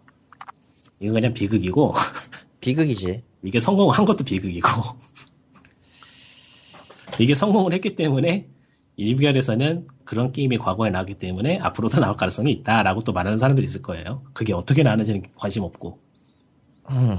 이건 1.00 1.14
그냥 1.14 1.34
비극이고 1.34 1.94
비극이지. 2.60 3.22
이게 3.44 3.60
성공을 3.60 3.96
한 3.96 4.04
것도 4.04 4.24
비극이고 4.24 4.68
이게 7.18 7.34
성공을 7.34 7.72
했기 7.72 7.96
때문에 7.96 8.48
일비열에서는 8.96 9.88
그런 10.04 10.32
게임이 10.32 10.58
과거에 10.58 10.90
나왔기 10.90 11.14
때문에 11.14 11.58
앞으로도 11.58 12.00
나올 12.00 12.16
가능성이 12.16 12.52
있다라고 12.52 13.00
또 13.00 13.12
말하는 13.12 13.38
사람들이 13.38 13.66
있을 13.66 13.82
거예요. 13.82 14.22
그게 14.32 14.52
어떻게 14.52 14.82
나왔는지는 14.82 15.22
관심 15.36 15.62
없고 15.64 15.98
음. 16.90 17.16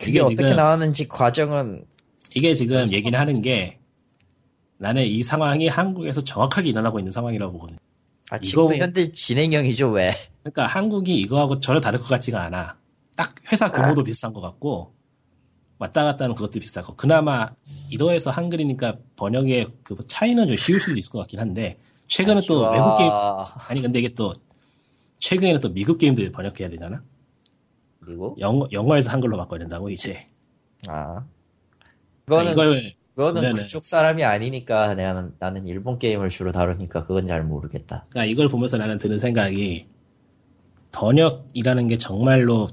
그게 0.00 0.20
어떻게 0.20 0.36
지금- 0.36 0.56
나왔는지 0.56 1.08
과정은 1.08 1.84
이게 2.34 2.54
지금 2.54 2.92
얘기를 2.92 3.18
하는 3.18 3.42
게 3.42 3.75
나는 4.78 5.04
이 5.04 5.22
상황이 5.22 5.68
한국에서 5.68 6.22
정확하게 6.22 6.68
일어나고 6.70 6.98
있는 6.98 7.12
상황이라고 7.12 7.52
보거든요. 7.52 7.78
아, 8.30 8.38
이거- 8.42 8.74
현대 8.74 9.12
진행형이죠 9.12 9.90
왜? 9.90 10.14
그러니까 10.42 10.66
한국이 10.66 11.18
이거하고 11.20 11.60
전혀 11.60 11.80
다를 11.80 11.98
것 11.98 12.06
같지가 12.08 12.42
않아. 12.44 12.76
딱 13.16 13.34
회사 13.50 13.70
규모도 13.72 14.04
비슷한 14.04 14.32
것 14.32 14.40
같고 14.40 14.92
왔다 15.78 16.04
갔다 16.04 16.24
하는 16.24 16.34
그것도 16.34 16.58
비슷하고 16.60 16.96
그나마 16.96 17.50
이러해서 17.90 18.30
한글이니까 18.30 18.96
번역의 19.16 19.68
그 19.82 19.96
차이는 20.06 20.46
좀 20.48 20.56
쉬울 20.56 20.80
수도 20.80 20.96
있을 20.98 21.10
것 21.12 21.18
같긴 21.20 21.38
한데 21.40 21.78
최근에 22.08 22.40
또 22.48 22.66
아, 22.66 22.70
외국 22.72 22.98
게임 22.98 23.10
아니 23.68 23.82
근데 23.82 23.98
이게 24.00 24.14
또 24.14 24.32
최근에는 25.18 25.60
또 25.60 25.72
미국 25.72 25.98
게임들 25.98 26.32
번역해야 26.32 26.68
되잖아. 26.70 27.02
그리고 28.00 28.36
영어 28.38 28.68
영어에서 28.72 29.10
한글로 29.10 29.36
바꿔야 29.36 29.58
된다고 29.58 29.88
이제. 29.90 30.26
아 30.88 31.24
그러니까 32.26 32.52
그거는 32.52 32.52
이걸 32.52 32.94
그거는 33.16 33.40
보면은- 33.42 33.62
그쪽 33.62 33.86
사람이 33.86 34.22
아니니까 34.24 34.94
내가 34.94 35.28
나는 35.38 35.66
일본 35.66 35.98
게임을 35.98 36.28
주로 36.28 36.52
다루니까 36.52 37.06
그건 37.06 37.26
잘 37.26 37.42
모르겠다. 37.42 38.04
그러니까 38.10 38.30
이걸 38.30 38.48
보면서 38.48 38.76
나는 38.76 38.98
드는 38.98 39.18
생각이 39.18 39.86
번역이라는 40.92 41.88
게 41.88 41.98
정말로 41.98 42.68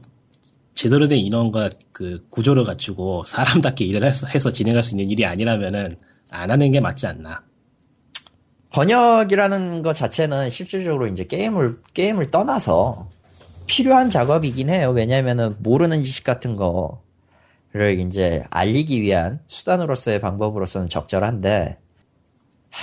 제대로 0.73 1.07
된 1.07 1.19
인원과 1.19 1.69
그 1.93 2.25
구조를 2.29 2.65
갖추고 2.65 3.23
사람답게 3.25 3.85
일을 3.85 4.03
해서, 4.03 4.27
해서 4.27 4.51
진행할 4.51 4.83
수 4.83 4.91
있는 4.95 5.09
일이 5.11 5.25
아니라면은 5.25 5.95
안 6.29 6.51
하는 6.51 6.71
게 6.71 6.79
맞지 6.81 7.07
않나. 7.07 7.43
번역이라는 8.71 9.81
것 9.83 9.93
자체는 9.93 10.49
실질적으로 10.49 11.07
이제 11.07 11.23
게임을 11.23 11.77
게임을 11.93 12.31
떠나서 12.31 13.07
필요한 13.67 14.09
작업이긴 14.09 14.69
해요. 14.69 14.89
왜냐면은 14.91 15.55
모르는 15.59 16.03
지식 16.03 16.23
같은 16.23 16.55
거 16.55 17.02
를 17.73 17.99
이제 17.99 18.43
알리기 18.51 19.01
위한 19.01 19.41
수단으로서의 19.47 20.21
방법으로서는 20.21 20.89
적절한데 20.89 21.79
하, 22.69 22.79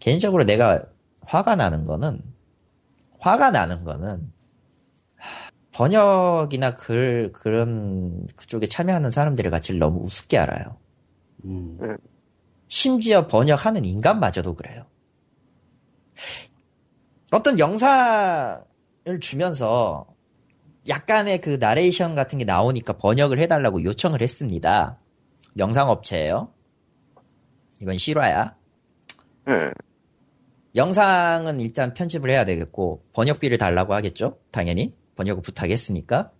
개인적으로 0.00 0.42
내가 0.42 0.82
화가 1.20 1.54
나는 1.54 1.84
거는 1.84 2.20
화가 3.20 3.52
나는 3.52 3.84
거는 3.84 4.32
하, 5.14 5.50
번역이나 5.70 6.74
글 6.74 7.30
그런 7.32 8.26
그쪽에 8.34 8.66
참여하는 8.66 9.12
사람들의 9.12 9.48
가치를 9.48 9.78
너무 9.78 10.00
우습게 10.00 10.38
알아요. 10.38 10.76
음, 11.44 11.78
심지어 12.66 13.28
번역하는 13.28 13.84
인간마저도 13.84 14.56
그래요. 14.56 14.86
어떤 17.30 17.60
영상을 17.60 18.64
주면서 19.20 20.08
약간의 20.88 21.40
그 21.40 21.58
나레이션 21.60 22.14
같은 22.14 22.38
게 22.38 22.44
나오니까 22.44 22.94
번역을 22.94 23.38
해달라고 23.38 23.84
요청을 23.84 24.22
했습니다. 24.22 24.98
영상 25.58 25.88
업체예요. 25.90 26.52
이건 27.80 27.98
실화야. 27.98 28.56
음, 29.48 29.72
영상은 30.74 31.60
일단 31.60 31.94
편집을 31.94 32.30
해야 32.30 32.44
되겠고 32.44 33.04
번역비를 33.12 33.58
달라고 33.58 33.94
하겠죠. 33.94 34.38
당연히 34.50 34.94
번역을 35.16 35.42
부탁했으니까. 35.42 36.32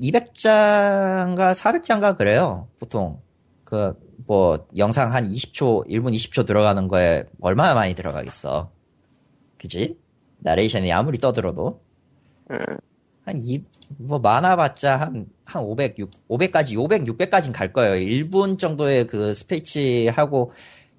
200장가 0.00 1.54
400장가 1.54 2.16
그래요. 2.16 2.68
보통 2.78 3.20
그 3.64 4.04
뭐 4.26 4.66
영상 4.76 5.12
한 5.14 5.28
20초, 5.28 5.86
1분 5.88 6.14
20초 6.14 6.46
들어가는 6.46 6.88
거에 6.88 7.24
얼마나 7.40 7.74
많이 7.74 7.94
들어가겠어. 7.94 8.70
그지? 9.58 9.98
나레이션이 10.38 10.92
아무리 10.92 11.18
떠들어도. 11.18 11.82
음. 12.50 12.58
한 13.24 13.40
이, 13.42 13.62
뭐 13.96 14.18
많아봤자 14.18 14.96
한, 14.96 15.26
한 15.46 15.62
500, 15.62 15.98
6, 15.98 16.10
500까지, 16.28 16.78
500, 16.78 17.04
600까지는 17.04 17.52
갈 17.52 17.72
거예요. 17.72 17.94
1분 17.94 18.58
정도의 18.58 19.06
그 19.06 19.32
스페이치하고 19.32 20.52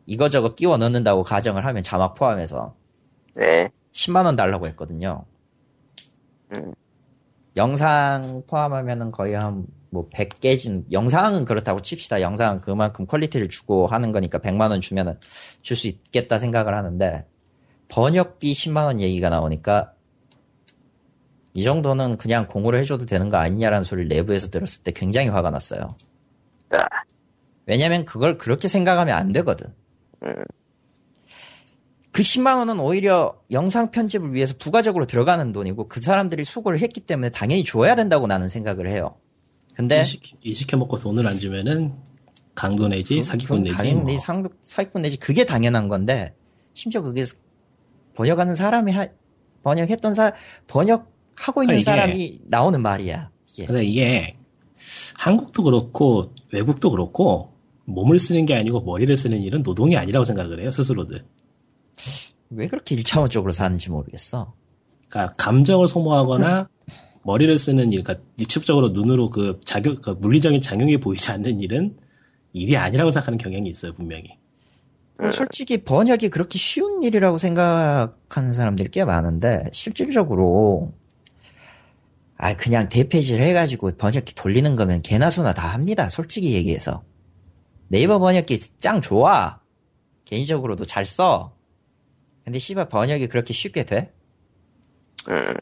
이거저거 0.08 0.56
끼워 0.56 0.78
넣는다고 0.78 1.24
가정을 1.24 1.66
하면 1.66 1.84
자막 1.84 2.16
포함해서 2.16 2.76
네. 3.36 3.70
10만원 3.92 4.36
달라고 4.36 4.68
했거든요. 4.68 5.26
음. 6.56 6.74
영상 7.56 8.44
포함하면은 8.48 9.12
거의 9.12 9.36
한 9.36 9.68
뭐 9.96 10.10
100개진, 10.10 10.84
영상은 10.92 11.46
그렇다고 11.46 11.82
칩시다. 11.82 12.20
영상은 12.20 12.60
그만큼 12.60 13.08
quality를 13.08 13.48
주고 13.48 13.88
하는 13.88 14.12
거니까 14.12 14.40
100만원 14.40 14.82
주면은 14.82 15.18
줄 15.62 15.78
수 15.78 15.88
있겠다 15.88 16.38
생각을 16.38 16.76
하는데 16.76 17.26
번역비 17.88 18.52
10만원 18.52 19.00
얘기가 19.00 19.30
나오니까 19.30 19.94
이 21.56 21.64
정도는 21.64 22.18
그냥 22.18 22.48
공으로 22.48 22.78
해줘도 22.78 23.06
되는 23.06 23.30
거 23.30 23.38
아니냐라는 23.38 23.86
소리를 23.86 24.10
내부에서 24.10 24.50
들었을 24.50 24.84
때 24.84 24.92
굉장히 24.92 25.30
화가 25.30 25.50
났어요. 25.52 25.96
아, 26.72 26.86
왜냐면 27.66 28.04
그걸 28.04 28.38
그렇게 28.38 28.68
생각하면 28.68 29.16
안 29.16 29.32
되거든. 29.32 29.68
음. 30.24 30.44
그 32.12 32.22
10만 32.22 32.58
원은 32.58 32.80
오히려 32.82 33.40
영상 33.52 33.90
편집을 33.92 34.34
위해서 34.34 34.54
부가적으로 34.60 35.06
들어가는 35.06 35.54
돈이고 35.54 35.88
그 35.88 36.02
사람들이 36.02 36.44
수고를 36.44 36.80
했기 36.80 37.00
때문에 37.00 37.30
당연히 37.30 37.64
줘야 37.64 37.96
된다고 37.96 38.28
나는 38.28 38.50
생각을 38.50 38.92
해요. 38.92 39.16
근데 39.76 40.00
일, 40.00 40.06
시켜, 40.06 40.38
일 40.42 40.56
시켜먹고 40.56 40.98
돈을 40.98 41.26
안 41.26 41.40
주면은 41.40 41.94
강도 42.54 42.90
내지 42.90 43.24
사기꾼 43.24 43.62
내지 43.62 43.76
당연히 43.78 44.14
뭐. 44.14 44.20
상, 44.20 44.46
사기꾼 44.64 45.04
내지 45.04 45.18
그게 45.18 45.46
당연한 45.46 45.88
건데 45.88 46.36
심지어 46.74 47.02
그게 47.02 47.24
번역하는 48.14 48.56
사람이 48.56 48.92
하- 48.92 49.08
번역했던 49.64 50.14
사 50.14 50.34
번역 50.68 51.15
하고 51.36 51.64
있는 51.64 51.80
아, 51.80 51.82
사람이 51.82 52.40
나오는 52.46 52.82
말이야. 52.82 53.30
이게. 53.52 53.66
근데 53.66 53.86
이게 53.86 54.38
한국도 55.16 55.64
그렇고 55.64 56.34
외국도 56.52 56.92
그렇고 56.92 57.54
몸을 57.86 58.20
쓰는 58.20 58.46
게 58.46 58.56
아니고 58.56 58.82
머리를 58.82 59.16
쓰는 59.16 59.42
일은 59.42 59.64
노동이 59.64 59.98
아니라고 59.98 60.26
생각을 60.26 60.60
해요 60.62 60.72
스스로들. 60.72 61.26
왜 62.50 62.68
그렇게 62.68 62.96
일차원적으로 62.96 63.52
사는지 63.52 63.90
모르겠어. 63.90 64.54
그러니까 65.10 65.34
감정을 65.38 65.88
소모하거나 65.88 66.70
머리를 67.24 67.58
쓰는 67.58 67.92
일, 67.92 68.04
그러니까 68.04 68.26
직접적으로 68.38 68.90
눈으로 68.90 69.30
그 69.30 69.60
작용, 69.64 69.96
그 69.96 70.12
물리적인 70.12 70.62
작용이 70.62 70.98
보이지 70.98 71.32
않는 71.32 71.60
일은 71.62 71.98
일이 72.54 72.78
아니라고 72.78 73.12
생각하는 73.12 73.38
경향이 73.38 73.70
있어요 73.70 73.94
분명히. 73.94 74.38
뭐 75.18 75.32
솔직히 75.32 75.84
번역이 75.84 76.30
그렇게 76.30 76.60
쉬운 76.60 77.02
일이라고 77.02 77.38
생각하는 77.38 78.52
사람들이 78.52 78.90
꽤 78.92 79.06
많은데 79.06 79.66
실질적으로 79.72 80.94
아 82.38 82.56
그냥 82.56 82.90
대페이지를 82.90 83.46
해가지고 83.46 83.92
번역기 83.98 84.36
돌리는 84.36 84.76
거면 84.76 85.02
개나 85.02 85.30
소나 85.30 85.54
다 85.54 85.68
합니다. 85.68 86.10
솔직히 86.10 86.54
얘기해서 86.54 87.04
네이버 87.88 88.20
번역기 88.20 88.80
짱 88.80 89.02
좋아. 89.02 89.60
개인적으로도 90.26 90.86
잘 90.86 91.06
써. 91.06 91.56
근데 92.44 92.60
씨발 92.60 92.90
번역이 92.90 93.28
그렇게 93.28 93.54
쉽게 93.54 93.86
돼? 93.86 94.14
음. 95.30 95.54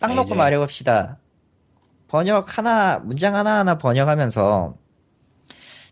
딱 0.00 0.10
아, 0.10 0.14
놓고 0.14 0.34
말해봅시다. 0.34 1.18
번역 2.08 2.56
하나, 2.56 2.98
문장 2.98 3.34
하나 3.34 3.58
하나 3.58 3.78
번역하면서 3.78 4.76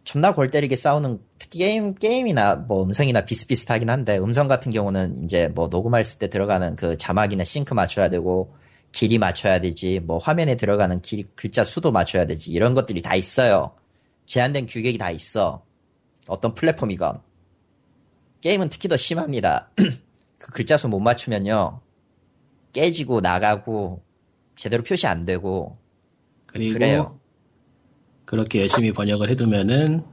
존나 0.04 0.34
골 0.34 0.50
때리게 0.50 0.76
싸우는 0.76 1.20
특히 1.38 1.58
게임, 1.58 1.94
게임이나 1.94 2.54
뭐 2.54 2.84
음성이나 2.84 3.22
비슷비슷하긴 3.22 3.90
한데 3.90 4.18
음성 4.18 4.46
같은 4.46 4.70
경우는 4.70 5.24
이제 5.24 5.48
뭐 5.48 5.68
녹음했을 5.68 6.18
때 6.20 6.28
들어가는 6.28 6.76
그 6.76 6.96
자막이나 6.96 7.44
싱크 7.44 7.74
맞춰야 7.74 8.08
되고 8.08 8.54
길이 8.92 9.18
맞춰야 9.18 9.60
되지 9.60 10.00
뭐 10.00 10.18
화면에 10.18 10.56
들어가는 10.56 11.00
길, 11.02 11.28
글자 11.34 11.64
수도 11.64 11.92
맞춰야 11.92 12.24
되지 12.26 12.50
이런 12.50 12.74
것들이 12.74 13.02
다 13.02 13.14
있어요. 13.14 13.74
제한된 14.26 14.66
규격이 14.66 14.98
다 14.98 15.10
있어. 15.10 15.62
어떤 16.28 16.54
플랫폼이건. 16.54 17.20
게임은 18.40 18.68
특히 18.70 18.88
더 18.88 18.96
심합니다. 18.96 19.70
그 20.38 20.52
글자 20.52 20.76
수 20.76 20.88
못 20.88 20.98
맞추면요. 21.00 21.80
깨지고 22.72 23.20
나가고 23.20 24.02
제대로 24.56 24.82
표시 24.82 25.06
안 25.06 25.24
되고 25.24 25.78
그리고 26.46 26.74
그래요. 26.74 27.20
그렇게 28.24 28.60
열심히 28.62 28.92
번역을 28.92 29.30
해두면은 29.30 30.04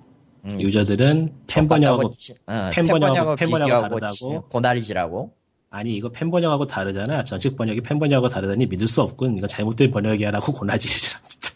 음. 0.45 0.61
유저들은 0.61 1.33
팬 1.47 1.67
번역하고 1.67 2.07
어, 2.47 2.69
팬 2.73 2.85
번역하고- 2.87 3.37
팬 3.37 3.49
번역하고 3.49 3.99
다르다고? 3.99 4.41
고나리지라고 4.49 5.33
아니 5.75 5.95
이거 5.95 6.07
팬 6.09 6.29
번역하고 6.29 6.67
다르잖아. 6.67 7.23
전식 7.23 7.55
번역이 7.55 7.81
팬 7.81 7.97
번역하고 7.97 8.29
다르다니 8.29 8.67
믿을 8.67 8.87
수 8.87 9.01
없군. 9.01 9.39
이거 9.39 9.47
잘못된 9.47 9.89
번역이야라고 9.89 10.53
고나지랍니다. 10.53 11.49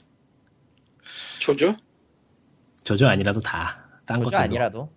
조조? 1.39 1.76
저조 2.84 3.07
아니라도 3.07 3.39
다. 3.41 3.77
딴 4.07 4.23
것도 4.23 4.35
아니라도 4.35 4.89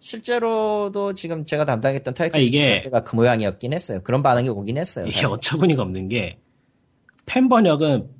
실제로도 0.00 1.14
지금 1.14 1.44
제가 1.44 1.64
담당했던 1.64 2.14
타이틀 2.14 2.36
아, 2.36 2.40
이게- 2.42 2.82
가그 2.90 3.14
모양이었긴 3.14 3.72
했어요. 3.72 4.00
그런 4.02 4.20
반응이 4.24 4.48
오긴 4.48 4.78
했어요. 4.78 5.04
이게 5.06 5.12
사실. 5.14 5.26
어처구니가 5.28 5.82
없는 5.82 6.08
게, 6.08 6.40
팬 7.24 7.48
번역은 7.48 8.10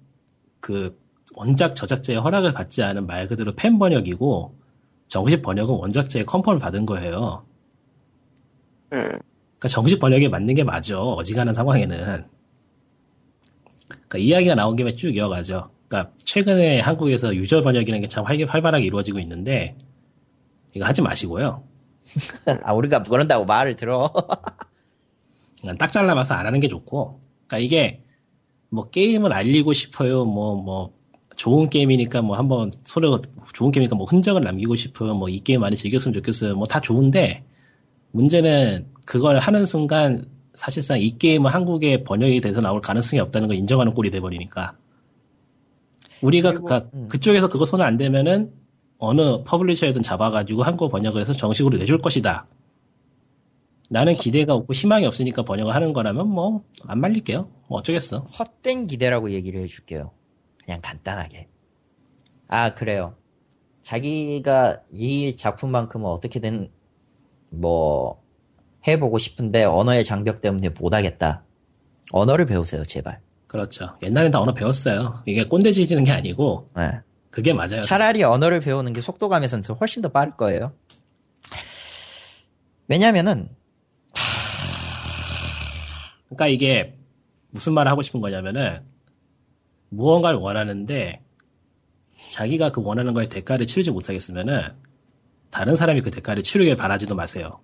그 0.60 0.96
원작 1.34 1.74
저작자의 1.74 2.20
허락을 2.20 2.52
받지 2.52 2.84
않은 2.84 3.04
말 3.08 3.26
그대로 3.26 3.52
팬 3.56 3.80
번역이고, 3.80 4.56
정식 5.08 5.42
번역은 5.42 5.74
원작자의 5.74 6.24
컨펌을 6.24 6.60
받은 6.60 6.86
거예요. 6.86 7.44
음. 8.92 9.10
그러니까 9.58 9.68
정식 9.68 9.98
번역에 10.00 10.28
맞는 10.28 10.54
게 10.54 10.64
맞아. 10.64 11.00
어지간한 11.00 11.54
상황에는. 11.54 12.24
그러니까 13.88 14.18
이야기가 14.18 14.54
나온 14.54 14.76
김에 14.76 14.92
쭉 14.92 15.14
이어가죠. 15.14 15.70
그러니까 15.88 16.12
최근에 16.24 16.80
한국에서 16.80 17.34
유저 17.34 17.62
번역이라는 17.62 18.02
게 18.02 18.08
참 18.08 18.24
활발하게 18.24 18.84
이루어지고 18.84 19.18
있는데, 19.20 19.76
이거 20.74 20.84
하지 20.84 21.02
마시고요. 21.02 21.62
아 22.62 22.72
우리가 22.72 23.02
그런다고 23.02 23.44
말을 23.44 23.76
들어. 23.76 24.12
딱 25.78 25.90
잘라봐서 25.90 26.34
안 26.34 26.46
하는 26.46 26.60
게 26.60 26.68
좋고. 26.68 27.20
그러니까 27.46 27.58
이게 27.64 28.02
뭐 28.68 28.88
게임을 28.90 29.32
알리고 29.32 29.72
싶어요. 29.72 30.24
뭐뭐 30.24 30.94
좋은 31.36 31.68
게임이니까 31.70 32.22
뭐 32.22 32.36
한번 32.36 32.70
소리 32.84 33.08
좋은 33.52 33.70
게임이니까 33.72 33.96
뭐 33.96 34.06
흔적을 34.06 34.42
남기고 34.42 34.76
싶어요. 34.76 35.14
뭐 35.14 35.28
이 35.28 35.40
게임 35.40 35.60
많이 35.60 35.76
즐겼으면 35.76 36.12
좋겠어요. 36.12 36.54
뭐 36.56 36.66
다 36.66 36.80
좋은데 36.80 37.44
문제는 38.16 38.86
그걸 39.04 39.38
하는 39.38 39.66
순간 39.66 40.24
사실상 40.54 40.98
이 41.00 41.18
게임은 41.18 41.50
한국에 41.50 42.02
번역이 42.02 42.40
돼서 42.40 42.60
나올 42.60 42.80
가능성이 42.80 43.20
없다는 43.20 43.48
걸 43.48 43.56
인정하는 43.56 43.94
꼴이 43.94 44.10
돼버리니까 44.10 44.76
우리가 46.22 46.50
그리고, 46.52 46.64
그니까 46.64 46.88
음. 46.94 47.08
그쪽에서 47.08 47.48
그거 47.48 47.66
손을 47.66 47.84
안 47.84 47.96
대면은 47.96 48.52
어느 48.98 49.44
publisher든 49.44 50.02
잡아가지고 50.02 50.62
한국 50.62 50.90
번역을 50.90 51.20
해서 51.20 51.34
정식으로 51.34 51.76
내줄 51.78 51.98
것이다. 51.98 52.46
나는 53.88 54.14
기대가 54.14 54.54
없고 54.54 54.72
희망이 54.72 55.06
없으니까 55.06 55.42
번역을 55.42 55.74
하는 55.74 55.92
거라면 55.92 56.28
뭐 56.28 56.64
안 56.88 57.00
말릴게요. 57.00 57.48
뭐 57.68 57.78
어쩌겠어. 57.78 58.20
헛된 58.20 58.86
기대라고 58.86 59.30
얘기를 59.30 59.60
해줄게요. 59.60 60.12
그냥 60.64 60.80
간단하게. 60.82 61.48
아, 62.48 62.74
그래요. 62.74 63.16
자기가 63.82 64.82
이 64.92 65.36
작품만큼은 65.36 66.06
어떻게든 66.06 66.70
뭐 67.60 68.22
해보고 68.86 69.18
싶은데 69.18 69.64
언어의 69.64 70.04
장벽 70.04 70.40
때문에 70.40 70.70
못하겠다. 70.70 71.44
언어를 72.12 72.46
배우세요, 72.46 72.84
제발. 72.84 73.20
그렇죠. 73.46 73.96
옛날엔 74.02 74.30
다 74.30 74.40
언어 74.40 74.52
배웠어요. 74.54 75.22
이게 75.26 75.44
꼰대지지는 75.44 76.04
게 76.04 76.12
아니고 76.12 76.70
네. 76.76 77.00
그게 77.30 77.52
맞아요. 77.52 77.80
차라리 77.80 78.22
언어를 78.22 78.60
배우는 78.60 78.92
게 78.92 79.00
속도감에서는 79.00 79.62
더 79.62 79.74
훨씬 79.74 80.02
더 80.02 80.08
빠를 80.08 80.36
거예요. 80.36 80.72
왜냐면은 82.88 83.48
그러니까 86.26 86.48
이게 86.48 86.98
무슨 87.50 87.72
말을 87.74 87.90
하고 87.90 88.02
싶은 88.02 88.20
거냐면은 88.20 88.82
무언가를 89.88 90.38
원하는데 90.38 91.22
자기가 92.30 92.72
그 92.72 92.82
원하는 92.82 93.14
거에 93.14 93.28
대가를 93.28 93.66
치르지 93.66 93.90
못하겠으면은 93.90 94.74
다른 95.56 95.74
사람이 95.74 96.02
그 96.02 96.10
대가를 96.10 96.42
치르길 96.42 96.76
바라지도 96.76 97.14
마세요. 97.14 97.60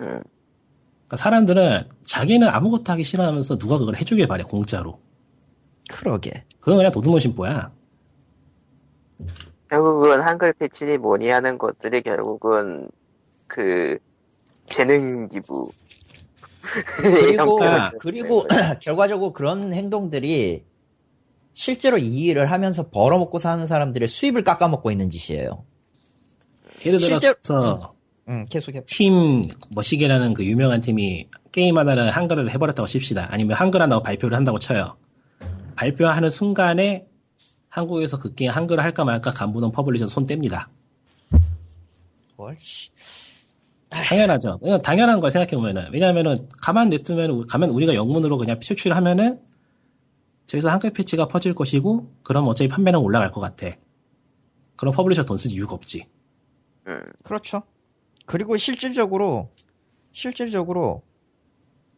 음. 0.00 0.06
그러니까 0.06 1.16
사람들은 1.18 1.90
자기는 2.06 2.48
아무것도 2.48 2.90
하기 2.90 3.04
싫어하면서 3.04 3.58
누가 3.58 3.76
그걸 3.76 3.96
해주길 3.96 4.26
바래 4.26 4.44
공짜로. 4.44 4.98
그러게. 5.90 6.44
그건 6.58 6.78
그냥 6.78 6.90
도둑놈 6.90 7.20
심보야. 7.20 7.70
결국은 9.68 10.22
한글 10.22 10.54
패치니 10.54 10.96
뭐니 10.96 11.28
하는 11.28 11.58
것들이 11.58 12.00
결국은 12.00 12.88
그 13.46 13.98
재능 14.70 15.28
기부 15.28 15.70
그리고 16.96 17.60
아, 17.62 17.90
그리고 18.00 18.42
결과적으로 18.80 19.34
그런 19.34 19.74
행동들이 19.74 20.64
실제로 21.52 21.98
이 21.98 22.24
일을 22.24 22.50
하면서 22.50 22.88
벌어먹고 22.88 23.36
사는 23.36 23.66
사람들의 23.66 24.08
수입을 24.08 24.44
깎아먹고 24.44 24.90
있는 24.90 25.10
짓이에요. 25.10 25.66
예를 26.86 26.98
실제로- 27.00 27.34
들어서 27.42 27.94
응, 28.28 28.44
계속해. 28.50 28.84
팀 28.86 29.48
머시기라는 29.70 30.34
그 30.34 30.44
유명한 30.44 30.80
팀이 30.80 31.28
게임 31.50 31.78
하나를 31.78 32.10
한글화를 32.10 32.50
해버렸다고 32.50 32.86
칩시다. 32.86 33.28
아니면 33.30 33.56
한글화 33.56 33.80
한다 33.80 34.00
발표를 34.00 34.36
한다고 34.36 34.58
쳐요. 34.58 34.96
발표하는 35.76 36.28
순간에 36.30 37.06
한국에서 37.68 38.18
그 38.18 38.34
게임 38.34 38.50
한글화를 38.50 38.82
할까 38.84 39.04
말까 39.04 39.30
간 39.32 39.45
보는 39.45 39.72
publisher 39.72 40.06
손 40.06 40.26
뗍니다. 40.26 40.66
뭘씨. 42.36 42.90
당연하죠. 43.88 44.58
그냥 44.58 44.82
당연한 44.82 45.20
걸 45.20 45.30
생각해보면은. 45.30 45.88
왜냐면은, 45.92 46.46
가만 46.60 46.90
냅두면, 46.90 47.46
가면 47.46 47.70
우리가 47.70 47.94
영문으로 47.94 48.36
그냥 48.36 48.60
표출하면은, 48.60 49.40
저기서 50.46 50.68
한글 50.68 50.90
패치가 50.90 51.26
퍼질 51.28 51.54
것이고, 51.54 52.10
그럼 52.22 52.46
어차피 52.48 52.68
판매는 52.68 52.98
올라갈 52.98 53.30
것 53.30 53.40
같아. 53.40 53.68
그럼 54.76 54.92
publisher 54.94 55.24
돈 55.24 55.38
쓸 55.38 55.52
이유가 55.52 55.74
없지. 55.74 56.04
음, 56.88 57.02
그렇죠. 57.22 57.62
그리고 58.26 58.56
실질적으로 58.56 59.52
실질적으로 60.12 61.02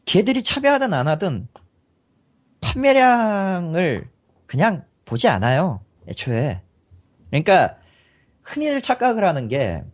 걔들이 0.04 0.42
차별하든 0.42 0.92
안 0.92 1.08
하든 1.08 1.48
판매량을 2.60 4.08
그냥 4.46 4.84
보지 5.04 5.28
않아요. 5.28 5.84
애초에. 6.08 6.62
그러니까 7.28 7.76
흔히들 8.42 8.80
착각을 8.80 9.24
하는 9.24 9.48
게 9.48 9.84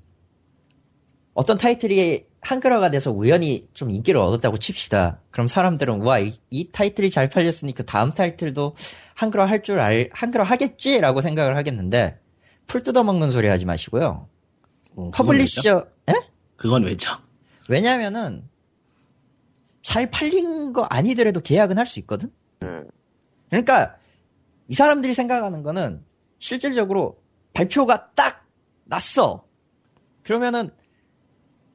어떤 1.34 1.58
타이틀이 1.58 2.24
한글화가 2.40 2.90
돼서 2.90 3.10
우연히 3.10 3.68
좀 3.74 3.90
인기를 3.90 4.20
얻었다고 4.20 4.56
칩시다. 4.58 5.20
그럼 5.30 5.48
사람들은 5.48 6.00
와, 6.02 6.18
이, 6.20 6.32
이 6.50 6.70
타이틀이 6.70 7.10
잘 7.10 7.28
팔렸으니 7.28 7.74
그 7.74 7.84
다음 7.84 8.12
타이틀도 8.12 8.74
한글화 9.14 9.46
할 9.46 9.62
줄 9.62 9.80
알, 9.80 10.08
한글화 10.12 10.44
하겠지라고 10.44 11.20
생각을 11.20 11.56
하겠는데 11.56 12.18
풀 12.66 12.82
뜯어먹는 12.82 13.30
소리 13.30 13.48
하지 13.48 13.66
마시고요. 13.66 14.28
음, 14.98 15.10
그건 15.10 15.36
왜죠? 15.36 15.62
publisher, 15.62 15.86
에? 16.10 16.12
그건 16.56 16.84
왜죠? 16.84 17.10
왜냐면은 17.68 18.48
잘 19.82 20.10
팔린 20.10 20.72
거 20.72 20.82
아니더라도 20.84 21.40
계약은 21.40 21.78
할 21.78 21.86
수 21.86 21.98
있거든. 22.00 22.30
음. 22.62 22.88
그러니까 23.50 23.96
이 24.68 24.74
사람들이 24.74 25.14
생각하는 25.14 25.62
거는 25.62 26.04
실질적으로 26.38 27.18
발표가 27.52 28.10
딱 28.14 28.46
났어. 28.84 29.46
그러면은 30.22 30.70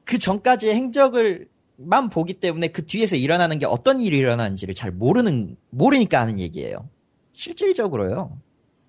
그 0.04 0.18
전까지의 0.18 0.74
행적을 0.74 1.48
만 1.76 2.10
보기 2.10 2.34
때문에 2.34 2.68
그 2.68 2.84
뒤에서 2.86 3.16
일어나는 3.16 3.58
게 3.58 3.66
어떤 3.66 4.00
일이 4.00 4.18
일어나는지를 4.18 4.74
잘 4.74 4.90
모르는 4.90 5.56
모르니까 5.70 6.20
하는 6.20 6.38
얘기예요. 6.38 6.88
실질적으로요. 7.32 8.38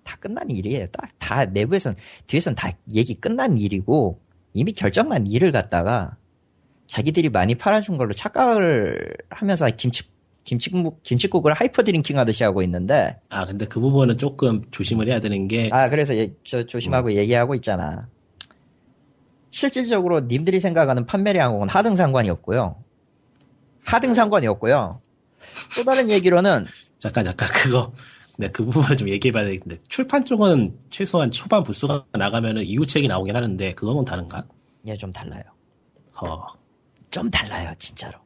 다 0.04 0.16
끝난 0.20 0.50
일이에요. 0.50 0.86
딱 0.88 1.10
다 1.18 1.44
내부에선 1.46 1.96
뒤에선 2.26 2.54
다 2.54 2.70
얘기 2.92 3.14
끝난 3.14 3.56
일이고 3.58 4.20
이미 4.54 4.72
결정난 4.72 5.26
일을 5.26 5.52
갖다가 5.52 6.16
자기들이 6.86 7.28
많이 7.28 7.54
팔아준 7.56 7.98
걸로 7.98 8.12
착각을 8.12 9.14
하면서 9.28 9.68
김치 9.76 10.04
김치국 10.44 11.02
김치국을 11.02 11.54
hyper 11.54 11.82
drinking 11.82 12.18
하듯이 12.18 12.44
하고 12.44 12.62
있는데 12.62 13.18
아, 13.30 13.46
근데 13.46 13.64
그 13.66 13.80
부분은 13.80 14.18
조금 14.18 14.62
조심을 14.70 15.08
해야 15.08 15.18
되는 15.18 15.48
게, 15.48 15.70
아 15.72 15.88
그래서 15.88 16.14
얘- 16.16 16.34
저 16.44 16.66
조심하고 16.66 17.12
얘기하고 17.14 17.54
있잖아. 17.54 18.08
실질적으로 19.50 20.20
님들이 20.20 20.60
생각하는 20.60 21.06
판매량하고는 21.06 21.68
하등 21.68 21.96
상관이 21.96 22.28
없고요. 22.28 22.76
하등 23.84 24.12
상관이 24.14 24.46
없고요. 24.46 25.00
또 25.76 25.84
다른 25.84 26.10
얘기로는 26.10 26.66
잠깐, 26.98 27.24
잠깐, 27.24 27.48
그거, 27.54 27.92
네, 28.36 28.50
그 28.50 28.64
부분을 28.64 28.96
좀 28.96 29.08
얘기해봐야 29.08 29.44
되겠는데, 29.44 29.78
출판 29.88 30.24
쪽은 30.24 30.76
최소한 30.90 31.30
초반 31.30 31.62
부수가 31.62 32.06
나가면은 32.12 32.64
이후책이 32.64 33.06
나오긴 33.08 33.36
하는데, 33.36 33.74
그거는 33.74 34.04
다른가? 34.04 34.44
얘좀 34.86 35.12
달라요. 35.12 35.42
어, 36.16 36.46
좀 37.10 37.30
달라요, 37.30 37.72
진짜로. 37.78 38.18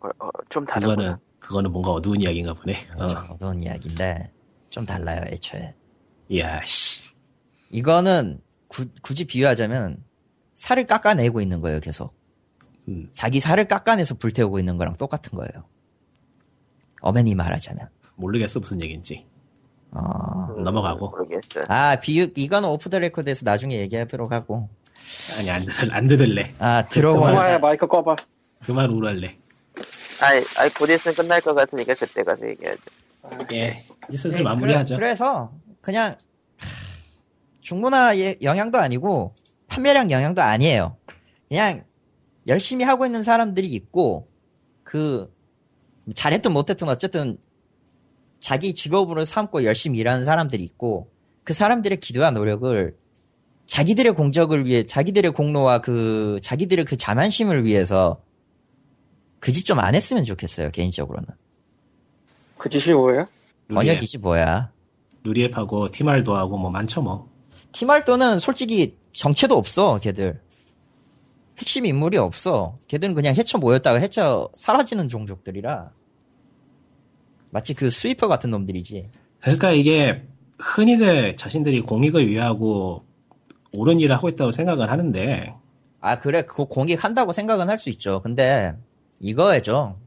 어, 0.00 0.08
어, 0.18 0.28
좀 0.50 0.66
다르구나. 0.66 0.94
그거는, 0.96 1.16
그거는 1.40 1.72
뭔가 1.72 1.92
어두운 1.92 2.20
이야기인가 2.20 2.52
보네. 2.54 2.74
어, 2.96 3.08
좀 3.08 3.18
어두운 3.30 3.60
이야기인데 3.62 4.30
좀 4.70 4.84
달라요, 4.84 5.22
애초에. 5.28 5.74
이야, 6.28 6.62
씨. 6.66 7.02
이거는 7.70 8.40
구- 8.68 8.88
굳이 9.02 9.24
비유하자면 9.26 10.04
살을 10.54 10.86
깎아내고 10.86 11.40
있는 11.40 11.60
거예요, 11.62 11.80
계속. 11.80 12.14
음, 12.88 13.08
자기 13.12 13.40
살을 13.40 13.66
깎아내서 13.66 14.16
불태우고 14.16 14.58
있는 14.58 14.76
거랑 14.76 14.94
똑같은 14.96 15.32
거예요. 15.38 15.64
엄연히 17.00 17.34
말하자면. 17.34 17.88
모르겠어, 18.16 18.60
무슨 18.60 18.80
얘기인지. 18.82 19.26
어... 19.90 20.48
음, 20.56 20.64
넘어가고. 20.64 21.08
모르겠어. 21.08 21.62
아, 21.68 21.96
비유, 21.96 22.28
이거는 22.34 22.68
오프 22.68 22.90
더 22.90 22.98
레코드에서 22.98 23.42
나중에 23.44 23.78
얘기하도록 23.80 24.30
하고. 24.32 24.68
아니, 25.38 25.50
안, 25.50 25.64
들, 25.64 25.94
안 25.94 26.06
들을래. 26.06 26.54
아, 26.58 26.84
그만해 26.84 26.88
들어보면. 26.90 27.60
마이크 27.60 27.86
꺼봐. 27.86 28.16
그만 28.64 28.90
우울할래. 28.90 29.36
아이, 30.20 30.42
아이, 30.58 30.68
곧 30.70 30.90
있으면 30.90 31.14
끝날 31.14 31.40
것 31.40 31.54
같으니까 31.54 31.94
그때 31.94 32.22
가서 32.22 32.48
얘기하죠. 32.48 32.82
예, 33.52 33.80
이제 34.08 34.18
슬슬 34.18 34.38
네, 34.38 34.42
마무리하죠. 34.42 34.96
그래, 34.96 35.14
서 35.14 35.52
그냥, 35.80 36.16
하, 36.56 36.68
중문화 37.60 38.16
예- 38.18 38.36
영향도 38.42 38.78
아니고, 38.78 39.34
판매량 39.68 40.10
영향도 40.10 40.42
아니에요. 40.42 40.96
그냥, 41.48 41.84
열심히 42.46 42.84
하고 42.84 43.06
있는 43.06 43.22
사람들이 43.22 43.68
있고, 43.68 44.28
그, 44.82 45.32
잘했든 46.14 46.52
못했든 46.52 46.88
어쨌든, 46.88 47.38
자기 48.40 48.74
직업으로 48.74 49.24
삼고 49.24 49.64
열심히 49.64 49.98
일하는 49.98 50.24
사람들이 50.24 50.62
있고, 50.62 51.10
그 51.44 51.52
사람들의 51.52 52.00
기도와 52.00 52.30
노력을 52.30 52.96
자기들의 53.66 54.14
공적을 54.14 54.66
위해, 54.66 54.84
자기들의 54.86 55.32
공로와 55.32 55.80
그, 55.80 56.38
자기들의 56.42 56.84
그 56.84 56.96
자만심을 56.96 57.64
위해서, 57.64 58.20
그 59.40 59.52
짓 59.52 59.64
좀 59.64 59.78
안 59.78 59.94
했으면 59.94 60.24
좋겠어요, 60.24 60.70
개인적으로는. 60.70 61.28
그 62.56 62.68
짓이 62.68 62.94
뭐예요? 62.94 63.28
번역이지 63.68 64.18
뭐야. 64.18 64.72
루리앱하고 65.22 65.88
티말도 65.90 66.34
하고 66.34 66.56
뭐 66.58 66.70
많죠 66.70 67.02
뭐. 67.02 67.28
티말도는 67.72 68.40
솔직히 68.40 68.96
정체도 69.12 69.56
없어, 69.56 69.98
걔들. 70.00 70.40
핵심 71.58 71.86
인물이 71.86 72.16
없어. 72.18 72.78
걔들은 72.88 73.14
그냥 73.14 73.34
헤쳐 73.34 73.58
모였다가 73.58 73.98
헤쳐 73.98 74.48
사라지는 74.54 75.08
종족들이라. 75.08 75.90
마치 77.50 77.74
그 77.74 77.90
스위퍼 77.90 78.28
같은 78.28 78.50
놈들이지. 78.50 79.08
그러니까 79.40 79.72
이게 79.72 80.26
흔히들 80.58 81.36
자신들이 81.36 81.80
공익을 81.82 82.28
위하고 82.28 83.04
옳은 83.72 84.00
일을 84.00 84.14
하고 84.14 84.28
있다고 84.28 84.52
생각을 84.52 84.90
하는데 84.90 85.54
아, 86.00 86.18
그래, 86.18 86.42
그거 86.42 86.64
공익한다고 86.64 87.32
생각은 87.32 87.68
할 87.68 87.76
수 87.78 87.90
있죠. 87.90 88.22
근데, 88.22 88.72
이거죠. 89.20 89.98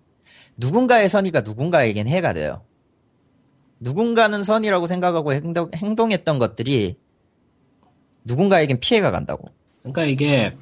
누군가의 0.55 1.09
선의가 1.09 1.41
누군가에겐 1.41 2.07
해가 2.07 2.31
돼요. 2.33 2.61
누군가는 3.79 4.41
선이라고 4.43 4.87
생각하고 4.87 5.33
행동, 5.33 5.69
행동했던 5.75 6.39
것들이 6.39 6.97
누군가에겐 8.23 8.79
피해가 8.79 9.11
간다고. 9.11 9.49
그러니까 9.79 10.05
이게 10.05 10.53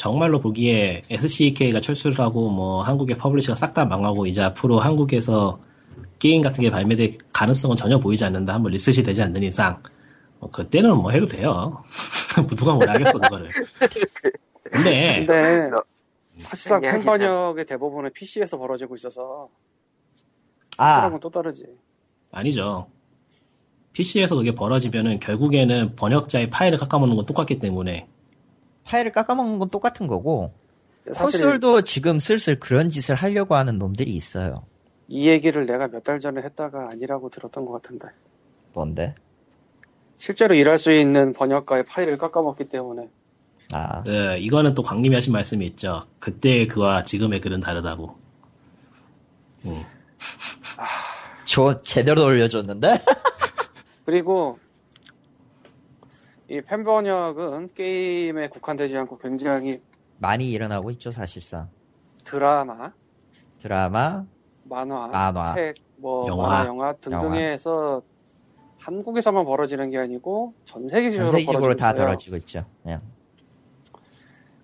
정말로 0.00 0.40
보기에 0.40 1.02
SCK가 1.10 1.82
철수를 1.82 2.18
하고 2.20 2.48
뭐 2.48 2.82
한국의 2.82 3.18
publisher가 3.18 3.54
싹 3.54 3.74
다 3.74 3.84
망하고 3.84 4.24
이제 4.24 4.40
앞으로 4.40 4.80
한국에서 4.80 5.60
게임 6.18 6.40
같은 6.40 6.62
게 6.62 6.70
발매될 6.70 7.18
가능성은 7.34 7.76
전혀 7.76 8.00
보이지 8.00 8.24
않는다. 8.24 8.54
한번 8.54 8.72
리셋이 8.72 9.04
되지 9.04 9.20
않는 9.20 9.42
이상 9.42 9.82
뭐 10.38 10.50
그때는 10.50 10.96
뭐 10.96 11.10
해도 11.10 11.26
돼요. 11.26 11.84
뭐 12.34 12.46
누가 12.56 12.72
뭘 12.72 12.88
하겠어 12.88 13.12
그거를. 13.12 13.48
근데 14.72 15.26
근데 15.26 15.76
어, 15.76 15.82
사실상 16.38 16.80
팬. 16.80 17.02
번역의 17.02 17.66
대부분은 17.66 18.10
PC에서 18.14 18.56
벌어지고 18.56 18.94
있어서 18.94 19.50
아, 20.78 21.18
또 21.20 21.28
다르지. 21.28 21.66
아니죠. 22.32 22.86
PC에서 23.92 24.36
그게 24.36 24.54
벌어지면은 24.54 25.20
결국에는 25.20 25.94
번역자의 25.94 26.48
파일을 26.48 26.78
깎아먹는 26.78 27.16
건 27.16 27.26
똑같기 27.26 27.58
때문에 27.58 28.08
파일을 28.90 29.12
깎아먹는 29.12 29.58
건 29.58 29.68
똑같은 29.68 30.06
거고, 30.06 30.52
사실 31.12 31.40
콘솔도 31.40 31.82
지금 31.82 32.18
슬슬 32.18 32.58
그런 32.58 32.90
짓을 32.90 33.14
하려고 33.14 33.54
하는 33.54 33.78
놈들이 33.78 34.10
있어요. 34.12 34.64
이 35.08 35.28
얘기를 35.28 35.64
내가 35.66 35.88
몇 35.88 36.02
달 36.02 36.20
전에 36.20 36.42
했다가 36.42 36.88
아니라고 36.92 37.30
들었던 37.30 37.64
것 37.64 37.72
같은데 37.72 38.08
뭔데? 38.74 39.14
실제로 40.16 40.54
일할 40.54 40.78
수 40.78 40.92
있는 40.92 41.32
번역가의 41.32 41.84
파일을 41.84 42.18
깎아먹기 42.18 42.64
때문에 42.68 43.08
아, 43.72 44.02
그 44.02 44.36
이거는 44.38 44.74
또 44.74 44.82
광님이 44.82 45.14
하신 45.14 45.32
말씀이 45.32 45.64
있죠. 45.66 46.02
그때의 46.18 46.68
그와 46.68 47.02
지금의 47.04 47.40
글은 47.40 47.60
다르다고. 47.60 48.16
음. 49.66 49.70
저 51.46 51.82
제대로 51.82 52.24
올려줬는데? 52.24 52.98
그리고 54.04 54.58
이 56.50 56.60
팬 56.62 56.82
번역은 56.82 57.68
게임에 57.68 58.48
국한되지 58.48 58.96
않고 58.98 59.18
굉장히 59.18 59.80
많이 60.18 60.50
일어나고 60.50 60.90
있죠, 60.90 61.12
사실상. 61.12 61.70
드라마, 62.24 62.92
드라마, 63.60 64.26
만화, 64.64 65.06
만화, 65.06 65.54
책, 65.54 65.76
뭐 65.96 66.26
영화. 66.26 66.48
만화, 66.48 66.66
영화 66.66 66.92
등등에서 66.94 68.02
한국에서만 68.80 69.44
벌어지는 69.44 69.90
게 69.90 69.98
아니고 69.98 70.54
전 70.64 70.88
세계적으로 70.88 71.30
전 71.30 71.38
세계적으로 71.38 71.60
벌어지고 71.62 71.80
다 71.80 71.90
있어요. 71.92 72.04
벌어지고 72.06 72.36
있죠. 72.38 72.58
예. 72.88 72.98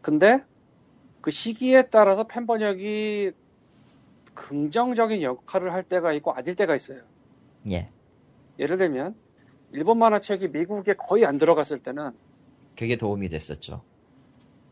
근데 0.02 0.44
그 1.20 1.30
시기에 1.30 1.82
따라서 1.82 2.24
팬 2.24 2.46
번역이 2.46 3.30
긍정적인 4.34 5.22
역할을 5.22 5.72
할 5.72 5.84
때가 5.84 6.12
있고 6.14 6.32
아닐 6.32 6.56
때가 6.56 6.74
있어요. 6.74 7.00
예. 7.70 7.86
예를 8.58 8.76
들면 8.76 9.14
일본 9.76 9.98
만화책이 9.98 10.48
미국에 10.48 10.94
거의 10.94 11.26
안 11.26 11.36
들어갔을 11.36 11.78
때는 11.78 12.12
그게 12.78 12.96
도움이 12.96 13.28
됐었죠. 13.28 13.82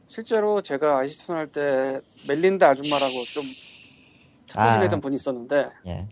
실제로 0.09 0.63
제가 0.63 0.99
아이시톤 0.99 1.37
할 1.37 1.49
때 1.49 2.01
멜린다 2.27 2.71
아줌마라고 2.71 3.25
좀 3.25 3.45
아. 4.57 4.77
지내던 4.77 5.03
분이 5.03 5.17
있었는데 5.17 5.69
예. 5.89 6.09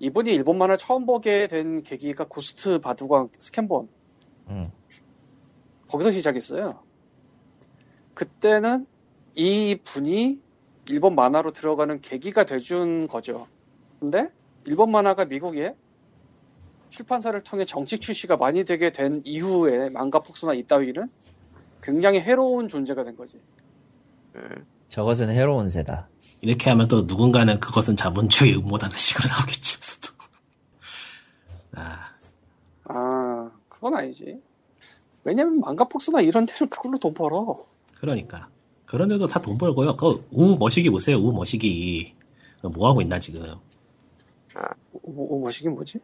이분이 0.00 0.30
일본 0.34 0.58
만화 0.58 0.76
처음 0.76 1.06
보게 1.06 1.46
된 1.46 1.82
계기가 1.82 2.26
고스트 2.28 2.80
바두광 2.80 3.30
스캔본 3.40 3.88
음. 4.50 4.70
거기서 5.88 6.10
시작했어요. 6.12 6.82
그때는 8.12 8.86
이 9.34 9.78
분이 9.82 10.38
일본 10.90 11.14
만화로 11.14 11.52
들어가는 11.52 12.02
계기가 12.02 12.44
돼준 12.44 13.08
거죠. 13.08 13.46
근데 14.00 14.28
일본 14.66 14.90
만화가 14.90 15.24
미국에 15.24 15.74
출판사를 16.90 17.40
통해 17.42 17.64
정식 17.64 18.00
출시가 18.00 18.36
많이 18.36 18.64
되게 18.64 18.90
된 18.90 19.20
이후에 19.24 19.90
망가 19.90 20.20
폭스나 20.20 20.54
이따위는 20.54 21.08
굉장히 21.82 22.20
해로운 22.20 22.68
존재가 22.68 23.04
된 23.04 23.16
거지. 23.16 23.40
음, 24.36 24.66
저것은 24.88 25.30
해로운 25.30 25.68
새다. 25.68 26.08
이렇게 26.40 26.70
하면 26.70 26.88
또 26.88 27.02
누군가는 27.02 27.58
그것은 27.60 27.96
자본주의 27.96 28.54
음모다는 28.56 28.94
식으로 28.98 29.28
나오겠지. 29.28 29.80
저도. 29.80 30.14
아, 31.74 32.10
아, 32.84 33.50
그건 33.68 33.94
아니지. 33.96 34.40
왜냐면 35.24 35.60
망가 35.60 35.84
폭스나 35.84 36.20
이런 36.20 36.46
데는 36.46 36.68
그걸로 36.70 36.98
돈 36.98 37.12
벌어. 37.14 37.64
그러니까. 37.96 38.48
그런데도 38.86 39.26
다 39.28 39.40
돈 39.42 39.58
벌고요. 39.58 39.96
그 39.96 40.22
우 40.30 40.56
머시기 40.58 40.88
보세요. 40.90 41.18
우 41.18 41.32
머시기. 41.32 42.14
뭐 42.62 42.88
하고 42.88 43.02
있나 43.02 43.18
지금? 43.18 43.42
뭐, 45.02 45.26
뭐, 45.26 45.38
뭐시긴 45.40 45.72
뭐지? 45.74 46.00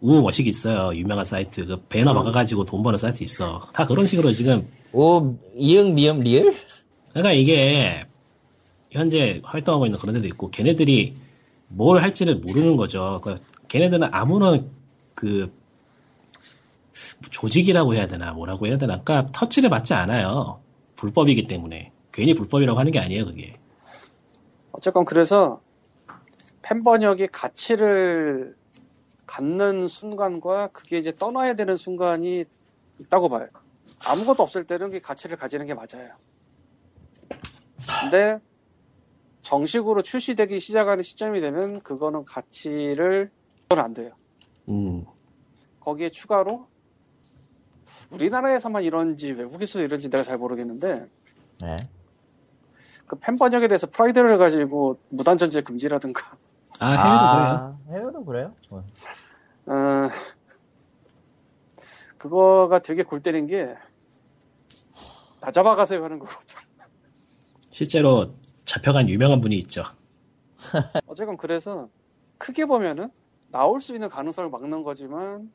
우 0.00 0.22
머시기 0.22 0.48
있어요. 0.48 0.94
유명한 0.96 1.24
사이트. 1.24 1.66
그 1.66 1.76
배너 1.88 2.14
막아가지고 2.14 2.64
돈 2.64 2.82
버는 2.82 2.98
사이트 2.98 3.24
있어. 3.24 3.68
다 3.72 3.86
그런 3.86 4.06
식으로 4.06 4.32
지금. 4.32 4.68
오, 4.92 5.36
이응, 5.56 5.94
미음, 5.94 6.20
리을? 6.20 6.54
그러니까 7.10 7.32
이게 7.32 8.06
현재 8.90 9.40
활동하고 9.44 9.86
있는 9.86 9.98
그런 9.98 10.14
데도 10.14 10.28
있고 10.28 10.50
걔네들이 10.50 11.16
뭘 11.68 12.02
할지를 12.02 12.36
모르는 12.36 12.76
거죠. 12.76 13.20
그러니까 13.22 13.44
걔네들은 13.68 14.08
아무런 14.12 14.70
그 15.14 15.52
조직이라고 17.30 17.94
해야 17.94 18.06
되나 18.06 18.32
뭐라고 18.32 18.66
해야 18.66 18.78
되나 18.78 19.02
그러니까 19.02 19.30
터치를 19.32 19.68
받지 19.68 19.94
않아요. 19.94 20.60
불법이기 20.96 21.46
때문에 21.46 21.92
괜히 22.12 22.34
불법이라고 22.34 22.78
하는 22.78 22.90
게 22.92 22.98
아니에요 22.98 23.26
그게. 23.26 23.56
어쨌건 24.72 25.04
그래서 25.04 25.60
팬 26.62 26.82
번역이 26.82 27.28
가치를 27.28 28.54
갖는 29.28 29.86
순간과 29.86 30.68
그게 30.68 30.98
이제 30.98 31.12
떠나야 31.16 31.54
되는 31.54 31.76
순간이 31.76 32.44
있다고 32.98 33.28
봐요. 33.28 33.46
아무것도 34.00 34.42
없을 34.42 34.64
때는 34.64 34.90
그 34.90 35.00
가치를 35.00 35.36
가지는 35.36 35.66
게 35.66 35.74
맞아요. 35.74 36.16
근데 38.00 38.40
정식으로 39.42 40.02
출시되기 40.02 40.58
시작하는 40.58 41.02
시점이 41.02 41.40
되면 41.40 41.80
그거는 41.80 42.24
가치를 42.24 43.30
그건 43.68 43.84
안 43.84 43.94
돼요. 43.94 44.12
음 44.68 45.04
거기에 45.80 46.08
추가로 46.10 46.66
우리나라에서만 48.12 48.82
이런지 48.82 49.30
외국에서 49.32 49.80
이런지 49.80 50.10
내가 50.10 50.24
잘 50.24 50.38
모르겠는데 50.38 51.08
네. 51.60 51.76
그 53.06 53.16
팬 53.16 53.36
번역에 53.36 53.68
대해서 53.68 53.86
프라이드를 53.86 54.36
가지고 54.38 54.98
무단 55.08 55.38
전제 55.38 55.62
금지라든가 55.62 56.36
아 56.80 56.90
해외도 56.92 57.28
그래요. 57.28 57.78
해외도 57.90 58.24
그래요? 58.24 58.54
어. 58.70 58.84
어, 59.66 60.08
그거가 62.18 62.80
되게 62.80 63.02
골 63.02 63.22
때린 63.22 63.46
게, 63.46 63.74
나 65.40 65.50
잡아가세요 65.50 66.02
하는 66.04 66.18
거거든. 66.18 66.60
실제로 67.70 68.34
잡혀간 68.64 69.08
유명한 69.08 69.40
분이 69.40 69.56
있죠. 69.58 69.84
어쨌건 71.06 71.36
그래서, 71.36 71.88
크게 72.38 72.64
보면은, 72.66 73.10
나올 73.50 73.80
수 73.80 73.94
있는 73.94 74.08
가능성을 74.08 74.50
막는 74.50 74.82
거지만, 74.82 75.52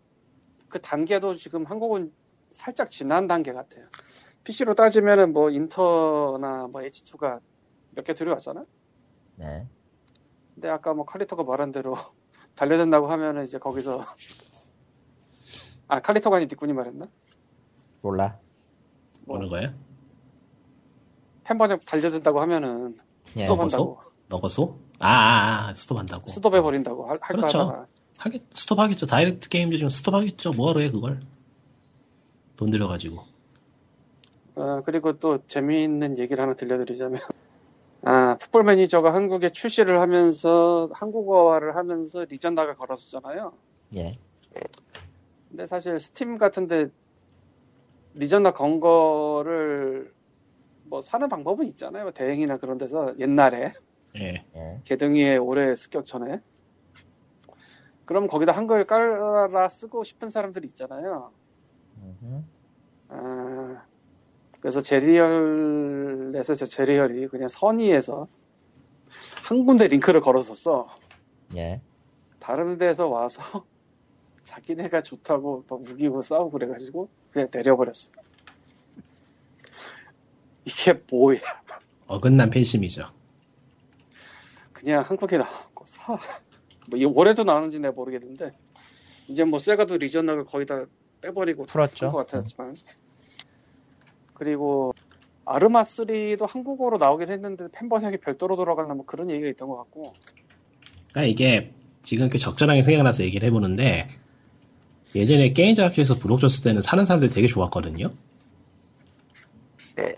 그 0.69 0.79
단계도 0.81 1.35
지금 1.35 1.65
한국은 1.65 2.11
살짝 2.49 2.91
지난 2.91 3.27
단계 3.27 3.51
같아요. 3.51 3.85
PC로 4.43 4.75
따지면은 4.75 5.33
뭐, 5.33 5.49
인터나 5.49 6.67
뭐, 6.67 6.81
H2가 6.81 7.39
몇 7.91 8.03
개 8.05 8.13
들여왔잖아? 8.13 8.65
네. 9.35 9.67
근데 10.63 10.71
아까 10.71 10.93
뭐, 10.93 11.03
칼리토가 11.03 11.43
말한 11.43 11.73
대로, 11.73 11.93
달려든다고 12.55 13.07
하면은 13.07 13.43
이제 13.43 13.59
거기서, 13.59 14.05
아, 15.89 15.99
칼리토가 15.99 16.37
아니 16.37 16.45
니꾼이 16.45 16.71
말했나? 16.71 17.09
몰라. 17.99 18.39
뭐, 19.25 19.39
어느 19.39 19.49
거예요? 19.49 19.73
팬 21.43 21.57
번역 21.57 21.83
달려든다고 21.83 22.39
하면은, 22.39 22.97
예. 23.35 23.41
스톱한다고. 23.41 23.99
너거소? 24.29 24.79
아, 24.99 25.11
아, 25.11 25.67
아 25.67 25.73
스톱한다고. 25.73 26.29
스톱해 26.29 26.61
버린다고 26.61 27.07
할, 27.07 27.19
할까 27.21 27.27
그렇죠. 27.27 27.59
하다가 27.59 27.87
하겠, 28.17 28.43
스톱하겠죠. 28.53 29.05
다이렉트 29.05 29.49
게임즈 29.49 29.75
지금 29.75 29.89
스톱하겠죠. 29.89 30.53
뭐하러 30.53 30.79
해, 30.79 30.89
그걸. 30.89 31.19
돈 32.55 32.71
들여가지고. 32.71 33.21
어, 34.55 34.81
그리고 34.85 35.19
또 35.19 35.45
재미있는 35.45 36.17
얘기를 36.17 36.41
하나 36.41 36.53
들려드리자면 36.53 37.19
아, 38.05 38.35
풋볼 38.37 38.63
매니저가 38.63 39.13
한국에 39.13 39.49
출시를 39.49 40.01
하면서 40.01 40.89
한국어화를 40.91 41.75
하면서 41.77 42.25
region 42.25 42.55
lock 42.55 42.75
걸었었잖아요. 42.75 43.53
예. 43.95 44.17
근데 45.49 45.65
사실 45.65 45.99
스팀 45.99 46.37
같은데 46.37 46.87
region 48.15 48.37
lock 48.37 48.51
건 48.51 48.79
거를 48.79 50.13
뭐 50.83 51.01
사는 51.01 51.29
방법은 51.29 51.65
있잖아요. 51.67 52.11
대행이나 52.11 52.57
그런 52.57 52.77
데서 52.77 53.17
옛날에 53.19 53.73
예. 54.17 54.45
예. 54.55 54.81
게등위의 54.83 55.37
올해 55.37 55.73
습격 55.73 56.05
전에 56.05 56.41
그럼 58.03 58.27
거기다 58.27 58.51
한글 58.51 58.85
깔아 58.85 59.69
쓰고 59.69 60.03
싶은 60.03 60.29
사람들이 60.29 60.67
있잖아요. 60.67 61.31
아, 63.07 63.85
그래서 64.63 64.79
제리얼에서 64.79 66.53
저 66.53 66.65
제리얼이 66.65 67.27
그냥 67.27 67.49
선의에서 67.49 68.29
한 69.43 69.65
군데 69.65 69.89
링크를 69.89 70.21
걸었었어. 70.21 70.87
예. 71.57 71.81
다른 72.39 72.77
데서 72.77 73.09
와서 73.09 73.41
자기네가 74.45 75.01
좋다고 75.01 75.65
막 75.67 75.81
우기고 75.81 76.21
싸우고 76.21 76.51
그래가지고 76.51 77.09
그냥 77.31 77.49
내려버렸어. 77.51 78.13
이게 80.63 80.93
뭐야? 81.11 81.41
어긋난 82.07 82.49
팬심이죠. 82.49 83.11
그냥 84.71 85.03
한국에 85.03 85.39
나왔고 85.39 85.83
사. 85.87 86.17
뭐이 86.87 87.03
올해도 87.03 87.43
나오는지 87.43 87.81
내가 87.81 87.93
모르겠는데 87.93 88.53
이제 89.27 89.43
뭐 89.43 89.59
세가도 89.59 89.97
리저널을 89.97 90.45
거의 90.45 90.65
다 90.65 90.85
빼버리고 91.19 91.65
풀었죠. 91.65 92.11
것 92.11 92.25
같았지만 92.25 92.77
그리고 94.33 94.93
아르마 95.45 95.81
3도 95.81 96.47
한국어로 96.47 96.97
나오긴 96.97 97.29
했는데 97.29 97.67
팬 97.71 97.89
번역이 97.89 98.17
별도로 98.17 98.55
돌아가나 98.55 98.93
뭐 98.93 99.05
그런 99.05 99.29
얘기가 99.29 99.49
있던 99.49 99.67
것 99.67 99.77
같고 99.77 100.13
그러니까 101.11 101.23
이게 101.31 101.73
지금 102.01 102.23
이렇게 102.25 102.37
적절하게 102.37 102.81
생각나서 102.81 103.23
얘기를 103.23 103.45
해보는데 103.47 104.09
예전에 105.15 105.53
게임 105.53 105.75
잡지에서 105.75 106.17
부록 106.17 106.39
줬을 106.39 106.63
때는 106.63 106.81
사는 106.81 107.05
사람들 107.05 107.29
되게 107.29 107.47
좋았거든요. 107.47 108.11
네. 109.95 110.15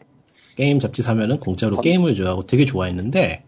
게임 0.56 0.80
잡지 0.80 1.02
사면은 1.02 1.40
공짜로 1.40 1.76
건- 1.76 1.84
게임을 1.84 2.16
좋아하고 2.16 2.44
되게 2.46 2.66
좋아했는데 2.66 3.44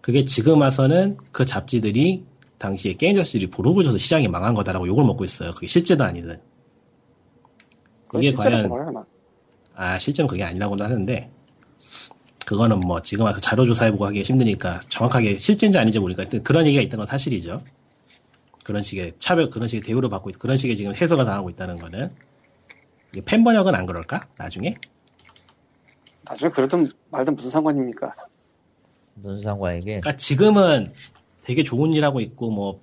그게 0.00 0.24
지금 0.24 0.60
와서는 0.60 1.16
그 1.32 1.44
잡지들이 1.44 2.24
당시에 2.58 2.94
게임 2.94 3.16
잡지들이 3.16 3.50
부록을 3.50 3.82
줘서 3.82 3.98
시장이 3.98 4.28
망한 4.28 4.54
거다라고 4.54 4.86
욕을 4.86 5.04
먹고 5.04 5.24
있어요. 5.24 5.52
그게 5.54 5.66
실제도 5.66 6.04
아니든. 6.04 6.40
실제로 8.30 8.68
과연 8.68 9.04
아 9.76 9.98
실제는 9.98 10.26
그게 10.26 10.42
아니라고도 10.42 10.82
하는데 10.82 11.30
그거는 12.46 12.80
뭐 12.80 13.02
지금 13.02 13.24
와서 13.26 13.40
자료 13.40 13.66
조사해보고 13.66 14.06
하기 14.06 14.22
힘드니까 14.22 14.80
정확하게 14.88 15.36
실제인지 15.38 15.78
아닌지 15.78 15.98
모르니까 15.98 16.24
그런 16.42 16.66
얘기가 16.66 16.82
있다는 16.82 16.98
건 17.04 17.06
사실이죠. 17.06 17.62
그런 18.64 18.82
식의 18.82 19.12
차별 19.18 19.50
그런 19.50 19.68
식의 19.68 19.82
대우를 19.82 20.08
받고 20.08 20.30
있, 20.30 20.38
그런 20.38 20.56
식의 20.56 20.76
지금 20.76 20.94
해석을 20.94 21.24
당하고 21.24 21.50
있다는 21.50 21.76
거는 21.76 22.12
이게 23.12 23.20
팬 23.24 23.44
번역은 23.44 23.74
안 23.74 23.86
그럴까 23.86 24.26
나중에 24.38 24.74
나중에 26.24 26.50
그러든 26.50 26.90
말든 27.10 27.36
무슨 27.36 27.50
상관입니까? 27.50 28.14
무슨 29.14 29.40
상관이게? 29.42 30.00
그러니까 30.00 30.16
지금은 30.16 30.92
되게 31.44 31.62
좋은 31.62 31.92
일 31.92 32.04
하고 32.04 32.20
있고 32.20 32.50
뭐, 32.50 32.80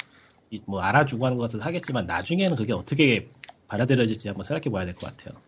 이- 0.49 0.61
뭐 0.65 0.79
알아주고 0.81 1.25
하는 1.25 1.37
것도 1.37 1.59
하겠지만 1.59 2.05
나중에는 2.05 2.55
그게 2.55 2.71
어떻게 2.73 3.29
받아들여질지 3.67 4.29
한번 4.29 4.45
생각해 4.45 4.71
봐야 4.71 4.85
될 4.85 4.95
것 4.95 5.07
같아요. 5.15 5.41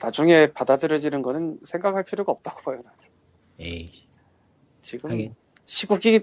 나중에 0.00 0.52
받아들여지는 0.52 1.22
거는 1.22 1.60
생각할 1.62 2.04
필요가 2.04 2.32
없다고 2.32 2.62
봐요. 2.62 2.76
나는. 2.84 2.98
에이 3.58 4.08
지금 4.80 5.10
하긴. 5.10 5.34
시국이 5.66 6.20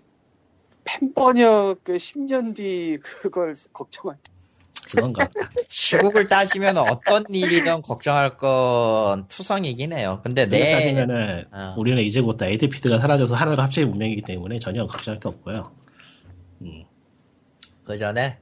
팬 0.83 1.13
번역의 1.13 1.99
10년 1.99 2.55
뒤 2.55 2.97
그걸 3.01 3.53
걱정할 3.73 4.17
때 4.23 4.31
같다. 5.01 5.29
시국을 5.67 6.27
따지면 6.27 6.77
어떤 6.77 7.25
일이든 7.29 7.81
걱정할 7.81 8.37
건 8.37 9.27
투성이긴 9.27 9.93
해요. 9.93 10.21
근데 10.23 10.45
내 10.45 10.71
따지면은 10.71 11.45
어. 11.51 11.75
우리는 11.77 12.01
이제부터 12.01 12.45
에이드 12.45 12.69
피드가 12.69 12.97
사라져서 12.99 13.35
하나로 13.35 13.61
합체의 13.61 13.87
문명이기 13.87 14.21
때문에 14.21 14.59
전혀 14.59 14.87
걱정할 14.87 15.19
게 15.19 15.27
없고요. 15.27 15.71
그 17.83 17.97
전에 17.97 18.39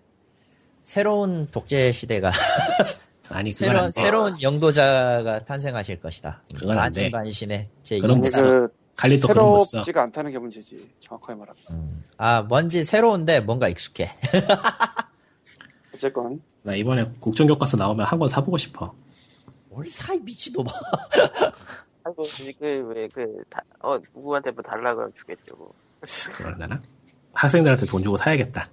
새로운 0.83 1.47
독재 1.51 1.91
시대가 1.91 2.31
아니 3.29 3.51
새로운. 3.51 3.91
새로운 3.91 4.41
영도자가 4.41 5.45
탄생하실 5.45 5.99
것이다. 5.99 6.41
그건 6.57 6.77
안 6.77 6.91
돼. 6.91 7.09
반신반신의 7.11 7.69
제 7.83 7.99
그런 7.99 8.21
그 8.21 8.67
칼리토 8.95 9.27
그런 9.27 9.45
거 9.49 9.59
써. 9.59 9.69
새롭지가 9.71 10.03
않다는 10.03 10.31
게 10.31 10.39
문제지 10.39 10.89
정확하게 10.99 11.35
말하면 11.39 11.55
음. 11.71 12.03
아 12.17 12.41
뭔지 12.43 12.83
새로운데 12.83 13.41
뭔가 13.41 13.67
익숙해. 13.67 14.15
어쨌건 15.93 16.41
나 16.63 16.75
이번에 16.75 17.09
국정 17.19 17.47
교과서 17.47 17.77
나오면 17.77 18.05
한 18.05 18.19
권 18.19 18.29
사보고 18.29 18.57
싶어. 18.57 18.93
뭘 19.69 19.87
사이 19.89 20.19
미치도마. 20.19 20.69
아이고 22.03 22.23
그왜그어 22.59 23.99
누구한테 24.13 24.51
뭐 24.51 24.61
달라 24.63 24.93
그러면 24.93 25.13
주겠죠. 25.15 25.55
뭐. 25.55 25.73
그럴라나? 26.33 26.81
학생들한테 27.33 27.85
돈 27.87 28.03
주고 28.03 28.15
사야겠다. 28.17 28.69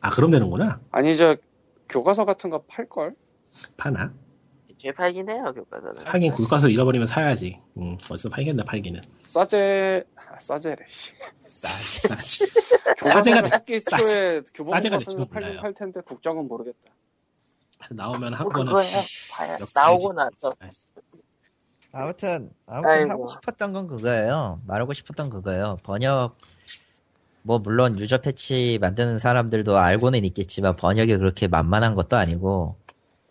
아 0.00 0.10
그럼 0.10 0.30
되는구나. 0.30 0.80
아니 0.92 1.16
저 1.16 1.36
교과서 1.88 2.24
같은 2.24 2.48
거 2.50 2.62
팔 2.66 2.88
걸 2.88 3.14
파나? 3.76 4.12
뒤에 4.78 4.92
팔긴 4.92 5.28
해요 5.30 5.52
교과서는. 5.54 6.06
하긴 6.06 6.32
교과서 6.32 6.68
잃어버리면 6.68 7.06
사야지. 7.06 7.60
응, 7.78 7.96
어디서 8.10 8.28
팔겠나 8.28 8.64
팔기는. 8.64 9.00
싸제 9.22 10.04
아, 10.16 10.38
싸제래 10.38 10.84
씨. 10.86 11.12
싸지. 11.50 12.02
교과서는 12.98 13.22
싸제가 13.24 13.48
학기 13.50 13.78
싸제- 13.78 14.44
초에 14.52 14.70
싸제가 14.72 14.98
같은 14.98 15.16
거 15.16 15.24
팔긴. 15.26 15.56
팔 15.60 15.72
텐데 15.74 16.00
국정은 16.04 16.48
모르겠다 16.48 16.92
나오면 17.90 18.34
한 18.34 18.48
뭐. 18.48 18.82
봐야 19.30 19.58
역사 19.60 19.80
나오고. 19.82 20.12
나서 20.14 20.50
아무튼 21.92 22.50
아무튼 22.66 22.90
아이고. 22.90 23.10
하고 23.12 23.28
싶었던 23.28 23.72
건 23.72 23.86
그거예요. 23.86 24.60
말하고 24.66 24.92
싶었던 24.94 25.30
그거예요. 25.30 25.76
번역 25.84 26.36
뭐 27.42 27.58
물론 27.58 27.98
유저 28.00 28.18
패치 28.22 28.78
만드는 28.80 29.18
사람들도 29.18 29.76
알고는 29.78 30.24
있겠지만 30.24 30.76
번역이 30.76 31.16
그렇게 31.18 31.46
만만한 31.46 31.94
것도 31.94 32.16
아니고 32.16 32.76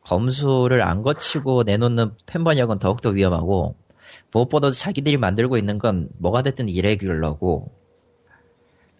검수를 0.06 0.82
안 0.82 1.02
거치고 1.02 1.64
내놓는 1.64 2.12
팬 2.26 2.44
번역은 2.44 2.80
더욱더 2.80 3.10
위험하고 3.10 3.76
무엇보다도 4.32 4.74
자기들이 4.74 5.18
만들고 5.18 5.58
있는 5.58 5.78
건 5.78 6.10
뭐가 6.18 6.42
됐든 6.42 6.70
이레귤러고 6.70 7.72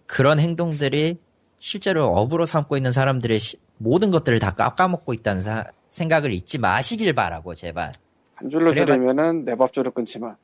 그런 0.06 0.38
행동들이 0.38 1.18
실제로 1.58 2.06
업으로 2.06 2.44
삼고 2.44 2.76
있는 2.76 2.92
사람들의 2.92 3.40
시- 3.40 3.58
모든 3.78 4.10
것들을 4.10 4.38
다 4.38 4.52
깎아먹고 4.52 5.12
있다는 5.14 5.42
사- 5.42 5.64
생각을 5.88 6.32
잊지 6.32 6.58
마시길 6.58 7.12
바라고 7.14 7.54
제발. 7.54 7.92
한 8.34 8.50
줄로 8.50 8.72
들으면은 8.74 9.44
내 9.44 9.54
밥줄을 9.56 9.90
끊지만 9.92 10.36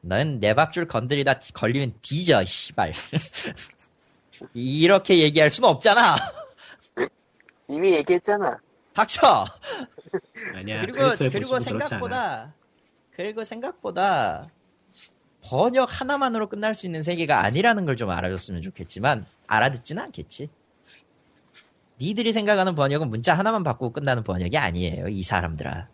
넌 0.00 0.38
내 0.40 0.54
밥줄 0.54 0.86
건드리다 0.86 1.34
걸리면 1.54 1.94
뒤져, 2.02 2.44
씨발. 2.44 2.92
이렇게 4.54 5.18
얘기할 5.18 5.50
수는 5.50 5.68
없잖아. 5.68 6.16
이미 7.68 7.92
얘기했잖아. 7.94 8.58
닥쳐. 8.92 9.44
아니야. 10.54 10.80
그리고 10.82 10.98
그리고. 11.18 11.60
생각보다 11.60 12.54
그리고 13.12 13.44
생각보다 13.44 14.48
번역 15.42 16.00
하나만으로 16.00 16.48
끝날 16.48 16.74
수 16.74 16.86
있는 16.86 17.02
세계가 17.02 17.40
아니라는 17.44 17.84
걸 17.86 17.96
좀 17.96 18.10
알아줬으면 18.10 18.62
좋겠지만 18.62 19.26
알아듣지는 19.46 20.02
않겠지. 20.04 20.48
니들이 22.00 22.32
생각하는 22.32 22.74
번역은 22.74 23.08
문자 23.08 23.32
하나만 23.34 23.62
바꾸고 23.64 23.92
끝나는 23.92 24.22
번역이 24.22 24.58
아니에요, 24.58 25.08
이 25.08 25.22
사람들아. 25.22 25.88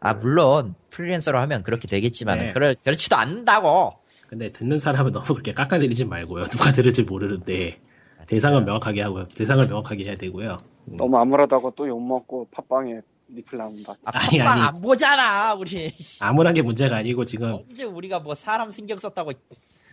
아 0.00 0.14
물론 0.14 0.74
프리랜서로 0.90 1.38
하면 1.40 1.62
그렇게 1.62 1.88
되겠지만 1.88 2.38
네. 2.38 2.52
그럴 2.52 2.76
그렇지도 2.84 3.16
않는다고. 3.16 3.94
근데 4.28 4.52
듣는 4.52 4.78
사람은 4.78 5.12
너무 5.12 5.26
그렇게 5.26 5.52
깎아내리지 5.54 6.04
말고요. 6.04 6.44
누가 6.46 6.72
들을지 6.72 7.02
모르는데 7.04 7.80
대상은 8.26 8.64
명확하게 8.64 9.02
하고요. 9.02 9.28
대상을 9.28 9.66
명확하게 9.66 10.04
해야 10.04 10.14
되고요. 10.14 10.58
너무 10.86 11.16
암울하다고 11.18 11.72
또 11.72 11.88
욕먹고 11.88 12.48
팟빵에 12.50 13.00
리플 13.28 13.58
나온다 13.58 13.94
아, 14.04 14.10
아니, 14.18 14.40
아니. 14.40 14.60
안 14.62 14.80
보잖아, 14.80 15.54
우리. 15.54 15.94
아무런 16.20 16.54
게 16.54 16.62
문제가 16.62 16.96
아니고 16.96 17.24
지금 17.24 17.54
언제 17.54 17.84
우리가 17.84 18.20
뭐 18.20 18.34
사람 18.34 18.70
신경 18.70 18.98
썼다고 18.98 19.32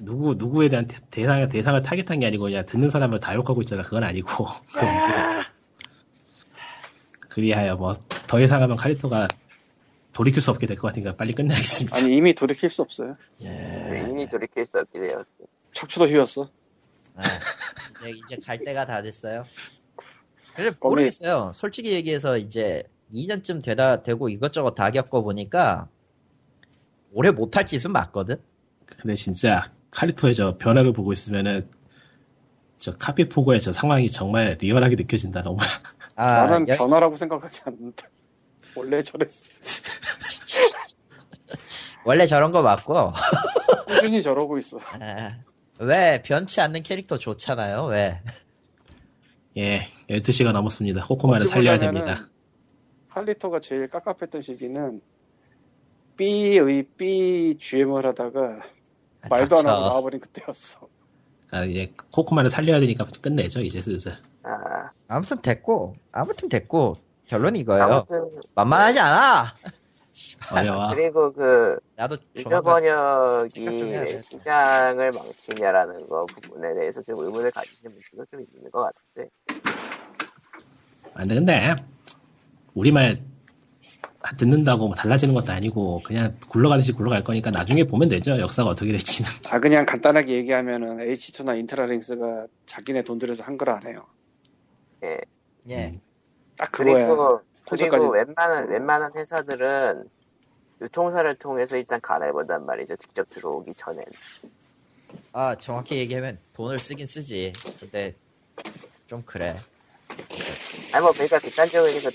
누구 0.01 0.35
누구에 0.35 0.69
대한 0.69 0.87
대- 0.87 0.97
대상 1.09 1.47
대상을 1.47 1.81
타겟한 1.81 2.19
게 2.19 2.27
아니고 2.27 2.43
그냥 2.45 2.65
듣는 2.65 2.89
사람을 2.89 3.19
다 3.19 3.33
욕하고 3.35 3.61
있잖아. 3.61 3.83
그건 3.83 4.03
아니고 4.03 4.45
그 4.73 4.85
문제가. 4.85 5.45
그리하여 7.29 7.75
뭐 7.75 7.95
더 8.27 8.39
이상 8.39 8.61
하면 8.61 8.77
카리토가 8.77 9.27
돌이킬 10.13 10.41
수 10.41 10.51
없게 10.51 10.65
될 10.67 10.77
것 10.77 10.87
같으니까 10.87 11.15
빨리 11.15 11.33
끝내야겠습니다. 11.33 11.97
아니 11.97 12.15
이미 12.15 12.33
돌이킬 12.33 12.69
수 12.69 12.81
없어요 12.81 13.15
이미 13.39 14.27
돌이킬 14.29 14.65
수 14.65 14.77
없게 14.79 14.99
되었어. 14.99 15.23
척추도 15.73 16.05
휘었어 16.07 16.49
아, 17.15 17.21
이제, 18.07 18.09
이제 18.11 18.37
갈 18.45 18.59
때가 18.63 18.85
다 18.85 19.01
됐어요. 19.01 19.45
그래, 20.55 20.71
모르겠어요. 20.81 21.51
솔직히 21.53 21.91
얘기해서 21.93 22.37
이제 22.37 22.83
2년쯤 23.13 23.63
되다, 23.63 24.03
되고 24.03 24.29
이것저것 24.29 24.75
다 24.75 24.89
겪어보니까 24.91 25.87
오래 27.13 27.31
못할 27.31 27.67
짓은 27.67 27.91
맞거든? 27.91 28.37
근데 28.85 29.15
진짜 29.15 29.71
카리토의 29.91 30.35
저 30.35 30.57
변화를 30.57 30.93
보고 30.93 31.11
있으면은 31.13 31.69
저 32.77 32.95
카피 32.97 33.29
포고의 33.29 33.61
저 33.61 33.71
상황이 33.73 34.09
정말 34.09 34.57
리얼하게 34.59 34.95
느껴진다. 34.95 35.43
너무 35.43 35.57
아, 36.15 36.45
나는 36.47 36.67
여- 36.69 36.77
변화라고 36.77 37.15
생각하지 37.15 37.61
않는다 37.65 38.07
원래 38.75 39.01
저랬어 39.01 39.55
원래 42.03 42.25
저런 42.25 42.51
거 42.51 42.63
맞고, 42.63 43.13
꾸준히 43.87 44.21
저러고 44.23 44.57
있어 44.57 44.79
아, 44.99 45.29
왜 45.77 46.21
변치 46.23 46.59
않는 46.61 46.81
캐릭터 46.83 47.17
좋잖아요, 47.17 47.85
왜? 47.85 48.21
예 49.57 49.87
12시가 50.09 50.51
넘었습니다. 50.51 51.03
코코마를 51.05 51.45
살려야 51.45 51.77
보자면은 51.77 52.05
됩니다. 52.05 52.30
칼리토가 53.11 53.59
제일 53.59 53.87
깝깝했던 53.89 54.41
시기는 54.41 55.01
B의 56.17 56.83
B 56.97 57.57
GM을 57.59 58.05
하다가 58.05 58.59
말도 59.29 59.57
안 59.59 59.65
하고. 59.67 59.79
나와버린 59.81 60.19
그때였어 60.19 60.87
아, 61.51 61.63
이제 61.65 61.93
코코마를 62.11 62.49
살려야 62.49 62.79
되니까 62.79 63.05
끝내죠 63.21 63.59
이제 63.59 63.81
슬슬. 63.81 64.13
아, 64.43 64.89
아무튼 65.09 65.41
됐고, 65.41 65.95
아무튼 66.13 66.47
됐고, 66.47 66.93
결론이 67.27 67.59
이거예요. 67.59 67.83
아무튼 67.83 68.29
만만하지 68.55 68.99
않아! 69.01 69.55
어려워. 70.53 70.89
그리고 70.95 71.33
그 71.33 71.77
나도 71.97 72.15
유저 72.35 72.61
번역이. 72.61 74.17
시장을 74.19 75.11
망치냐라는 75.11 76.07
거 76.07 76.25
부분에 76.25 76.73
대해서 76.73 77.01
좀 77.01 77.19
의문을 77.19 77.51
가지시는 77.51 77.91
분들도 77.91 78.25
좀 78.25 78.45
있는 78.55 78.71
것 78.71 78.81
같은데 79.13 79.29
아, 81.13 81.19
근데 81.23 81.35
근데 81.35 81.75
우리말 82.73 83.21
듣는다고 84.37 84.87
뭐 84.87 84.95
달라지는 84.95 85.33
것도 85.33 85.51
아니고 85.51 86.01
그냥 86.03 86.37
굴러가듯이 86.47 86.93
굴러갈 86.93 87.23
거니까 87.23 87.49
나중에 87.51 87.83
보면 87.83 88.07
되죠. 88.09 88.37
역사가 88.39 88.69
어떻게 88.69 88.91
될지는. 88.91 89.29
아 89.49 89.59
그냥 89.59 89.85
간단하게 89.85 90.33
얘기하면은 90.35 90.97
H2나 90.97 91.57
인트라링스가 91.59 92.47
자기네 92.65 93.03
돈 93.03 93.17
들여서 93.17 93.43
한걸안 93.43 93.87
해요 93.87 93.95
예 95.03 95.17
예. 95.69 95.99
딱 96.57 96.71
그거야 96.71 97.07
그리고. 97.07 97.41
그리고 97.65 98.09
웬만한 98.09 98.69
웬만한 98.69 99.11
회사들은 99.15 100.03
유통사를 100.81 101.33
통해서 101.35 101.77
일단 101.77 102.01
간을 102.01 102.31
본단 102.33 102.65
말이죠 102.65 102.95
직접 102.97 103.29
들어오기 103.29 103.73
전엔 103.75 104.03
아, 105.33 105.55
정확히 105.55 105.97
얘기하면 105.97 106.39
돈을 106.53 106.77
쓰긴 106.79 107.05
쓰지. 107.07 107.53
근데 107.79 108.15
좀 109.07 109.23
그래. 109.25 109.59
아니 110.93 111.03
뭐 111.03 111.11
그러니까 111.13 111.39
객관적으로 111.39 111.89
얘기해서 111.89 112.11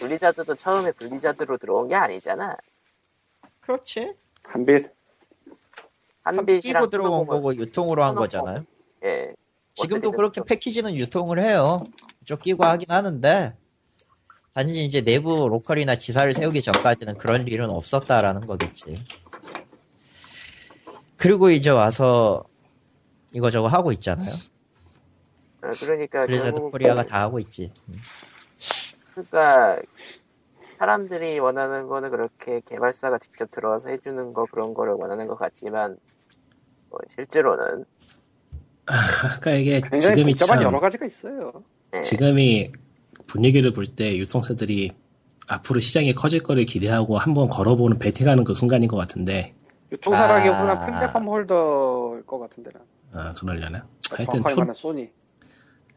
블리자드도 0.00 0.54
처음에 0.54 0.92
블리자드로 0.92 1.58
들어온 1.58 1.88
게 1.88 1.94
아니잖아 1.94 2.56
그렇지. 3.60 4.14
한빛 4.48 4.92
한빛이랑 6.22 6.82
끼고 6.82 6.90
들어온 6.90 7.26
거고 7.26 7.54
유통으로 7.54 8.04
한. 8.04 8.14
거잖아요. 8.14 8.64
예 9.04 9.34
지금도 9.74 10.10
그렇게 10.12 10.40
좀- 10.40 10.44
패키지는 10.46 10.94
유통을 10.96 11.38
해요. 11.42 11.80
쪽 12.24 12.40
끼고 12.40 12.64
하긴 12.64 12.90
하는데 12.90 13.54
단지 14.54 14.84
이제 14.84 15.02
내부 15.02 15.48
로컬이나 15.48 15.96
지사를 15.96 16.32
세우기 16.32 16.62
전까지는 16.62 17.18
그런 17.18 17.46
일은 17.46 17.68
없었다라는 17.70 18.46
거겠지. 18.46 19.04
그리고 21.16 21.50
이제 21.50 21.70
와서 21.70 22.44
이거저거 23.32 23.68
하고 23.68 23.92
있잖아요. 23.92 24.34
어, 25.62 25.70
그러니까 25.78 26.20
블리자드 26.20 26.50
결국은 26.50 26.70
코리아가 26.70 27.02
그- 27.04 27.08
다 27.08 27.20
하고 27.20 27.38
있지. 27.38 27.72
음. 29.16 29.24
그러니까 29.30 29.80
사람들이 30.78 31.38
원하는 31.38 31.86
거는 31.86 32.10
그렇게 32.10 32.60
개발사가 32.64 33.18
직접 33.18 33.50
들어와서 33.50 33.88
해주는 33.90 34.32
거 34.34 34.46
그런 34.50 34.74
거를 34.74 34.92
원하는 34.94 35.26
것 35.26 35.36
같지만 35.36 35.96
뭐 36.90 37.00
실제로는 37.08 37.84
아 38.86 39.40
까 39.40 39.50
이게 39.52 39.80
굉장히 39.80 40.16
지금이 40.16 40.32
복잡한 40.32 40.58
참 40.58 40.66
여러 40.66 40.78
가지가 40.80 41.06
있어요. 41.06 41.52
네. 41.90 42.02
지금이 42.02 42.72
분위기를 43.26 43.72
볼 43.72 43.86
때 43.96 44.16
유통사들이 44.16 44.92
앞으로 45.48 45.80
시장이 45.80 46.12
커질 46.14 46.42
거를 46.42 46.66
기대하고 46.66 47.18
한번 47.18 47.48
걸어보는 47.48 47.98
베팅하는 47.98 48.44
그 48.44 48.54
순간인 48.54 48.88
것 48.88 48.96
같은데 48.96 49.54
유통사라기보다 49.92 50.72
아. 50.72 50.80
플랫폼 50.80 51.24
holder일 51.28 52.26
것 52.26 52.38
같은데. 52.38 52.70
는아 53.12 53.34
그러려나? 53.34 53.86
하여튼 54.10 54.38
초- 54.40 54.42
말하면 54.42 54.74
소니. 54.74 55.10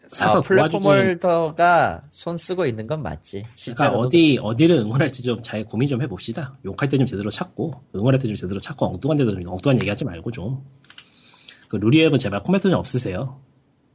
사서 0.09 0.39
아, 0.39 0.41
플랫폼 0.41 0.81
도와주는 0.81 1.07
holder가 1.11 2.03
손 2.09 2.37
쓰고 2.37 2.65
있는 2.65 2.87
건 2.87 3.03
맞지. 3.03 3.45
그러니까 3.75 3.91
어디 3.97 4.39
어디를 4.41 4.77
응원할지 4.77 5.21
좀 5.21 5.41
잘 5.43 5.63
고민 5.63 5.87
좀 5.87 6.01
해봅시다. 6.01 6.57
욕할 6.65 6.89
때 6.89 6.97
좀 6.97 7.05
제대로 7.05 7.29
찾고 7.29 7.73
응원할 7.95 8.19
때 8.19 8.27
좀 8.27 8.35
제대로 8.35 8.59
찾고 8.59 8.87
엉뚱한 8.87 9.17
데도 9.17 9.31
좀 9.31 9.43
엉뚱한 9.47 9.77
얘기하지 9.77 10.05
말고 10.05 10.31
좀. 10.31 10.65
그 11.67 11.75
루리웹은 11.75 12.17
제발 12.17 12.41
코멘트 12.41 12.69
좀 12.69 12.79
없으세요. 12.79 13.39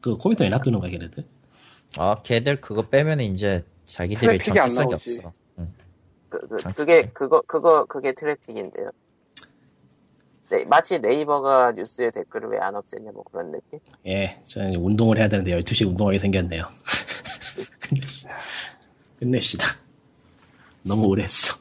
그 0.01 0.17
코멘트 0.17 0.45
왜 0.45 0.49
놔두는 0.51 0.79
거야 0.79 0.91
걔네들? 0.91 1.25
어, 1.99 2.15
걔들 2.23 2.61
그거 2.61 2.89
빼면 2.89 3.21
이제 3.21 3.65
안 4.61 4.69
정체성이. 4.69 4.95
없어. 4.95 5.33
응. 5.59 5.73
그, 6.29 6.47
그. 6.49 6.57
그게 6.77 7.03
그거 7.13 7.43
그거 7.47 7.85
그게 7.87 8.13
트래픽인데요. 8.13 8.91
네, 10.51 10.65
마치 10.65 10.99
네이버가 10.99 11.73
뉴스에 11.73 12.11
댓글을 12.11 12.51
왜 12.51 12.59
안 12.59 12.75
없앴냐 12.75 13.13
뭐 13.13 13.25
그런 13.25 13.51
느낌. 13.53 13.81
예, 14.07 14.41
저는 14.45 14.77
운동을 14.77 15.19
해야 15.19 15.29
되는데 15.29 15.57
12시 15.59 15.87
운동하게 15.89 16.19
생겼네요. 16.19 16.65
끝냅시다. 17.81 18.37
끝냅시다. 19.19 19.65
너무 20.83 21.07
오래 21.07 21.25
했어. 21.25 21.57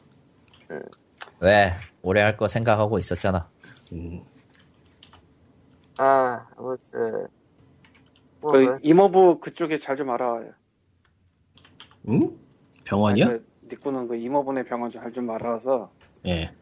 왜 1.40 1.74
오래 2.02 2.20
할 2.22 2.36
거 2.36 2.46
생각하고 2.48 2.98
있었잖아. 2.98 3.48
음, 3.92 4.22
아 5.98 6.46
아무튼 6.56 7.26
뭐그 8.42 8.78
임업부 8.82 9.40
그쪽에 9.40 9.76
잘 9.76 9.96
좀 9.96 10.10
알아. 10.10 10.40
음? 12.08 12.20
병원이요? 12.84 13.26
그 13.26 13.46
니꾸는 13.70 14.08
그 14.08 14.16
임업원의 14.16 14.64
병원 14.64 14.90
잘 14.90 15.10
좀 15.12 15.30
알아서 15.30 15.90
예. 16.26 16.52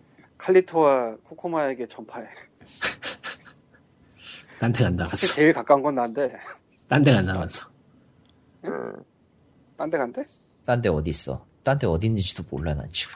칼리토와 0.43 1.17
코코마에게 1.25 1.87
전파해. 1.87 2.27
딴데 4.59 4.83
간다면서. 4.83 5.17
사실 5.17 5.35
제일 5.35 5.53
가까운 5.53 5.83
건 5.83 5.95
난데. 5.95 6.33
딴데 6.89 7.13
간다면서. 7.13 7.69
음, 8.65 8.93
딴데 9.77 9.99
간대? 9.99 10.25
딴 10.65 10.83
데 10.83 10.89
어디 10.89 11.11
있어? 11.11 11.47
딴 11.63 11.79
데 11.79 11.87
어디 11.87 12.09
있는지도 12.09 12.43
몰라 12.51 12.75
난 12.75 12.89
지금. 12.91 13.15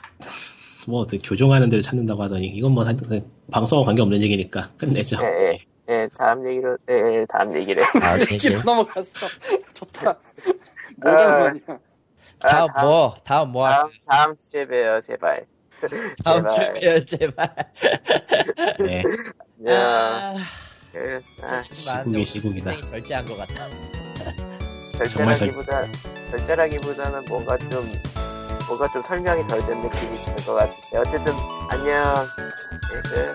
뭐, 0.86 1.00
어떻게 1.00 1.18
교정하는 1.18 1.68
데를 1.68 1.82
찾는다고 1.82 2.22
하더니, 2.22 2.46
이건 2.46 2.70
뭐, 2.70 2.84
하여튼 2.84 3.28
방송과 3.50 3.86
관계없는 3.86 4.22
얘기니까, 4.22 4.70
끝내죠. 4.78 5.16
예, 5.20 5.26
예, 5.26 5.58
예, 5.88 6.08
다음 6.16 6.46
얘기로, 6.48 6.78
예, 6.88 6.94
예, 6.94 7.26
다음 7.28 7.52
얘기를. 7.56 7.82
다음 8.00 8.20
얘기. 8.20 8.38
길로 8.38 8.62
넘어갔어. 8.62 9.26
좋다. 9.74 10.10
아. 10.10 10.16
뭐라는 11.02 11.60
거냐. 11.66 11.80
아, 12.42 12.48
다음 12.48 12.68
뭐? 12.80 13.16
다음 13.24 13.50
뭐? 13.50 13.68
다음, 13.68 13.90
다음 14.06 14.36
주에 14.36 14.64
봬요, 14.64 15.00
제발. 15.00 15.44
다음 16.24 16.48
제발. 16.48 16.74
주에요 16.74 17.04
제발. 17.04 17.54
네. 18.80 19.02
야, 19.68 19.74
아, 19.78 20.34
그, 20.92 21.22
아, 21.42 21.62
시국이 21.72 22.24
시국이다. 22.24 22.80
절제한 22.82 23.24
것 23.26 23.36
같다. 23.38 23.66
절제라기보다, 24.96 25.86
절제라기보다는 26.30 27.24
뭔가 27.26 27.56
좀, 27.58 27.92
뭔가 28.66 28.88
좀 28.92 29.02
설명이 29.02 29.44
덜 29.46 29.64
된 29.66 29.82
느낌이 29.82 30.22
드는 30.22 30.36
것 30.44 30.54
같은데. 30.54 30.98
어쨌든, 30.98 31.32
안녕. 31.70 32.26
예, 32.94 33.00
그, 33.08 33.34